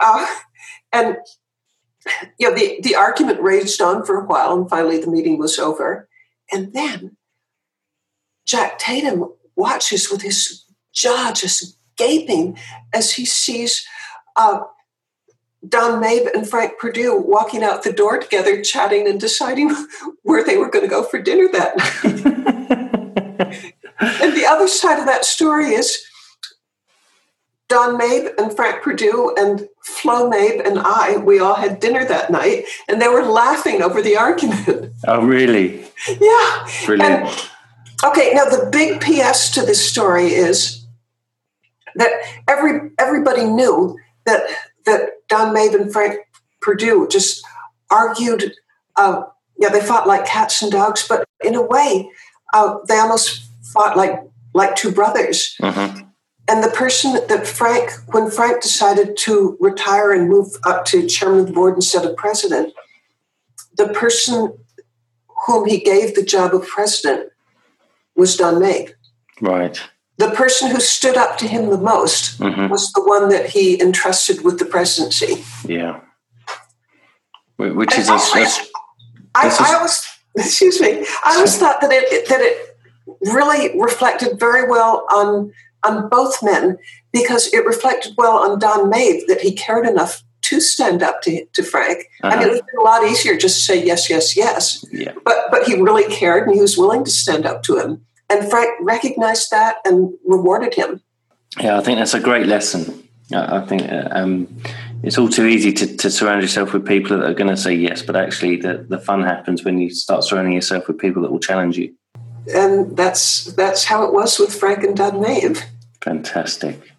Uh, 0.00 0.26
and 0.92 1.16
you 2.38 2.48
know, 2.48 2.56
the, 2.56 2.80
the 2.82 2.96
argument 2.96 3.40
raged 3.40 3.80
on 3.80 4.04
for 4.04 4.20
a 4.20 4.24
while, 4.24 4.54
and 4.54 4.68
finally 4.68 4.98
the 5.00 5.10
meeting 5.10 5.38
was 5.38 5.58
over. 5.58 6.08
And 6.50 6.72
then 6.72 7.16
Jack 8.46 8.78
Tatum 8.78 9.32
watches 9.56 10.10
with 10.10 10.22
his 10.22 10.64
jaw 10.92 11.32
just 11.34 11.76
gaping 11.96 12.58
as 12.94 13.12
he 13.12 13.24
sees 13.24 13.86
uh, 14.36 14.60
Don 15.68 16.00
Mabe 16.00 16.28
and 16.34 16.48
Frank 16.48 16.78
Perdue 16.78 17.20
walking 17.20 17.62
out 17.62 17.82
the 17.84 17.92
door 17.92 18.18
together, 18.18 18.62
chatting 18.62 19.06
and 19.06 19.20
deciding 19.20 19.74
where 20.22 20.42
they 20.42 20.56
were 20.56 20.70
going 20.70 20.84
to 20.84 20.90
go 20.90 21.02
for 21.02 21.20
dinner 21.20 21.48
that 21.52 21.76
night. 21.76 22.04
and 24.00 24.34
the 24.34 24.46
other 24.48 24.66
side 24.66 24.98
of 24.98 25.06
that 25.06 25.24
story 25.24 25.74
is 25.74 26.02
Don 27.70 27.96
Mabe 27.96 28.32
and 28.36 28.54
Frank 28.54 28.82
Perdue 28.82 29.32
and 29.38 29.68
Flo 29.82 30.28
Mabe 30.28 30.60
and 30.66 30.80
I, 30.80 31.18
we 31.18 31.38
all 31.38 31.54
had 31.54 31.78
dinner 31.78 32.04
that 32.04 32.30
night 32.30 32.64
and 32.88 33.00
they 33.00 33.06
were 33.06 33.22
laughing 33.22 33.80
over 33.80 34.02
the 34.02 34.16
argument. 34.16 34.92
Oh, 35.06 35.24
really? 35.24 35.86
yeah. 36.20 36.68
Brilliant. 36.84 37.24
And, 37.24 37.50
okay, 38.04 38.32
now 38.34 38.44
the 38.44 38.68
big 38.70 39.00
PS 39.00 39.50
to 39.52 39.62
this 39.62 39.88
story 39.88 40.26
is 40.26 40.84
that 41.94 42.10
every 42.46 42.90
everybody 42.98 43.44
knew 43.44 43.98
that 44.26 44.42
that 44.84 45.26
Don 45.28 45.54
Mabe 45.54 45.74
and 45.74 45.92
Frank 45.92 46.20
Perdue 46.60 47.08
just 47.08 47.42
argued. 47.90 48.52
Uh, 48.96 49.22
yeah, 49.58 49.70
they 49.70 49.80
fought 49.80 50.06
like 50.06 50.26
cats 50.26 50.60
and 50.60 50.70
dogs, 50.70 51.06
but 51.08 51.24
in 51.42 51.54
a 51.54 51.62
way, 51.62 52.10
uh, 52.52 52.76
they 52.86 52.98
almost 52.98 53.42
fought 53.72 53.96
like 53.96 54.20
like 54.52 54.76
two 54.76 54.92
brothers. 54.92 55.56
Mm-hmm. 55.62 56.09
And 56.50 56.64
the 56.64 56.70
person 56.70 57.12
that 57.28 57.46
Frank, 57.46 57.92
when 58.08 58.30
Frank 58.30 58.60
decided 58.60 59.16
to 59.18 59.56
retire 59.60 60.12
and 60.12 60.28
move 60.28 60.48
up 60.64 60.84
to 60.86 61.06
chairman 61.06 61.40
of 61.40 61.46
the 61.46 61.52
board 61.52 61.76
instead 61.76 62.04
of 62.04 62.16
president, 62.16 62.74
the 63.76 63.88
person 63.88 64.58
whom 65.46 65.66
he 65.66 65.78
gave 65.78 66.14
the 66.14 66.24
job 66.24 66.54
of 66.54 66.66
president 66.66 67.30
was 68.16 68.36
Don 68.36 68.60
Mabe. 68.60 68.90
Right 69.40 69.80
the 70.20 70.30
person 70.32 70.70
who 70.70 70.78
stood 70.80 71.16
up 71.16 71.38
to 71.38 71.48
him 71.48 71.70
the 71.70 71.78
most 71.78 72.38
mm-hmm. 72.38 72.68
was 72.68 72.92
the 72.92 73.02
one 73.02 73.30
that 73.30 73.48
he 73.48 73.80
entrusted 73.80 74.44
with 74.44 74.58
the 74.58 74.66
presidency. 74.66 75.42
Yeah. 75.66 76.00
Which 77.56 77.96
is, 77.98 78.08
a, 78.08 78.14
a, 78.14 78.48
I, 79.34 79.56
I 79.60 79.74
always, 79.76 80.06
excuse 80.36 80.80
me, 80.80 81.06
I 81.24 81.36
always 81.36 81.56
thought 81.58 81.80
that 81.80 81.90
it, 81.90 82.28
that 82.28 82.40
it 82.40 82.78
really 83.32 83.78
reflected 83.80 84.38
very 84.38 84.68
well 84.68 85.06
on, 85.10 85.52
on 85.84 86.08
both 86.08 86.42
men 86.42 86.78
because 87.12 87.52
it 87.52 87.64
reflected 87.64 88.14
well 88.16 88.38
on 88.38 88.58
Don 88.58 88.90
Mabe 88.90 89.26
that 89.28 89.40
he 89.40 89.52
cared 89.52 89.86
enough 89.86 90.22
to 90.42 90.60
stand 90.60 91.02
up 91.02 91.22
to, 91.22 91.44
to 91.52 91.62
Frank. 91.62 92.04
Uh-huh. 92.22 92.34
I 92.34 92.38
mean, 92.38 92.48
it 92.48 92.52
would 92.52 92.66
been 92.66 92.80
a 92.80 92.82
lot 92.82 93.04
easier 93.04 93.36
just 93.36 93.58
to 93.58 93.62
say 93.62 93.84
yes, 93.84 94.10
yes, 94.10 94.36
yes. 94.36 94.84
Yeah. 94.90 95.12
But, 95.24 95.50
but 95.50 95.64
he 95.64 95.80
really 95.80 96.12
cared 96.12 96.46
and 96.46 96.54
he 96.54 96.60
was 96.60 96.76
willing 96.76 97.04
to 97.04 97.10
stand 97.10 97.46
up 97.46 97.62
to 97.64 97.78
him. 97.78 98.04
And 98.28 98.48
Frank 98.48 98.70
recognized 98.80 99.50
that 99.50 99.76
and 99.84 100.12
rewarded 100.24 100.74
him. 100.74 101.02
Yeah, 101.60 101.78
I 101.78 101.80
think 101.82 101.98
that's 101.98 102.14
a 102.14 102.20
great 102.20 102.46
lesson. 102.46 103.08
I 103.32 103.60
think 103.60 103.82
uh, 103.82 104.08
um, 104.10 104.48
it's 105.02 105.18
all 105.18 105.28
too 105.28 105.46
easy 105.46 105.72
to, 105.72 105.96
to, 105.96 106.10
surround 106.10 106.42
yourself 106.42 106.72
with 106.72 106.86
people 106.86 107.16
that 107.16 107.28
are 107.28 107.34
going 107.34 107.50
to 107.50 107.56
say 107.56 107.74
yes, 107.74 108.02
but 108.02 108.16
actually 108.16 108.56
the, 108.56 108.84
the 108.88 108.98
fun 108.98 109.22
happens 109.22 109.64
when 109.64 109.78
you 109.78 109.90
start 109.90 110.24
surrounding 110.24 110.54
yourself 110.54 110.88
with 110.88 110.98
people 110.98 111.22
that 111.22 111.30
will 111.30 111.38
challenge 111.38 111.78
you. 111.78 111.94
And 112.54 112.96
that's 112.96 113.44
that's 113.54 113.84
how 113.84 114.04
it 114.04 114.12
was 114.12 114.38
with 114.38 114.54
Frank 114.54 114.84
and 114.84 114.96
Don 114.96 115.20
Mabe. 115.20 115.58
Fantastic. 116.00 116.92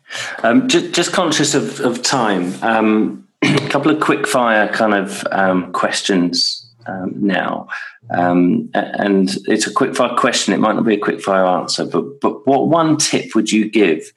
Um, 0.43 0.67
just, 0.67 0.91
just, 0.91 1.13
conscious 1.13 1.53
of, 1.53 1.79
of 1.79 2.01
time, 2.01 2.53
um, 2.61 3.27
a 3.41 3.57
couple 3.69 3.91
of 3.91 4.01
quick 4.01 4.27
fire 4.27 4.67
kind 4.67 4.93
of 4.93 5.25
um, 5.31 5.71
questions 5.71 6.69
um, 6.85 7.13
now. 7.15 7.69
Um, 8.09 8.69
and 8.73 9.33
it's 9.45 9.67
a 9.67 9.71
quick 9.71 9.95
fire 9.95 10.15
question. 10.17 10.53
It 10.53 10.59
might 10.59 10.75
not 10.75 10.85
be 10.85 10.95
a 10.95 10.99
quick 10.99 11.21
fire 11.21 11.45
answer, 11.45 11.85
but, 11.85 12.19
but 12.19 12.45
what 12.45 12.67
one 12.67 12.97
tip 12.97 13.35
would 13.35 13.51
you 13.51 13.69
give 13.69 14.11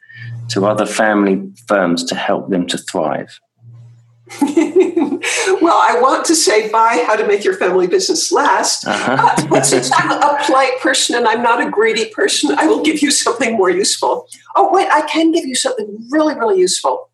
to 0.50 0.66
other 0.66 0.86
family 0.86 1.48
firms 1.68 2.02
to 2.04 2.14
help 2.16 2.50
them 2.50 2.66
to 2.66 2.78
thrive? 2.78 3.38
well, 4.40 5.76
I 5.76 5.98
want 6.00 6.24
to 6.26 6.34
say 6.34 6.70
buy 6.70 7.04
How 7.06 7.14
to 7.14 7.26
Make 7.26 7.44
Your 7.44 7.54
Family 7.54 7.86
Business 7.86 8.32
Last. 8.32 8.86
Uh-huh. 8.86 9.46
but 9.50 9.66
since 9.66 9.90
I'm 9.94 10.10
a 10.10 10.38
polite 10.44 10.80
person 10.80 11.16
and 11.16 11.28
I'm 11.28 11.42
not 11.42 11.64
a 11.64 11.70
greedy 11.70 12.06
person, 12.06 12.56
I 12.56 12.66
will 12.66 12.82
give 12.82 13.02
you 13.02 13.10
something 13.10 13.56
more 13.56 13.70
useful. 13.70 14.26
Oh, 14.56 14.72
wait, 14.72 14.88
I 14.90 15.02
can 15.02 15.30
give 15.30 15.44
you 15.44 15.54
something 15.54 16.06
really, 16.10 16.34
really 16.34 16.58
useful. 16.58 17.10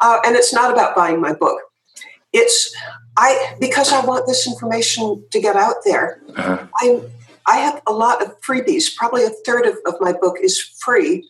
Uh, 0.00 0.18
and 0.24 0.36
it's 0.36 0.52
not 0.52 0.72
about 0.72 0.94
buying 0.94 1.20
my 1.20 1.32
book. 1.32 1.60
It's 2.32 2.74
I 3.16 3.56
because 3.58 3.92
I 3.92 4.04
want 4.04 4.26
this 4.26 4.46
information 4.46 5.24
to 5.32 5.40
get 5.40 5.56
out 5.56 5.76
there. 5.84 6.20
Uh-huh. 6.36 6.66
I 6.76 7.00
I 7.46 7.56
have 7.56 7.82
a 7.86 7.92
lot 7.92 8.22
of 8.22 8.40
freebies. 8.40 8.94
Probably 8.94 9.24
a 9.24 9.30
third 9.30 9.66
of, 9.66 9.76
of 9.86 9.94
my 10.00 10.12
book 10.12 10.36
is 10.40 10.60
free 10.60 11.28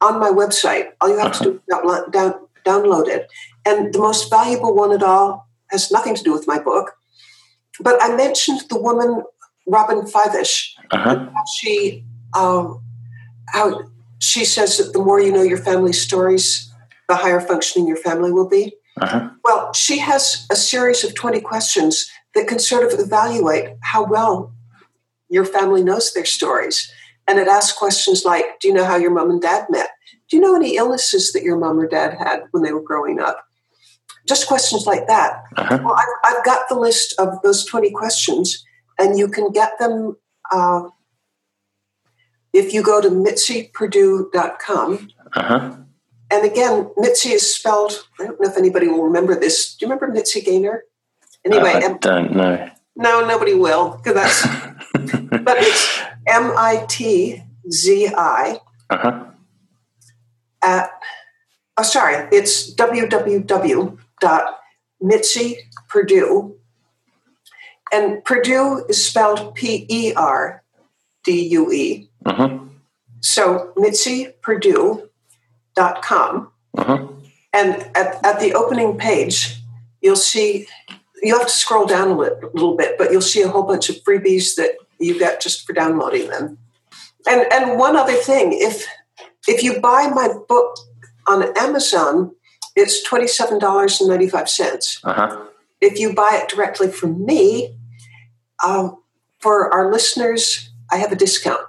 on 0.00 0.18
my 0.18 0.28
website. 0.28 0.90
All 1.00 1.08
you 1.08 1.18
have 1.18 1.28
uh-huh. 1.28 1.44
to 1.44 1.50
do 1.52 1.56
is 1.56 1.60
download, 1.72 2.12
down, 2.12 2.34
download 2.66 3.08
it. 3.08 3.28
And 3.66 3.92
the 3.92 3.98
most 3.98 4.30
valuable 4.30 4.74
one 4.74 4.92
at 4.92 5.02
all 5.02 5.48
has 5.70 5.90
nothing 5.90 6.14
to 6.14 6.22
do 6.22 6.32
with 6.32 6.46
my 6.46 6.58
book. 6.58 6.96
But 7.80 8.02
I 8.02 8.14
mentioned 8.16 8.62
the 8.68 8.80
woman 8.80 9.22
Robyn 9.66 10.02
Fivush. 10.02 10.70
Uh-huh. 10.90 11.26
She 11.58 12.04
um, 12.36 12.82
how 13.48 13.82
she 14.18 14.44
says 14.44 14.78
that 14.78 14.92
the 14.92 14.98
more 14.98 15.20
you 15.20 15.32
know 15.32 15.42
your 15.42 15.58
family 15.58 15.92
stories, 15.92 16.72
the 17.08 17.16
higher 17.16 17.40
functioning 17.40 17.88
your 17.88 17.96
family 17.96 18.32
will 18.32 18.48
be. 18.48 18.74
Uh-huh. 19.00 19.30
Well, 19.44 19.72
she 19.72 19.98
has 19.98 20.46
a 20.50 20.56
series 20.56 21.04
of 21.04 21.14
20 21.14 21.40
questions 21.40 22.10
that 22.34 22.46
can 22.46 22.58
sort 22.58 22.92
of 22.92 22.98
evaluate 22.98 23.76
how 23.80 24.04
well 24.04 24.52
your 25.28 25.44
family 25.44 25.82
knows 25.82 26.12
their 26.12 26.24
stories. 26.24 26.92
And 27.26 27.38
it 27.38 27.48
asks 27.48 27.76
questions 27.76 28.24
like 28.24 28.60
Do 28.60 28.68
you 28.68 28.74
know 28.74 28.84
how 28.84 28.96
your 28.96 29.10
mom 29.10 29.30
and 29.30 29.40
dad 29.40 29.66
met? 29.70 29.88
Do 30.28 30.36
you 30.36 30.42
know 30.42 30.54
any 30.54 30.76
illnesses 30.76 31.32
that 31.32 31.42
your 31.42 31.58
mom 31.58 31.78
or 31.78 31.88
dad 31.88 32.14
had 32.18 32.44
when 32.50 32.62
they 32.62 32.72
were 32.72 32.82
growing 32.82 33.20
up? 33.20 33.44
Just 34.30 34.46
questions 34.46 34.86
like 34.86 35.08
that. 35.08 35.42
Uh-huh. 35.56 35.80
Well, 35.82 35.96
I've, 35.98 36.36
I've, 36.36 36.44
got 36.44 36.68
the 36.68 36.76
list 36.76 37.18
of 37.18 37.42
those 37.42 37.64
20 37.64 37.90
questions, 37.90 38.64
and 38.96 39.18
you 39.18 39.26
can 39.26 39.50
get 39.50 39.72
them 39.80 40.16
uh, 40.52 40.82
if 42.52 42.72
you 42.72 42.80
go 42.80 43.00
to 43.00 43.08
mitziperdue.com. 43.08 45.08
Uh-huh. 45.34 45.76
And 46.30 46.44
again, 46.44 46.92
Mitzi 46.96 47.30
is 47.30 47.52
spelled, 47.52 48.06
I 48.20 48.26
don't 48.26 48.40
know 48.40 48.48
if 48.48 48.56
anybody 48.56 48.86
will 48.86 49.02
remember 49.02 49.34
this. 49.34 49.74
Do 49.74 49.84
you 49.84 49.90
remember 49.90 50.14
Mitzi 50.14 50.42
Gaynor? 50.42 50.84
Anyway, 51.44 51.72
uh, 51.72 51.88
I 51.88 51.92
don't 51.94 52.36
know. 52.36 52.70
No, 52.94 53.26
nobody 53.26 53.54
will, 53.54 53.96
because 53.96 54.14
that's, 54.14 54.46
but 55.42 55.56
it's 55.58 55.98
M 56.28 56.52
I 56.56 56.86
T 56.88 57.42
Z 57.68 58.12
I. 58.16 58.60
Uh-huh. 58.90 59.24
At, 60.62 60.88
oh, 61.76 61.82
sorry, 61.82 62.28
it's 62.30 62.72
www.mitziperdue. 64.22 66.54
And 67.92 68.24
Perdue 68.24 68.84
is 68.88 69.04
spelled 69.04 69.54
P 69.54 69.84
E 69.88 70.14
R 70.14 70.62
D 71.24 71.46
U 71.48 71.72
E. 71.72 72.08
Uh-huh. 72.24 72.60
So 73.20 73.72
Mitzi 73.76 74.28
Perdue 74.42 75.10
com. 76.02 76.50
Uh-huh. 76.76 77.08
And 77.52 77.74
at, 77.96 78.24
at 78.24 78.40
the 78.40 78.54
opening 78.54 78.96
page, 78.96 79.60
you'll 80.02 80.16
see, 80.16 80.66
you 81.22 81.36
have 81.36 81.46
to 81.46 81.52
scroll 81.52 81.86
down 81.86 82.08
a 82.08 82.14
little 82.14 82.76
bit, 82.76 82.96
but 82.96 83.10
you'll 83.10 83.20
see 83.20 83.42
a 83.42 83.48
whole 83.48 83.64
bunch 83.64 83.88
of 83.88 83.96
freebies 84.04 84.54
that 84.56 84.76
you 84.98 85.18
get 85.18 85.40
just 85.40 85.66
for 85.66 85.72
downloading 85.72 86.28
them. 86.28 86.58
And, 87.26 87.46
and 87.52 87.78
one 87.78 87.96
other 87.96 88.14
thing, 88.14 88.52
if, 88.52 88.86
if 89.48 89.62
you 89.62 89.80
buy 89.80 90.08
my 90.08 90.32
book 90.48 90.76
on 91.26 91.56
Amazon, 91.58 92.34
it's 92.80 93.06
$27.95. 93.06 95.00
Uh-huh. 95.04 95.46
If 95.80 95.98
you 95.98 96.14
buy 96.14 96.40
it 96.42 96.48
directly 96.48 96.88
from 96.90 97.24
me, 97.24 97.76
um, 98.64 98.96
for 99.38 99.72
our 99.72 99.90
listeners, 99.90 100.70
I 100.90 100.96
have 100.96 101.12
a 101.12 101.16
discount. 101.16 101.60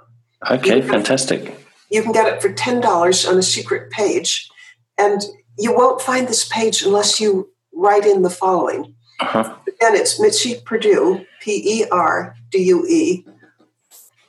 Okay, 0.50 0.82
fantastic. 0.82 1.56
You 1.90 2.02
can 2.02 2.12
get 2.12 2.26
it 2.26 2.42
for 2.42 2.52
$10 2.52 3.28
on 3.28 3.38
a 3.38 3.42
secret 3.42 3.90
page. 3.90 4.50
And 4.98 5.22
you 5.58 5.74
won't 5.74 6.00
find 6.00 6.26
this 6.26 6.46
page 6.48 6.82
unless 6.82 7.20
you 7.20 7.50
write 7.74 8.06
in 8.06 8.22
the 8.22 8.30
following. 8.30 8.94
Uh-huh. 9.20 9.54
Again, 9.68 9.94
it's 9.94 10.20
Mitzi 10.20 10.60
Perdue, 10.64 11.24
P 11.40 11.80
E 11.80 11.86
R 11.90 12.34
D 12.50 12.58
U 12.64 12.86
E, 12.86 13.24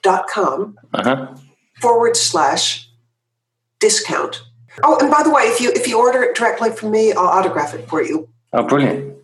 dot 0.02 0.28
com 0.28 0.78
uh-huh. 0.94 1.36
forward 1.82 2.16
slash 2.16 2.90
discount. 3.80 4.44
Oh, 4.82 4.98
and 5.00 5.12
by 5.12 5.22
the 5.24 5.30
way, 5.30 5.44
if 5.44 5.62
you 5.62 5.72
if 5.76 5.88
you 5.88 6.00
order 6.00 6.24
it 6.24 6.36
directly 6.36 6.72
from 6.72 6.92
me, 6.92 7.14
I'll 7.14 7.28
autograph 7.28 7.74
it 7.74 7.88
for 7.88 8.02
you. 8.02 8.28
Oh, 8.54 8.64
brilliant! 8.64 9.16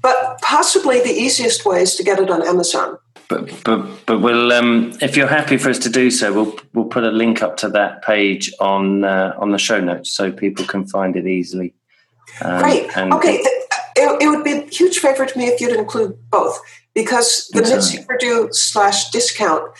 But 0.00 0.40
possibly 0.40 1.00
the 1.00 1.12
easiest 1.12 1.66
way 1.66 1.82
is 1.82 1.96
to 1.96 2.02
get 2.02 2.18
it 2.18 2.30
on 2.30 2.46
Amazon 2.46 2.98
but 3.28 3.64
but 3.64 4.06
but 4.06 4.20
we'll 4.20 4.52
um, 4.52 4.92
if 5.00 5.16
you're 5.16 5.26
happy 5.26 5.56
for 5.56 5.70
us 5.70 5.78
to 5.80 5.90
do 5.90 6.10
so, 6.10 6.32
we'll 6.32 6.58
we'll 6.74 6.84
put 6.84 7.04
a 7.04 7.10
link 7.10 7.42
up 7.42 7.56
to 7.58 7.68
that 7.70 8.02
page 8.02 8.52
on 8.60 9.04
uh, 9.04 9.34
on 9.38 9.50
the 9.50 9.58
show 9.58 9.80
notes 9.80 10.14
so 10.14 10.30
people 10.30 10.64
can 10.64 10.86
find 10.86 11.16
it 11.16 11.26
easily. 11.26 11.74
Um, 12.40 12.62
Great. 12.62 12.96
okay. 12.96 13.40
It, 13.98 14.22
it, 14.22 14.28
would 14.28 14.44
be 14.44 14.52
a 14.52 14.66
huge 14.66 14.98
favor 14.98 15.24
to 15.24 15.38
me 15.38 15.46
if 15.46 15.58
you'd 15.58 15.74
include 15.74 16.18
both 16.30 16.60
because 16.92 17.48
the 17.54 17.62
Mitzi 17.62 18.04
Perdue 18.04 18.50
slash 18.52 19.08
discount 19.08 19.72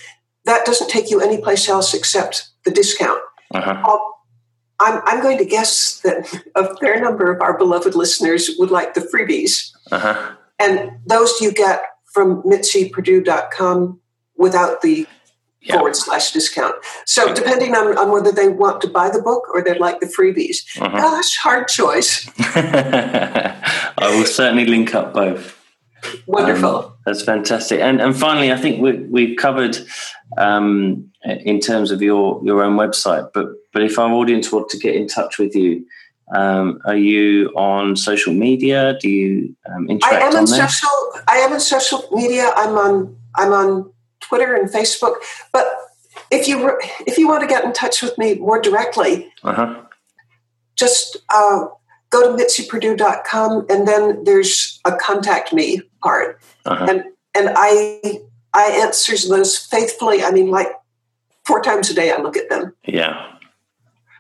that 0.46 0.64
doesn't 0.64 0.88
take 0.88 1.10
you 1.10 1.20
anyplace 1.20 1.68
else 1.68 1.92
except 1.92 2.48
the 2.64 2.70
discount. 2.70 3.20
Uh-huh. 3.52 3.82
I'm, 4.80 5.00
I'm 5.04 5.22
going 5.22 5.38
to 5.38 5.44
guess 5.44 6.00
that 6.00 6.42
a 6.54 6.76
fair 6.76 7.00
number 7.00 7.32
of 7.32 7.40
our 7.40 7.56
beloved 7.56 7.94
listeners 7.94 8.50
would 8.58 8.70
like 8.70 8.94
the 8.94 9.00
freebies. 9.00 9.72
Uh-huh. 9.90 10.32
And 10.58 10.90
those 11.06 11.40
you 11.40 11.52
get 11.52 11.82
from 12.04 12.42
mitziperdue.com 12.42 14.00
without 14.36 14.82
the 14.82 15.06
yeah. 15.62 15.74
forward 15.74 15.96
slash 15.96 16.32
discount. 16.32 16.74
So 17.04 17.34
depending 17.34 17.74
on, 17.74 17.96
on 17.98 18.10
whether 18.10 18.32
they 18.32 18.48
want 18.48 18.80
to 18.82 18.88
buy 18.88 19.10
the 19.10 19.20
book 19.20 19.48
or 19.52 19.62
they'd 19.62 19.78
like 19.78 20.00
the 20.00 20.06
freebies. 20.06 20.58
Uh-huh. 20.80 20.96
Gosh, 20.96 21.36
hard 21.36 21.68
choice. 21.68 22.30
I 22.38 24.16
will 24.18 24.26
certainly 24.26 24.66
link 24.66 24.94
up 24.94 25.14
both. 25.14 25.58
Wonderful. 26.26 26.76
Um, 26.76 26.95
that's 27.06 27.22
fantastic. 27.22 27.80
And 27.80 28.02
and 28.02 28.18
finally, 28.18 28.52
I 28.52 28.56
think 28.56 28.82
we, 28.82 28.94
we've 28.94 29.36
covered 29.36 29.78
um, 30.36 31.08
in 31.22 31.60
terms 31.60 31.92
of 31.92 32.02
your 32.02 32.40
your 32.44 32.64
own 32.64 32.76
website. 32.76 33.30
But 33.32 33.46
but 33.72 33.84
if 33.84 33.96
our 33.96 34.10
audience 34.10 34.50
want 34.50 34.68
to 34.70 34.78
get 34.78 34.96
in 34.96 35.06
touch 35.06 35.38
with 35.38 35.54
you, 35.54 35.86
um, 36.34 36.80
are 36.84 36.96
you 36.96 37.50
on 37.50 37.94
social 37.94 38.34
media? 38.34 38.98
Do 39.00 39.08
you 39.08 39.56
um, 39.72 39.88
interact 39.88 40.14
I 40.16 40.26
am 40.26 40.32
on 40.32 40.38
on 40.38 40.46
social. 40.48 40.88
I 41.28 41.36
am 41.36 41.52
on 41.52 41.60
social 41.60 42.08
media. 42.10 42.50
I'm 42.56 42.76
on. 42.76 43.16
I'm 43.36 43.52
on 43.52 43.92
Twitter 44.18 44.56
and 44.56 44.68
Facebook. 44.68 45.14
But 45.52 45.64
if 46.32 46.48
you 46.48 46.76
if 47.06 47.18
you 47.18 47.28
want 47.28 47.42
to 47.42 47.46
get 47.46 47.64
in 47.64 47.72
touch 47.72 48.02
with 48.02 48.18
me 48.18 48.34
more 48.34 48.60
directly, 48.60 49.32
uh-huh. 49.44 49.80
just 50.74 51.18
uh, 51.32 51.66
go 52.10 52.36
to 52.36 52.42
mitziperdue.com 52.42 53.66
and 53.68 53.86
then 53.86 54.24
there's 54.24 54.80
a 54.84 54.96
contact 54.96 55.52
me 55.52 55.82
part, 56.06 56.40
uh-huh. 56.64 56.86
and 56.88 57.04
and 57.34 57.54
I 57.56 58.20
I 58.54 58.80
answer 58.82 59.16
those 59.28 59.56
faithfully. 59.56 60.22
I 60.22 60.30
mean, 60.30 60.50
like 60.50 60.68
four 61.44 61.60
times 61.62 61.90
a 61.90 61.94
day, 61.94 62.12
I 62.12 62.20
look 62.20 62.36
at 62.36 62.48
them. 62.48 62.74
Yeah 62.84 63.36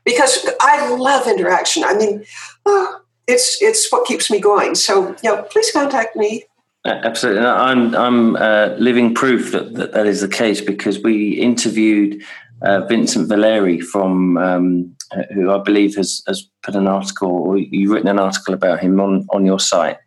because 0.06 0.48
I 0.60 0.96
love 0.96 1.26
interaction. 1.26 1.84
I 1.84 1.94
mean, 1.94 2.24
oh, 2.64 3.00
it's 3.26 3.60
it's 3.60 3.92
what 3.92 4.06
keeps 4.06 4.30
me 4.30 4.40
going. 4.40 4.74
So, 4.74 5.08
you 5.22 5.30
know, 5.30 5.42
please 5.42 5.70
contact 5.70 6.16
me. 6.16 6.44
Absolutely, 6.86 7.44
I'm 7.44 7.94
I'm 7.94 8.36
uh, 8.36 8.76
living 8.78 9.12
proof 9.12 9.50
that, 9.52 9.74
that 9.74 9.92
that 9.92 10.06
is 10.06 10.20
the 10.22 10.28
case 10.28 10.60
because 10.60 11.02
we 11.02 11.32
interviewed 11.32 12.22
uh, 12.62 12.82
Vincent 12.86 13.28
Valeri 13.28 13.80
from 13.80 14.38
um, 14.38 14.96
who 15.34 15.50
I 15.50 15.58
believe 15.58 15.96
has 15.96 16.22
has 16.28 16.48
put 16.62 16.76
an 16.76 16.86
article 16.86 17.28
or 17.28 17.58
you've 17.58 17.90
written 17.90 18.08
an 18.08 18.20
article 18.20 18.54
about 18.54 18.78
him 18.78 19.00
on 19.00 19.26
on 19.30 19.44
your 19.44 19.58
site. 19.58 19.98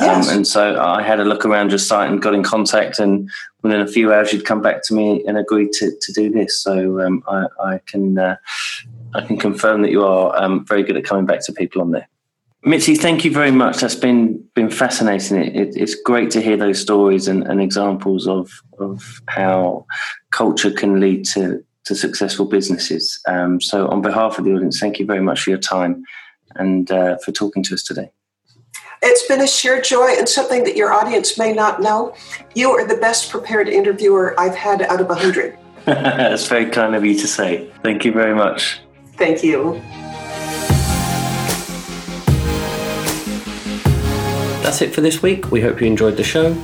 Um, 0.00 0.06
yes. 0.06 0.28
Um, 0.28 0.36
and 0.36 0.46
so 0.46 0.80
I 0.82 1.02
had 1.02 1.20
a 1.20 1.24
look 1.24 1.44
around 1.44 1.70
your 1.70 1.78
site 1.78 2.10
and 2.10 2.22
got 2.22 2.34
in 2.34 2.42
contact, 2.42 2.98
and 2.98 3.30
within 3.62 3.80
a 3.80 3.86
few 3.86 4.12
hours, 4.12 4.32
you'd 4.32 4.46
come 4.46 4.62
back 4.62 4.82
to 4.84 4.94
me 4.94 5.24
and 5.26 5.36
agreed 5.36 5.72
to, 5.72 5.92
to 6.00 6.12
do 6.12 6.30
this. 6.30 6.62
So 6.62 7.00
um, 7.00 7.22
I, 7.28 7.46
I, 7.62 7.80
can 7.86 8.18
uh, 8.18 8.36
I 9.14 9.20
can 9.22 9.36
confirm 9.36 9.82
that 9.82 9.90
you 9.90 10.04
are 10.04 10.34
um, 10.40 10.64
very 10.66 10.82
good 10.82 10.96
at 10.96 11.04
coming 11.04 11.26
back 11.26 11.44
to 11.46 11.52
people 11.52 11.82
on 11.82 11.90
there. 11.90 12.08
Mitzi, 12.62 12.94
thank 12.94 13.24
you 13.24 13.32
very 13.32 13.50
much. 13.50 13.78
That's 13.78 13.94
been 13.94 14.42
been 14.54 14.70
fascinating. 14.70 15.38
It, 15.38 15.56
it, 15.56 15.76
it's 15.76 15.94
great 15.94 16.30
to 16.32 16.42
hear 16.42 16.56
those 16.56 16.80
stories 16.80 17.26
and, 17.26 17.42
and, 17.44 17.60
examples 17.60 18.28
of 18.28 18.50
of 18.78 19.22
how 19.28 19.86
culture 20.30 20.70
can 20.70 21.00
lead 21.00 21.24
to 21.28 21.64
to 21.84 21.94
successful 21.94 22.46
businesses. 22.46 23.18
Um, 23.26 23.60
so, 23.62 23.88
on 23.88 24.02
behalf 24.02 24.38
of 24.38 24.44
the 24.44 24.52
audience, 24.52 24.78
thank 24.78 24.98
you 24.98 25.06
very 25.06 25.22
much 25.22 25.40
for 25.40 25.50
your 25.50 25.58
time 25.58 26.04
and 26.56 26.90
uh, 26.90 27.16
for 27.24 27.32
talking 27.32 27.62
to 27.62 27.74
us 27.74 27.82
today. 27.82 28.10
It's 29.02 29.26
been 29.26 29.40
a 29.40 29.46
sheer 29.46 29.80
joy 29.80 30.08
and 30.18 30.28
something 30.28 30.64
that 30.64 30.76
your 30.76 30.92
audience 30.92 31.38
may 31.38 31.54
not 31.54 31.80
know. 31.80 32.14
You 32.54 32.72
are 32.72 32.86
the 32.86 32.96
best 32.96 33.30
prepared 33.30 33.66
interviewer 33.66 34.38
I've 34.38 34.54
had 34.54 34.82
out 34.82 35.00
of 35.00 35.08
a 35.08 35.14
hundred. 35.14 35.56
That's 35.86 36.46
very 36.46 36.66
kind 36.66 36.94
of 36.94 37.02
you 37.02 37.18
to 37.18 37.26
say. 37.26 37.70
Thank 37.82 38.04
you 38.04 38.12
very 38.12 38.34
much. 38.34 38.82
Thank 39.16 39.42
you. 39.42 39.80
That's 44.62 44.82
it 44.82 44.94
for 44.94 45.00
this 45.00 45.22
week. 45.22 45.50
We 45.50 45.62
hope 45.62 45.80
you 45.80 45.86
enjoyed 45.86 46.18
the 46.18 46.22
show. 46.22 46.54